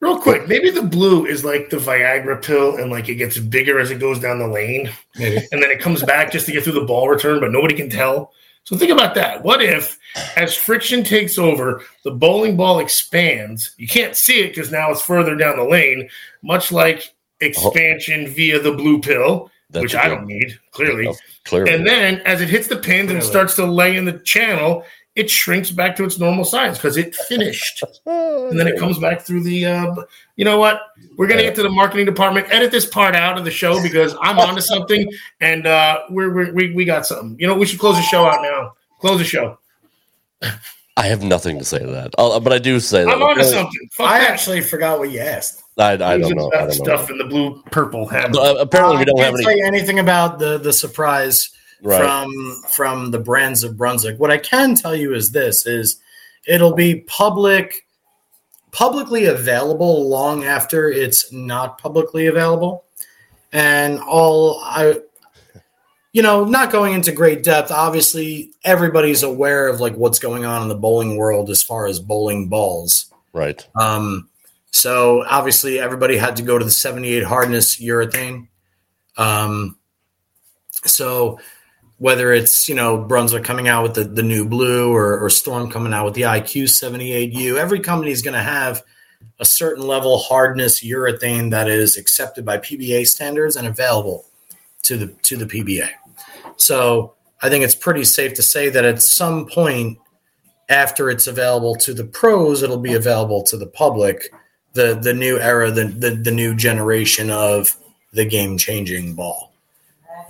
Real 0.00 0.18
quick, 0.18 0.48
maybe 0.48 0.68
the 0.70 0.82
blue 0.82 1.24
is 1.24 1.44
like 1.44 1.70
the 1.70 1.78
Viagra 1.78 2.42
pill, 2.42 2.76
and 2.76 2.90
like 2.90 3.08
it 3.08 3.14
gets 3.14 3.38
bigger 3.38 3.78
as 3.78 3.90
it 3.90 4.00
goes 4.00 4.18
down 4.18 4.38
the 4.38 4.46
lane, 4.46 4.90
and 5.14 5.46
then 5.50 5.70
it 5.70 5.80
comes 5.80 6.02
back 6.02 6.30
just 6.30 6.44
to 6.46 6.52
get 6.52 6.62
through 6.62 6.74
the 6.74 6.84
ball 6.84 7.08
return, 7.08 7.40
but 7.40 7.52
nobody 7.52 7.74
can 7.74 7.88
tell. 7.88 8.32
So 8.64 8.76
think 8.76 8.90
about 8.90 9.14
that. 9.14 9.42
What 9.42 9.62
if, 9.62 9.98
as 10.36 10.54
friction 10.54 11.04
takes 11.04 11.38
over, 11.38 11.82
the 12.02 12.10
bowling 12.10 12.56
ball 12.56 12.80
expands? 12.80 13.74
You 13.76 13.86
can't 13.86 14.16
see 14.16 14.40
it 14.40 14.48
because 14.48 14.72
now 14.72 14.90
it's 14.90 15.02
further 15.02 15.36
down 15.36 15.56
the 15.56 15.64
lane, 15.64 16.08
much 16.42 16.72
like 16.72 17.14
oh. 17.42 17.46
expansion 17.46 18.26
via 18.26 18.58
the 18.58 18.72
blue 18.72 19.00
pill, 19.00 19.50
That's 19.74 19.82
which 19.82 19.94
I 19.96 20.08
don't 20.08 20.26
need 20.26 20.58
clearly. 20.70 21.08
Oh, 21.08 21.14
clearly. 21.44 21.74
And 21.74 21.86
then 21.86 22.20
as 22.20 22.40
it 22.40 22.48
hits 22.48 22.68
the 22.68 22.76
pins 22.76 23.10
and 23.10 23.22
starts 23.22 23.54
to 23.56 23.66
lay 23.66 23.96
in 23.96 24.04
the 24.04 24.18
channel, 24.20 24.84
it 25.16 25.28
shrinks 25.28 25.70
back 25.70 25.96
to 25.96 26.04
its 26.04 26.18
normal 26.18 26.44
size 26.44 26.78
because 26.78 26.96
it 26.96 27.14
finished. 27.14 27.82
and 28.06 28.58
then 28.58 28.66
it 28.66 28.78
comes 28.78 28.98
back 28.98 29.20
through 29.22 29.42
the. 29.42 29.66
Uh, 29.66 29.94
you 30.36 30.44
know 30.44 30.58
what? 30.58 30.80
We're 31.16 31.26
gonna 31.26 31.42
get 31.42 31.54
to 31.56 31.62
the 31.62 31.68
marketing 31.68 32.06
department. 32.06 32.46
Edit 32.50 32.70
this 32.70 32.86
part 32.86 33.14
out 33.14 33.36
of 33.36 33.44
the 33.44 33.50
show 33.50 33.82
because 33.82 34.14
I'm 34.22 34.38
onto 34.38 34.60
something, 34.60 35.12
and 35.40 35.66
uh, 35.66 36.02
we're, 36.08 36.32
we're, 36.32 36.52
we 36.54 36.72
we 36.72 36.84
got 36.84 37.04
something. 37.04 37.36
You 37.38 37.46
know, 37.46 37.56
we 37.56 37.66
should 37.66 37.80
close 37.80 37.96
the 37.96 38.02
show 38.02 38.24
out 38.24 38.42
now. 38.42 38.74
Close 39.00 39.18
the 39.18 39.24
show. 39.24 39.58
I 40.96 41.06
have 41.08 41.22
nothing 41.24 41.58
to 41.58 41.64
say 41.64 41.80
to 41.80 41.86
that, 41.86 42.14
I'll, 42.18 42.38
but 42.38 42.52
I 42.52 42.58
do 42.58 42.78
say 42.78 43.04
that. 43.04 43.10
I'm 43.12 43.22
onto 43.22 43.40
Really, 43.40 43.52
something. 43.52 43.88
Fuck 43.92 44.06
I 44.08 44.20
that. 44.20 44.30
actually 44.30 44.60
forgot 44.60 45.00
what 45.00 45.10
you 45.10 45.18
asked. 45.18 45.63
I, 45.78 45.92
I 45.92 45.96
don't 45.96 46.20
Use 46.20 46.30
know. 46.34 46.50
that 46.50 46.56
I 46.56 46.66
don't 46.66 46.78
know. 46.78 46.84
stuff 46.84 47.10
in 47.10 47.18
the 47.18 47.24
blue 47.24 47.62
purple 47.70 48.06
hammer. 48.06 48.38
Uh, 48.38 48.54
apparently, 48.54 48.98
we 48.98 49.04
don't 49.06 49.18
have 49.18 49.34
can't 49.34 49.46
any. 49.48 49.60
tell 49.60 49.66
anything 49.66 49.98
about 49.98 50.38
the 50.38 50.58
the 50.58 50.72
surprise 50.72 51.50
Right. 51.82 52.00
from 52.00 52.62
from 52.70 53.10
the 53.10 53.18
brands 53.18 53.62
of 53.64 53.76
Brunswick. 53.76 54.18
What 54.18 54.30
I 54.30 54.38
can 54.38 54.74
tell 54.74 54.94
you 54.94 55.14
is 55.14 55.32
this: 55.32 55.66
is 55.66 56.00
it'll 56.46 56.74
be 56.74 57.00
public, 57.00 57.86
publicly 58.70 59.26
available 59.26 60.08
long 60.08 60.44
after 60.44 60.88
it's 60.88 61.30
not 61.32 61.76
publicly 61.78 62.26
available, 62.26 62.84
and 63.52 63.98
all 64.00 64.60
I. 64.62 65.00
You 66.12 66.22
know, 66.22 66.44
not 66.44 66.70
going 66.70 66.94
into 66.94 67.10
great 67.10 67.42
depth. 67.42 67.72
Obviously, 67.72 68.52
everybody's 68.62 69.24
aware 69.24 69.66
of 69.66 69.80
like 69.80 69.96
what's 69.96 70.20
going 70.20 70.44
on 70.44 70.62
in 70.62 70.68
the 70.68 70.76
bowling 70.76 71.16
world 71.16 71.50
as 71.50 71.60
far 71.60 71.88
as 71.88 71.98
bowling 71.98 72.48
balls. 72.48 73.12
Right. 73.32 73.66
Um, 73.74 74.28
so 74.74 75.24
obviously, 75.24 75.78
everybody 75.78 76.16
had 76.16 76.34
to 76.34 76.42
go 76.42 76.58
to 76.58 76.64
the 76.64 76.70
78 76.70 77.22
hardness 77.22 77.76
urethane. 77.76 78.48
Um, 79.16 79.78
so 80.84 81.38
whether 81.98 82.32
it's 82.32 82.68
you 82.68 82.74
know 82.74 82.98
Brunswick 82.98 83.44
coming 83.44 83.68
out 83.68 83.84
with 83.84 83.94
the, 83.94 84.02
the 84.02 84.24
new 84.24 84.44
blue 84.44 84.92
or, 84.92 85.16
or 85.20 85.30
Storm 85.30 85.70
coming 85.70 85.94
out 85.94 86.04
with 86.04 86.14
the 86.14 86.22
IQ 86.22 86.64
78U, 86.64 87.56
every 87.56 87.78
company 87.78 88.10
is 88.10 88.20
going 88.20 88.34
to 88.34 88.42
have 88.42 88.82
a 89.38 89.44
certain 89.44 89.86
level 89.86 90.18
hardness 90.18 90.82
urethane 90.82 91.52
that 91.52 91.68
is 91.68 91.96
accepted 91.96 92.44
by 92.44 92.58
PBA 92.58 93.06
standards 93.06 93.54
and 93.54 93.68
available 93.68 94.26
to 94.82 94.96
the 94.96 95.06
to 95.22 95.36
the 95.36 95.46
PBA. 95.46 95.88
So 96.56 97.14
I 97.42 97.48
think 97.48 97.62
it's 97.62 97.76
pretty 97.76 98.02
safe 98.02 98.34
to 98.34 98.42
say 98.42 98.70
that 98.70 98.84
at 98.84 99.00
some 99.00 99.46
point 99.46 99.98
after 100.68 101.10
it's 101.10 101.28
available 101.28 101.76
to 101.76 101.94
the 101.94 102.04
pros, 102.04 102.64
it'll 102.64 102.76
be 102.76 102.94
available 102.94 103.44
to 103.44 103.56
the 103.56 103.68
public. 103.68 104.30
The 104.74 104.94
the 104.94 105.14
new 105.14 105.38
era, 105.38 105.70
the 105.70 105.84
the, 105.84 106.10
the 106.10 106.30
new 106.30 106.54
generation 106.54 107.30
of 107.30 107.76
the 108.12 108.24
game 108.24 108.58
changing 108.58 109.14
ball. 109.14 109.52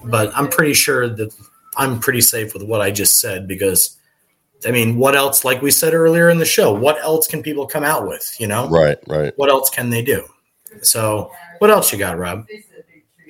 But 0.05 0.33
I'm 0.37 0.49
pretty 0.49 0.75
sure 0.75 1.09
that 1.09 1.35
I'm 1.77 1.99
pretty 1.99 2.21
safe 2.21 2.53
with 2.55 2.63
what 2.63 2.81
I 2.81 2.91
just 2.91 3.19
said 3.21 3.49
because 3.49 3.99
I 4.67 4.71
mean, 4.71 4.97
what 4.97 5.15
else? 5.15 5.45
Like 5.45 5.61
we 5.63 5.71
said 5.71 5.93
earlier 5.95 6.29
in 6.31 6.39
the 6.39 6.45
show, 6.45 6.73
what 6.73 6.99
else 7.03 7.27
can 7.27 7.43
people 7.43 7.67
come 7.67 7.85
out 7.85 8.07
with? 8.07 8.35
You 8.39 8.47
know, 8.47 8.69
Right. 8.69 8.99
Right. 9.07 9.33
what 9.37 9.51
else 9.51 9.69
can 9.71 9.91
they 9.91 10.03
do? 10.03 10.25
So, 10.83 11.31
what 11.59 11.71
else 11.71 11.93
you 11.93 11.99
got, 11.99 12.19
Rob? 12.19 12.47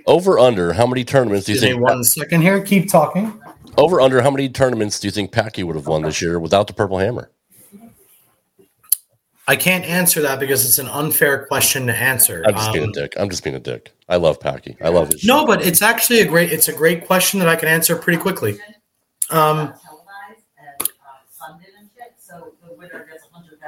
Over 0.06 0.38
under 0.38 0.72
how 0.72 0.86
many 0.86 1.04
tournaments 1.04 1.46
do 1.46 1.52
you 1.52 1.60
Give 1.60 1.70
think? 1.70 1.82
one 1.82 2.04
second 2.04 2.42
here. 2.42 2.60
Keep 2.62 2.88
talking. 2.90 3.40
Over 3.76 4.00
under 4.00 4.20
how 4.22 4.30
many 4.30 4.48
tournaments 4.48 5.00
do 5.00 5.08
you 5.08 5.12
think 5.12 5.32
Packy 5.32 5.62
would 5.64 5.76
have 5.76 5.86
won 5.86 6.02
this 6.02 6.22
year 6.22 6.38
without 6.38 6.66
the 6.68 6.72
purple 6.72 6.98
hammer? 6.98 7.30
I 9.46 9.56
can't 9.56 9.84
answer 9.84 10.22
that 10.22 10.40
because 10.40 10.64
it's 10.64 10.78
an 10.78 10.88
unfair 10.88 11.46
question 11.46 11.86
to 11.88 11.94
answer. 11.94 12.42
I'm 12.46 12.54
just 12.54 12.72
being 12.72 12.84
Um, 12.84 12.90
a 12.90 12.92
dick. 12.94 13.14
I'm 13.18 13.28
just 13.28 13.44
being 13.44 13.56
a 13.56 13.60
dick. 13.60 13.92
I 14.08 14.16
love 14.16 14.40
Packy. 14.40 14.76
I 14.80 14.88
love 14.88 15.10
his. 15.12 15.24
No, 15.24 15.46
but 15.46 15.64
it's 15.66 15.82
actually 15.82 16.20
a 16.20 16.24
great 16.26 16.50
it's 16.52 16.68
a 16.68 16.72
great 16.72 17.06
question 17.06 17.40
that 17.40 17.48
I 17.48 17.56
can 17.56 17.68
answer 17.68 17.94
pretty 17.96 18.18
quickly. 18.18 18.58
Um, 19.30 19.74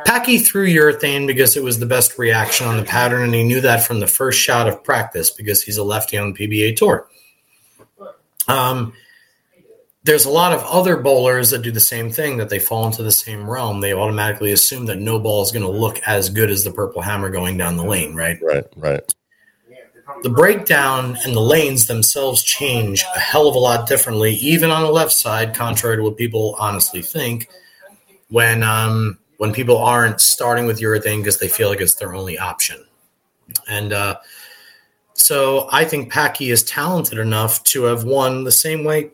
Packy 0.05 0.39
threw 0.39 0.67
urethane 0.69 1.27
because 1.27 1.57
it 1.57 1.63
was 1.63 1.79
the 1.79 1.87
best 1.87 2.19
reaction 2.19 2.67
on 2.67 2.77
the 2.77 2.85
pattern, 2.85 3.25
and 3.25 3.35
he 3.35 3.43
knew 3.43 3.61
that 3.63 3.83
from 3.85 3.99
the 4.01 4.07
first 4.07 4.39
shot 4.41 4.69
of 4.69 4.85
practice 4.85 5.31
because 5.31 5.63
he's 5.63 5.79
a 5.79 5.83
lefty 5.85 6.17
on 6.19 6.33
the 6.33 6.39
PBA 6.49 6.77
tour. 6.77 7.09
Um, 8.47 8.93
there's 10.07 10.25
a 10.25 10.31
lot 10.31 10.53
of 10.53 10.63
other 10.63 10.97
bowlers 10.97 11.51
that 11.51 11.63
do 11.63 11.73
the 11.73 11.81
same 11.81 12.11
thing 12.11 12.37
that 12.37 12.49
they 12.49 12.61
fall 12.61 12.87
into 12.87 13.03
the 13.03 13.11
same 13.11 13.51
realm. 13.51 13.81
They 13.81 13.93
automatically 13.93 14.53
assume 14.53 14.87
that 14.87 14.99
no 14.99 15.19
ball 15.19 15.43
is 15.43 15.51
going 15.51 15.65
to 15.65 15.71
look 15.71 15.99
as 16.07 16.31
good 16.31 16.49
as 16.49 16.63
the 16.63 16.71
purple 16.71 17.03
hammer 17.03 17.29
going 17.29 17.57
down 17.57 17.77
the 17.77 17.85
lane, 17.85 18.15
right? 18.15 18.39
Right. 18.41 18.65
Right. 18.77 19.15
the 20.23 20.31
breakdown 20.31 21.19
and 21.25 21.35
the 21.35 21.41
lanes 21.41 21.87
themselves 21.87 22.45
change 22.45 23.05
a 23.17 23.19
hell 23.19 23.49
of 23.49 23.57
a 23.57 23.59
lot 23.59 23.89
differently, 23.89 24.35
even 24.37 24.71
on 24.71 24.85
the 24.85 24.91
left 24.91 25.11
side, 25.11 25.57
contrary 25.57 25.97
to 25.97 26.05
what 26.05 26.17
people 26.17 26.55
honestly 26.59 27.03
think. 27.03 27.51
When 28.29 28.63
um, 28.63 29.19
when 29.39 29.53
people 29.53 29.79
aren't 29.79 30.21
starting 30.21 30.67
with 30.67 30.81
urethane 30.81 31.19
because 31.19 31.39
they 31.39 31.49
feel 31.49 31.69
like 31.69 31.81
it's 31.81 31.95
their 31.95 32.15
only 32.15 32.39
option, 32.39 32.85
and 33.69 33.93
uh, 33.93 34.17
so 35.15 35.69
I 35.71 35.85
think 35.85 36.13
Packy 36.13 36.51
is 36.51 36.65
talented 36.65 37.19
enough 37.19 37.63
to 37.65 37.85
have 37.85 38.03
won 38.03 38.43
the 38.43 38.51
same 38.51 38.83
way 38.83 39.11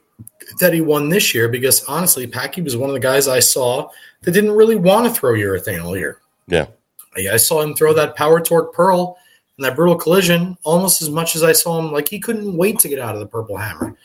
that 0.60 0.72
he 0.72 0.80
won 0.80 1.08
this 1.08 1.34
year. 1.34 1.48
Because 1.48 1.84
honestly, 1.84 2.26
Packy 2.26 2.62
was 2.62 2.76
one 2.76 2.90
of 2.90 2.94
the 2.94 3.00
guys 3.00 3.28
I 3.28 3.40
saw 3.40 3.90
that 4.22 4.32
didn't 4.32 4.52
really 4.52 4.76
want 4.76 5.06
to 5.06 5.12
throw 5.12 5.32
urethane 5.32 5.84
all 5.84 5.96
year. 5.96 6.20
Yeah. 6.46 6.66
I 7.16 7.36
saw 7.36 7.60
him 7.60 7.74
throw 7.74 7.92
that 7.94 8.16
power 8.16 8.40
torque 8.40 8.72
pearl 8.72 9.18
and 9.58 9.64
that 9.64 9.76
brutal 9.76 9.96
collision 9.96 10.56
almost 10.62 11.02
as 11.02 11.10
much 11.10 11.36
as 11.36 11.42
I 11.42 11.52
saw 11.52 11.78
him 11.78 11.92
like 11.92 12.08
he 12.08 12.18
couldn't 12.18 12.56
wait 12.56 12.78
to 12.80 12.88
get 12.88 12.98
out 12.98 13.14
of 13.14 13.20
the 13.20 13.26
purple 13.26 13.56
hammer. 13.56 13.96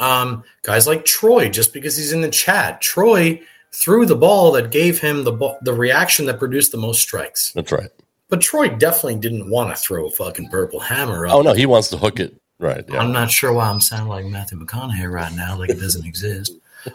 Um, 0.00 0.42
guys 0.62 0.86
like 0.86 1.04
Troy, 1.04 1.48
just 1.48 1.72
because 1.72 1.96
he's 1.96 2.12
in 2.12 2.22
the 2.22 2.30
chat, 2.30 2.80
Troy 2.80 3.40
threw 3.72 4.06
the 4.06 4.16
ball 4.16 4.50
that 4.52 4.70
gave 4.70 4.98
him 5.00 5.22
the 5.24 5.32
ball, 5.32 5.58
the 5.62 5.74
reaction 5.74 6.26
that 6.26 6.38
produced 6.38 6.72
the 6.72 6.78
most 6.78 7.00
strikes. 7.00 7.52
That's 7.52 7.70
right. 7.72 7.90
but 8.28 8.40
Troy 8.40 8.68
definitely 8.68 9.16
didn't 9.16 9.50
want 9.50 9.70
to 9.70 9.80
throw 9.80 10.06
a 10.06 10.10
fucking 10.10 10.48
purple 10.48 10.80
hammer 10.80 11.26
up. 11.26 11.34
Oh 11.34 11.42
no, 11.42 11.52
he 11.52 11.66
wants 11.66 11.88
to 11.90 11.98
hook 11.98 12.18
it 12.18 12.34
right. 12.58 12.84
Yeah. 12.88 12.98
I'm 12.98 13.12
not 13.12 13.30
sure 13.30 13.52
why 13.52 13.68
I'm 13.68 13.80
sounding 13.80 14.08
like 14.08 14.26
Matthew 14.26 14.58
McConaughey 14.58 15.10
right 15.10 15.32
now, 15.32 15.58
like 15.58 15.70
it 15.70 15.80
doesn't 15.80 16.06
exist. 16.06 16.52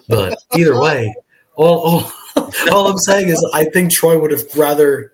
But 0.08 0.38
either 0.56 0.80
way, 0.80 1.14
all, 1.56 1.80
all, 2.36 2.52
all 2.72 2.88
I'm 2.88 2.98
saying 2.98 3.30
is 3.30 3.50
I 3.54 3.66
think 3.66 3.92
Troy 3.92 4.20
would 4.20 4.32
have 4.32 4.44
rather 4.56 5.14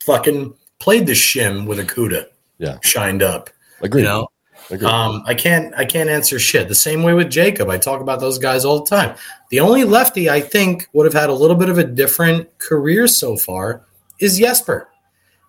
fucking 0.00 0.54
played 0.78 1.06
the 1.06 1.12
shim 1.12 1.66
with 1.66 1.78
a 1.78 1.84
Cuda. 1.84 2.26
Yeah. 2.58 2.78
Shined 2.82 3.22
up. 3.22 3.50
Agreed. 3.80 4.02
You 4.02 4.08
know? 4.08 4.28
Agreed. 4.70 4.88
Um, 4.88 5.22
I 5.26 5.34
can't 5.34 5.74
I 5.76 5.84
can't 5.84 6.08
answer 6.08 6.38
shit. 6.38 6.68
The 6.68 6.74
same 6.74 7.02
way 7.02 7.12
with 7.12 7.30
Jacob. 7.30 7.68
I 7.70 7.78
talk 7.78 8.00
about 8.00 8.20
those 8.20 8.38
guys 8.38 8.64
all 8.64 8.80
the 8.80 8.90
time. 8.90 9.16
The 9.50 9.60
only 9.60 9.84
lefty 9.84 10.30
I 10.30 10.40
think 10.40 10.88
would 10.92 11.06
have 11.06 11.20
had 11.20 11.28
a 11.28 11.34
little 11.34 11.56
bit 11.56 11.68
of 11.68 11.78
a 11.78 11.84
different 11.84 12.56
career 12.58 13.06
so 13.08 13.36
far 13.36 13.82
is 14.20 14.38
Jesper. 14.38 14.88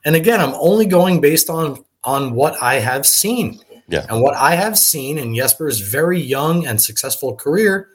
And 0.06 0.16
again, 0.16 0.40
I'm 0.40 0.56
only 0.56 0.86
going 0.86 1.22
based 1.22 1.50
on 1.50 1.84
on 2.04 2.34
what 2.34 2.62
I 2.62 2.76
have 2.76 3.06
seen. 3.06 3.60
Yeah. 3.92 4.06
And 4.10 4.22
what 4.22 4.36
I 4.36 4.56
have 4.56 4.78
seen 4.78 5.18
in 5.18 5.36
Jesper's 5.36 5.80
very 5.80 6.20
young 6.20 6.66
and 6.66 6.82
successful 6.82 7.36
career 7.36 7.90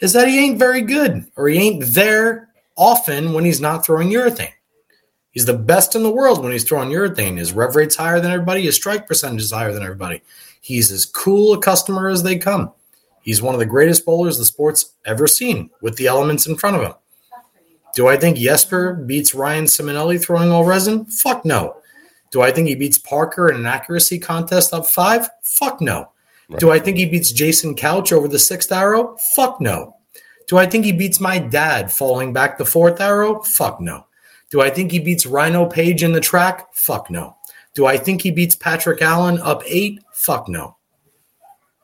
is 0.00 0.12
that 0.14 0.28
he 0.28 0.38
ain't 0.38 0.58
very 0.58 0.80
good 0.80 1.26
or 1.36 1.48
he 1.48 1.58
ain't 1.58 1.84
there 1.86 2.48
often 2.76 3.32
when 3.32 3.44
he's 3.44 3.60
not 3.60 3.84
throwing 3.84 4.08
urethane. 4.10 4.52
He's 5.30 5.44
the 5.44 5.56
best 5.56 5.94
in 5.94 6.02
the 6.02 6.10
world 6.10 6.42
when 6.42 6.52
he's 6.52 6.64
throwing 6.64 6.88
urethane. 6.88 7.36
His 7.36 7.52
rev 7.52 7.76
rate's 7.76 7.96
higher 7.96 8.20
than 8.20 8.32
everybody, 8.32 8.62
his 8.62 8.76
strike 8.76 9.06
percentage 9.06 9.42
is 9.42 9.52
higher 9.52 9.72
than 9.72 9.82
everybody. 9.82 10.22
He's 10.62 10.90
as 10.90 11.04
cool 11.04 11.52
a 11.52 11.58
customer 11.58 12.08
as 12.08 12.22
they 12.22 12.38
come. 12.38 12.72
He's 13.20 13.42
one 13.42 13.54
of 13.54 13.58
the 13.58 13.66
greatest 13.66 14.06
bowlers 14.06 14.38
the 14.38 14.44
sport's 14.44 14.94
ever 15.04 15.26
seen 15.26 15.68
with 15.82 15.96
the 15.96 16.06
elements 16.06 16.46
in 16.46 16.56
front 16.56 16.76
of 16.76 16.82
him. 16.82 16.94
Do 17.94 18.08
I 18.08 18.16
think 18.16 18.36
Jesper 18.36 18.94
beats 18.94 19.34
Ryan 19.34 19.64
Ciminelli 19.64 20.22
throwing 20.22 20.50
all 20.50 20.64
resin? 20.64 21.04
Fuck 21.06 21.44
no. 21.44 21.76
Do 22.30 22.42
I 22.42 22.50
think 22.50 22.68
he 22.68 22.74
beats 22.74 22.98
Parker 22.98 23.48
in 23.48 23.56
an 23.56 23.66
accuracy 23.66 24.18
contest 24.18 24.72
up 24.72 24.86
five? 24.86 25.28
Fuck 25.42 25.80
no. 25.80 26.10
Do 26.58 26.70
I 26.70 26.78
think 26.78 26.96
he 26.96 27.06
beats 27.06 27.32
Jason 27.32 27.74
Couch 27.74 28.12
over 28.12 28.28
the 28.28 28.38
sixth 28.38 28.70
arrow? 28.70 29.16
Fuck 29.34 29.60
no. 29.60 29.96
Do 30.46 30.58
I 30.58 30.66
think 30.66 30.84
he 30.84 30.92
beats 30.92 31.18
my 31.18 31.38
dad 31.38 31.90
falling 31.90 32.32
back 32.32 32.56
the 32.56 32.64
fourth 32.64 33.00
arrow? 33.00 33.42
Fuck 33.42 33.80
no. 33.80 34.06
Do 34.50 34.60
I 34.60 34.70
think 34.70 34.92
he 34.92 35.00
beats 35.00 35.26
Rhino 35.26 35.66
Page 35.66 36.04
in 36.04 36.12
the 36.12 36.20
track? 36.20 36.72
Fuck 36.72 37.10
no. 37.10 37.36
Do 37.74 37.86
I 37.86 37.96
think 37.96 38.22
he 38.22 38.30
beats 38.30 38.54
Patrick 38.54 39.02
Allen 39.02 39.40
up 39.40 39.62
eight? 39.66 40.00
Fuck 40.12 40.48
no. 40.48 40.76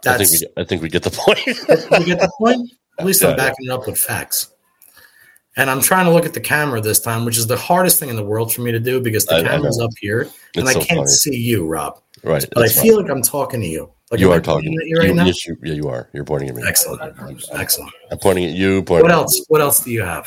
I 0.06 0.16
think 0.16 0.18
That's 0.18 0.32
we 0.32 0.38
get, 0.38 0.52
I 0.56 0.64
think 0.64 0.82
we 0.82 0.88
get 0.88 1.02
the 1.02 1.10
point. 1.10 1.44
you 1.46 2.06
get 2.06 2.20
the 2.20 2.32
point? 2.38 2.70
At 2.98 3.06
least 3.06 3.22
Yeah, 3.22 3.30
I'm 3.30 3.36
backing 3.36 3.66
it 3.66 3.70
up 3.70 3.86
with 3.86 3.98
facts. 3.98 4.52
And 5.56 5.68
I'm 5.68 5.80
trying 5.82 6.06
to 6.06 6.12
look 6.12 6.24
at 6.24 6.32
the 6.32 6.40
camera 6.40 6.80
this 6.80 6.98
time, 7.00 7.24
which 7.26 7.36
is 7.36 7.46
the 7.46 7.56
hardest 7.58 8.00
thing 8.00 8.08
in 8.08 8.16
the 8.16 8.24
world 8.24 8.52
for 8.54 8.62
me 8.62 8.72
to 8.72 8.80
do 8.80 9.00
because 9.00 9.26
the 9.26 9.36
I- 9.36 9.42
camera's 9.42 9.78
up 9.80 9.90
here 10.00 10.22
and 10.22 10.30
It's 10.66 10.70
I 10.70 10.72
so 10.72 10.80
can't 10.80 10.98
funny. 11.00 11.08
see 11.08 11.36
you, 11.36 11.66
Rob. 11.66 12.00
right. 12.22 12.44
But 12.54 12.58
I 12.64 12.66
that's 12.68 12.80
feel 12.80 13.00
like 13.00 13.10
I'm 13.10 13.22
talking 13.22 13.60
to 13.60 13.66
you. 13.66 13.90
Like 14.10 14.20
you 14.20 14.30
are 14.32 14.40
talking. 14.40 14.74
at 14.78 14.86
you 14.86 14.96
right 14.98 15.08
you, 15.08 15.14
now. 15.14 15.24
yes, 15.24 15.46
you, 15.46 15.56
yeah, 15.62 15.72
you 15.74 15.88
are. 15.88 16.08
You're 16.12 16.24
pointing 16.24 16.50
at 16.50 16.54
me. 16.54 16.62
Excellent, 16.66 17.16
excellent. 17.52 17.92
I'm 18.10 18.18
pointing 18.18 18.44
at 18.44 18.50
you. 18.52 18.82
Pointing 18.82 19.04
What 19.04 19.10
at 19.10 19.16
else? 19.16 19.44
What 19.48 19.60
else 19.62 19.80
do 19.80 19.90
you 19.90 20.02
have? 20.02 20.26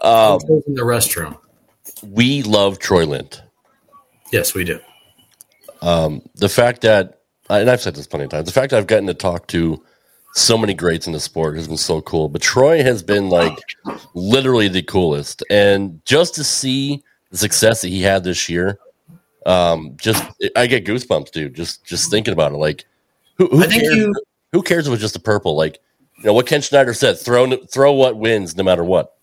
Um, 0.00 0.38
in 0.66 0.74
the 0.74 0.82
restroom. 0.82 1.36
we 2.02 2.42
love 2.42 2.78
Troy 2.78 3.04
Lint. 3.04 3.42
Yes, 4.32 4.54
we 4.54 4.64
do. 4.64 4.80
Um, 5.82 6.22
the 6.36 6.48
fact 6.48 6.80
that, 6.82 7.20
and 7.50 7.68
I've 7.70 7.80
said 7.80 7.94
this 7.96 8.06
plenty 8.06 8.24
of 8.24 8.30
times, 8.30 8.46
the 8.46 8.52
fact 8.52 8.70
that 8.70 8.78
I've 8.78 8.86
gotten 8.86 9.06
to 9.06 9.14
talk 9.14 9.46
to 9.48 9.82
so 10.38 10.56
many 10.56 10.74
greats 10.74 11.06
in 11.06 11.12
the 11.12 11.20
sport 11.20 11.56
has 11.56 11.68
been 11.68 11.76
so 11.76 12.00
cool. 12.02 12.28
But 12.28 12.42
Troy 12.42 12.82
has 12.82 13.02
been 13.02 13.28
like 13.28 13.58
literally 14.14 14.68
the 14.68 14.82
coolest, 14.82 15.42
and 15.50 16.00
just 16.04 16.34
to 16.36 16.44
see 16.44 17.02
the 17.30 17.38
success 17.38 17.82
that 17.82 17.88
he 17.88 18.02
had 18.02 18.24
this 18.24 18.48
year, 18.48 18.78
um, 19.46 19.96
just 20.00 20.24
I 20.56 20.66
get 20.66 20.84
goosebumps, 20.84 21.30
dude. 21.32 21.54
Just 21.54 21.84
just 21.84 22.10
thinking 22.10 22.32
about 22.32 22.52
it, 22.52 22.56
like 22.56 22.84
who, 23.36 23.48
who 23.48 23.66
cares? 23.68 23.96
you- 23.96 24.14
who 24.52 24.62
cares 24.62 24.86
if 24.86 24.92
it's 24.94 25.02
just 25.02 25.16
a 25.16 25.20
purple? 25.20 25.56
Like 25.56 25.78
you 26.18 26.24
know 26.24 26.32
what 26.32 26.46
Ken 26.46 26.62
Schneider 26.62 26.94
said: 26.94 27.18
throw 27.18 27.50
throw 27.66 27.92
what 27.92 28.16
wins, 28.16 28.56
no 28.56 28.62
matter 28.62 28.84
what. 28.84 29.14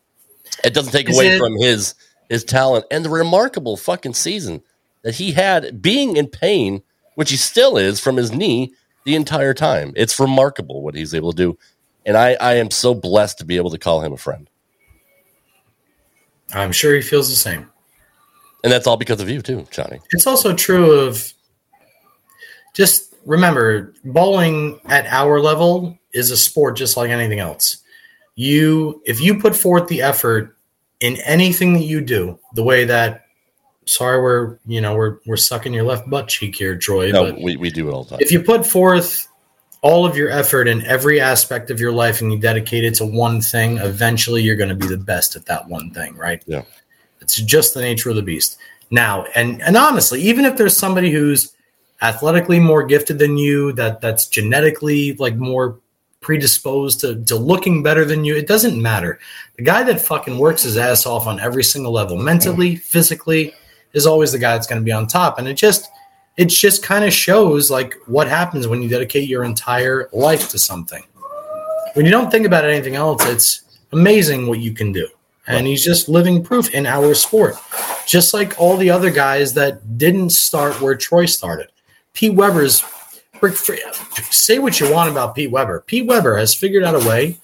It 0.63 0.73
doesn't 0.73 0.91
take 0.91 1.09
away 1.09 1.29
it- 1.29 1.39
from 1.39 1.55
his 1.57 1.95
his 2.29 2.43
talent 2.43 2.85
and 2.91 3.03
the 3.05 3.09
remarkable 3.09 3.77
fucking 3.77 4.13
season 4.15 4.61
that 5.03 5.15
he 5.15 5.31
had 5.31 5.81
being 5.81 6.17
in 6.17 6.27
pain, 6.27 6.81
which 7.15 7.29
he 7.31 7.37
still 7.37 7.77
is 7.77 7.99
from 7.99 8.17
his 8.17 8.31
knee 8.31 8.73
the 9.05 9.15
entire 9.15 9.53
time. 9.53 9.93
It's 9.95 10.19
remarkable 10.19 10.81
what 10.81 10.95
he's 10.95 11.13
able 11.13 11.31
to 11.31 11.37
do. 11.37 11.57
And 12.05 12.17
I, 12.17 12.33
I 12.41 12.55
am 12.55 12.69
so 12.69 12.93
blessed 12.93 13.39
to 13.39 13.45
be 13.45 13.57
able 13.57 13.71
to 13.71 13.79
call 13.79 14.01
him 14.01 14.13
a 14.13 14.17
friend. 14.17 14.49
I'm 16.53 16.71
sure 16.71 16.93
he 16.93 17.01
feels 17.01 17.29
the 17.29 17.35
same. 17.35 17.69
And 18.63 18.71
that's 18.71 18.87
all 18.87 18.97
because 18.97 19.21
of 19.21 19.29
you 19.29 19.41
too, 19.41 19.65
Johnny. 19.71 19.99
It's 20.11 20.27
also 20.27 20.53
true 20.55 20.91
of 20.91 21.33
just 22.73 23.13
remember 23.25 23.93
bowling 24.03 24.79
at 24.85 25.05
our 25.07 25.39
level 25.39 25.97
is 26.13 26.31
a 26.31 26.37
sport 26.37 26.75
just 26.75 26.97
like 26.97 27.09
anything 27.09 27.39
else. 27.39 27.77
You 28.35 29.01
if 29.05 29.21
you 29.21 29.39
put 29.39 29.55
forth 29.55 29.87
the 29.87 30.01
effort 30.01 30.57
in 30.99 31.17
anything 31.17 31.73
that 31.73 31.83
you 31.83 32.01
do, 32.01 32.39
the 32.53 32.63
way 32.63 32.85
that 32.85 33.24
sorry 33.85 34.21
we're 34.21 34.57
you 34.65 34.81
know 34.81 34.95
we're 34.95 35.17
we're 35.25 35.37
sucking 35.37 35.73
your 35.73 35.83
left 35.83 36.09
butt 36.09 36.27
cheek 36.27 36.55
here, 36.55 36.75
Troy. 36.77 37.11
No, 37.11 37.31
but 37.31 37.41
we, 37.41 37.55
we 37.55 37.69
do 37.69 37.87
it 37.87 37.91
all 37.91 38.03
the 38.03 38.11
time. 38.11 38.19
if 38.21 38.31
you 38.31 38.41
put 38.41 38.65
forth 38.65 39.27
all 39.81 40.05
of 40.05 40.17
your 40.17 40.29
effort 40.29 40.67
in 40.67 40.83
every 40.85 41.21
aspect 41.21 41.69
of 41.69 41.79
your 41.79 41.91
life 41.91 42.19
and 42.19 42.31
you 42.31 42.39
dedicate 42.39 42.83
it 42.83 42.95
to 42.95 43.05
one 43.05 43.39
thing, 43.39 43.77
eventually 43.77 44.41
you're 44.41 44.55
going 44.55 44.69
to 44.69 44.75
be 44.75 44.87
the 44.87 44.97
best 44.97 45.35
at 45.35 45.45
that 45.45 45.67
one 45.67 45.91
thing, 45.91 46.15
right? 46.15 46.43
Yeah. 46.47 46.63
It's 47.21 47.35
just 47.35 47.75
the 47.75 47.81
nature 47.81 48.09
of 48.09 48.15
the 48.15 48.23
beast. 48.23 48.57
Now, 48.91 49.25
and 49.35 49.61
and 49.61 49.77
honestly, 49.77 50.21
even 50.21 50.45
if 50.45 50.57
there's 50.57 50.75
somebody 50.75 51.11
who's 51.11 51.53
athletically 52.01 52.59
more 52.59 52.83
gifted 52.83 53.19
than 53.19 53.37
you, 53.37 53.71
that 53.73 54.01
that's 54.01 54.27
genetically 54.27 55.13
like 55.13 55.35
more 55.35 55.79
predisposed 56.21 56.99
to, 57.01 57.23
to 57.25 57.35
looking 57.35 57.83
better 57.83 58.03
than 58.03 58.25
you, 58.25 58.35
it 58.35 58.47
doesn't 58.47 58.81
matter. 58.81 59.19
The 59.57 59.63
guy 59.63 59.83
that 59.83 60.01
fucking 60.01 60.39
works 60.39 60.63
his 60.63 60.77
ass 60.77 61.05
off 61.05 61.27
on 61.27 61.39
every 61.39 61.63
single 61.63 61.91
level, 61.91 62.17
mentally, 62.17 62.75
physically, 62.75 63.53
is 63.95 64.05
always 64.05 64.31
the 64.31 64.37
guy 64.37 64.53
that's 64.53 64.67
going 64.67 64.79
to 64.79 64.85
be 64.85 64.91
on 64.91 65.07
top. 65.07 65.39
And 65.39 65.47
it 65.47 65.55
just 65.55 65.89
it 66.37 66.49
just 66.49 66.83
kind 66.83 67.05
of 67.05 67.13
shows 67.13 67.71
like 67.71 67.95
what 68.05 68.27
happens 68.27 68.67
when 68.67 68.83
you 68.83 68.89
dedicate 68.89 69.27
your 69.27 69.43
entire 69.43 70.09
life 70.11 70.49
to 70.49 70.59
something. 70.59 71.03
When 71.93 72.05
you 72.05 72.11
don't 72.11 72.29
think 72.29 72.45
about 72.45 72.65
anything 72.65 72.95
else, 72.95 73.25
it's 73.25 73.63
amazing 73.93 74.47
what 74.47 74.59
you 74.59 74.73
can 74.73 74.91
do. 74.91 75.07
And 75.47 75.65
he's 75.65 75.83
just 75.83 76.09
living 76.09 76.43
proof 76.43 76.73
in 76.73 76.85
our 76.85 77.13
sport. 77.13 77.55
Just 78.05 78.33
like 78.33 78.59
all 78.59 78.77
the 78.77 78.89
other 78.89 79.09
guys 79.09 79.53
that 79.53 79.97
didn't 79.97 80.31
start 80.31 80.81
where 80.81 80.95
Troy 80.95 81.25
started. 81.25 81.69
Pete 82.13 82.33
Weber's 82.33 82.83
say 84.31 84.59
what 84.59 84.79
you 84.79 84.91
want 84.91 85.09
about 85.09 85.35
Pete 85.35 85.51
Weber. 85.51 85.83
Pete 85.85 86.05
Weber 86.07 86.35
has 86.37 86.53
figured 86.53 86.83
out 86.83 86.95
a 86.95 87.07
way 87.07 87.37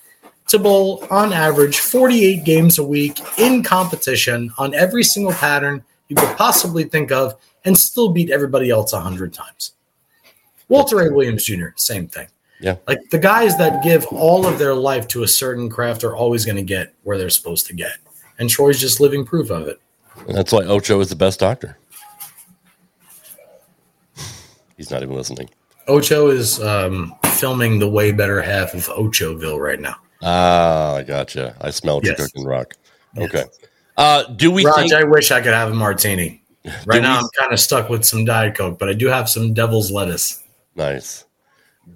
to 0.48 0.60
bowl 0.60 1.06
on 1.12 1.32
average 1.32 1.80
48 1.80 2.44
games 2.44 2.78
a 2.78 2.84
week 2.84 3.20
in 3.38 3.64
competition 3.64 4.52
on 4.58 4.74
every 4.74 5.04
single 5.04 5.34
pattern 5.34 5.84
you 6.12 6.16
could 6.18 6.36
possibly 6.36 6.84
think 6.84 7.10
of 7.10 7.40
and 7.64 7.78
still 7.78 8.10
beat 8.10 8.30
everybody 8.32 8.70
else 8.70 8.92
100 8.92 9.34
times. 9.34 9.76
Walter 10.68 10.98
Ray 10.98 11.08
Williams 11.08 11.46
Jr., 11.46 11.68
same 11.78 12.06
thing. 12.06 12.28
Yeah. 12.60 12.76
Like 12.86 13.00
the 13.12 13.18
guys 13.18 13.58
that 13.58 13.82
give 13.82 14.06
all 14.08 14.46
of 14.46 14.60
their 14.60 14.76
life 14.76 15.08
to 15.10 15.24
a 15.24 15.28
certain 15.28 15.70
craft 15.70 16.04
are 16.04 16.14
always 16.14 16.44
going 16.44 16.58
to 16.58 16.64
get 16.64 16.94
where 17.04 17.18
they're 17.18 17.30
supposed 17.30 17.66
to 17.68 17.74
get. 17.74 17.94
And 18.40 18.50
Troy's 18.50 18.78
just 18.78 19.00
living 19.00 19.24
proof 19.26 19.50
of 19.52 19.70
it. 19.70 19.80
And 20.28 20.36
that's 20.36 20.52
why 20.52 20.66
Ocho 20.66 21.00
is 21.00 21.08
the 21.08 21.16
best 21.16 21.40
doctor. 21.40 21.78
He's 24.76 24.92
not 24.92 25.02
even 25.02 25.16
listening. 25.16 25.50
Ocho 25.88 26.28
is 26.28 26.62
um, 26.62 27.16
filming 27.36 27.80
the 27.80 27.90
way 27.90 28.12
better 28.12 28.42
half 28.42 28.74
of 28.74 28.86
Ochoville 28.88 29.60
right 29.60 29.80
now. 29.80 29.96
Ah, 30.22 30.96
I 30.96 31.04
gotcha. 31.04 31.56
I 31.62 31.70
smell 31.70 32.02
Yes. 32.04 32.18
cooking, 32.18 32.44
Rock. 32.44 32.74
Okay. 33.18 33.46
Uh, 33.98 34.24
do 34.24 34.52
we 34.52 34.66
Raj, 34.66 34.76
think 34.76 34.94
I 34.94 35.04
wish 35.04 35.32
I 35.32 35.42
could 35.42 35.54
have 35.54 35.72
a 35.72 35.76
martini. 35.76 36.40
Right 36.86 36.98
Do 36.98 37.02
now, 37.02 37.14
we- 37.14 37.18
I'm 37.20 37.30
kind 37.40 37.54
of 37.54 37.60
stuck 37.60 37.90
with 37.90 38.06
some 38.06 38.24
Diet 38.24 38.56
Coke, 38.56 38.78
but 38.78 38.88
I 38.88 38.94
do 38.94 39.08
have 39.08 39.28
some 39.28 39.54
devil's 39.54 39.92
lettuce. 39.92 40.44
Nice. 40.76 41.26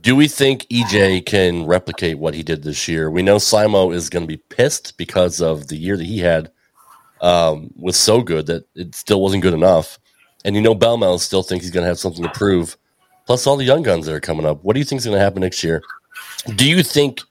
Do 0.02 0.16
we 0.16 0.28
think 0.28 0.66
EJ 0.70 1.28
can 1.28 1.66
replicate 1.66 2.18
what 2.18 2.34
he 2.34 2.42
did 2.42 2.64
this 2.64 2.88
year? 2.88 3.12
We 3.12 3.22
know 3.22 3.36
Simo 3.36 3.94
is 3.94 4.10
going 4.10 4.24
to 4.24 4.28
be 4.28 4.38
pissed 4.50 4.98
because 4.98 5.40
of 5.40 5.68
the 5.68 5.78
year 5.78 5.96
that 5.98 6.06
he 6.06 6.18
had 6.18 6.52
um, 7.22 7.72
was 7.76 7.96
so 7.96 8.22
good 8.22 8.48
that 8.48 8.66
it 8.76 8.96
still 8.96 9.22
wasn't 9.22 9.44
good 9.44 9.54
enough. 9.54 10.00
And 10.44 10.56
you 10.56 10.62
know 10.62 10.76
Belmo 10.76 11.20
still 11.20 11.44
thinks 11.44 11.66
he's 11.66 11.72
going 11.74 11.84
to 11.84 11.88
have 11.88 12.00
something 12.00 12.24
to 12.24 12.30
prove. 12.32 12.76
Plus 13.26 13.48
all 13.48 13.58
the 13.58 13.64
young 13.64 13.84
guns 13.84 14.06
that 14.06 14.14
are 14.14 14.20
coming 14.20 14.46
up. 14.46 14.64
What 14.64 14.74
do 14.74 14.80
you 14.80 14.86
think 14.86 15.00
is 15.00 15.06
going 15.06 15.18
to 15.18 15.24
happen 15.24 15.42
next 15.42 15.64
year? 15.64 15.82
Do 16.56 16.68
you 16.68 16.84
think 16.84 17.22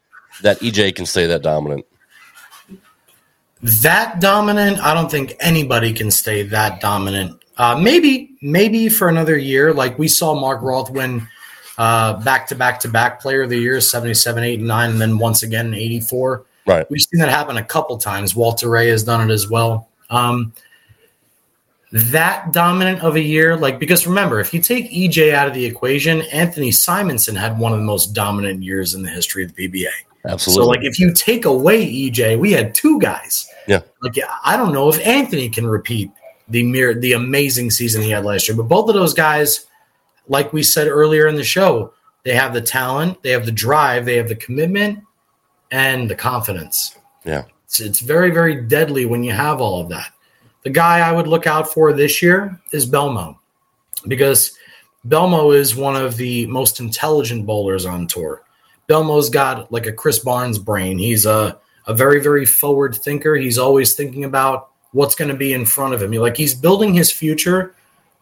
that 0.42 0.58
EJ 0.60 0.96
can 0.96 1.06
stay 1.06 1.26
that 1.26 1.42
dominant? 1.42 1.84
That 3.64 4.20
dominant, 4.20 4.78
I 4.80 4.92
don't 4.92 5.10
think 5.10 5.36
anybody 5.40 5.94
can 5.94 6.10
stay 6.10 6.42
that 6.42 6.82
dominant. 6.82 7.42
Uh, 7.56 7.78
maybe, 7.80 8.36
maybe 8.42 8.90
for 8.90 9.08
another 9.08 9.38
year, 9.38 9.72
like 9.72 9.98
we 9.98 10.06
saw 10.06 10.38
Mark 10.38 10.60
Roth 10.60 10.90
win 10.90 11.26
uh, 11.78 12.22
back 12.22 12.46
to 12.48 12.54
back 12.54 12.78
to 12.80 12.88
back 12.88 13.20
player 13.20 13.42
of 13.44 13.48
the 13.48 13.56
year, 13.56 13.80
77, 13.80 14.44
8, 14.44 14.58
and 14.58 14.68
9, 14.68 14.90
and 14.90 15.00
then 15.00 15.18
once 15.18 15.42
again 15.42 15.72
84. 15.72 16.44
Right. 16.66 16.90
We've 16.90 17.00
seen 17.00 17.20
that 17.20 17.30
happen 17.30 17.56
a 17.56 17.64
couple 17.64 17.96
times. 17.96 18.36
Walter 18.36 18.68
Ray 18.68 18.88
has 18.88 19.02
done 19.02 19.30
it 19.30 19.32
as 19.32 19.48
well. 19.48 19.88
Um, 20.10 20.52
that 21.90 22.52
dominant 22.52 23.02
of 23.02 23.16
a 23.16 23.20
year. 23.20 23.56
Like, 23.56 23.78
because 23.78 24.06
remember, 24.06 24.40
if 24.40 24.52
you 24.52 24.60
take 24.60 24.90
EJ 24.90 25.32
out 25.32 25.48
of 25.48 25.54
the 25.54 25.64
equation, 25.64 26.20
Anthony 26.32 26.70
Simonsen 26.70 27.34
had 27.34 27.58
one 27.58 27.72
of 27.72 27.78
the 27.78 27.84
most 27.84 28.12
dominant 28.12 28.62
years 28.62 28.94
in 28.94 29.02
the 29.02 29.10
history 29.10 29.42
of 29.42 29.54
the 29.54 29.68
PBA. 29.68 29.88
Absolutely. 30.26 30.62
So, 30.62 30.68
like, 30.68 30.84
if 30.84 30.98
you 30.98 31.12
take 31.12 31.44
away 31.44 31.86
EJ, 31.86 32.38
we 32.38 32.52
had 32.52 32.74
two 32.74 32.98
guys. 32.98 33.46
Yeah. 33.68 33.80
Like, 34.02 34.14
I 34.44 34.56
don't 34.56 34.72
know 34.72 34.88
if 34.88 34.98
Anthony 35.06 35.48
can 35.48 35.66
repeat 35.66 36.10
the 36.48 36.62
mere 36.62 36.94
the 36.94 37.12
amazing 37.12 37.70
season 37.70 38.02
he 38.02 38.10
had 38.10 38.24
last 38.24 38.48
year, 38.48 38.56
but 38.56 38.68
both 38.68 38.88
of 38.88 38.94
those 38.94 39.14
guys, 39.14 39.66
like 40.28 40.52
we 40.52 40.62
said 40.62 40.86
earlier 40.86 41.28
in 41.28 41.36
the 41.36 41.44
show, 41.44 41.92
they 42.22 42.34
have 42.34 42.54
the 42.54 42.60
talent, 42.60 43.22
they 43.22 43.30
have 43.30 43.44
the 43.44 43.52
drive, 43.52 44.04
they 44.04 44.16
have 44.16 44.28
the 44.28 44.36
commitment, 44.36 44.98
and 45.70 46.08
the 46.08 46.14
confidence. 46.14 46.96
yeah. 47.24 47.44
It's, 47.64 47.80
it's 47.80 48.00
very, 48.00 48.30
very 48.30 48.62
deadly 48.62 49.04
when 49.06 49.24
you 49.24 49.32
have 49.32 49.60
all 49.60 49.80
of 49.80 49.88
that. 49.88 50.12
The 50.62 50.70
guy 50.70 51.00
I 51.00 51.12
would 51.12 51.26
look 51.26 51.46
out 51.46 51.72
for 51.72 51.92
this 51.92 52.22
year 52.22 52.60
is 52.72 52.88
Belmo 52.88 53.36
because 54.06 54.56
Belmo 55.08 55.54
is 55.54 55.74
one 55.74 55.96
of 55.96 56.16
the 56.16 56.46
most 56.46 56.80
intelligent 56.80 57.46
bowlers 57.46 57.84
on 57.84 58.06
tour. 58.06 58.43
Belmo's 58.88 59.30
got 59.30 59.70
like 59.72 59.86
a 59.86 59.92
Chris 59.92 60.18
Barnes 60.18 60.58
brain. 60.58 60.98
He's 60.98 61.26
a, 61.26 61.58
a 61.86 61.94
very, 61.94 62.20
very 62.20 62.46
forward 62.46 62.94
thinker. 62.94 63.34
He's 63.36 63.58
always 63.58 63.94
thinking 63.94 64.24
about 64.24 64.70
what's 64.92 65.14
going 65.14 65.30
to 65.30 65.36
be 65.36 65.52
in 65.52 65.66
front 65.66 65.94
of 65.94 66.02
him. 66.02 66.12
He- 66.12 66.18
Like 66.18 66.36
he's 66.36 66.54
building 66.54 66.94
his 66.94 67.10
future 67.10 67.74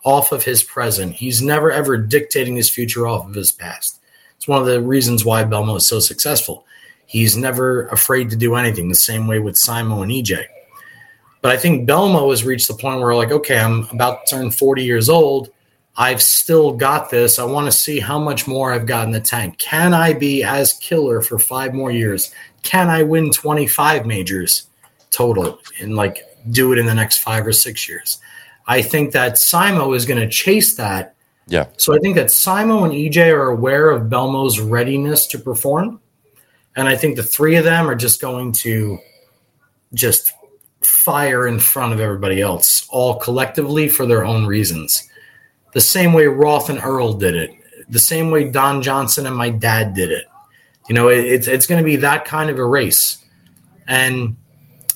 off 0.04 0.32
of 0.32 0.42
his 0.44 0.62
present. 0.64 1.14
He's 1.14 1.42
never 1.42 1.70
ever 1.70 1.96
dictating 1.96 2.56
his 2.56 2.68
future 2.70 3.06
off 3.06 3.26
of 3.28 3.34
his 3.34 3.52
past. 3.52 4.00
It's 4.36 4.48
one 4.48 4.60
of 4.60 4.66
the 4.66 4.80
reasons 4.82 5.24
why 5.24 5.44
Belmo 5.44 5.76
is 5.76 5.86
so 5.86 6.00
successful. 6.00 6.64
He's 7.06 7.36
never 7.36 7.86
afraid 7.88 8.30
to 8.30 8.36
do 8.36 8.54
anything, 8.56 8.88
the 8.88 8.94
same 8.94 9.26
way 9.26 9.38
with 9.38 9.54
Simo 9.54 10.02
and 10.02 10.10
EJ. 10.10 10.44
But 11.42 11.52
I 11.52 11.56
think 11.56 11.88
Belmo 11.88 12.30
has 12.30 12.44
reached 12.44 12.68
the 12.68 12.74
point 12.74 13.00
where, 13.00 13.14
like, 13.14 13.30
okay, 13.32 13.58
I'm 13.58 13.84
about 13.90 14.26
to 14.26 14.36
turn 14.36 14.50
40 14.50 14.82
years 14.84 15.08
old. 15.08 15.50
I've 15.96 16.22
still 16.22 16.72
got 16.72 17.10
this. 17.10 17.38
I 17.38 17.44
want 17.44 17.66
to 17.66 17.72
see 17.72 18.00
how 18.00 18.18
much 18.18 18.46
more 18.46 18.72
I've 18.72 18.86
got 18.86 19.06
in 19.06 19.12
the 19.12 19.20
tank. 19.20 19.58
Can 19.58 19.92
I 19.92 20.14
be 20.14 20.42
as 20.42 20.72
killer 20.74 21.20
for 21.20 21.38
five 21.38 21.74
more 21.74 21.90
years? 21.92 22.34
Can 22.62 22.88
I 22.88 23.02
win 23.02 23.30
25 23.30 24.06
majors 24.06 24.68
total 25.10 25.58
and 25.80 25.94
like 25.94 26.22
do 26.50 26.72
it 26.72 26.78
in 26.78 26.86
the 26.86 26.94
next 26.94 27.18
five 27.18 27.46
or 27.46 27.52
six 27.52 27.88
years? 27.88 28.18
I 28.66 28.80
think 28.80 29.12
that 29.12 29.34
Simo 29.34 29.94
is 29.94 30.06
going 30.06 30.20
to 30.20 30.28
chase 30.28 30.76
that 30.76 31.14
Yeah. 31.46 31.66
so 31.76 31.94
I 31.94 31.98
think 31.98 32.14
that 32.14 32.28
Simo 32.28 32.84
and 32.84 32.92
EJ 32.92 33.32
are 33.32 33.48
aware 33.50 33.90
of 33.90 34.04
Belmo's 34.08 34.60
readiness 34.60 35.26
to 35.28 35.38
perform. 35.38 36.00
And 36.74 36.88
I 36.88 36.96
think 36.96 37.16
the 37.16 37.22
three 37.22 37.56
of 37.56 37.64
them 37.64 37.90
are 37.90 37.94
just 37.94 38.20
going 38.20 38.52
to 38.52 38.98
just 39.92 40.32
fire 40.80 41.46
in 41.46 41.58
front 41.58 41.92
of 41.92 42.00
everybody 42.00 42.40
else, 42.40 42.86
all 42.88 43.16
collectively 43.16 43.88
for 43.88 44.06
their 44.06 44.24
own 44.24 44.46
reasons. 44.46 45.08
The 45.72 45.80
same 45.80 46.12
way 46.12 46.26
Roth 46.26 46.68
and 46.68 46.78
Earl 46.82 47.14
did 47.14 47.34
it, 47.34 47.50
the 47.88 47.98
same 47.98 48.30
way 48.30 48.50
Don 48.50 48.82
Johnson 48.82 49.26
and 49.26 49.36
my 49.36 49.50
dad 49.50 49.94
did 49.94 50.10
it. 50.10 50.26
You 50.88 50.94
know, 50.94 51.08
it, 51.08 51.24
it's, 51.24 51.46
it's 51.48 51.66
going 51.66 51.78
to 51.82 51.84
be 51.84 51.96
that 51.96 52.24
kind 52.24 52.50
of 52.50 52.58
a 52.58 52.64
race. 52.64 53.18
And 53.86 54.36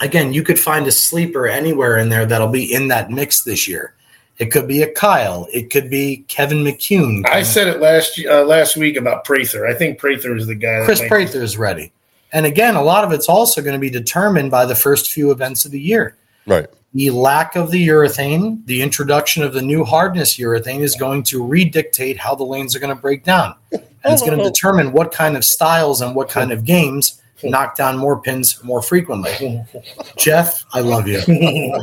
again, 0.01 0.33
you 0.33 0.43
could 0.43 0.59
find 0.59 0.87
a 0.87 0.93
sleeper 0.93 1.47
anywhere 1.47 1.97
in 1.97 2.09
there 2.09 2.27
that'll 2.27 2.49
be 2.49 2.73
in 2.73 2.89
that 2.89 3.11
mix 3.11 3.43
this 3.43 3.67
year. 3.67 3.95
It 4.39 4.47
could 4.53 4.69
be 4.69 4.83
a 4.83 4.93
Kyle. 4.93 5.47
It 5.51 5.71
could 5.71 5.89
be 5.89 6.25
Kevin 6.29 6.59
McCune. 6.59 7.27
I 7.27 7.43
said 7.43 7.69
it 7.69 7.81
last 7.81 8.21
uh, 8.29 8.45
last 8.45 8.77
week 8.77 8.97
about 8.97 9.25
Prather. 9.25 9.67
I 9.67 9.73
think 9.73 9.99
Prather 9.99 10.37
is 10.37 10.47
the 10.47 10.55
guy. 10.55 10.85
Chris 10.85 11.01
might- 11.01 11.09
Prather 11.09 11.43
is 11.43 11.57
ready. 11.57 11.93
And 12.33 12.45
again, 12.45 12.75
a 12.75 12.83
lot 12.83 13.05
of 13.05 13.13
it's 13.13 13.29
also 13.31 13.63
going 13.63 13.73
to 13.73 13.79
be 13.81 13.89
determined 13.89 14.51
by 14.51 14.67
the 14.67 14.75
first 14.75 15.11
few 15.11 15.31
events 15.31 15.65
of 15.65 15.71
the 15.71 15.81
year. 15.81 16.17
Right. 16.47 16.67
The 16.95 17.11
lack 17.11 17.57
of 17.57 17.71
the 17.71 17.89
urethane, 17.89 18.65
the 18.67 18.81
introduction 18.81 19.43
of 19.43 19.53
the 19.53 19.61
new 19.61 19.85
hardness 19.85 20.37
urethane 20.37 20.81
is 20.81 20.95
going 20.97 21.25
to 21.25 21.43
redictate 21.43 22.17
how 22.17 22.35
the 22.35 22.45
lanes 22.45 22.75
are 22.75 22.79
going 22.79 22.95
to 22.95 23.01
break 23.01 23.25
down. 23.25 23.55
And 23.73 23.85
it's 24.05 24.23
going 24.23 24.39
to 24.39 24.45
determine 24.45 24.93
what 24.93 25.13
kind 25.13 25.37
of 25.37 25.45
styles 25.45 26.01
and 26.01 26.15
what 26.15 26.29
kind 26.29 26.53
of 26.53 26.65
games 26.65 27.21
knock 27.43 27.77
down 27.77 27.99
more 27.99 28.21
pins 28.21 28.63
more 28.65 28.81
frequently. 28.81 29.63
Jeff, 30.17 30.65
I 30.73 30.81
love 30.81 31.07
you. 31.07 31.21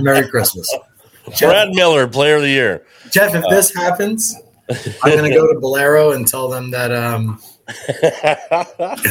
Merry 0.02 0.28
Christmas. 0.28 0.74
Jeff, 1.30 1.50
Brad 1.52 1.70
Miller, 1.70 2.08
Player 2.08 2.38
of 2.38 2.42
the 2.42 2.50
Year. 2.50 2.86
Jeff 3.12 3.36
if 3.36 3.44
this 3.50 3.74
happens, 3.74 4.36
I'm 4.70 5.12
going 5.12 5.30
to 5.30 5.36
go 5.36 5.48
to 5.48 5.60
Bowlero 5.60 6.16
and 6.16 6.28
tell 6.28 6.50
them 6.50 6.72
that 6.72 6.92
um, 6.94 7.40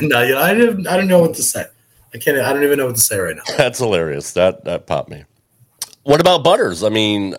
no, 0.03 0.23
you 0.23 0.35
know, 0.35 0.41
I 0.41 0.55
didn't. 0.55 0.87
I 0.87 0.97
don't 0.97 1.09
know 1.09 1.21
what 1.21 1.35
to 1.35 1.43
say. 1.43 1.65
I 2.15 2.19
can't. 2.19 2.39
I 2.39 2.53
don't 2.53 2.63
even 2.63 2.79
know 2.79 2.87
what 2.87 2.97
to 2.97 3.01
say 3.01 3.19
right 3.19 3.37
now. 3.37 3.43
That's 3.57 3.79
hilarious. 3.79 4.33
That 4.33 4.65
that 4.65 4.87
popped 4.87 5.11
me. 5.11 5.25
What 6.05 6.21
about 6.21 6.43
Butters? 6.45 6.83
I 6.83 6.89
mean, 6.89 7.37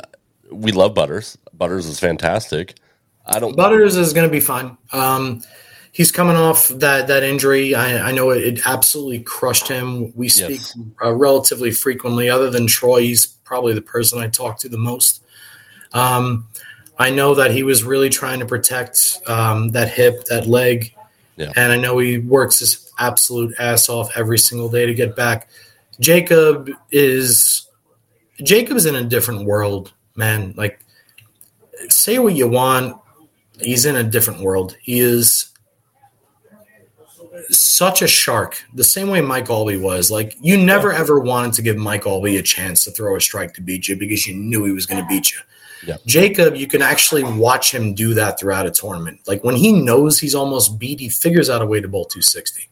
we 0.52 0.72
love 0.72 0.94
Butters. 0.94 1.38
Butters 1.54 1.86
is 1.86 2.00
fantastic. 2.00 2.76
I 3.26 3.40
don't. 3.40 3.56
Butters 3.56 3.96
is 3.96 4.14
going 4.14 4.28
to 4.28 4.32
be 4.32 4.40
fine. 4.40 4.78
Um, 4.92 5.42
he's 5.92 6.12
coming 6.12 6.36
off 6.36 6.68
that 6.70 7.08
that 7.08 7.24
injury. 7.24 7.76
I, 7.76 8.10
I 8.10 8.12
know 8.12 8.32
it, 8.32 8.44
it 8.44 8.68
absolutely 8.68 9.22
crushed 9.24 9.68
him. 9.68 10.14
We 10.16 10.30
speak 10.30 10.60
Yes. 10.60 10.78
uh, 11.04 11.14
relatively 11.14 11.72
frequently. 11.72 12.30
Other 12.30 12.50
than 12.50 12.68
Troy, 12.68 13.02
he's 13.02 13.26
probably 13.26 13.74
the 13.74 13.82
person 13.82 14.20
I 14.20 14.28
talk 14.28 14.60
to 14.60 14.70
the 14.70 14.78
most. 14.78 15.24
Um, 15.94 16.48
I 17.00 17.10
know 17.10 17.36
that 17.36 17.52
he 17.52 17.64
was 17.64 17.84
really 17.84 18.10
trying 18.10 18.40
to 18.40 18.46
protect 18.46 19.20
um, 19.28 19.70
that 19.70 19.90
hip, 19.90 20.24
that 20.26 20.48
leg, 20.48 20.94
Yeah. 21.38 21.52
and 21.56 21.72
I 21.72 21.78
know 21.78 21.98
he 22.00 22.18
works 22.20 22.60
his 22.60 22.92
absolute 23.00 23.54
ass 23.60 23.90
off 23.90 24.16
every 24.16 24.38
single 24.38 24.70
day 24.70 24.86
to 24.86 24.94
get 24.94 25.16
back. 25.16 25.50
Jacob 26.00 26.70
is 26.92 27.68
Jacob's 28.42 28.86
in 28.86 28.96
a 28.96 29.04
different 29.04 29.46
world, 29.46 29.94
man. 30.16 30.54
Like, 30.58 30.80
say 31.90 32.20
what 32.20 32.36
you 32.36 32.48
want, 32.48 32.98
he's 33.60 33.86
in 33.86 33.96
a 33.96 34.04
different 34.04 34.42
world. 34.42 34.76
He 34.82 35.00
is 35.00 35.50
such 37.50 38.02
a 38.02 38.08
shark, 38.08 38.64
the 38.74 38.84
same 38.84 39.10
way 39.10 39.22
Mike 39.22 39.48
Aulby 39.48 39.82
was. 39.82 40.10
Like, 40.10 40.38
you 40.42 40.58
never 40.58 40.92
ever 40.92 41.20
wanted 41.20 41.54
to 41.54 41.62
give 41.62 41.78
Mike 41.78 42.04
Aulby 42.04 42.40
a 42.40 42.42
chance 42.42 42.84
to 42.86 42.92
throw 42.92 43.16
a 43.16 43.22
strike 43.22 43.54
to 43.56 43.62
beat 43.62 43.88
you 43.88 43.96
because 43.96 44.26
you 44.28 44.36
knew 44.36 44.66
he 44.66 44.72
was 44.72 44.86
going 44.86 45.02
to 45.02 45.08
beat 45.08 45.32
you. 45.32 45.40
Yeah. 45.86 45.98
Jacob, 46.06 46.56
you 46.56 46.68
can 46.68 46.82
actually 46.82 47.24
watch 47.24 47.74
him 47.74 47.94
do 47.94 48.14
that 48.14 48.40
throughout 48.40 48.66
a 48.66 48.72
tournament. 48.72 49.20
Like 49.28 49.44
when 49.44 49.56
he 49.56 49.74
knows 49.74 50.18
he's 50.20 50.36
almost 50.36 50.80
beat, 50.80 51.00
he 51.00 51.10
figures 51.10 51.50
out 51.50 51.62
a 51.62 51.66
way 51.66 51.82
to 51.82 51.88
bowl 51.88 52.06
260. 52.06 52.70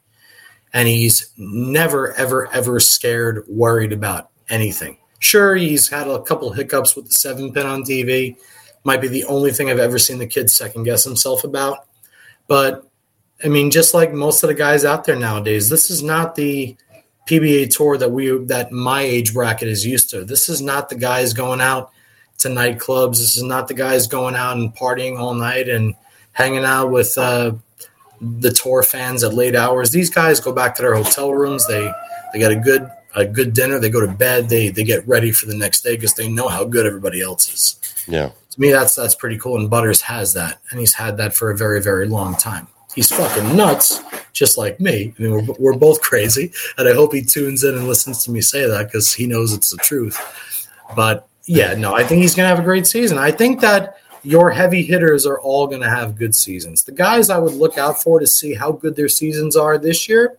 And 0.73 0.87
he's 0.87 1.33
never, 1.37 2.13
ever, 2.13 2.47
ever 2.53 2.79
scared, 2.79 3.43
worried 3.49 3.91
about 3.91 4.29
anything. 4.49 4.97
Sure, 5.21 5.55
he's 5.55 5.87
had 5.87 6.07
a 6.07 6.21
couple 6.23 6.51
hiccups 6.51 6.95
with 6.95 7.05
the 7.05 7.13
seven 7.13 7.53
pin 7.53 7.65
on 7.65 7.83
TV. 7.83 8.35
Might 8.83 9.01
be 9.01 9.07
the 9.07 9.23
only 9.25 9.51
thing 9.51 9.69
I've 9.69 9.79
ever 9.79 9.99
seen 9.99 10.17
the 10.17 10.25
kid 10.25 10.49
second 10.49 10.83
guess 10.83 11.03
himself 11.03 11.43
about. 11.43 11.85
But 12.47 12.89
I 13.43 13.47
mean, 13.47 13.69
just 13.69 13.93
like 13.93 14.11
most 14.11 14.43
of 14.43 14.47
the 14.47 14.55
guys 14.55 14.83
out 14.83 15.05
there 15.05 15.15
nowadays, 15.15 15.69
this 15.69 15.91
is 15.91 16.01
not 16.01 16.33
the 16.33 16.75
PBA 17.29 17.69
tour 17.69 17.97
that 17.97 18.11
we 18.11 18.35
that 18.45 18.71
my 18.71 19.01
age 19.01 19.33
bracket 19.33 19.67
is 19.67 19.85
used 19.85 20.09
to. 20.09 20.25
This 20.25 20.49
is 20.49 20.59
not 20.59 20.89
the 20.89 20.95
guys 20.95 21.33
going 21.33 21.61
out 21.61 21.91
to 22.39 22.47
nightclubs. 22.47 23.17
This 23.19 23.37
is 23.37 23.43
not 23.43 23.67
the 23.67 23.75
guys 23.75 24.07
going 24.07 24.33
out 24.33 24.57
and 24.57 24.75
partying 24.75 25.19
all 25.19 25.35
night 25.35 25.69
and 25.69 25.93
hanging 26.31 26.65
out 26.65 26.87
with 26.87 27.15
uh, 27.15 27.51
the 28.19 28.51
tour 28.51 28.81
fans 28.81 29.23
at 29.23 29.35
late 29.35 29.55
hours. 29.55 29.91
These 29.91 30.09
guys 30.09 30.39
go 30.39 30.51
back 30.51 30.73
to 30.75 30.81
their 30.81 30.95
hotel 30.95 31.31
rooms. 31.31 31.67
They 31.67 31.93
they 32.33 32.39
get 32.39 32.51
a 32.51 32.55
good 32.55 32.89
a 33.15 33.25
good 33.25 33.53
dinner. 33.53 33.79
They 33.79 33.89
go 33.89 33.99
to 34.01 34.07
bed. 34.11 34.49
They 34.49 34.69
they 34.69 34.83
get 34.83 35.07
ready 35.07 35.31
for 35.31 35.45
the 35.45 35.55
next 35.55 35.81
day 35.81 35.95
because 35.95 36.13
they 36.13 36.29
know 36.29 36.47
how 36.47 36.63
good 36.63 36.85
everybody 36.85 37.21
else 37.21 37.51
is 37.53 38.05
Yeah. 38.07 38.29
to 38.51 38.61
me 38.61 38.71
that's 38.71 38.95
that's 38.95 39.15
pretty 39.15 39.37
cool 39.37 39.57
and 39.59 39.69
butters 39.69 40.01
has 40.01 40.33
that 40.33 40.59
and 40.71 40.79
he's 40.79 40.93
had 40.93 41.17
that 41.17 41.33
for 41.33 41.51
a 41.51 41.57
very 41.57 41.81
very 41.81 42.07
long 42.07 42.35
time 42.35 42.67
he's 42.95 43.09
fucking 43.11 43.55
nuts 43.55 44.01
just 44.33 44.57
like 44.57 44.79
me 44.79 45.13
i 45.17 45.21
mean 45.21 45.31
we're, 45.47 45.55
we're 45.59 45.77
both 45.77 46.01
crazy 46.01 46.51
and 46.77 46.87
i 46.89 46.93
hope 46.93 47.13
he 47.13 47.21
tunes 47.21 47.63
in 47.63 47.75
and 47.75 47.87
listens 47.87 48.23
to 48.25 48.31
me 48.31 48.41
say 48.41 48.65
that 48.67 48.85
because 48.87 49.13
he 49.13 49.25
knows 49.27 49.53
it's 49.53 49.69
the 49.71 49.77
truth 49.77 50.17
but 50.95 51.27
yeah 51.45 51.73
no 51.75 51.93
i 51.93 52.03
think 52.03 52.21
he's 52.21 52.35
going 52.35 52.43
to 52.45 52.49
have 52.53 52.59
a 52.59 52.63
great 52.63 52.85
season 52.87 53.17
i 53.17 53.31
think 53.31 53.61
that 53.61 53.97
your 54.23 54.49
heavy 54.51 54.83
hitters 54.83 55.25
are 55.25 55.39
all 55.39 55.65
going 55.67 55.81
to 55.81 55.89
have 55.89 56.17
good 56.17 56.35
seasons 56.35 56.83
the 56.83 56.91
guys 56.91 57.29
i 57.29 57.37
would 57.37 57.53
look 57.53 57.77
out 57.77 58.01
for 58.01 58.19
to 58.19 58.27
see 58.27 58.53
how 58.53 58.71
good 58.71 58.95
their 58.95 59.09
seasons 59.09 59.55
are 59.55 59.77
this 59.77 60.09
year 60.09 60.37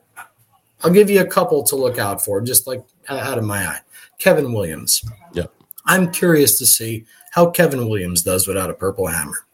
i'll 0.85 0.91
give 0.93 1.11
you 1.11 1.21
a 1.21 1.27
couple 1.27 1.63
to 1.63 1.77
look 1.77 1.99
out 1.99 2.25
for 2.25 2.41
just 2.41 2.67
like 2.67 2.83
out 3.09 3.39
of 3.39 3.45
my 3.45 3.67
eye 3.67 3.81
kevin 4.19 4.53
williams 4.53 5.05
Yeah. 5.35 5.47
I'm 5.87 6.11
curious 6.13 6.59
to 6.59 6.67
see 6.67 7.07
how 7.33 7.51
Kevin 7.51 7.89
Williams 7.89 8.23
does 8.23 8.47
without 8.47 8.71
a 8.71 8.75
purple 8.75 9.07
hammer. 9.07 9.47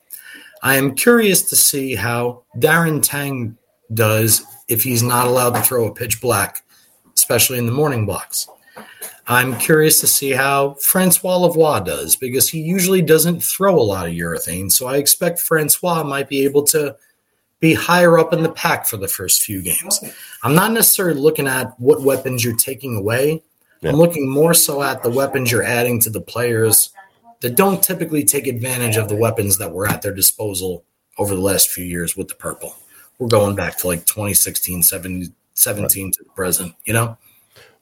I 0.62 0.76
am 0.76 0.94
curious 0.94 1.42
to 1.48 1.56
see 1.56 1.94
how 1.94 2.42
Darren 2.56 3.00
Tang 3.02 3.56
does 3.94 4.44
if 4.68 4.82
he's 4.82 5.02
not 5.02 5.26
allowed 5.26 5.54
to 5.54 5.62
throw 5.62 5.86
a 5.86 5.94
pitch 5.94 6.20
black, 6.20 6.64
especially 7.14 7.56
in 7.58 7.66
the 7.66 7.72
morning 7.72 8.04
blocks. 8.04 8.46
I'm 9.26 9.56
curious 9.58 10.00
to 10.00 10.06
see 10.06 10.32
how 10.32 10.74
Francois 10.74 11.38
Lavoie 11.38 11.84
does 11.84 12.16
because 12.16 12.48
he 12.48 12.60
usually 12.60 13.00
doesn't 13.00 13.40
throw 13.40 13.74
a 13.78 13.80
lot 13.80 14.06
of 14.06 14.12
urethane. 14.12 14.70
So 14.70 14.86
I 14.86 14.96
expect 14.96 15.38
Francois 15.38 16.02
might 16.02 16.28
be 16.28 16.44
able 16.44 16.64
to 16.64 16.96
be 17.60 17.74
higher 17.74 18.18
up 18.18 18.32
in 18.32 18.42
the 18.42 18.52
pack 18.52 18.86
for 18.86 18.96
the 18.96 19.08
first 19.08 19.42
few 19.42 19.62
games. 19.62 20.00
I'm 20.42 20.54
not 20.54 20.72
necessarily 20.72 21.20
looking 21.20 21.48
at 21.48 21.78
what 21.80 22.02
weapons 22.02 22.44
you're 22.44 22.56
taking 22.56 22.96
away. 22.96 23.42
Yeah. 23.80 23.90
I'm 23.90 23.96
looking 23.96 24.28
more 24.28 24.54
so 24.54 24.82
at 24.82 25.02
the 25.02 25.10
weapons 25.10 25.50
you're 25.50 25.62
adding 25.62 26.00
to 26.00 26.10
the 26.10 26.20
players 26.20 26.90
that 27.40 27.56
don't 27.56 27.82
typically 27.82 28.24
take 28.24 28.46
advantage 28.46 28.96
of 28.96 29.08
the 29.08 29.16
weapons 29.16 29.58
that 29.58 29.72
were 29.72 29.86
at 29.86 30.02
their 30.02 30.14
disposal 30.14 30.84
over 31.18 31.34
the 31.34 31.40
last 31.40 31.70
few 31.70 31.84
years 31.84 32.16
with 32.16 32.28
the 32.28 32.34
purple. 32.34 32.76
We're 33.18 33.28
going 33.28 33.56
back 33.56 33.76
to 33.78 33.86
like 33.86 34.06
2016, 34.06 34.82
17, 34.82 35.32
17 35.54 36.12
to 36.12 36.24
the 36.24 36.30
present, 36.30 36.74
you 36.84 36.92
know? 36.92 37.16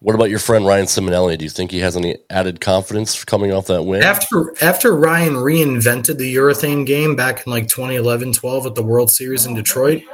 What 0.07 0.15
about 0.15 0.31
your 0.31 0.39
friend 0.39 0.65
Ryan 0.65 0.87
Ciminelli? 0.87 1.37
Do 1.37 1.45
you 1.45 1.51
think 1.51 1.73
he 1.73 1.81
has 1.81 1.97
any 1.97 2.17
added 2.31 2.61
confidence 2.61 3.25
coming 3.25 3.53
off 3.53 3.67
that 3.67 3.83
win? 3.83 4.05
After 4.05 4.55
after 4.63 4.95
Ryan 4.95 5.33
reinvented 5.33 6.17
the 6.17 6.33
urethane 6.33 6.87
game 6.87 7.17
back 7.17 7.45
in 7.45 7.51
like 7.51 7.67
2011, 7.67 8.35
12 8.35 8.67
at 8.67 8.77
the 8.77 8.85
World 8.85 9.11
Series 9.11 9.47
in 9.47 9.55
Detroit, 9.55 10.05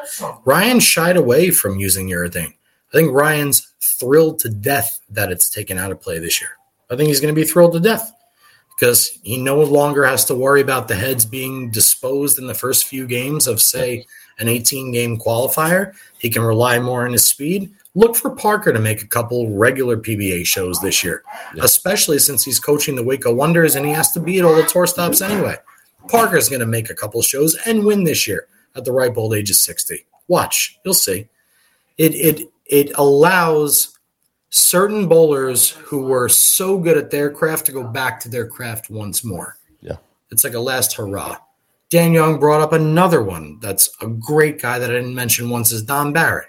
Ryan 0.47 0.81
shied 0.81 1.19
away 1.19 1.51
from 1.51 1.79
using 1.79 2.09
urethane. 2.09 2.55
I 2.55 2.93
think 2.95 3.13
Ryan's 3.13 3.71
thrilled 3.83 4.39
to 4.39 4.49
death 4.49 4.99
that 5.11 5.31
it's 5.31 5.51
taken 5.51 5.77
out 5.77 5.93
of 5.93 6.01
play 6.01 6.19
this 6.19 6.41
year. 6.41 6.53
I 6.91 6.97
think 6.97 7.09
he's 7.09 7.21
going 7.21 7.35
to 7.35 7.39
be 7.39 7.47
thrilled 7.47 7.75
to 7.75 7.81
death 7.81 8.15
because 8.81 9.21
he 9.23 9.37
no 9.37 9.61
longer 9.61 10.07
has 10.07 10.25
to 10.25 10.35
worry 10.35 10.63
about 10.63 10.89
the 10.89 10.95
heads 10.95 11.27
being 11.27 11.71
disposed 11.71 12.39
in 12.39 12.47
the 12.47 12.55
first 12.55 12.87
few 12.87 13.07
games 13.07 13.47
of, 13.47 13.61
say, 13.61 14.07
an 14.39 14.49
18 14.49 14.91
game 14.91 15.19
qualifier. 15.19 15.93
He 16.17 16.31
can 16.31 16.41
rely 16.41 16.79
more 16.79 17.05
on 17.05 17.13
his 17.13 17.27
speed. 17.27 17.75
Look 17.95 18.17
for 18.17 18.31
Parker 18.31 18.73
to 18.73 18.79
make 18.81 19.03
a 19.03 19.07
couple 19.07 19.51
regular 19.51 19.99
PBA 19.99 20.47
shows 20.47 20.81
this 20.81 21.05
year, 21.05 21.23
yeah. 21.55 21.65
especially 21.65 22.19
since 22.19 22.43
he's 22.43 22.59
coaching 22.59 22.97
the 22.97 23.05
Waco 23.05 23.35
Wonders 23.35 23.75
and 23.75 23.85
he 23.85 23.93
has 23.93 24.13
to 24.13 24.21
be 24.21 24.39
at 24.39 24.45
all 24.45 24.55
the 24.55 24.63
tour 24.63 24.87
stops 24.87 25.21
anyway. 25.21 25.57
Parker's 26.09 26.49
going 26.49 26.61
to 26.61 26.67
make 26.67 26.89
a 26.89 26.95
couple 26.95 27.21
shows 27.21 27.57
and 27.67 27.85
win 27.85 28.05
this 28.05 28.27
year 28.27 28.47
at 28.75 28.85
the 28.85 28.93
ripe 28.93 29.17
old 29.19 29.35
age 29.35 29.51
of 29.51 29.57
60. 29.57 30.07
Watch, 30.29 30.79
you'll 30.85 30.95
see. 30.95 31.29
It 31.99 32.15
it 32.15 32.49
it 32.65 32.93
allows 32.95 33.99
certain 34.49 35.09
bowlers 35.09 35.71
who 35.71 36.03
were 36.03 36.29
so 36.29 36.79
good 36.79 36.97
at 36.97 37.11
their 37.11 37.31
craft 37.31 37.67
to 37.67 37.73
go 37.73 37.85
back 37.85 38.21
to 38.21 38.29
their 38.29 38.47
craft 38.47 38.91
once 38.91 39.25
more. 39.25 39.59
Yeah. 39.81 39.97
It's 40.31 40.45
like 40.45 40.55
a 40.55 40.61
last 40.61 40.95
hurrah. 40.95 41.39
Dan 41.91 42.13
Young 42.13 42.41
brought 42.41 42.63
up 42.63 42.73
another 42.73 43.23
one 43.23 43.59
that's 43.61 43.91
a 44.01 44.07
great 44.07 44.61
guy 44.61 44.79
that 44.79 44.91
I 44.91 44.95
didn't 44.95 45.15
mention 45.15 45.51
once 45.51 45.73
is 45.73 45.83
Dom 45.83 46.13
Barrett. 46.13 46.49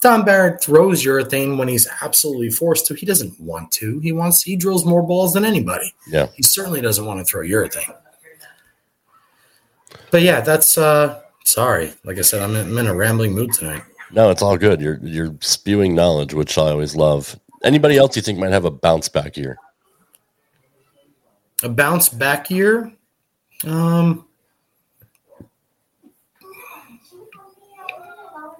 Dom 0.00 0.24
Barrett 0.24 0.62
throws 0.62 1.04
urethane 1.04 1.58
when 1.58 1.68
he's 1.68 1.86
absolutely 2.00 2.50
forced 2.50 2.86
to. 2.86 2.94
He 2.94 3.04
doesn't 3.04 3.38
want 3.38 3.70
to. 3.72 3.98
He 4.00 4.12
wants 4.12 4.42
he 4.42 4.56
drills 4.56 4.86
more 4.86 5.02
balls 5.02 5.34
than 5.34 5.44
anybody. 5.44 5.94
Yeah. 6.08 6.28
He 6.34 6.42
certainly 6.42 6.80
doesn't 6.80 7.04
want 7.04 7.20
to 7.20 7.24
throw 7.24 7.42
urethane. 7.42 7.94
But 10.10 10.22
yeah, 10.22 10.40
that's 10.40 10.78
uh 10.78 11.20
sorry. 11.44 11.92
Like 12.04 12.18
I 12.18 12.22
said, 12.22 12.42
I'm 12.42 12.56
in, 12.56 12.68
I'm 12.68 12.78
in 12.78 12.86
a 12.86 12.94
rambling 12.94 13.34
mood 13.34 13.52
tonight. 13.52 13.82
No, 14.10 14.30
it's 14.30 14.42
all 14.42 14.56
good. 14.56 14.80
You're 14.80 14.98
you're 15.02 15.36
spewing 15.40 15.94
knowledge, 15.94 16.32
which 16.32 16.56
I 16.56 16.70
always 16.70 16.96
love. 16.96 17.38
Anybody 17.62 17.98
else 17.98 18.16
you 18.16 18.22
think 18.22 18.38
might 18.38 18.52
have 18.52 18.64
a 18.64 18.70
bounce 18.70 19.08
back 19.08 19.36
year? 19.36 19.58
A 21.62 21.68
bounce 21.68 22.08
back 22.08 22.50
year? 22.50 22.90
Um 23.64 24.26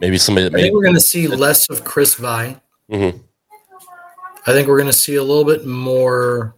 maybe 0.00 0.18
somebody 0.18 0.48
that 0.48 0.56
I 0.56 0.62
think 0.62 0.74
we're 0.74 0.82
going 0.82 0.94
to 0.94 1.00
see 1.00 1.26
less 1.28 1.68
of 1.70 1.84
Chris 1.84 2.14
Vi. 2.14 2.60
Mm-hmm. 2.90 3.18
I 4.46 4.52
think 4.52 4.68
we're 4.68 4.78
going 4.78 4.90
to 4.90 4.96
see 4.96 5.16
a 5.16 5.22
little 5.22 5.44
bit 5.44 5.66
more. 5.66 6.54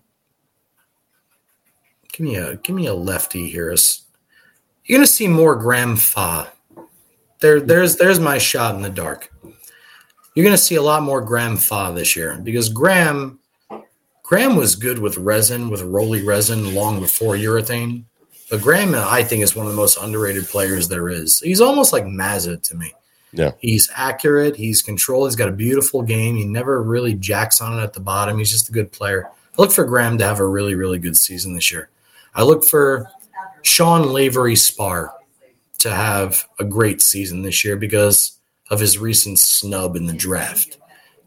Give 2.12 2.26
me 2.26 2.36
a 2.36 2.56
give 2.56 2.76
me 2.76 2.86
a 2.86 2.94
lefty 2.94 3.48
here. 3.48 3.74
You're 4.84 4.98
going 4.98 5.06
to 5.06 5.12
see 5.12 5.28
more 5.28 5.56
Graham 5.56 5.96
Fach. 5.96 6.48
There, 7.40 7.60
there's 7.60 7.96
there's 7.96 8.20
my 8.20 8.38
shot 8.38 8.74
in 8.74 8.82
the 8.82 8.90
dark. 8.90 9.32
You're 10.34 10.44
going 10.44 10.56
to 10.56 10.62
see 10.62 10.76
a 10.76 10.82
lot 10.82 11.02
more 11.02 11.20
Graham 11.20 11.56
Fach 11.56 11.94
this 11.94 12.14
year 12.14 12.38
because 12.42 12.68
Graham 12.68 13.40
Graham 14.22 14.56
was 14.56 14.76
good 14.76 14.98
with 14.98 15.18
resin, 15.18 15.68
with 15.68 15.82
roly 15.82 16.22
resin 16.22 16.74
long 16.74 17.00
before 17.00 17.34
urethane. 17.34 18.04
But 18.48 18.62
Graham, 18.62 18.94
I 18.94 19.22
think, 19.22 19.42
is 19.42 19.56
one 19.56 19.66
of 19.66 19.72
the 19.72 19.76
most 19.76 19.98
underrated 20.00 20.46
players 20.46 20.88
there 20.88 21.08
is. 21.08 21.40
He's 21.40 21.60
almost 21.60 21.92
like 21.92 22.04
Mazza 22.04 22.62
to 22.62 22.76
me. 22.76 22.92
Yeah. 23.32 23.52
He's 23.58 23.90
accurate. 23.94 24.56
He's 24.56 24.82
controlled. 24.82 25.28
He's 25.28 25.36
got 25.36 25.48
a 25.48 25.52
beautiful 25.52 26.02
game. 26.02 26.36
He 26.36 26.44
never 26.44 26.82
really 26.82 27.14
jacks 27.14 27.60
on 27.60 27.78
it 27.78 27.82
at 27.82 27.94
the 27.94 28.00
bottom. 28.00 28.38
He's 28.38 28.50
just 28.50 28.68
a 28.68 28.72
good 28.72 28.92
player. 28.92 29.28
I 29.58 29.62
look 29.62 29.72
for 29.72 29.84
Graham 29.84 30.18
to 30.18 30.24
have 30.24 30.38
a 30.38 30.46
really, 30.46 30.74
really 30.74 30.98
good 30.98 31.16
season 31.16 31.54
this 31.54 31.70
year. 31.72 31.90
I 32.34 32.42
look 32.42 32.64
for 32.64 33.10
Sean 33.62 34.12
Lavery-Spahr 34.12 35.10
to 35.78 35.90
have 35.90 36.46
a 36.58 36.64
great 36.64 37.02
season 37.02 37.42
this 37.42 37.64
year 37.64 37.76
because 37.76 38.38
of 38.70 38.80
his 38.80 38.98
recent 38.98 39.38
snub 39.38 39.96
in 39.96 40.06
the 40.06 40.12
draft, 40.12 40.78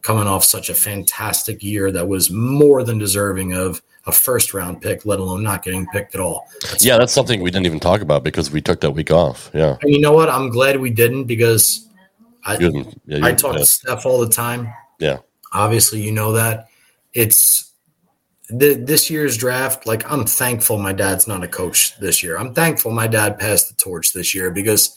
coming 0.02 0.28
off 0.28 0.44
such 0.44 0.70
a 0.70 0.74
fantastic 0.74 1.62
year 1.62 1.92
that 1.92 2.08
was 2.08 2.32
more 2.32 2.84
than 2.84 2.98
deserving 2.98 3.54
of 3.54 3.82
a 4.08 4.12
first 4.12 4.54
round 4.54 4.82
pick, 4.82 5.06
let 5.06 5.20
alone 5.20 5.44
not 5.44 5.64
getting 5.64 5.88
picked 5.88 6.16
at 6.16 6.22
all. 6.22 6.48
That's 6.62 6.86
yeah, 6.86 6.98
that's 6.98 7.14
something 7.14 7.42
we 7.42 7.52
didn't 7.52 7.66
even 7.66 7.80
talk 7.80 8.02
about 8.02 8.24
because 8.24 8.52
we 8.52 8.62
took 8.62 8.82
that 8.82 8.92
week 8.92 9.12
off. 9.12 9.52
Yeah. 9.54 9.78
And 9.82 9.92
you 9.92 10.00
know 10.00 10.12
what? 10.12 10.30
I'm 10.30 10.50
glad 10.50 10.80
we 10.80 10.90
didn't 10.90 11.26
because 11.26 11.88
I, 12.46 12.58
yeah, 12.58 13.26
I 13.26 13.34
talk 13.34 13.54
yeah. 13.54 13.60
to 13.60 13.66
Steph 13.66 14.06
all 14.06 14.20
the 14.20 14.30
time. 14.30 14.72
Yeah. 15.00 15.18
Obviously, 15.52 16.02
you 16.02 16.12
know 16.12 16.34
that. 16.34 16.68
It's 17.14 17.72
the, 18.50 18.76
this 18.76 19.10
year's 19.10 19.38
draft. 19.38 19.88
Like, 19.88 20.10
I'm 20.12 20.26
thankful 20.26 20.78
my 20.78 20.94
dad's 20.94 21.28
not 21.28 21.44
a 21.44 21.48
coach 21.48 21.98
this 22.00 22.22
year. 22.22 22.38
I'm 22.38 22.54
thankful 22.54 22.92
my 22.92 23.08
dad 23.08 23.40
passed 23.40 23.70
the 23.70 23.76
torch 23.76 24.14
this 24.14 24.36
year 24.36 24.52
because 24.52 24.96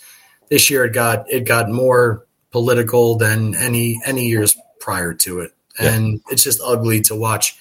this 0.50 0.70
year 0.70 0.84
it 0.84 0.92
got 0.92 1.30
it 1.30 1.44
got 1.46 1.70
more 1.70 2.26
political 2.50 3.16
than 3.16 3.54
any 3.54 4.00
any 4.04 4.26
years 4.26 4.56
prior 4.80 5.14
to 5.14 5.40
it, 5.40 5.52
yeah. 5.80 5.94
and 5.94 6.20
it's 6.30 6.44
just 6.44 6.60
ugly 6.64 7.00
to 7.02 7.14
watch 7.14 7.56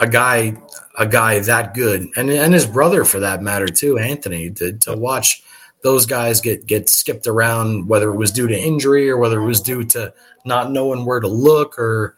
a 0.00 0.08
guy 0.08 0.56
a 0.98 1.06
guy 1.06 1.38
that 1.38 1.74
good 1.74 2.06
and 2.16 2.30
and 2.30 2.54
his 2.54 2.66
brother 2.66 3.04
for 3.04 3.20
that 3.20 3.42
matter 3.42 3.66
too, 3.66 3.98
Anthony, 3.98 4.50
to 4.50 4.72
to 4.78 4.96
watch 4.96 5.42
those 5.82 6.06
guys 6.06 6.40
get 6.40 6.66
get 6.66 6.88
skipped 6.88 7.26
around, 7.26 7.88
whether 7.88 8.12
it 8.12 8.16
was 8.16 8.32
due 8.32 8.48
to 8.48 8.58
injury 8.58 9.08
or 9.08 9.16
whether 9.16 9.40
it 9.40 9.46
was 9.46 9.60
due 9.60 9.84
to 9.84 10.12
not 10.44 10.72
knowing 10.72 11.04
where 11.04 11.20
to 11.20 11.28
look 11.28 11.78
or 11.78 12.16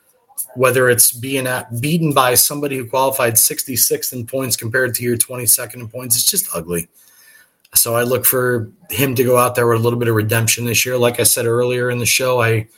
whether 0.54 0.88
it's 0.88 1.12
being 1.12 1.46
at, 1.46 1.80
beaten 1.80 2.12
by 2.12 2.34
somebody 2.34 2.76
who 2.76 2.86
qualified 2.86 3.34
66th 3.34 4.12
in 4.12 4.26
points 4.26 4.56
compared 4.56 4.94
to 4.94 5.02
your 5.02 5.16
22nd 5.16 5.74
in 5.74 5.88
points. 5.88 6.16
It's 6.16 6.30
just 6.30 6.48
ugly. 6.54 6.88
So 7.74 7.94
I 7.94 8.02
look 8.02 8.24
for 8.24 8.70
him 8.90 9.14
to 9.14 9.24
go 9.24 9.36
out 9.36 9.54
there 9.54 9.66
with 9.66 9.78
a 9.78 9.82
little 9.82 9.98
bit 9.98 10.08
of 10.08 10.14
redemption 10.14 10.64
this 10.64 10.86
year. 10.86 10.96
Like 10.96 11.20
I 11.20 11.24
said 11.24 11.44
earlier 11.44 11.90
in 11.90 11.98
the 11.98 12.06
show, 12.06 12.40
I 12.40 12.68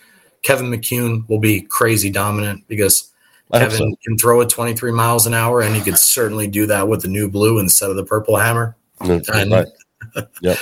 Kevin 0.42 0.66
McCune 0.66 1.28
will 1.28 1.38
be 1.38 1.62
crazy 1.62 2.10
dominant 2.10 2.66
because 2.66 3.12
Kevin 3.52 3.78
so. 3.78 3.96
can 4.04 4.18
throw 4.18 4.40
it 4.40 4.48
23 4.48 4.90
miles 4.90 5.26
an 5.26 5.34
hour, 5.34 5.60
and 5.60 5.74
he 5.76 5.82
could 5.82 5.98
certainly 5.98 6.48
do 6.48 6.66
that 6.66 6.88
with 6.88 7.02
the 7.02 7.08
new 7.08 7.30
blue 7.30 7.58
instead 7.58 7.90
of 7.90 7.96
the 7.96 8.04
purple 8.04 8.36
hammer. 8.36 8.76
Mm, 9.00 9.28
and 9.28 9.52
right 9.52 9.66
yep. 10.42 10.58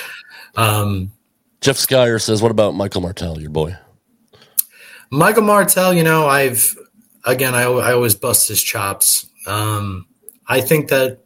Um, 0.56 1.12
Jeff 1.60 1.77
Skyer 1.77 2.20
says, 2.20 2.43
"What 2.43 2.51
about 2.51 2.74
Michael 2.74 3.01
Martell, 3.01 3.40
your 3.40 3.51
boy?" 3.51 3.77
Michael 5.10 5.43
Martell, 5.43 5.94
you 5.94 6.02
know, 6.02 6.27
I've 6.27 6.77
again, 7.24 7.55
I, 7.55 7.62
I 7.62 7.93
always 7.93 8.15
bust 8.15 8.48
his 8.48 8.62
chops. 8.62 9.28
Um, 9.47 10.06
I 10.47 10.60
think 10.60 10.89
that 10.89 11.20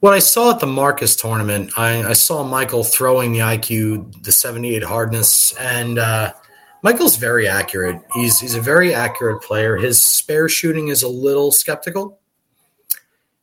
what 0.00 0.12
I 0.12 0.18
saw 0.18 0.50
at 0.50 0.60
the 0.60 0.66
Marcus 0.66 1.16
tournament, 1.16 1.72
I, 1.78 2.02
I, 2.02 2.12
saw 2.12 2.42
Michael 2.44 2.84
throwing 2.84 3.32
the 3.32 3.38
IQ, 3.38 4.22
the 4.22 4.32
78 4.32 4.82
hardness, 4.82 5.56
and 5.56 5.98
uh, 5.98 6.34
Michael's 6.82 7.16
very 7.16 7.48
accurate. 7.48 8.02
He's 8.12 8.38
he's 8.38 8.54
a 8.54 8.60
very 8.60 8.92
accurate 8.92 9.42
player. 9.42 9.76
His 9.76 10.04
spare 10.04 10.48
shooting 10.48 10.88
is 10.88 11.02
a 11.02 11.08
little 11.08 11.50
skeptical, 11.50 12.20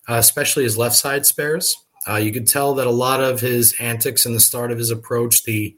uh, 0.07 0.15
especially 0.15 0.63
his 0.63 0.77
left 0.77 0.95
side 0.95 1.25
spares. 1.25 1.75
Uh, 2.07 2.15
you 2.15 2.31
could 2.31 2.47
tell 2.47 2.73
that 2.75 2.87
a 2.87 2.91
lot 2.91 3.21
of 3.21 3.39
his 3.39 3.75
antics 3.79 4.25
in 4.25 4.33
the 4.33 4.39
start 4.39 4.71
of 4.71 4.77
his 4.77 4.89
approach, 4.89 5.43
the 5.43 5.75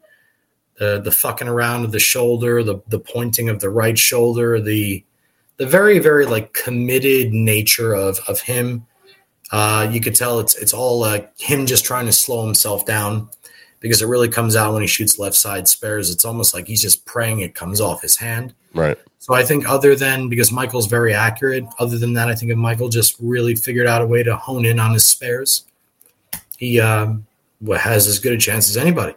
the 0.77 0.99
the 0.99 1.11
fucking 1.11 1.47
around 1.47 1.83
of 1.85 1.91
the 1.91 1.99
shoulder, 1.99 2.63
the 2.63 2.81
the 2.87 2.99
pointing 2.99 3.49
of 3.49 3.59
the 3.59 3.69
right 3.69 3.97
shoulder, 3.97 4.59
the 4.59 5.03
the 5.57 5.67
very 5.67 5.99
very 5.99 6.25
like 6.25 6.53
committed 6.53 7.33
nature 7.33 7.93
of 7.93 8.19
of 8.27 8.41
him. 8.41 8.85
Uh, 9.51 9.87
you 9.91 9.99
could 9.99 10.15
tell 10.15 10.39
it's 10.39 10.55
it's 10.55 10.73
all 10.73 10.99
like 10.99 11.37
him 11.39 11.65
just 11.65 11.85
trying 11.85 12.05
to 12.05 12.13
slow 12.13 12.45
himself 12.45 12.85
down 12.85 13.29
because 13.81 14.01
it 14.01 14.07
really 14.07 14.29
comes 14.29 14.55
out 14.55 14.73
when 14.73 14.81
he 14.81 14.87
shoots 14.87 15.19
left 15.19 15.35
side 15.35 15.67
spares. 15.67 16.09
It's 16.09 16.25
almost 16.25 16.53
like 16.53 16.67
he's 16.67 16.81
just 16.81 17.05
praying 17.05 17.41
it 17.41 17.53
comes 17.53 17.81
off 17.81 18.01
his 18.01 18.17
hand. 18.17 18.53
Right. 18.73 18.97
So 19.19 19.33
I 19.33 19.43
think 19.43 19.69
other 19.69 19.95
than 19.95 20.29
because 20.29 20.51
Michael's 20.51 20.87
very 20.87 21.13
accurate, 21.13 21.65
other 21.79 21.97
than 21.97 22.13
that, 22.13 22.29
I 22.29 22.35
think 22.35 22.51
if 22.51 22.57
Michael 22.57 22.89
just 22.89 23.15
really 23.19 23.55
figured 23.55 23.87
out 23.87 24.01
a 24.01 24.05
way 24.05 24.23
to 24.23 24.35
hone 24.35 24.65
in 24.65 24.79
on 24.79 24.93
his 24.93 25.05
spares 25.05 25.65
he 26.63 26.79
um, 26.79 27.25
has 27.67 28.07
as 28.07 28.19
good 28.19 28.33
a 28.33 28.37
chance 28.37 28.69
as 28.69 28.77
anybody. 28.77 29.13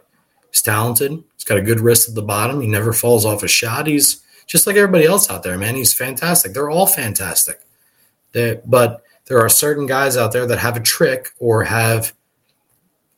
He's 0.51 0.61
talented. 0.61 1.11
He's 1.11 1.43
got 1.45 1.57
a 1.57 1.61
good 1.61 1.79
wrist 1.79 2.09
at 2.09 2.15
the 2.15 2.21
bottom. 2.21 2.59
He 2.59 2.67
never 2.67 2.91
falls 2.91 3.25
off 3.25 3.41
a 3.41 3.47
shot. 3.47 3.87
He's 3.87 4.21
just 4.47 4.67
like 4.67 4.75
everybody 4.75 5.05
else 5.05 5.29
out 5.29 5.43
there, 5.43 5.57
man. 5.57 5.75
He's 5.75 5.93
fantastic. 5.93 6.53
They're 6.53 6.69
all 6.69 6.87
fantastic. 6.87 7.61
They, 8.33 8.59
but 8.65 9.03
there 9.25 9.39
are 9.39 9.49
certain 9.49 9.85
guys 9.85 10.17
out 10.17 10.33
there 10.33 10.45
that 10.45 10.59
have 10.59 10.75
a 10.75 10.81
trick 10.81 11.29
or 11.39 11.63
have 11.63 12.13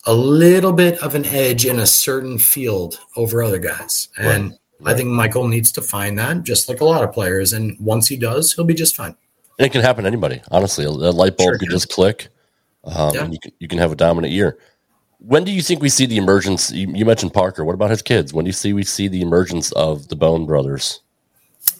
a 0.05 0.13
little 0.13 0.73
bit 0.73 1.01
of 1.01 1.15
an 1.15 1.25
edge 1.25 1.65
in 1.65 1.79
a 1.79 1.87
certain 1.87 2.37
field 2.37 2.99
over 3.15 3.41
other 3.41 3.59
guys. 3.59 4.09
And 4.17 4.51
right. 4.51 4.59
Right. 4.81 4.93
I 4.93 4.97
think 4.97 5.09
Michael 5.09 5.47
needs 5.47 5.71
to 5.73 5.81
find 5.81 6.17
that, 6.19 6.43
just 6.43 6.69
like 6.69 6.81
a 6.81 6.85
lot 6.85 7.03
of 7.03 7.11
players. 7.11 7.51
And 7.51 7.77
once 7.79 8.07
he 8.07 8.15
does, 8.15 8.53
he'll 8.53 8.63
be 8.63 8.73
just 8.73 8.95
fine. 8.95 9.15
And 9.57 9.65
it 9.65 9.71
can 9.71 9.81
happen 9.81 10.03
to 10.03 10.07
anybody, 10.07 10.41
honestly. 10.51 10.85
A 10.85 10.91
light 10.91 11.35
bulb 11.35 11.49
sure 11.49 11.57
could 11.57 11.69
just 11.69 11.89
click 11.89 12.29
Um, 12.83 13.13
Yeah. 13.13 13.23
and 13.25 13.33
you 13.33 13.39
can 13.39 13.51
you 13.59 13.67
can 13.67 13.79
have 13.79 13.91
a 13.91 13.95
dominant 13.95 14.33
year. 14.33 14.57
When 15.19 15.43
do 15.43 15.51
you 15.51 15.61
think 15.61 15.81
we 15.81 15.89
see 15.89 16.05
the 16.05 16.17
emergence? 16.17 16.71
You, 16.71 16.91
you 16.93 17.05
mentioned 17.05 17.33
Parker. 17.33 17.65
What 17.65 17.73
about 17.73 17.89
his 17.89 18.01
kids? 18.01 18.33
When 18.33 18.45
do 18.45 18.49
you 18.49 18.53
see 18.53 18.71
we 18.71 18.83
see 18.83 19.09
the 19.09 19.21
emergence 19.21 19.71
of 19.73 20.07
the 20.07 20.15
Bohn 20.15 20.45
brothers? 20.45 21.01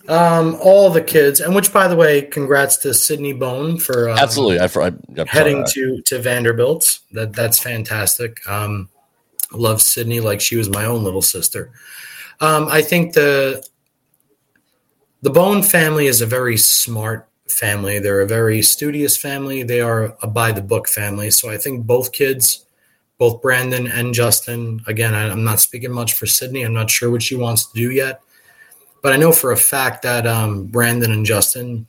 Um, 0.09 0.57
all 0.61 0.89
the 0.89 1.01
kids, 1.01 1.39
and 1.39 1.55
which, 1.55 1.71
by 1.71 1.87
the 1.87 1.95
way, 1.95 2.23
congrats 2.23 2.77
to 2.77 2.93
Sydney 2.93 3.31
Bohn 3.31 3.77
for 3.77 4.09
um, 4.09 4.17
Absolutely, 4.17 4.59
I, 4.59 4.65
I, 4.65 5.21
I 5.21 5.25
heading 5.27 5.63
to 5.73 6.01
to 6.01 6.19
Vanderbilt. 6.19 6.99
That 7.13 7.31
that's 7.33 7.59
fantastic. 7.59 8.45
Um, 8.49 8.89
love 9.53 9.81
Sydney 9.81 10.19
like 10.19 10.41
she 10.41 10.57
was 10.57 10.69
my 10.69 10.85
own 10.85 11.03
little 11.03 11.21
sister. 11.21 11.71
Um, 12.41 12.67
I 12.67 12.81
think 12.81 13.13
the 13.13 13.65
the 15.21 15.29
Bohn 15.29 15.63
family 15.63 16.07
is 16.07 16.21
a 16.21 16.25
very 16.25 16.57
smart 16.57 17.28
family. 17.51 17.99
They're 17.99 18.21
a 18.21 18.27
very 18.27 18.61
studious 18.61 19.17
family. 19.17 19.63
They 19.63 19.81
are 19.81 20.15
a 20.21 20.27
by 20.27 20.51
the 20.51 20.61
book 20.61 20.87
family. 20.87 21.31
So 21.31 21.49
I 21.49 21.57
think 21.57 21.85
both 21.85 22.11
kids, 22.11 22.65
both 23.17 23.41
Brandon 23.41 23.87
and 23.87 24.13
Justin. 24.13 24.81
Again, 24.87 25.13
I, 25.13 25.29
I'm 25.29 25.43
not 25.43 25.59
speaking 25.59 25.91
much 25.91 26.13
for 26.13 26.25
Sydney. 26.25 26.63
I'm 26.63 26.73
not 26.73 26.89
sure 26.89 27.11
what 27.11 27.23
she 27.23 27.35
wants 27.35 27.67
to 27.67 27.73
do 27.73 27.91
yet, 27.91 28.21
but 29.01 29.13
I 29.13 29.17
know 29.17 29.31
for 29.31 29.51
a 29.51 29.57
fact 29.57 30.03
that 30.03 30.25
um, 30.25 30.65
Brandon 30.65 31.11
and 31.11 31.25
Justin 31.25 31.85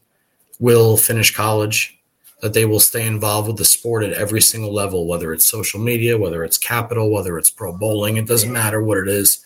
will 0.58 0.96
finish 0.96 1.34
college 1.34 2.00
that 2.40 2.54
they 2.54 2.64
will 2.64 2.80
stay 2.80 3.06
involved 3.06 3.48
with 3.48 3.58
the 3.58 3.64
sport 3.64 4.02
at 4.02 4.12
every 4.12 4.40
single 4.40 4.72
level, 4.72 5.06
whether 5.06 5.32
it's 5.32 5.46
social 5.46 5.78
media, 5.78 6.16
whether 6.16 6.42
it's 6.42 6.58
capital, 6.58 7.10
whether 7.10 7.38
it's 7.38 7.50
pro 7.50 7.72
bowling. 7.72 8.16
It 8.16 8.26
doesn't 8.26 8.52
matter 8.52 8.82
what 8.82 8.98
it 8.98 9.08
is. 9.08 9.44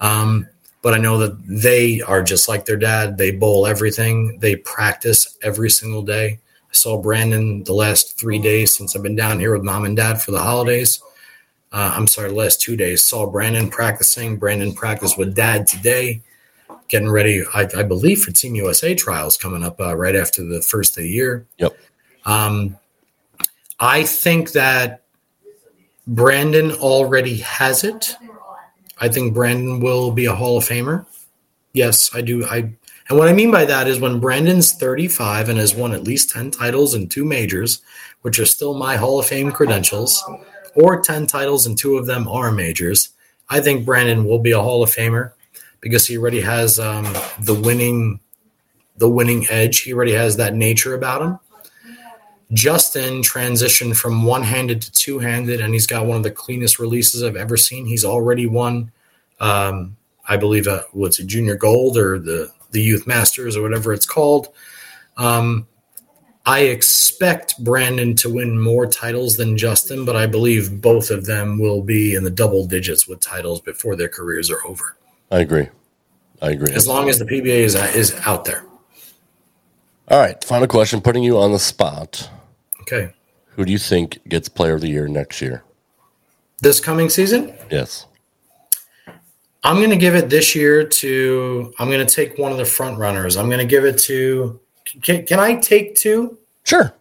Um, 0.00 0.48
but 0.86 0.94
I 0.94 0.98
know 0.98 1.18
that 1.18 1.36
they 1.48 2.00
are 2.02 2.22
just 2.22 2.48
like 2.48 2.64
their 2.64 2.76
dad. 2.76 3.18
They 3.18 3.32
bowl 3.32 3.66
everything. 3.66 4.38
They 4.38 4.54
practice 4.54 5.36
every 5.42 5.68
single 5.68 6.02
day. 6.02 6.38
I 6.70 6.72
saw 6.74 7.02
Brandon 7.02 7.64
the 7.64 7.72
last 7.72 8.16
three 8.16 8.38
days 8.38 8.72
since 8.72 8.94
I've 8.94 9.02
been 9.02 9.16
down 9.16 9.40
here 9.40 9.52
with 9.52 9.64
mom 9.64 9.84
and 9.84 9.96
dad 9.96 10.22
for 10.22 10.30
the 10.30 10.38
holidays. 10.38 11.02
Uh, 11.72 11.92
I'm 11.92 12.06
sorry, 12.06 12.28
the 12.28 12.36
last 12.36 12.60
two 12.60 12.76
days. 12.76 13.02
Saw 13.02 13.28
Brandon 13.28 13.68
practicing. 13.68 14.36
Brandon 14.36 14.72
practiced 14.72 15.18
with 15.18 15.34
dad 15.34 15.66
today, 15.66 16.22
getting 16.86 17.10
ready, 17.10 17.42
I, 17.52 17.68
I 17.76 17.82
believe, 17.82 18.20
for 18.20 18.30
Team 18.30 18.54
USA 18.54 18.94
trials 18.94 19.36
coming 19.36 19.64
up 19.64 19.80
uh, 19.80 19.96
right 19.96 20.14
after 20.14 20.44
the 20.44 20.62
first 20.62 20.96
of 20.96 21.02
the 21.02 21.10
year. 21.10 21.48
Yep. 21.58 21.76
Um, 22.26 22.78
I 23.80 24.04
think 24.04 24.52
that 24.52 25.02
Brandon 26.06 26.70
already 26.70 27.38
has 27.38 27.82
it. 27.82 28.14
I 28.98 29.08
think 29.08 29.34
Brandon 29.34 29.80
will 29.80 30.10
be 30.10 30.26
a 30.26 30.34
Hall 30.34 30.58
of 30.58 30.64
Famer. 30.64 31.06
Yes, 31.72 32.14
I 32.14 32.22
do. 32.22 32.44
I 32.46 32.74
and 33.08 33.18
what 33.18 33.28
I 33.28 33.32
mean 33.32 33.50
by 33.50 33.64
that 33.64 33.86
is 33.86 34.00
when 34.00 34.18
Brandon's 34.18 34.72
35 34.72 35.48
and 35.48 35.58
has 35.58 35.74
won 35.74 35.92
at 35.92 36.02
least 36.02 36.30
10 36.30 36.50
titles 36.50 36.94
and 36.94 37.08
two 37.10 37.24
majors, 37.24 37.80
which 38.22 38.38
are 38.40 38.46
still 38.46 38.74
my 38.74 38.96
Hall 38.96 39.20
of 39.20 39.26
Fame 39.26 39.52
credentials, 39.52 40.24
or 40.74 41.00
10 41.00 41.26
titles 41.28 41.66
and 41.66 41.78
two 41.78 41.96
of 41.96 42.06
them 42.06 42.26
are 42.26 42.50
majors, 42.50 43.10
I 43.48 43.60
think 43.60 43.86
Brandon 43.86 44.24
will 44.24 44.40
be 44.40 44.50
a 44.50 44.60
Hall 44.60 44.82
of 44.82 44.90
Famer 44.90 45.32
because 45.80 46.06
he 46.06 46.18
already 46.18 46.40
has 46.40 46.80
um, 46.80 47.04
the 47.38 47.54
winning 47.54 48.18
the 48.96 49.08
winning 49.08 49.46
edge. 49.50 49.80
He 49.80 49.92
already 49.92 50.12
has 50.12 50.36
that 50.38 50.54
nature 50.54 50.94
about 50.94 51.22
him. 51.22 51.38
Justin 52.52 53.22
transitioned 53.22 53.96
from 53.96 54.24
one 54.24 54.42
handed 54.42 54.80
to 54.82 54.92
two 54.92 55.18
handed, 55.18 55.60
and 55.60 55.74
he's 55.74 55.86
got 55.86 56.06
one 56.06 56.16
of 56.16 56.22
the 56.22 56.30
cleanest 56.30 56.78
releases 56.78 57.22
I've 57.22 57.36
ever 57.36 57.56
seen. 57.56 57.86
He's 57.86 58.04
already 58.04 58.46
won, 58.46 58.92
um, 59.40 59.96
I 60.28 60.36
believe, 60.36 60.68
uh, 60.68 60.82
what's 60.92 61.18
it, 61.18 61.26
Junior 61.26 61.56
Gold 61.56 61.96
or 61.96 62.18
the 62.18 62.52
the 62.70 62.82
Youth 62.82 63.06
Masters 63.06 63.56
or 63.56 63.62
whatever 63.62 63.92
it's 63.92 64.06
called. 64.06 64.48
Um, 65.16 65.66
I 66.44 66.60
expect 66.60 67.62
Brandon 67.64 68.14
to 68.16 68.32
win 68.32 68.58
more 68.58 68.86
titles 68.86 69.36
than 69.36 69.56
Justin, 69.56 70.04
but 70.04 70.14
I 70.14 70.26
believe 70.26 70.80
both 70.80 71.10
of 71.10 71.26
them 71.26 71.58
will 71.58 71.82
be 71.82 72.14
in 72.14 72.22
the 72.22 72.30
double 72.30 72.66
digits 72.66 73.08
with 73.08 73.20
titles 73.20 73.60
before 73.60 73.96
their 73.96 74.08
careers 74.08 74.50
are 74.50 74.64
over. 74.64 74.96
I 75.32 75.40
agree. 75.40 75.68
I 76.40 76.50
agree. 76.50 76.72
As 76.72 76.86
long 76.86 77.08
as 77.08 77.18
the 77.18 77.24
PBA 77.24 77.64
is 77.64 77.74
is 77.74 78.14
out 78.26 78.44
there. 78.44 78.64
All 80.08 80.20
right, 80.20 80.42
final 80.44 80.68
question. 80.68 81.00
Putting 81.00 81.24
you 81.24 81.38
on 81.38 81.52
the 81.52 81.58
spot. 81.58 82.30
Okay. 82.82 83.12
Who 83.50 83.64
do 83.64 83.72
you 83.72 83.78
think 83.78 84.20
gets 84.28 84.48
Player 84.48 84.74
of 84.74 84.80
the 84.80 84.88
Year 84.88 85.08
next 85.08 85.40
year? 85.40 85.64
This 86.60 86.80
coming 86.80 87.08
season, 87.10 87.54
Yes. 87.70 88.06
I'm 89.64 89.78
going 89.78 89.90
to 89.90 89.96
give 89.96 90.14
it 90.14 90.30
this 90.30 90.54
year 90.54 90.86
to. 90.86 91.74
I'm 91.80 91.90
going 91.90 92.06
to 92.06 92.14
take 92.14 92.38
one 92.38 92.52
of 92.52 92.58
the 92.58 92.64
front 92.64 92.98
runners. 92.98 93.36
I'm 93.36 93.46
going 93.46 93.58
to 93.58 93.64
give 93.66 93.84
it 93.84 93.98
to. 94.00 94.60
Can, 95.02 95.26
can 95.26 95.40
I 95.40 95.56
take 95.56 95.96
two? 95.96 96.38
Sure. 96.62 96.94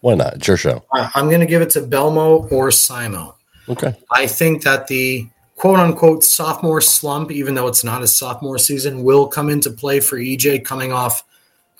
Why 0.00 0.14
not? 0.14 0.34
It's 0.34 0.48
your 0.48 0.56
show. 0.56 0.84
I'm 0.92 1.28
going 1.28 1.40
to 1.40 1.46
give 1.46 1.62
it 1.62 1.70
to 1.70 1.82
Belmo 1.82 2.50
or 2.50 2.70
Simo. 2.70 3.34
Okay. 3.68 3.96
I 4.10 4.26
think 4.26 4.64
that 4.64 4.88
the 4.88 5.28
quote 5.54 5.78
unquote 5.78 6.24
sophomore 6.24 6.80
slump, 6.80 7.30
even 7.30 7.54
though 7.54 7.68
it's 7.68 7.84
not 7.84 8.00
his 8.00 8.16
sophomore 8.16 8.58
season, 8.58 9.04
will 9.04 9.28
come 9.28 9.48
into 9.48 9.70
play 9.70 10.00
for 10.00 10.18
EJ 10.18 10.64
coming 10.64 10.92
off 10.92 11.22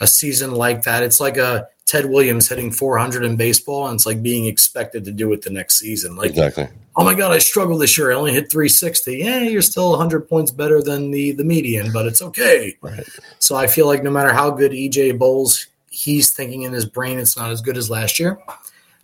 a 0.00 0.06
season 0.06 0.52
like 0.52 0.82
that. 0.82 1.02
It's 1.02 1.20
like 1.20 1.36
a 1.36 1.68
Ted 1.86 2.06
Williams 2.06 2.48
hitting 2.48 2.70
400 2.70 3.24
in 3.24 3.36
baseball, 3.36 3.86
and 3.86 3.94
it's 3.96 4.06
like 4.06 4.22
being 4.22 4.46
expected 4.46 5.04
to 5.04 5.12
do 5.12 5.32
it 5.32 5.42
the 5.42 5.50
next 5.50 5.76
season. 5.78 6.14
Like, 6.16 6.30
Exactly. 6.30 6.68
oh 6.96 7.04
my 7.04 7.14
god, 7.14 7.32
I 7.32 7.38
struggled 7.38 7.80
this 7.80 7.98
year. 7.98 8.12
I 8.12 8.14
only 8.14 8.32
hit 8.32 8.50
360. 8.50 9.16
Yeah, 9.18 9.40
you're 9.40 9.60
still 9.62 9.90
100 9.90 10.28
points 10.28 10.50
better 10.52 10.80
than 10.82 11.10
the 11.10 11.32
the 11.32 11.44
median, 11.44 11.92
but 11.92 12.06
it's 12.06 12.22
okay. 12.22 12.76
Right. 12.80 13.06
So 13.40 13.56
I 13.56 13.66
feel 13.66 13.86
like 13.86 14.02
no 14.02 14.10
matter 14.10 14.32
how 14.32 14.50
good 14.50 14.72
EJ 14.72 15.18
bowls, 15.18 15.66
he's 15.90 16.32
thinking 16.32 16.62
in 16.62 16.72
his 16.72 16.86
brain 16.86 17.18
it's 17.18 17.36
not 17.36 17.50
as 17.50 17.60
good 17.60 17.76
as 17.76 17.90
last 17.90 18.20
year. 18.20 18.38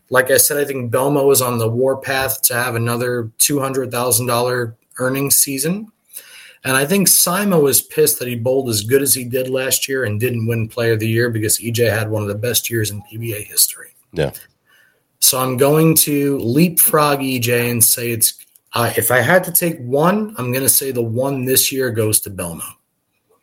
Like 0.09 0.31
I 0.31 0.37
said, 0.37 0.57
I 0.57 0.65
think 0.65 0.93
Belmo 0.93 1.33
is 1.33 1.43
on 1.43 1.59
the 1.59 1.69
warpath 1.69 2.41
to 2.43 2.55
have 2.55 2.77
another 2.77 3.31
two 3.39 3.59
hundred 3.59 3.91
thousand 3.91 4.27
dollar 4.27 4.77
earnings 5.01 5.37
season. 5.37 5.91
And 6.67 6.77
I 6.77 6.85
think 6.85 7.07
Simo 7.07 7.63
was 7.63 7.81
pissed 7.81 8.19
that 8.19 8.27
he 8.27 8.35
bowled 8.35 8.69
as 8.69 8.83
good 8.83 9.01
as 9.01 9.15
he 9.15 9.23
did 9.25 9.49
last 9.49 9.89
year 9.89 10.03
and 10.03 10.19
didn't 10.19 10.49
win 10.49 10.67
player 10.67 10.95
of 10.95 10.99
the 10.99 11.09
year 11.09 11.31
because 11.31 11.61
EJ 11.61 11.97
had 11.97 12.11
one 12.11 12.23
of 12.23 12.29
the 12.29 12.35
best 12.35 12.69
years 12.69 12.91
in 12.91 13.01
PBA 13.03 13.47
history. 13.47 13.95
Yeah. 14.13 14.33
So 15.21 15.39
I'm 15.39 15.57
going 15.57 15.95
to 15.99 16.39
leapfrog 16.39 17.21
EJ 17.21 17.71
and 17.71 17.85
say 17.85 18.11
it's 18.11 18.35
uh, 18.73 18.93
if 18.97 19.13
I 19.13 19.21
had 19.21 19.45
to 19.45 19.53
take 19.53 19.79
one, 19.79 20.35
I'm 20.39 20.51
going 20.51 20.65
to 20.65 20.69
say 20.69 20.91
the 20.91 21.03
one 21.03 21.45
this 21.45 21.71
year 21.71 21.93
goes 21.93 22.19
to 22.23 22.31
Belmo. 22.31 22.67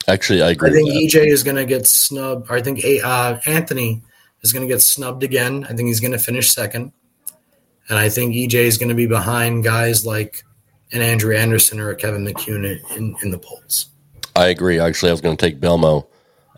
Actually, 0.10 0.42
I 0.42 0.50
agree. 0.50 0.72
I 0.72 0.74
think. 0.74 0.90
EJ 0.90 1.28
is 1.28 1.44
going 1.44 1.56
to 1.56 1.66
get 1.66 1.88
snubbed. 1.88 2.52
I 2.52 2.62
think 2.62 2.84
uh, 2.84 3.40
Anthony 3.46 4.04
is 4.42 4.52
going 4.52 4.68
to 4.68 4.72
get 4.72 4.82
snubbed 4.82 5.24
again. 5.24 5.64
I 5.64 5.74
think 5.74 5.88
he's 5.88 6.02
going 6.02 6.12
to 6.12 6.20
finish 6.20 6.52
second, 6.52 6.92
and 7.88 7.98
I 7.98 8.10
think 8.10 8.36
EJ 8.36 8.56
is 8.56 8.78
going 8.78 8.90
to 8.90 8.96
be 8.96 9.08
behind 9.08 9.64
guys 9.64 10.06
like 10.06 10.44
an 10.94 11.02
Andrew 11.02 11.36
Anderson 11.36 11.80
or 11.80 11.90
a 11.90 11.96
Kevin 11.96 12.26
McCune 12.26 12.80
in, 12.96 13.16
in 13.24 13.32
the 13.32 13.38
polls. 13.38 13.88
I 14.36 14.48
agree. 14.48 14.80
Actually, 14.80 15.10
I 15.10 15.14
was 15.14 15.22
going 15.22 15.36
to 15.36 15.46
take 15.46 15.60
Belmo. 15.60 16.08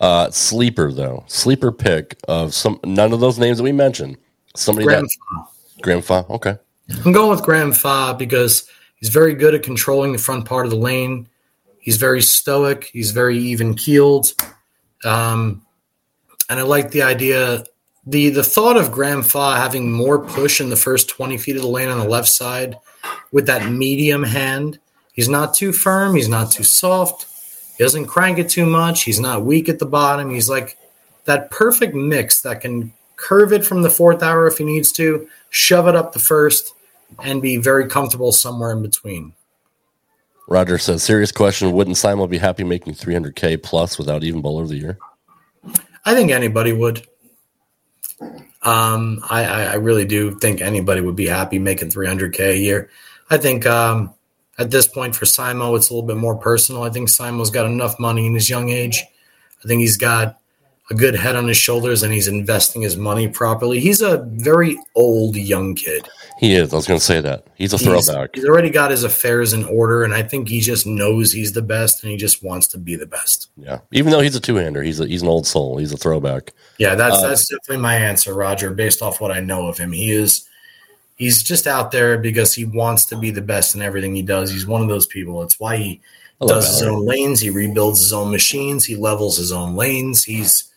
Uh, 0.02 0.30
sleeper 0.30 0.91
though, 0.91 1.24
sleeper 1.28 1.72
pick 1.72 2.18
of 2.28 2.53
some 2.53 2.78
none 2.84 3.14
of 3.14 3.22
those 3.22 3.40
names 3.40 3.57
that 3.57 3.64
we 3.64 3.72
mentioned. 3.72 4.18
Somebody 4.53 4.86
Graham, 4.86 5.03
that 5.03 5.48
Graham 5.82 6.02
Fach. 6.02 6.30
Okay. 6.30 6.57
I'm 7.06 7.14
going 7.14 7.30
with 7.30 7.44
Graham 7.44 7.72
Fach 7.72 8.18
because 8.18 8.70
he's 8.98 9.07
very 9.07 9.34
good 9.34 9.56
at 9.56 9.64
controlling 9.64 10.12
the 10.12 10.18
front 10.18 10.45
part 10.45 10.66
of 10.66 10.72
the 10.72 10.78
lane. 10.78 11.30
He's 11.80 11.95
very 11.95 12.22
stoic. 12.22 12.90
He's 12.91 13.12
very 13.12 13.38
even 13.38 13.74
keeled, 13.74 14.34
um, 15.06 15.66
and 16.49 16.60
I 16.60 16.64
like 16.64 16.91
the 16.91 17.03
idea. 17.03 17.64
the 18.06 18.30
The 18.30 18.44
thought 18.44 18.76
of 18.76 18.91
Graham 18.91 19.22
Fach 19.22 19.56
having 19.56 19.94
more 19.94 20.26
push 20.26 20.60
in 20.60 20.70
the 20.70 20.76
first 20.76 21.07
20 21.07 21.38
feet 21.38 21.56
of 21.56 21.62
the 21.62 21.70
lane 21.70 21.88
on 21.88 21.99
the 21.99 22.07
left 22.07 22.28
side 22.28 22.76
with 23.36 23.48
that 23.48 23.70
medium 23.70 24.24
hand. 24.24 24.80
He's 25.12 25.28
not 25.28 25.53
too 25.53 25.74
firm. 25.74 26.16
He's 26.16 26.30
not 26.30 26.52
too 26.52 26.64
soft. 26.64 27.28
He 27.78 27.84
doesn't 27.84 28.06
crank 28.06 28.40
it 28.40 28.48
too 28.48 28.66
much. 28.66 29.03
He's 29.03 29.20
not 29.20 29.44
weak 29.44 29.68
at 29.68 29.78
the 29.78 29.86
bottom. 29.86 30.34
He's 30.34 30.48
like 30.48 30.78
that 31.26 31.52
perfect 31.52 31.94
mix 31.94 32.41
that 32.44 32.62
can 32.62 32.94
curve 33.18 33.52
it 33.52 33.66
from 33.66 33.82
the 33.82 33.90
fourth 33.90 34.24
hour 34.24 34.48
if 34.48 34.57
he 34.57 34.64
needs 34.64 34.90
to, 34.94 35.28
shove 35.49 35.86
it 35.90 35.98
up 35.98 36.14
the 36.14 36.20
first, 36.20 36.76
and 37.22 37.41
be 37.41 37.57
very 37.57 37.90
comfortable 37.90 38.32
somewhere 38.32 38.72
in 38.72 38.82
between. 38.82 39.34
Roger 40.48 40.78
says, 40.78 41.03
serious 41.03 41.34
question. 41.34 41.74
Wouldn't 41.74 41.98
Simon 41.98 42.30
be 42.30 42.38
happy 42.38 42.64
making 42.64 42.94
300K 42.94 43.62
plus 43.62 43.98
without 43.98 44.24
even 44.24 44.41
bowler 44.41 44.64
of 44.64 44.70
the 44.70 44.78
year? 44.78 44.98
I 46.06 46.14
think 46.14 46.32
anybody 46.32 46.72
would. 46.72 47.06
Um, 48.62 49.22
I, 49.30 49.44
I, 49.44 49.64
I 49.64 49.74
really 49.74 50.06
do 50.06 50.40
think 50.40 50.62
anybody 50.62 51.02
would 51.02 51.18
be 51.18 51.28
happy 51.28 51.60
making 51.60 51.90
300K 51.90 52.40
a 52.40 52.57
year. 52.57 52.90
I 53.30 53.38
think 53.38 53.65
um, 53.65 54.14
at 54.57 54.72
this 54.72 54.88
point 54.88 55.15
for 55.15 55.26
Simo, 55.26 55.76
it's 55.76 55.89
a 55.89 55.93
little 55.93 56.07
bit 56.07 56.18
more 56.18 56.35
personal. 56.35 56.84
I 56.84 56.89
think 56.89 57.10
Simo's 57.10 57.49
got 57.49 57.65
enough 57.65 57.99
money 57.99 58.26
in 58.26 58.34
his 58.34 58.49
young 58.49 58.69
age. 58.69 59.03
I 59.64 59.68
think 59.68 59.81
he's 59.81 59.97
got 59.97 60.39
a 60.91 60.93
good 60.93 61.15
head 61.15 61.35
on 61.35 61.47
his 61.47 61.57
shoulders 61.57 62.03
and 62.03 62.14
he's 62.14 62.27
investing 62.27 62.84
his 62.84 62.95
money 62.95 63.27
properly. 63.27 63.80
He's 63.80 64.02
a 64.03 64.23
very 64.34 64.77
old 64.93 65.35
young 65.35 65.73
kid. 65.73 66.07
He 66.39 66.53
is. 66.53 66.72
I 66.72 66.76
was 66.76 66.85
going 66.85 66.99
to 66.99 67.06
say 67.06 67.22
that. 67.22 67.47
He's 67.56 67.73
a 67.73 67.77
He's, 67.77 67.88
throwback. 67.88 68.35
he's 68.35 68.45
already 68.45 68.69
got 68.69 68.91
his 68.91 69.03
affairs 69.03 69.53
in 69.53 69.64
order, 69.64 70.03
and 70.03 70.14
I 70.14 70.22
think 70.22 70.47
he 70.47 70.60
just 70.60 70.85
knows 70.85 71.31
he's 71.31 71.53
the 71.53 71.61
best 71.64 72.03
and 72.03 72.11
he 72.11 72.18
just 72.18 72.43
wants 72.43 72.68
to 72.68 72.77
be 72.77 72.95
the 72.95 73.07
best. 73.07 73.49
Yeah. 73.57 73.80
Even 73.93 74.11
though 74.11 74.19
he's 74.19 74.35
a 74.35 74.39
two 74.39 74.57
hander, 74.57 74.84
he's 74.84 74.99
a, 74.99 75.07
he's 75.07 75.23
an 75.23 75.27
old 75.30 75.47
soul. 75.47 75.77
He's 75.77 75.91
a 75.93 75.97
throwback. 75.97 76.53
Yeah, 76.77 76.93
that's 76.93 77.15
Uh, 77.15 77.30
that's 77.30 77.49
definitely 77.49 77.81
my 77.81 77.95
answer, 77.95 78.35
Roger. 78.35 78.69
Based 78.72 79.02
off 79.02 79.19
what 79.19 79.31
I 79.31 79.39
know 79.39 79.68
of 79.68 79.77
him, 79.80 79.91
he 79.91 80.11
is 80.11 80.47
he's 81.15 81.43
just 81.43 81.67
out 81.67 81.91
there 81.91 82.17
because 82.17 82.53
he 82.53 82.65
wants 82.65 83.05
to 83.07 83.17
be 83.17 83.31
the 83.31 83.41
best 83.41 83.75
in 83.75 83.81
everything 83.81 84.15
he 84.15 84.21
does. 84.21 84.51
He's 84.51 84.67
one 84.67 84.81
of 84.81 84.87
those 84.87 85.07
people. 85.07 85.41
It's 85.43 85.59
why 85.59 85.77
he 85.77 86.01
does 86.45 86.67
his 86.67 86.83
own 86.83 87.05
lanes. 87.05 87.39
He 87.39 87.49
rebuilds 87.49 87.99
his 87.99 88.13
own 88.13 88.31
machines. 88.31 88.85
He 88.85 88.95
levels 88.95 89.37
his 89.37 89.51
own 89.51 89.75
lanes. 89.75 90.23
He's 90.23 90.71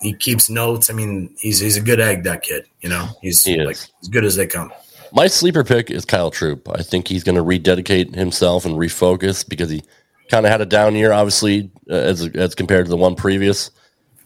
he 0.00 0.14
keeps 0.14 0.48
notes. 0.48 0.90
I 0.90 0.94
mean, 0.94 1.34
he's 1.38 1.60
he's 1.60 1.76
a 1.76 1.82
good 1.82 2.00
egg. 2.00 2.24
That 2.24 2.42
kid, 2.42 2.66
you 2.80 2.88
know, 2.88 3.08
he's 3.22 3.44
He 3.44 3.58
like 3.62 3.78
as 4.02 4.08
good 4.08 4.24
as 4.24 4.36
they 4.36 4.46
come. 4.46 4.72
My 5.12 5.26
sleeper 5.26 5.64
pick 5.64 5.90
is 5.90 6.04
Kyle 6.04 6.30
Troup. 6.30 6.68
I 6.68 6.82
think 6.82 7.08
he's 7.08 7.24
going 7.24 7.34
to 7.34 7.42
rededicate 7.42 8.14
himself 8.14 8.64
and 8.64 8.76
refocus 8.76 9.46
because 9.48 9.68
he 9.68 9.82
kind 10.30 10.46
of 10.46 10.52
had 10.52 10.60
a 10.60 10.66
down 10.66 10.94
year, 10.94 11.12
obviously, 11.12 11.70
uh, 11.90 11.94
as 11.94 12.26
as 12.36 12.54
compared 12.54 12.86
to 12.86 12.90
the 12.90 12.96
one 12.96 13.16
previous. 13.16 13.70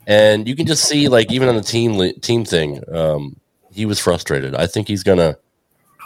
And 0.06 0.46
you 0.46 0.54
can 0.54 0.66
just 0.66 0.84
see, 0.84 1.08
like, 1.08 1.32
even 1.32 1.48
on 1.48 1.56
the 1.56 1.62
team 1.62 2.12
team 2.20 2.44
thing, 2.44 2.82
um, 2.94 3.36
he 3.74 3.86
was 3.86 3.98
frustrated. 3.98 4.54
I 4.54 4.66
think 4.66 4.88
he's 4.88 5.02
gonna, 5.02 5.36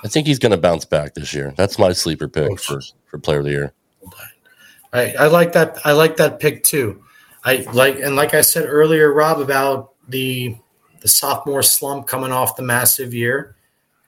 I 0.02 0.08
think 0.08 0.26
he's 0.26 0.38
gonna 0.38 0.56
bounce 0.56 0.84
back 0.84 1.14
this 1.14 1.34
year. 1.34 1.52
That's 1.56 1.78
my 1.78 1.92
sleeper 1.92 2.28
pick 2.28 2.50
oh, 2.50 2.56
for 2.56 2.80
for 3.06 3.18
player 3.18 3.40
of 3.40 3.44
the 3.44 3.50
year. 3.50 3.72
I, 4.92 5.14
I 5.18 5.26
like 5.26 5.52
that. 5.52 5.78
I 5.84 5.92
like 5.92 6.16
that 6.16 6.40
pick 6.40 6.64
too. 6.64 7.02
I 7.44 7.66
like 7.72 8.00
and 8.00 8.16
like 8.16 8.34
I 8.34 8.40
said 8.40 8.66
earlier, 8.66 9.12
Rob, 9.12 9.40
about 9.40 9.92
the 10.08 10.56
the 11.00 11.08
sophomore 11.08 11.62
slump 11.62 12.06
coming 12.06 12.32
off 12.32 12.56
the 12.56 12.62
massive 12.62 13.14
year. 13.14 13.54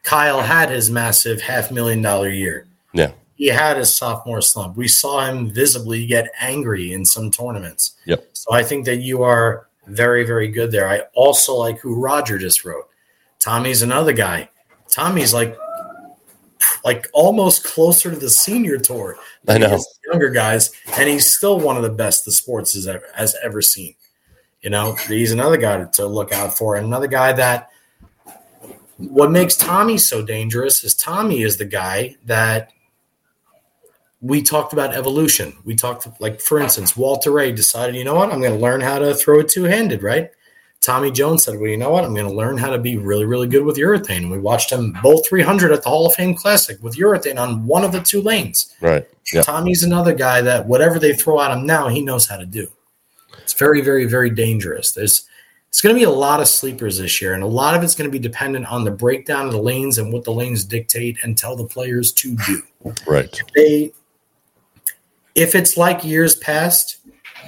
Kyle 0.03 0.41
had 0.41 0.69
his 0.69 0.89
massive 0.89 1.41
half 1.41 1.71
million 1.71 2.01
dollar 2.01 2.29
year. 2.29 2.67
Yeah. 2.93 3.11
He 3.35 3.47
had 3.47 3.77
his 3.77 3.95
sophomore 3.95 4.41
slump. 4.41 4.77
We 4.77 4.87
saw 4.87 5.25
him 5.25 5.51
visibly 5.51 6.05
get 6.05 6.31
angry 6.39 6.93
in 6.93 7.05
some 7.05 7.31
tournaments. 7.31 7.95
Yep. 8.05 8.29
So 8.33 8.53
I 8.53 8.63
think 8.63 8.85
that 8.85 8.97
you 8.97 9.23
are 9.23 9.67
very, 9.87 10.23
very 10.23 10.47
good 10.47 10.71
there. 10.71 10.87
I 10.87 11.01
also 11.13 11.55
like 11.55 11.79
who 11.79 11.99
Roger 11.99 12.37
just 12.37 12.63
wrote. 12.65 12.87
Tommy's 13.41 13.81
another 13.81 14.13
guy. 14.13 14.49
Tommy's 14.89 15.33
like 15.33 15.57
like 16.85 17.07
almost 17.13 17.63
closer 17.63 18.11
to 18.11 18.15
the 18.15 18.29
senior 18.29 18.77
tour 18.77 19.17
I 19.47 19.57
know. 19.57 19.79
younger 20.05 20.29
guys, 20.29 20.71
and 20.97 21.09
he's 21.09 21.35
still 21.35 21.59
one 21.59 21.75
of 21.75 21.83
the 21.83 21.89
best 21.89 22.23
the 22.23 22.31
sports 22.31 22.73
has 22.73 22.87
ever 22.87 23.05
has 23.15 23.35
ever 23.43 23.61
seen. 23.61 23.95
You 24.61 24.69
know, 24.69 24.93
he's 24.93 25.31
another 25.31 25.57
guy 25.57 25.77
to, 25.77 25.87
to 25.93 26.05
look 26.05 26.31
out 26.31 26.57
for, 26.57 26.75
and 26.75 26.85
another 26.85 27.07
guy 27.07 27.33
that. 27.33 27.69
What 28.97 29.31
makes 29.31 29.55
Tommy 29.55 29.97
so 29.97 30.23
dangerous 30.23 30.83
is 30.83 30.93
Tommy 30.93 31.41
is 31.41 31.57
the 31.57 31.65
guy 31.65 32.17
that 32.25 32.71
we 34.21 34.43
talked 34.43 34.73
about 34.73 34.93
evolution. 34.93 35.57
We 35.65 35.75
talked 35.75 36.07
like, 36.21 36.39
for 36.39 36.59
instance, 36.59 36.95
Walter 36.95 37.31
Ray 37.31 37.51
decided, 37.51 37.95
you 37.95 38.03
know 38.03 38.13
what, 38.13 38.31
I'm 38.31 38.39
going 38.39 38.53
to 38.53 38.59
learn 38.59 38.79
how 38.79 38.99
to 38.99 39.15
throw 39.15 39.39
it 39.39 39.49
two 39.49 39.63
handed, 39.63 40.03
right? 40.03 40.29
Tommy 40.81 41.11
Jones 41.11 41.43
said, 41.43 41.59
well, 41.59 41.69
you 41.69 41.77
know 41.77 41.91
what, 41.91 42.03
I'm 42.03 42.15
going 42.15 42.27
to 42.27 42.33
learn 42.33 42.57
how 42.57 42.71
to 42.71 42.79
be 42.79 42.97
really, 42.97 43.25
really 43.25 43.47
good 43.47 43.63
with 43.63 43.77
urethane. 43.77 44.17
And 44.17 44.31
we 44.31 44.39
watched 44.39 44.71
him 44.71 44.97
bowl 45.03 45.23
300 45.23 45.71
at 45.71 45.83
the 45.83 45.89
Hall 45.89 46.07
of 46.07 46.15
Fame 46.15 46.33
Classic 46.33 46.81
with 46.81 46.95
urethane 46.95 47.39
on 47.39 47.65
one 47.67 47.83
of 47.83 47.91
the 47.91 48.01
two 48.01 48.21
lanes. 48.21 48.75
Right. 48.81 49.07
Yeah. 49.31 49.43
Tommy's 49.43 49.83
another 49.83 50.13
guy 50.13 50.41
that 50.41 50.65
whatever 50.65 50.97
they 50.97 51.13
throw 51.13 51.39
at 51.39 51.51
him 51.51 51.67
now, 51.67 51.87
he 51.87 52.01
knows 52.01 52.27
how 52.27 52.37
to 52.37 52.47
do. 52.47 52.67
It's 53.43 53.53
very, 53.53 53.81
very, 53.81 54.05
very 54.05 54.31
dangerous. 54.31 54.91
There's 54.91 55.27
it's 55.71 55.81
going 55.81 55.95
to 55.95 55.99
be 55.99 56.03
a 56.03 56.09
lot 56.09 56.41
of 56.41 56.49
sleepers 56.49 56.97
this 56.97 57.21
year, 57.21 57.33
and 57.33 57.43
a 57.43 57.47
lot 57.47 57.75
of 57.75 57.83
it's 57.83 57.95
going 57.95 58.09
to 58.09 58.11
be 58.11 58.19
dependent 58.19 58.65
on 58.65 58.83
the 58.83 58.91
breakdown 58.91 59.45
of 59.45 59.53
the 59.53 59.61
lanes 59.61 59.97
and 59.97 60.11
what 60.11 60.25
the 60.25 60.33
lanes 60.33 60.65
dictate 60.65 61.17
and 61.23 61.37
tell 61.37 61.55
the 61.55 61.65
players 61.65 62.11
to 62.11 62.35
do. 62.45 62.61
Right. 63.07 63.39
They, 63.55 63.93
if 65.33 65.55
it's 65.55 65.77
like 65.77 66.03
years 66.03 66.35
past, 66.35 66.97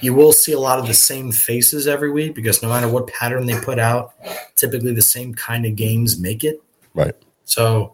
you 0.01 0.13
will 0.13 0.31
see 0.33 0.51
a 0.51 0.59
lot 0.59 0.79
of 0.79 0.87
the 0.87 0.93
same 0.93 1.31
faces 1.31 1.87
every 1.87 2.11
week 2.11 2.35
because 2.35 2.61
no 2.61 2.69
matter 2.69 2.87
what 2.87 3.07
pattern 3.07 3.45
they 3.45 3.59
put 3.59 3.79
out, 3.79 4.13
typically 4.55 4.93
the 4.93 5.01
same 5.01 5.33
kind 5.33 5.65
of 5.65 5.75
games 5.75 6.19
make 6.19 6.43
it. 6.43 6.61
Right. 6.93 7.15
So 7.45 7.93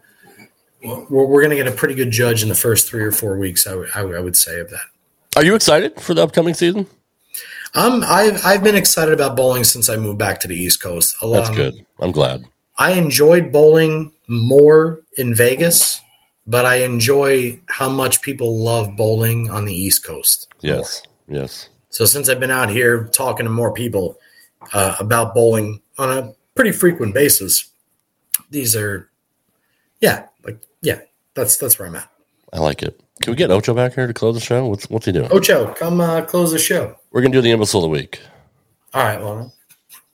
we're, 0.82 1.04
we're 1.26 1.40
going 1.42 1.50
to 1.50 1.56
get 1.56 1.66
a 1.68 1.72
pretty 1.72 1.94
good 1.94 2.10
judge 2.10 2.42
in 2.42 2.48
the 2.48 2.54
first 2.54 2.88
three 2.88 3.02
or 3.02 3.12
four 3.12 3.38
weeks. 3.38 3.66
I 3.66 3.74
would- 3.74 3.88
I 3.94 4.02
would- 4.04 4.16
I 4.16 4.20
would 4.20 4.36
say 4.36 4.60
of 4.60 4.70
that. 4.70 4.86
Are 5.36 5.44
you 5.44 5.54
excited 5.54 6.00
for 6.00 6.14
the 6.14 6.22
upcoming 6.22 6.54
season? 6.54 6.86
Um, 7.74 8.02
I've 8.04 8.44
I've 8.44 8.64
been 8.64 8.74
excited 8.74 9.14
about 9.14 9.36
bowling 9.36 9.62
since 9.62 9.88
I 9.88 9.96
moved 9.96 10.18
back 10.18 10.40
to 10.40 10.48
the 10.48 10.56
East 10.56 10.82
Coast. 10.82 11.14
That's 11.22 11.48
Um, 11.50 11.54
good. 11.54 11.86
I'm 12.00 12.10
glad. 12.10 12.44
I 12.76 12.92
enjoyed 12.92 13.52
bowling 13.52 14.10
more 14.26 15.02
in 15.18 15.32
Vegas, 15.36 16.00
but 16.48 16.64
I 16.66 16.76
enjoy 16.76 17.60
how 17.66 17.88
much 17.88 18.22
people 18.22 18.58
love 18.64 18.96
bowling 18.96 19.50
on 19.50 19.66
the 19.66 19.74
East 19.74 20.02
Coast. 20.04 20.48
Yes. 20.62 21.02
Yes. 21.28 21.68
So 21.90 22.04
since 22.04 22.28
I've 22.28 22.40
been 22.40 22.50
out 22.50 22.70
here 22.70 23.04
talking 23.12 23.44
to 23.44 23.50
more 23.50 23.72
people 23.72 24.18
uh, 24.72 24.96
about 25.00 25.34
bowling 25.34 25.80
on 25.98 26.16
a 26.16 26.32
pretty 26.54 26.72
frequent 26.72 27.14
basis, 27.14 27.68
these 28.50 28.74
are, 28.76 29.08
yeah, 30.00 30.26
like 30.44 30.60
yeah, 30.82 31.00
that's 31.34 31.56
that's 31.56 31.78
where 31.78 31.88
I'm 31.88 31.96
at. 31.96 32.08
I 32.52 32.58
like 32.58 32.82
it. 32.82 33.00
Can 33.22 33.32
we 33.32 33.36
get 33.36 33.50
Ocho 33.50 33.74
back 33.74 33.94
here 33.94 34.06
to 34.06 34.14
close 34.14 34.34
the 34.34 34.40
show? 34.40 34.66
What's 34.66 34.88
what's 34.88 35.06
he 35.06 35.12
doing? 35.12 35.30
Ocho, 35.32 35.72
come 35.74 36.00
uh, 36.00 36.22
close 36.22 36.52
the 36.52 36.58
show. 36.58 36.96
We're 37.10 37.20
gonna 37.22 37.32
do 37.32 37.40
the 37.42 37.50
imbecile 37.50 37.80
of 37.80 37.82
the 37.84 37.88
week. 37.90 38.20
All 38.94 39.02
right, 39.04 39.20
well, 39.20 39.52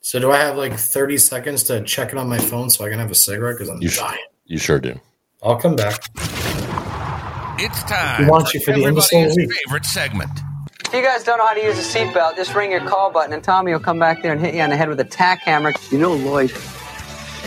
so 0.01 0.19
do 0.19 0.31
I 0.33 0.39
have 0.39 0.57
like 0.57 0.75
30 0.79 1.17
seconds 1.19 1.63
to 1.65 1.83
check 1.85 2.11
it 2.13 2.19
on 2.19 2.29
my 2.29 2.39
phone 2.39 2.69
so 2.69 2.85
I 2.85 2.91
can 2.91 2.99
have 2.99 3.11
a 3.11 3.15
cigarette 3.15 3.57
because 3.57 3.69
I'm 3.71 3.81
You, 3.81 3.89
sh- 3.89 3.99
dying? 3.99 4.19
you 4.45 4.59
sure 4.59 4.79
do. 4.79 5.01
I'll 5.43 5.57
come 5.57 5.77
back. 5.77 5.95
It's 7.59 7.83
time. 7.85 8.25
We 8.25 8.31
want 8.31 8.53
you 8.53 8.61
for 8.61 8.73
the 8.75 8.83
imbecile 8.85 9.25
of 9.25 9.35
the 9.35 9.47
week. 9.47 9.53
favorite 9.67 9.87
segment. 9.87 10.31
If 10.87 10.95
you 10.95 11.03
guys 11.03 11.25
don't 11.25 11.39
know 11.39 11.47
how 11.47 11.53
to 11.55 11.61
use 11.63 11.77
a 11.79 11.99
seatbelt, 11.99 12.37
just 12.37 12.55
ring 12.55 12.71
your 12.71 12.81
call 12.81 13.11
button 13.11 13.33
and 13.33 13.43
Tommy 13.43 13.73
will 13.73 13.81
come 13.81 13.99
back 13.99 14.23
there 14.23 14.33
and 14.33 14.41
hit 14.41 14.55
you 14.55 14.61
on 14.61 14.71
the 14.71 14.77
head 14.77 14.89
with 14.89 15.01
a 15.01 15.05
tack 15.05 15.41
hammer. 15.41 15.73
You 15.91 15.99
know, 15.99 16.15
Lloyd, 16.15 16.53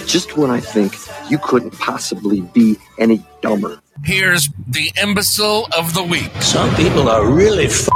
just 0.06 0.36
when 0.36 0.52
I 0.52 0.60
think 0.60 0.94
you 1.32 1.38
couldn't 1.38 1.72
possibly 1.80 2.42
be 2.42 2.76
any 2.98 3.26
dumber. 3.42 3.80
Here's 4.04 4.50
the 4.68 4.92
imbecile 5.02 5.68
of 5.78 5.94
the 5.94 6.04
week. 6.04 6.30
Some 6.42 6.74
people 6.76 7.08
are 7.10 7.30
really 7.32 7.68
f- 7.68 7.88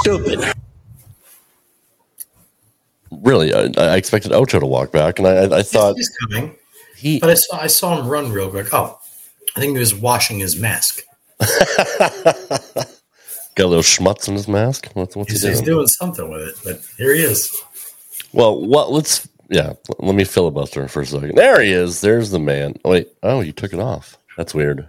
stupid. 0.00 0.40
Really, 3.10 3.54
I, 3.54 3.70
I 3.78 3.96
expected 3.96 4.32
Ocho 4.32 4.58
to 4.60 4.66
walk 4.66 4.90
back, 4.92 5.18
and 5.20 5.28
I, 5.28 5.30
I, 5.44 5.58
I 5.58 5.62
thought 5.62 5.96
He's 5.96 6.10
coming, 6.28 6.54
he. 6.96 7.18
but 7.20 7.30
I 7.30 7.34
saw 7.34 7.56
I 7.60 7.66
saw 7.68 8.00
him 8.00 8.08
run 8.08 8.30
real 8.30 8.50
quick. 8.50 8.72
Oh, 8.72 8.98
I 9.56 9.60
think 9.60 9.72
he 9.72 9.78
was 9.78 9.94
washing 9.94 10.38
his 10.38 10.56
mask. 10.60 11.02
Got 13.58 13.64
a 13.64 13.74
little 13.74 13.82
schmutz 13.82 14.28
in 14.28 14.34
his 14.34 14.46
mask. 14.46 14.88
What's 14.94 15.16
what's 15.16 15.32
He's, 15.32 15.42
he 15.42 15.48
he's 15.48 15.58
doing? 15.58 15.78
doing 15.78 15.86
something 15.88 16.30
with 16.30 16.42
it, 16.42 16.54
but 16.62 16.80
here 16.96 17.12
he 17.12 17.22
is. 17.22 17.60
Well, 18.32 18.64
what? 18.64 18.92
Let's 18.92 19.28
yeah. 19.48 19.72
Let 19.98 20.14
me 20.14 20.22
filibuster 20.22 20.86
for 20.86 21.00
a 21.00 21.06
second. 21.06 21.34
There 21.34 21.60
he 21.60 21.72
is. 21.72 22.00
There's 22.00 22.30
the 22.30 22.38
man. 22.38 22.76
Oh, 22.84 22.90
wait. 22.90 23.08
Oh, 23.24 23.40
you 23.40 23.50
took 23.50 23.72
it 23.72 23.80
off. 23.80 24.16
That's 24.36 24.54
weird. 24.54 24.88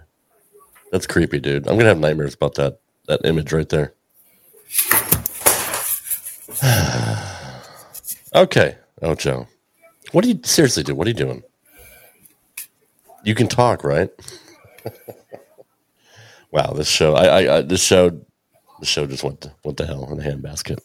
That's 0.92 1.04
creepy, 1.08 1.40
dude. 1.40 1.66
I'm 1.66 1.78
gonna 1.78 1.88
have 1.88 1.98
nightmares 1.98 2.34
about 2.34 2.54
that 2.54 2.78
that 3.08 3.24
image 3.24 3.52
right 3.52 3.68
there. 3.68 3.92
okay, 8.36 8.76
Ocho. 9.02 9.48
What 10.12 10.22
do 10.22 10.30
you 10.30 10.38
seriously 10.44 10.84
do? 10.84 10.94
What 10.94 11.08
are 11.08 11.10
you 11.10 11.16
doing? 11.16 11.42
You 13.24 13.34
can 13.34 13.48
talk, 13.48 13.82
right? 13.82 14.10
wow, 16.52 16.72
this 16.72 16.86
show. 16.88 17.16
I, 17.16 17.24
I, 17.24 17.56
I 17.56 17.62
this 17.62 17.82
show. 17.82 18.20
The 18.80 18.86
show 18.86 19.06
just 19.06 19.22
went 19.22 19.42
to, 19.42 19.52
went 19.64 19.78
to 19.78 19.86
hell 19.86 20.10
in 20.10 20.18
a 20.18 20.22
handbasket. 20.22 20.80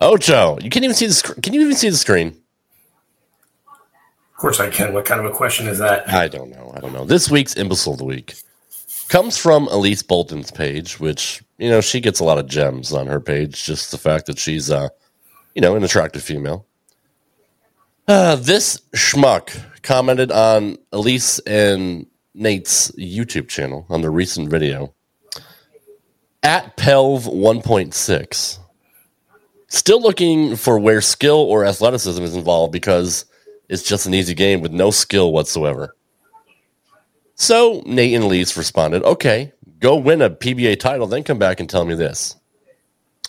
Ocho, 0.00 0.58
you 0.60 0.70
can't 0.70 0.84
even 0.84 0.96
see 0.96 1.06
the 1.06 1.12
screen. 1.12 1.40
Can 1.42 1.52
you 1.52 1.60
even 1.60 1.76
see 1.76 1.90
the 1.90 1.96
screen? 1.96 2.28
Of 3.68 4.36
course 4.38 4.58
I 4.58 4.70
can. 4.70 4.94
What 4.94 5.04
kind 5.04 5.20
of 5.20 5.26
a 5.26 5.30
question 5.30 5.68
is 5.68 5.78
that? 5.78 6.08
I 6.08 6.26
don't 6.26 6.50
know. 6.50 6.72
I 6.74 6.80
don't 6.80 6.94
know. 6.94 7.04
This 7.04 7.30
week's 7.30 7.54
imbecile 7.56 7.92
of 7.92 7.98
the 7.98 8.06
week 8.06 8.34
comes 9.08 9.36
from 9.36 9.68
Elise 9.68 10.02
Bolton's 10.02 10.50
page, 10.50 10.98
which 10.98 11.42
you 11.58 11.68
know 11.68 11.82
she 11.82 12.00
gets 12.00 12.20
a 12.20 12.24
lot 12.24 12.38
of 12.38 12.46
gems 12.46 12.94
on 12.94 13.06
her 13.08 13.20
page. 13.20 13.64
Just 13.64 13.90
the 13.90 13.98
fact 13.98 14.24
that 14.26 14.38
she's, 14.38 14.70
uh, 14.70 14.88
you 15.54 15.60
know, 15.60 15.76
an 15.76 15.84
attractive 15.84 16.22
female. 16.22 16.64
Uh, 18.08 18.36
this 18.36 18.80
schmuck 18.96 19.54
commented 19.82 20.32
on 20.32 20.78
Elise 20.92 21.38
and 21.40 22.06
Nate's 22.34 22.90
YouTube 22.92 23.48
channel 23.48 23.84
on 23.90 24.00
the 24.00 24.08
recent 24.08 24.48
video 24.48 24.94
at 26.42 26.76
Pelv 26.76 27.24
1.6. 27.24 28.58
Still 29.68 30.02
looking 30.02 30.56
for 30.56 30.78
where 30.78 31.00
skill 31.00 31.38
or 31.38 31.64
athleticism 31.64 32.22
is 32.22 32.34
involved 32.34 32.72
because 32.72 33.24
it's 33.68 33.84
just 33.84 34.06
an 34.06 34.14
easy 34.14 34.34
game 34.34 34.60
with 34.60 34.72
no 34.72 34.90
skill 34.90 35.32
whatsoever. 35.32 35.94
So 37.36 37.82
Nathan 37.86 38.28
Lees 38.28 38.56
responded, 38.56 39.02
okay, 39.04 39.52
go 39.78 39.96
win 39.96 40.22
a 40.22 40.28
PBA 40.28 40.78
title, 40.80 41.06
then 41.06 41.22
come 41.22 41.38
back 41.38 41.60
and 41.60 41.70
tell 41.70 41.84
me 41.84 41.94
this. 41.94 42.36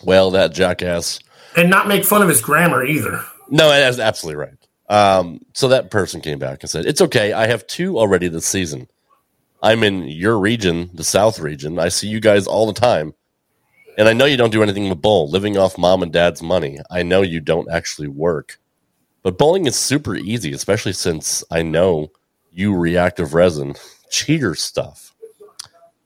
Well, 0.03 0.31
that 0.31 0.53
jackass. 0.53 1.19
And 1.55 1.69
not 1.69 1.87
make 1.87 2.03
fun 2.03 2.21
of 2.21 2.29
his 2.29 2.41
grammar 2.41 2.83
either. 2.83 3.23
No, 3.49 3.69
that's 3.69 3.99
absolutely 3.99 4.43
right. 4.43 4.53
Um, 4.89 5.45
so 5.53 5.69
that 5.69 5.91
person 5.91 6.21
came 6.21 6.39
back 6.39 6.61
and 6.61 6.69
said, 6.69 6.85
it's 6.85 7.01
okay. 7.01 7.33
I 7.33 7.47
have 7.47 7.65
two 7.67 7.97
already 7.97 8.27
this 8.27 8.45
season. 8.45 8.87
I'm 9.61 9.83
in 9.83 10.07
your 10.07 10.39
region, 10.39 10.89
the 10.93 11.03
South 11.03 11.39
region. 11.39 11.77
I 11.77 11.89
see 11.89 12.07
you 12.07 12.19
guys 12.19 12.47
all 12.47 12.65
the 12.65 12.79
time. 12.79 13.13
And 13.97 14.07
I 14.07 14.13
know 14.13 14.25
you 14.25 14.37
don't 14.37 14.51
do 14.51 14.63
anything 14.63 14.89
with 14.89 15.01
bowl, 15.01 15.29
living 15.29 15.57
off 15.57 15.77
mom 15.77 16.01
and 16.01 16.11
dad's 16.11 16.41
money. 16.41 16.79
I 16.89 17.03
know 17.03 17.21
you 17.21 17.39
don't 17.39 17.69
actually 17.69 18.07
work. 18.07 18.59
But 19.21 19.37
bowling 19.37 19.67
is 19.67 19.75
super 19.75 20.15
easy, 20.15 20.53
especially 20.53 20.93
since 20.93 21.43
I 21.51 21.61
know 21.61 22.11
you 22.51 22.75
reactive 22.75 23.33
resin 23.33 23.75
cheater 24.09 24.55
stuff. 24.55 25.13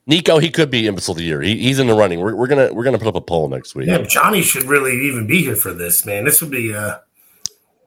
Nico, 0.07 0.37
he 0.37 0.51
could 0.51 0.69
be 0.69 0.87
imbecile 0.87 1.13
of 1.13 1.17
the 1.17 1.23
year. 1.23 1.41
He, 1.41 1.57
he's 1.57 1.79
in 1.79 1.87
the 1.87 1.95
running. 1.95 2.19
We're, 2.19 2.35
we're 2.35 2.47
gonna 2.47 2.71
we're 2.71 2.83
gonna 2.83 2.99
put 2.99 3.07
up 3.07 3.15
a 3.15 3.21
poll 3.21 3.49
next 3.49 3.73
week. 3.73 3.87
Yeah, 3.87 4.03
Johnny 4.03 4.43
should 4.43 4.63
really 4.63 5.07
even 5.07 5.25
be 5.25 5.41
here 5.41 5.55
for 5.55 5.73
this, 5.73 6.05
man. 6.05 6.25
This 6.25 6.41
would 6.41 6.51
be 6.51 6.75
uh 6.75 6.99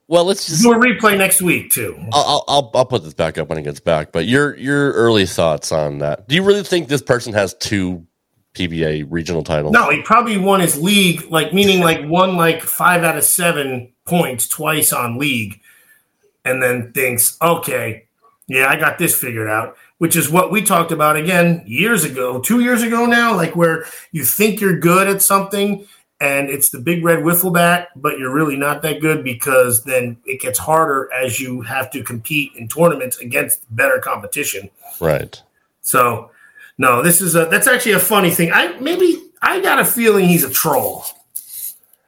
Well, 0.08 0.24
let's 0.24 0.46
just 0.46 0.62
do 0.62 0.72
a 0.72 0.76
replay 0.76 1.18
next 1.18 1.42
week 1.42 1.70
too. 1.70 1.94
I'll, 2.14 2.24
I'll 2.24 2.44
I'll 2.48 2.70
I'll 2.76 2.86
put 2.86 3.04
this 3.04 3.12
back 3.12 3.36
up 3.36 3.50
when 3.50 3.58
it 3.58 3.62
gets 3.62 3.78
back. 3.78 4.10
But 4.10 4.24
your 4.26 4.56
your 4.56 4.92
early 4.92 5.26
thoughts 5.26 5.70
on 5.70 5.98
that? 5.98 6.26
Do 6.26 6.34
you 6.34 6.42
really 6.42 6.62
think 6.62 6.88
this 6.88 7.02
person 7.02 7.34
has 7.34 7.52
two 7.54 8.06
PBA 8.54 9.06
regional 9.10 9.44
titles? 9.44 9.74
No, 9.74 9.90
he 9.90 10.00
probably 10.00 10.38
won 10.38 10.60
his 10.60 10.80
league, 10.80 11.30
like 11.30 11.52
meaning 11.52 11.82
like 11.82 12.00
won 12.08 12.36
like 12.36 12.62
five 12.62 13.04
out 13.04 13.18
of 13.18 13.24
seven 13.24 13.92
points 14.06 14.48
twice 14.48 14.94
on 14.94 15.18
league, 15.18 15.60
and 16.42 16.62
then 16.62 16.90
thinks, 16.92 17.36
okay, 17.42 18.06
yeah, 18.46 18.66
I 18.66 18.76
got 18.76 18.96
this 18.96 19.14
figured 19.14 19.50
out. 19.50 19.76
Which 19.98 20.16
is 20.16 20.30
what 20.30 20.50
we 20.50 20.62
talked 20.62 20.92
about 20.92 21.16
again 21.16 21.64
years 21.66 22.04
ago, 22.04 22.40
two 22.40 22.60
years 22.60 22.82
ago 22.82 23.04
now, 23.04 23.36
like 23.36 23.54
where 23.56 23.84
you 24.12 24.24
think 24.24 24.58
you're 24.58 24.78
good 24.78 25.06
at 25.06 25.20
something 25.20 25.86
and 26.20 26.50
it's 26.50 26.70
the 26.70 26.78
big 26.80 27.04
red 27.04 27.20
wiffle 27.20 27.52
bat, 27.52 27.88
but 27.96 28.18
you're 28.18 28.34
really 28.34 28.56
not 28.56 28.82
that 28.82 29.00
good 29.00 29.22
because 29.22 29.84
then 29.84 30.16
it 30.26 30.40
gets 30.40 30.58
harder 30.58 31.08
as 31.12 31.38
you 31.40 31.60
have 31.62 31.90
to 31.92 32.02
compete 32.02 32.52
in 32.56 32.66
tournaments 32.68 33.18
against 33.18 33.64
better 33.74 33.98
competition. 34.00 34.68
Right. 35.00 35.40
So, 35.82 36.30
no, 36.76 37.02
this 37.02 37.20
is 37.20 37.34
a 37.36 37.46
that's 37.46 37.66
actually 37.66 37.92
a 37.92 38.00
funny 38.00 38.30
thing. 38.30 38.50
I 38.52 38.78
maybe 38.80 39.30
I 39.42 39.60
got 39.60 39.78
a 39.78 39.84
feeling 39.84 40.26
he's 40.28 40.44
a 40.44 40.50
troll. 40.50 41.04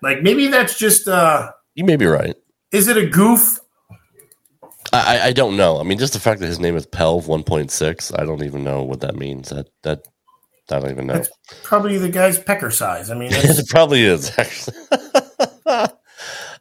Like 0.03 0.23
maybe 0.23 0.49
that's 0.49 0.77
just 0.78 1.07
uh 1.09 1.53
You 1.74 1.85
may 1.85 1.97
be 1.97 2.07
right. 2.07 2.35
is 2.73 2.89
it 2.89 2.97
a 2.97 3.07
goof? 3.07 3.61
I, 4.93 5.19
I- 5.19 5.27
I 5.28 5.32
don't 5.32 5.57
know. 5.57 5.78
I 5.78 5.82
mean, 5.85 5.99
just 5.99 6.15
the 6.15 6.20
fact 6.20 6.41
that 6.41 6.47
his 6.47 6.59
name 6.59 6.74
is 6.77 6.87
Pelv 6.87 7.27
1.6, 7.27 8.19
I 8.19 8.24
don't 8.24 8.43
even 8.43 8.65
know 8.65 8.82
what 8.82 9.01
that 9.01 9.15
means. 9.15 9.51
That 9.51 9.69
that 9.82 10.09
I 10.73 10.81
don't 10.81 10.91
even 10.91 11.07
know. 11.07 11.23
Probably 11.63 11.99
the 11.99 12.09
guy's 12.09 12.39
pecker 12.39 12.71
size. 12.71 13.11
I 13.11 13.15
mean, 13.15 13.31
that's, 13.33 13.59
it 13.59 13.69
probably 13.69 14.03
is 14.03 14.31
actually. 14.39 14.77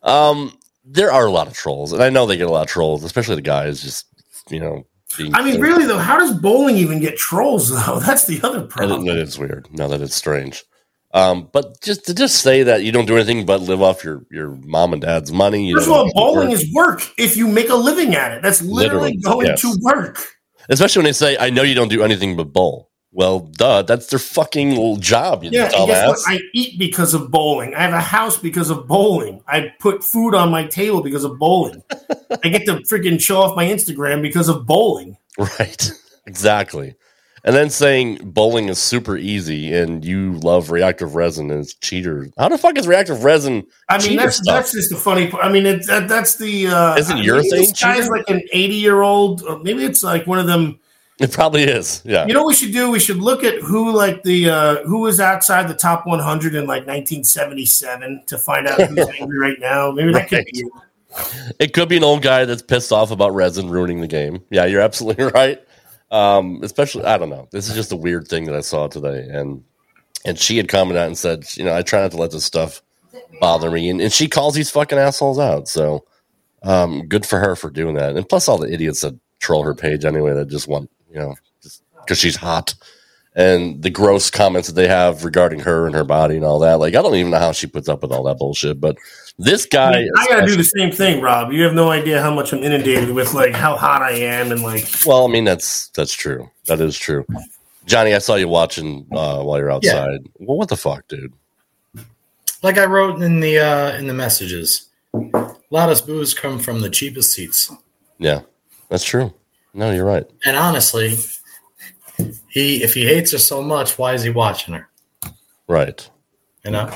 um, 0.04 0.58
there 0.86 1.12
are 1.12 1.26
a 1.26 1.32
lot 1.32 1.48
of 1.48 1.54
trolls, 1.54 1.94
and 1.94 2.02
I 2.02 2.10
know 2.10 2.26
they 2.26 2.38
get 2.38 2.48
a 2.48 2.52
lot 2.52 2.64
of 2.64 2.68
trolls, 2.68 3.04
especially 3.04 3.36
the 3.36 3.42
guys. 3.42 3.82
Just 3.82 4.06
you 4.50 4.60
know, 4.60 4.84
being 5.18 5.34
I 5.34 5.44
mean, 5.44 5.60
really 5.60 5.86
though, 5.86 5.98
how 5.98 6.18
does 6.18 6.34
bowling 6.34 6.78
even 6.78 7.00
get 7.00 7.18
trolls 7.18 7.70
though? 7.70 8.00
That's 8.06 8.26
the 8.26 8.40
other 8.44 8.62
problem. 8.66 9.06
that 9.06 9.18
is 9.18 9.38
weird. 9.38 9.68
Now 9.72 9.88
that 9.88 10.02
it's 10.02 10.16
strange. 10.16 10.64
Um, 11.12 11.50
but 11.52 11.82
just 11.82 12.06
to 12.06 12.14
just 12.14 12.42
say 12.44 12.62
that 12.64 12.84
you 12.84 12.92
don't 12.92 13.08
do 13.08 13.16
anything 13.16 13.44
but 13.46 13.62
live 13.62 13.82
off 13.82 14.04
your 14.04 14.26
your 14.30 14.52
mom 14.64 14.94
and 14.94 15.02
dad's 15.02 15.32
money. 15.32 15.68
You 15.68 15.76
First 15.78 15.88
of 15.88 15.94
all, 15.94 16.12
bowling 16.14 16.50
work. 16.50 16.60
is 16.60 16.74
work 16.74 17.02
if 17.18 17.36
you 17.36 17.48
make 17.48 17.70
a 17.70 17.76
living 17.76 18.14
at 18.14 18.32
it. 18.32 18.44
That's 18.44 18.62
literally, 18.62 19.18
Literally, 19.18 19.18
going 19.18 19.48
yes. 19.48 19.62
to 19.62 19.76
work. 19.82 20.24
especially 20.70 21.00
when 21.00 21.06
they 21.06 21.14
say, 21.14 21.36
"I 21.40 21.50
know 21.50 21.64
you 21.64 21.74
don't 21.74 21.88
do 21.88 22.04
anything 22.04 22.38
but 22.38 22.54
bowl." 22.54 22.89
Well, 23.12 23.40
duh, 23.40 23.82
that's 23.82 24.08
their 24.08 24.20
fucking 24.20 25.02
job. 25.02 25.44
You 25.44 25.50
Yeah, 25.52 25.70
dumbass. 25.70 25.88
guess 25.88 26.08
what? 26.08 26.20
I 26.28 26.40
eat 26.54 26.78
because 26.78 27.14
of 27.16 27.32
bowling. 27.32 27.74
I 27.74 27.82
have 27.82 27.94
a 27.94 28.00
house 28.02 28.38
because 28.38 28.70
of 28.70 28.88
bowling. 28.88 29.42
I 29.48 29.74
put 29.80 30.04
food 30.04 30.36
on 30.36 30.52
my 30.52 30.66
table 30.66 31.02
because 31.02 31.24
of 31.24 31.40
bowling. 31.40 31.82
I 32.44 32.50
get 32.50 32.66
to 32.68 32.76
freaking 32.82 33.20
show 33.20 33.42
off 33.42 33.56
my 33.56 33.66
Instagram 33.66 34.22
because 34.22 34.48
of 34.48 34.66
bowling. 34.68 35.18
Right. 35.40 35.92
Exactly. 36.28 36.96
And 37.46 37.56
then 37.56 37.70
saying 37.70 38.18
bowling 38.22 38.68
is 38.68 38.78
super 38.78 39.18
easy 39.18 39.74
and 39.74 40.04
you 40.04 40.34
love 40.34 40.70
reactive 40.70 41.16
resin 41.16 41.50
as 41.50 41.74
cheater. 41.76 42.28
How 42.38 42.50
the 42.50 42.58
fuck 42.58 42.78
is 42.78 42.86
reactive 42.88 43.24
resin? 43.24 43.66
I 43.88 44.06
mean, 44.06 44.18
that's 44.18 44.36
stuff? 44.36 44.46
that's 44.56 44.74
just 44.74 44.90
the 44.90 44.98
funny 44.98 45.28
part. 45.28 45.44
I 45.46 45.50
mean, 45.52 45.66
it, 45.66 45.88
that, 45.88 46.10
that's 46.10 46.36
the. 46.36 46.68
Uh, 46.68 46.98
Isn't 46.98 47.20
your 47.20 47.42
thing 47.42 47.52
This 47.62 47.82
guy's 47.82 48.00
cheater? 48.02 48.10
like 48.12 48.30
an 48.30 48.42
eighty-year-old. 48.52 49.64
Maybe 49.64 49.86
it's 49.86 50.04
like 50.04 50.28
one 50.28 50.38
of 50.38 50.48
them. 50.48 50.80
It 51.24 51.34
probably 51.34 51.64
is. 51.64 52.02
Yeah. 52.06 52.26
You 52.26 52.34
know 52.34 52.44
what 52.44 52.50
we 52.50 52.54
should 52.56 52.72
do? 52.72 52.90
We 52.90 53.00
should 53.00 53.18
look 53.18 53.44
at 53.44 53.60
who 53.60 53.92
like 53.92 54.24
the 54.24 54.50
uh, 54.50 54.84
who 54.84 55.00
was 55.00 55.20
outside 55.20 55.68
the 55.68 55.74
top 55.74 56.08
100 56.08 56.56
in 56.56 56.62
like 56.62 56.88
1977 56.88 58.24
to 58.28 58.38
find 58.38 58.68
out 58.68 58.82
who's 58.82 59.06
angry 59.20 59.38
right 59.38 59.60
now. 59.60 59.92
Maybe 59.92 60.14
that 60.14 60.30
could 60.30 60.46
be. 60.46 60.62
it. 60.62 60.72
It 61.60 61.74
could 61.74 61.90
be 61.90 61.98
an 61.98 62.06
old 62.06 62.22
guy 62.22 62.46
that's 62.46 62.62
pissed 62.62 62.94
off 62.94 63.12
about 63.12 63.34
resin 63.34 63.70
ruining 63.70 64.00
the 64.00 64.08
game. 64.08 64.42
Yeah, 64.50 64.66
you're 64.66 64.82
absolutely 64.82 65.26
right. 65.34 65.62
Um, 66.12 66.62
especially, 66.64 67.04
I 67.04 67.18
don't 67.18 67.30
know. 67.30 67.50
This 67.52 67.68
is 67.68 67.76
just 67.76 67.92
a 67.92 67.98
weird 67.98 68.28
thing 68.28 68.46
that 68.46 68.56
I 68.56 68.62
saw 68.62 68.88
today, 68.88 69.28
and 69.30 69.64
and 70.26 70.40
she 70.40 70.56
had 70.56 70.70
commented 70.70 71.02
out 71.02 71.08
and 71.08 71.18
said, 71.18 71.46
you 71.58 71.66
know, 71.66 71.76
I 71.76 71.82
try 71.82 72.02
not 72.02 72.12
to 72.12 72.18
let 72.18 72.32
this 72.32 72.46
stuff 72.46 72.82
bother 73.42 73.70
me, 73.72 73.90
and, 73.90 74.00
and 74.02 74.12
she 74.12 74.28
calls 74.28 74.56
these 74.56 74.70
fucking 74.70 74.98
assholes 74.98 75.40
out. 75.40 75.68
So, 75.68 76.06
um, 76.64 77.08
good 77.08 77.26
for 77.26 77.40
her 77.40 77.56
for 77.56 77.70
doing 77.70 77.96
that. 77.96 78.16
And 78.16 78.28
plus, 78.28 78.48
all 78.48 78.58
the 78.58 78.72
idiots 78.72 79.02
that 79.02 79.18
troll 79.40 79.64
her 79.64 79.76
page 79.76 80.06
anyway 80.06 80.34
that 80.34 80.48
just 80.48 80.68
want, 80.68 80.90
you 81.12 81.20
know, 81.20 81.36
just 81.62 81.84
because 82.02 82.20
she's 82.20 82.36
hot, 82.36 82.76
and 83.36 83.82
the 83.82 83.90
gross 83.90 84.30
comments 84.30 84.68
that 84.68 84.76
they 84.76 84.88
have 84.88 85.24
regarding 85.24 85.60
her 85.60 85.86
and 85.86 85.96
her 85.96 86.04
body 86.04 86.36
and 86.36 86.46
all 86.46 86.60
that. 86.60 86.80
Like, 86.80 86.96
I 86.96 87.02
don't 87.02 87.16
even 87.16 87.32
know 87.32 87.40
how 87.40 87.52
she 87.52 87.68
puts 87.68 87.88
up 87.88 88.02
with 88.02 88.12
all 88.12 88.24
that 88.24 88.38
bullshit, 88.38 88.82
but 88.82 88.98
this 89.38 89.66
guy, 89.66 89.94
I, 89.94 90.00
mean, 90.00 90.10
I 90.18 90.28
gotta 90.28 90.46
do 90.46 90.56
the 90.56 90.64
same 90.64 90.92
thing, 90.92 91.22
Rob. 91.22 91.54
You 91.54 91.64
have 91.64 91.74
no 91.74 91.90
idea 91.90 92.22
how 92.22 92.34
much 92.34 92.52
I'm 92.52 92.60
inundated 92.60 93.12
with 93.12 93.34
like 93.34 93.54
how 93.54 93.78
hot 93.78 94.02
I 94.02 94.12
am 94.12 94.52
and 94.52 94.62
like 94.62 94.86
Well, 95.06 95.26
I 95.26 95.32
mean 95.32 95.46
that's 95.46 95.90
that's 95.90 96.14
true. 96.14 96.50
That 96.66 96.82
is 96.82 96.98
true. 96.98 97.26
Johnny, 97.86 98.14
I 98.14 98.20
saw 98.20 98.36
you 98.36 98.48
watching 98.48 99.08
uh, 99.12 99.42
while 99.42 99.58
you're 99.58 99.72
outside. 99.72 100.20
Well, 100.38 100.58
what 100.58 100.70
the 100.70 100.78
fuck, 100.78 101.08
dude? 101.08 101.34
Like 102.62 102.78
I 102.78 102.86
wrote 102.86 103.22
in 103.22 103.40
the 103.40 103.60
uh, 103.60 103.98
in 103.98 104.08
the 104.08 104.14
messages, 104.14 104.90
loudest 105.70 106.06
boos 106.06 106.34
come 106.34 106.60
from 106.60 106.82
the 106.82 106.90
cheapest 106.90 107.32
seats. 107.32 107.72
Yeah, 108.18 108.42
that's 108.90 109.06
true. 109.06 109.34
No, 109.74 109.92
you're 109.92 110.06
right. 110.06 110.26
And 110.46 110.58
honestly, 110.58 111.16
he 112.50 112.84
if 112.84 112.94
he 112.94 113.06
hates 113.06 113.32
her 113.32 113.38
so 113.38 113.62
much, 113.62 113.98
why 113.98 114.14
is 114.14 114.24
he 114.24 114.30
watching 114.30 114.74
her? 114.74 114.90
Right, 115.68 116.10
You 116.66 116.72
know, 116.72 116.92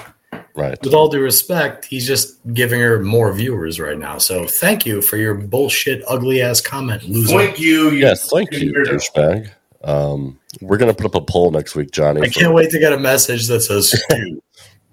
right. 0.55 0.81
with 0.83 0.95
all 0.95 1.07
due 1.07 1.21
respect, 1.21 1.85
he's 1.85 2.07
just 2.07 2.39
giving 2.55 2.81
her 2.81 2.99
more 2.99 3.31
viewers 3.31 3.79
right 3.79 3.97
now. 3.97 4.17
So 4.17 4.47
thank 4.47 4.83
you 4.85 5.01
for 5.03 5.17
your 5.17 5.35
bullshit, 5.35 6.03
ugly 6.07 6.41
ass 6.41 6.59
comment, 6.59 7.03
loser. 7.07 7.37
thank 7.37 7.59
you. 7.59 7.91
you 7.91 7.99
Yes, 7.99 8.27
thank 8.31 8.51
you, 8.51 8.73
douchebag. 8.73 9.51
Um, 9.83 10.39
we're 10.61 10.77
gonna 10.77 10.93
put 10.93 11.05
up 11.05 11.13
a 11.15 11.21
poll 11.21 11.51
next 11.51 11.75
week, 11.75 11.91
Johnny. 11.91 12.21
I 12.21 12.27
for- 12.29 12.39
can't 12.39 12.53
wait 12.53 12.71
to 12.71 12.79
get 12.79 12.93
a 12.93 12.97
message 12.99 13.47
that 13.47 13.61
says, 13.61 13.93
"You, 14.11 14.41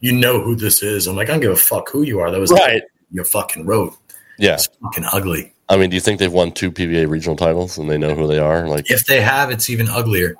you 0.00 0.12
know 0.12 0.42
who 0.42 0.54
this 0.56 0.82
is." 0.82 1.06
I'm 1.06 1.16
like, 1.16 1.28
I 1.28 1.32
don't 1.32 1.40
give 1.40 1.52
a 1.52 1.56
fuck 1.56 1.88
who 1.90 2.02
you 2.02 2.20
are. 2.20 2.30
That 2.30 2.40
was 2.40 2.50
Right. 2.52 2.82
You 3.12 3.24
fucking 3.24 3.64
wrote. 3.66 3.94
Yeah, 4.38 4.54
It's 4.54 4.68
fucking 4.82 5.04
ugly. 5.12 5.52
I 5.70 5.76
mean, 5.76 5.88
do 5.90 5.94
you 5.96 6.00
think 6.00 6.18
they've 6.18 6.32
won 6.32 6.52
two 6.52 6.70
PBA 6.72 7.08
regional 7.08 7.36
titles 7.36 7.78
and 7.78 7.88
they 7.88 7.96
know 7.96 8.14
who 8.14 8.26
they 8.26 8.38
are? 8.38 8.66
Like, 8.68 8.90
If 8.90 9.06
they 9.06 9.20
have, 9.20 9.50
it's 9.50 9.70
even 9.70 9.88
uglier. 9.88 10.34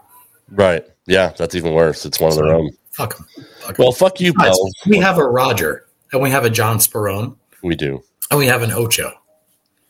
right? 0.51 0.85
Yeah, 1.07 1.28
that's 1.36 1.55
even 1.55 1.73
worse. 1.73 2.05
It's 2.05 2.19
one 2.20 2.31
of 2.32 2.36
their 2.36 2.52
own. 2.52 2.70
Fuck 2.90 3.16
them. 3.16 3.27
Fuck 3.61 3.70
'em. 3.70 3.77
Well, 3.78 3.93
fuck 3.93 4.20
you, 4.20 4.35
pal. 4.35 4.69
we 4.86 4.98
have 4.98 5.19
a 5.19 5.24
Roger, 5.24 5.86
and 6.12 6.20
we 6.20 6.28
have 6.31 6.44
a 6.44 6.51
John 6.51 6.78
Sperone, 6.78 7.36
We 7.62 7.77
do. 7.77 8.02
and 8.31 8.39
we 8.39 8.47
have 8.47 8.62
an 8.62 8.73
Ocho, 8.73 9.12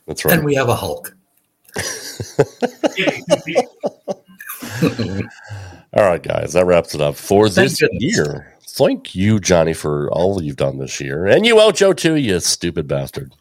That's 0.07 0.25
right. 0.25 0.35
and 0.35 0.45
we 0.45 0.55
have 0.55 0.69
a 0.69 0.75
Hulk. 0.77 1.15
All 5.93 6.05
right, 6.05 6.23
guys, 6.23 6.53
that 6.53 6.67
wraps 6.67 6.95
it 6.95 7.01
up 7.01 7.17
for 7.17 7.49
Thank 7.49 7.71
this 7.71 7.81
goodness. 7.81 8.17
year. 8.17 8.55
Thank 8.63 9.15
you, 9.15 9.41
Johnny, 9.41 9.73
for 9.73 10.09
all 10.13 10.41
you've 10.43 10.57
done 10.57 10.79
this 10.79 11.01
year, 11.01 11.27
and 11.27 11.45
you, 11.45 11.59
Ocho, 11.61 11.93
too. 11.93 12.15
You 12.15 12.39
stupid 12.41 12.87
bastard. 12.87 13.33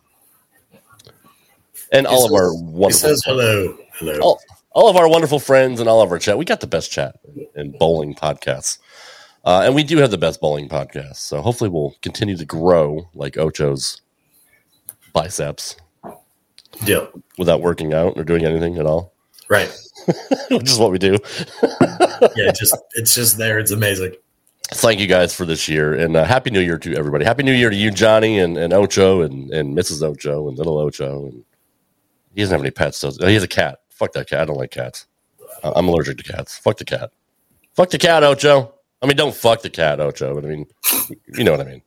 And 1.92 2.06
all 2.08 2.26
of 2.26 2.32
our 2.34 2.52
He 2.54 2.62
wonderful, 2.64 2.92
says 3.10 3.22
hello. 3.26 3.78
Hello. 3.94 4.20
all, 4.22 4.40
all 4.72 4.90
of 4.90 4.96
our 4.96 5.08
wonderful 5.10 5.40
friends, 5.40 5.80
and 5.80 5.90
all 5.90 6.02
of 6.02 6.12
our 6.12 6.20
chat. 6.20 6.38
We 6.38 6.46
got 6.46 6.60
the 6.62 6.68
best 6.68 6.92
chat 6.92 7.16
in 7.56 7.72
bowling 7.80 8.14
podcasts, 8.16 8.78
uh, 9.44 9.64
and 9.66 9.74
we 9.76 9.84
do 9.84 9.98
have 9.98 10.12
the 10.12 10.18
best 10.18 10.40
bowling 10.40 10.70
podcast. 10.70 11.16
So 11.18 11.42
hopefully, 11.42 11.70
we'll 11.70 11.96
continue 12.02 12.38
to 12.38 12.46
grow 12.46 13.10
like 13.16 13.38
Ocho's 13.38 14.02
biceps 15.14 15.76
Yeah. 16.84 17.08
without 17.38 17.62
working 17.62 17.94
out 17.94 18.14
or 18.16 18.24
doing 18.24 18.46
anything 18.46 18.78
at 18.78 18.86
all, 18.86 19.14
Right. 19.50 19.70
which 20.52 20.70
is 20.70 20.78
what 20.78 20.92
we 20.92 21.00
do. 21.00 21.18
Yeah. 22.36 22.52
Just 22.52 22.76
it's 22.96 23.16
just 23.16 23.38
there. 23.38 23.60
It's 23.60 23.72
amazing. 23.72 24.14
thank 24.74 25.00
you 25.00 25.08
guys 25.08 25.34
for 25.34 25.46
this 25.46 25.68
year 25.70 25.94
and 25.94 26.16
uh, 26.18 26.26
happy 26.26 26.50
new 26.52 26.60
year 26.60 26.78
to 26.78 26.94
everybody 26.96 27.24
happy 27.26 27.42
new 27.44 27.54
year 27.54 27.70
to 27.72 27.76
you 27.76 27.90
johnny 27.90 28.38
and, 28.40 28.56
and 28.58 28.72
ocho 28.74 29.22
and, 29.22 29.50
and 29.52 29.76
mrs 29.76 30.04
ocho 30.04 30.48
and 30.48 30.58
little 30.58 30.78
ocho 30.78 31.26
and 31.28 31.44
he 32.40 32.44
doesn't 32.44 32.56
have 32.56 32.62
any 32.62 32.72
pets 32.72 33.02
does 33.02 33.18
he? 33.18 33.28
he 33.28 33.34
has 33.34 33.44
a 33.44 33.50
cat. 33.50 33.82
Fuck 33.90 34.14
that 34.14 34.30
cat. 34.30 34.40
I 34.40 34.46
don't 34.46 34.56
like 34.56 34.72
cats. 34.72 35.08
I'm 35.62 35.90
allergic 35.90 36.18
to 36.20 36.24
cats. 36.24 36.58
Fuck 36.58 36.78
the 36.78 36.86
cat. 36.86 37.12
Fuck 37.74 37.90
the 37.90 37.98
cat 37.98 38.24
ocho. 38.24 38.74
I 39.02 39.08
mean 39.08 39.18
don't 39.18 39.36
fuck 39.36 39.62
the 39.62 39.70
cat 39.70 40.00
ocho 40.00 40.34
but 40.36 40.46
i 40.46 40.48
mean 40.48 40.66
you 41.34 41.44
know 41.44 41.52
what 41.52 41.60
i 41.60 41.66
mean. 41.66 41.82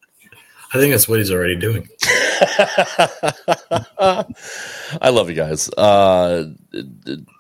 I 0.75 0.79
think 0.79 0.93
that's 0.93 1.09
what 1.09 1.19
he's 1.21 1.31
already 1.31 1.57
doing. 1.57 1.89
i 5.01 5.09
love 5.09 5.31
you 5.31 5.37
guys. 5.37 5.71
Uh, 5.71 6.51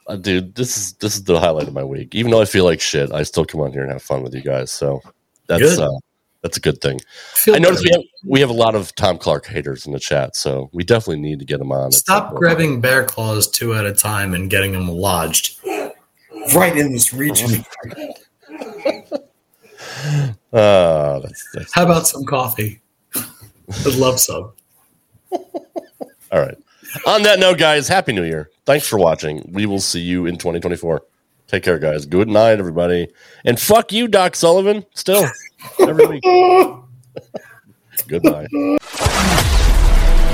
uh, 0.06 0.16
dude 0.16 0.54
this 0.54 0.78
is 0.78 0.94
this 0.94 1.14
is 1.16 1.24
the 1.24 1.38
highlight 1.38 1.68
of 1.68 1.74
my 1.74 1.84
week. 1.84 2.14
Even 2.14 2.30
though 2.30 2.40
i 2.40 2.46
feel 2.46 2.64
like 2.64 2.80
shit 2.80 3.12
i 3.12 3.22
still 3.24 3.44
come 3.44 3.60
on 3.60 3.72
here 3.72 3.82
and 3.82 3.92
have 3.92 4.02
fun 4.02 4.22
with 4.22 4.34
you 4.34 4.40
guys. 4.42 4.70
So 4.70 5.02
that's 5.48 5.78
uh 5.78 5.90
That's 6.42 6.56
a 6.56 6.60
good 6.60 6.80
thing. 6.80 7.00
Feel 7.34 7.54
I 7.54 7.58
noticed 7.58 7.84
we 7.84 7.90
have, 7.92 8.02
we 8.24 8.40
have 8.40 8.50
a 8.50 8.54
lot 8.54 8.74
of 8.74 8.92
Tom 8.96 9.16
Clark 9.16 9.46
haters 9.46 9.86
in 9.86 9.92
the 9.92 10.00
chat, 10.00 10.34
so 10.34 10.70
we 10.72 10.82
definitely 10.82 11.20
need 11.20 11.38
to 11.38 11.44
get 11.44 11.60
him 11.60 11.70
on. 11.70 11.92
Stop 11.92 12.34
grabbing 12.34 12.80
bear 12.80 13.04
claws 13.04 13.48
two 13.48 13.74
at 13.74 13.86
a 13.86 13.92
time 13.92 14.34
and 14.34 14.50
getting 14.50 14.72
them 14.72 14.88
lodged 14.88 15.60
right 16.54 16.76
in 16.76 16.92
this 16.92 17.14
region. 17.14 17.64
Uh, 20.52 21.18
that's, 21.20 21.48
that's 21.54 21.72
How 21.72 21.84
about 21.84 22.08
some 22.08 22.24
coffee? 22.24 22.80
I'd 23.14 23.94
love 23.94 24.18
some. 24.18 24.52
all 25.32 25.40
right. 26.32 26.58
On 27.06 27.22
that 27.22 27.38
note, 27.38 27.58
guys, 27.58 27.86
happy 27.86 28.12
New 28.12 28.24
Year. 28.24 28.50
Thanks 28.66 28.86
for 28.86 28.98
watching. 28.98 29.48
We 29.52 29.66
will 29.66 29.80
see 29.80 30.00
you 30.00 30.26
in 30.26 30.36
2024. 30.36 31.02
Take 31.52 31.62
care, 31.64 31.78
guys. 31.78 32.06
Good 32.06 32.28
night, 32.28 32.58
everybody. 32.58 33.08
And 33.44 33.60
fuck 33.60 33.92
you, 33.92 34.08
Doc 34.08 34.34
Sullivan. 34.36 34.86
Still 34.94 35.26
every 35.78 36.06
week. 36.06 36.24
Goodbye. 38.08 38.46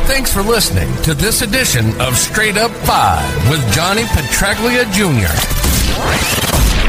Thanks 0.07 0.33
for 0.33 0.43
listening 0.43 0.95
to 1.03 1.15
this 1.15 1.43
edition 1.43 2.01
of 2.01 2.17
Straight 2.17 2.57
Up 2.57 2.71
Five 2.87 3.51
with 3.51 3.61
Johnny 3.73 4.03
Petraglia 4.03 4.85
Jr. 4.93 5.35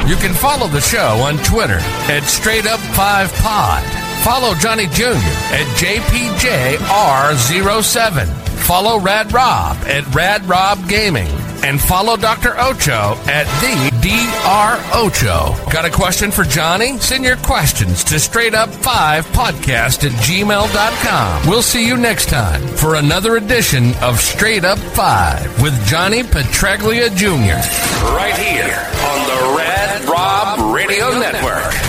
You 0.08 0.16
can 0.18 0.36
follow 0.36 0.68
the 0.68 0.82
show 0.82 1.18
on 1.24 1.38
Twitter 1.40 1.80
at 2.08 2.22
Straight 2.26 2.68
Up 2.68 2.80
Five 2.96 3.34
Pod. 3.38 3.84
Follow 4.24 4.54
Johnny 4.54 4.86
Jr. 4.86 5.16
at 5.56 5.66
JPJR07. 5.76 8.28
Follow 8.60 9.00
Rad 9.00 9.34
Rob 9.34 9.76
at 9.88 10.06
Rad 10.14 10.46
Rob 10.46 10.88
Gaming. 10.88 11.28
And 11.64 11.80
follow 11.80 12.16
Dr. 12.18 12.58
Ocho 12.58 13.16
at 13.28 13.46
the 13.60 13.90
DR 14.02 14.80
Ocho. 14.94 15.56
Got 15.72 15.86
a 15.86 15.90
question 15.90 16.32
for 16.32 16.44
Johnny? 16.44 16.98
Send 17.00 17.24
your 17.24 17.38
questions 17.38 18.04
to 18.06 18.20
straight 18.20 18.54
up 18.54 18.70
5 18.70 19.26
podcast 19.28 20.06
at 20.06 20.12
gmail.com. 20.24 21.50
We'll 21.50 21.62
see 21.62 21.86
you 21.86 21.98
next 21.98 22.30
time 22.30 22.62
for 22.78 22.96
another 22.96 23.36
edition 23.38 23.94
of 24.02 24.20
Straight 24.20 24.64
Up 24.64 24.80
5 24.80 25.62
with 25.62 25.86
Johnny 25.86 26.24
Petraglia 26.24 27.10
Jr. 27.16 27.60
Right 28.16 28.36
here 28.38 28.88
on 29.04 29.28
the 29.28 29.58
Rad 29.58 30.06
Rob 30.06 30.74
Radio 30.74 31.20
Network. 31.20 31.89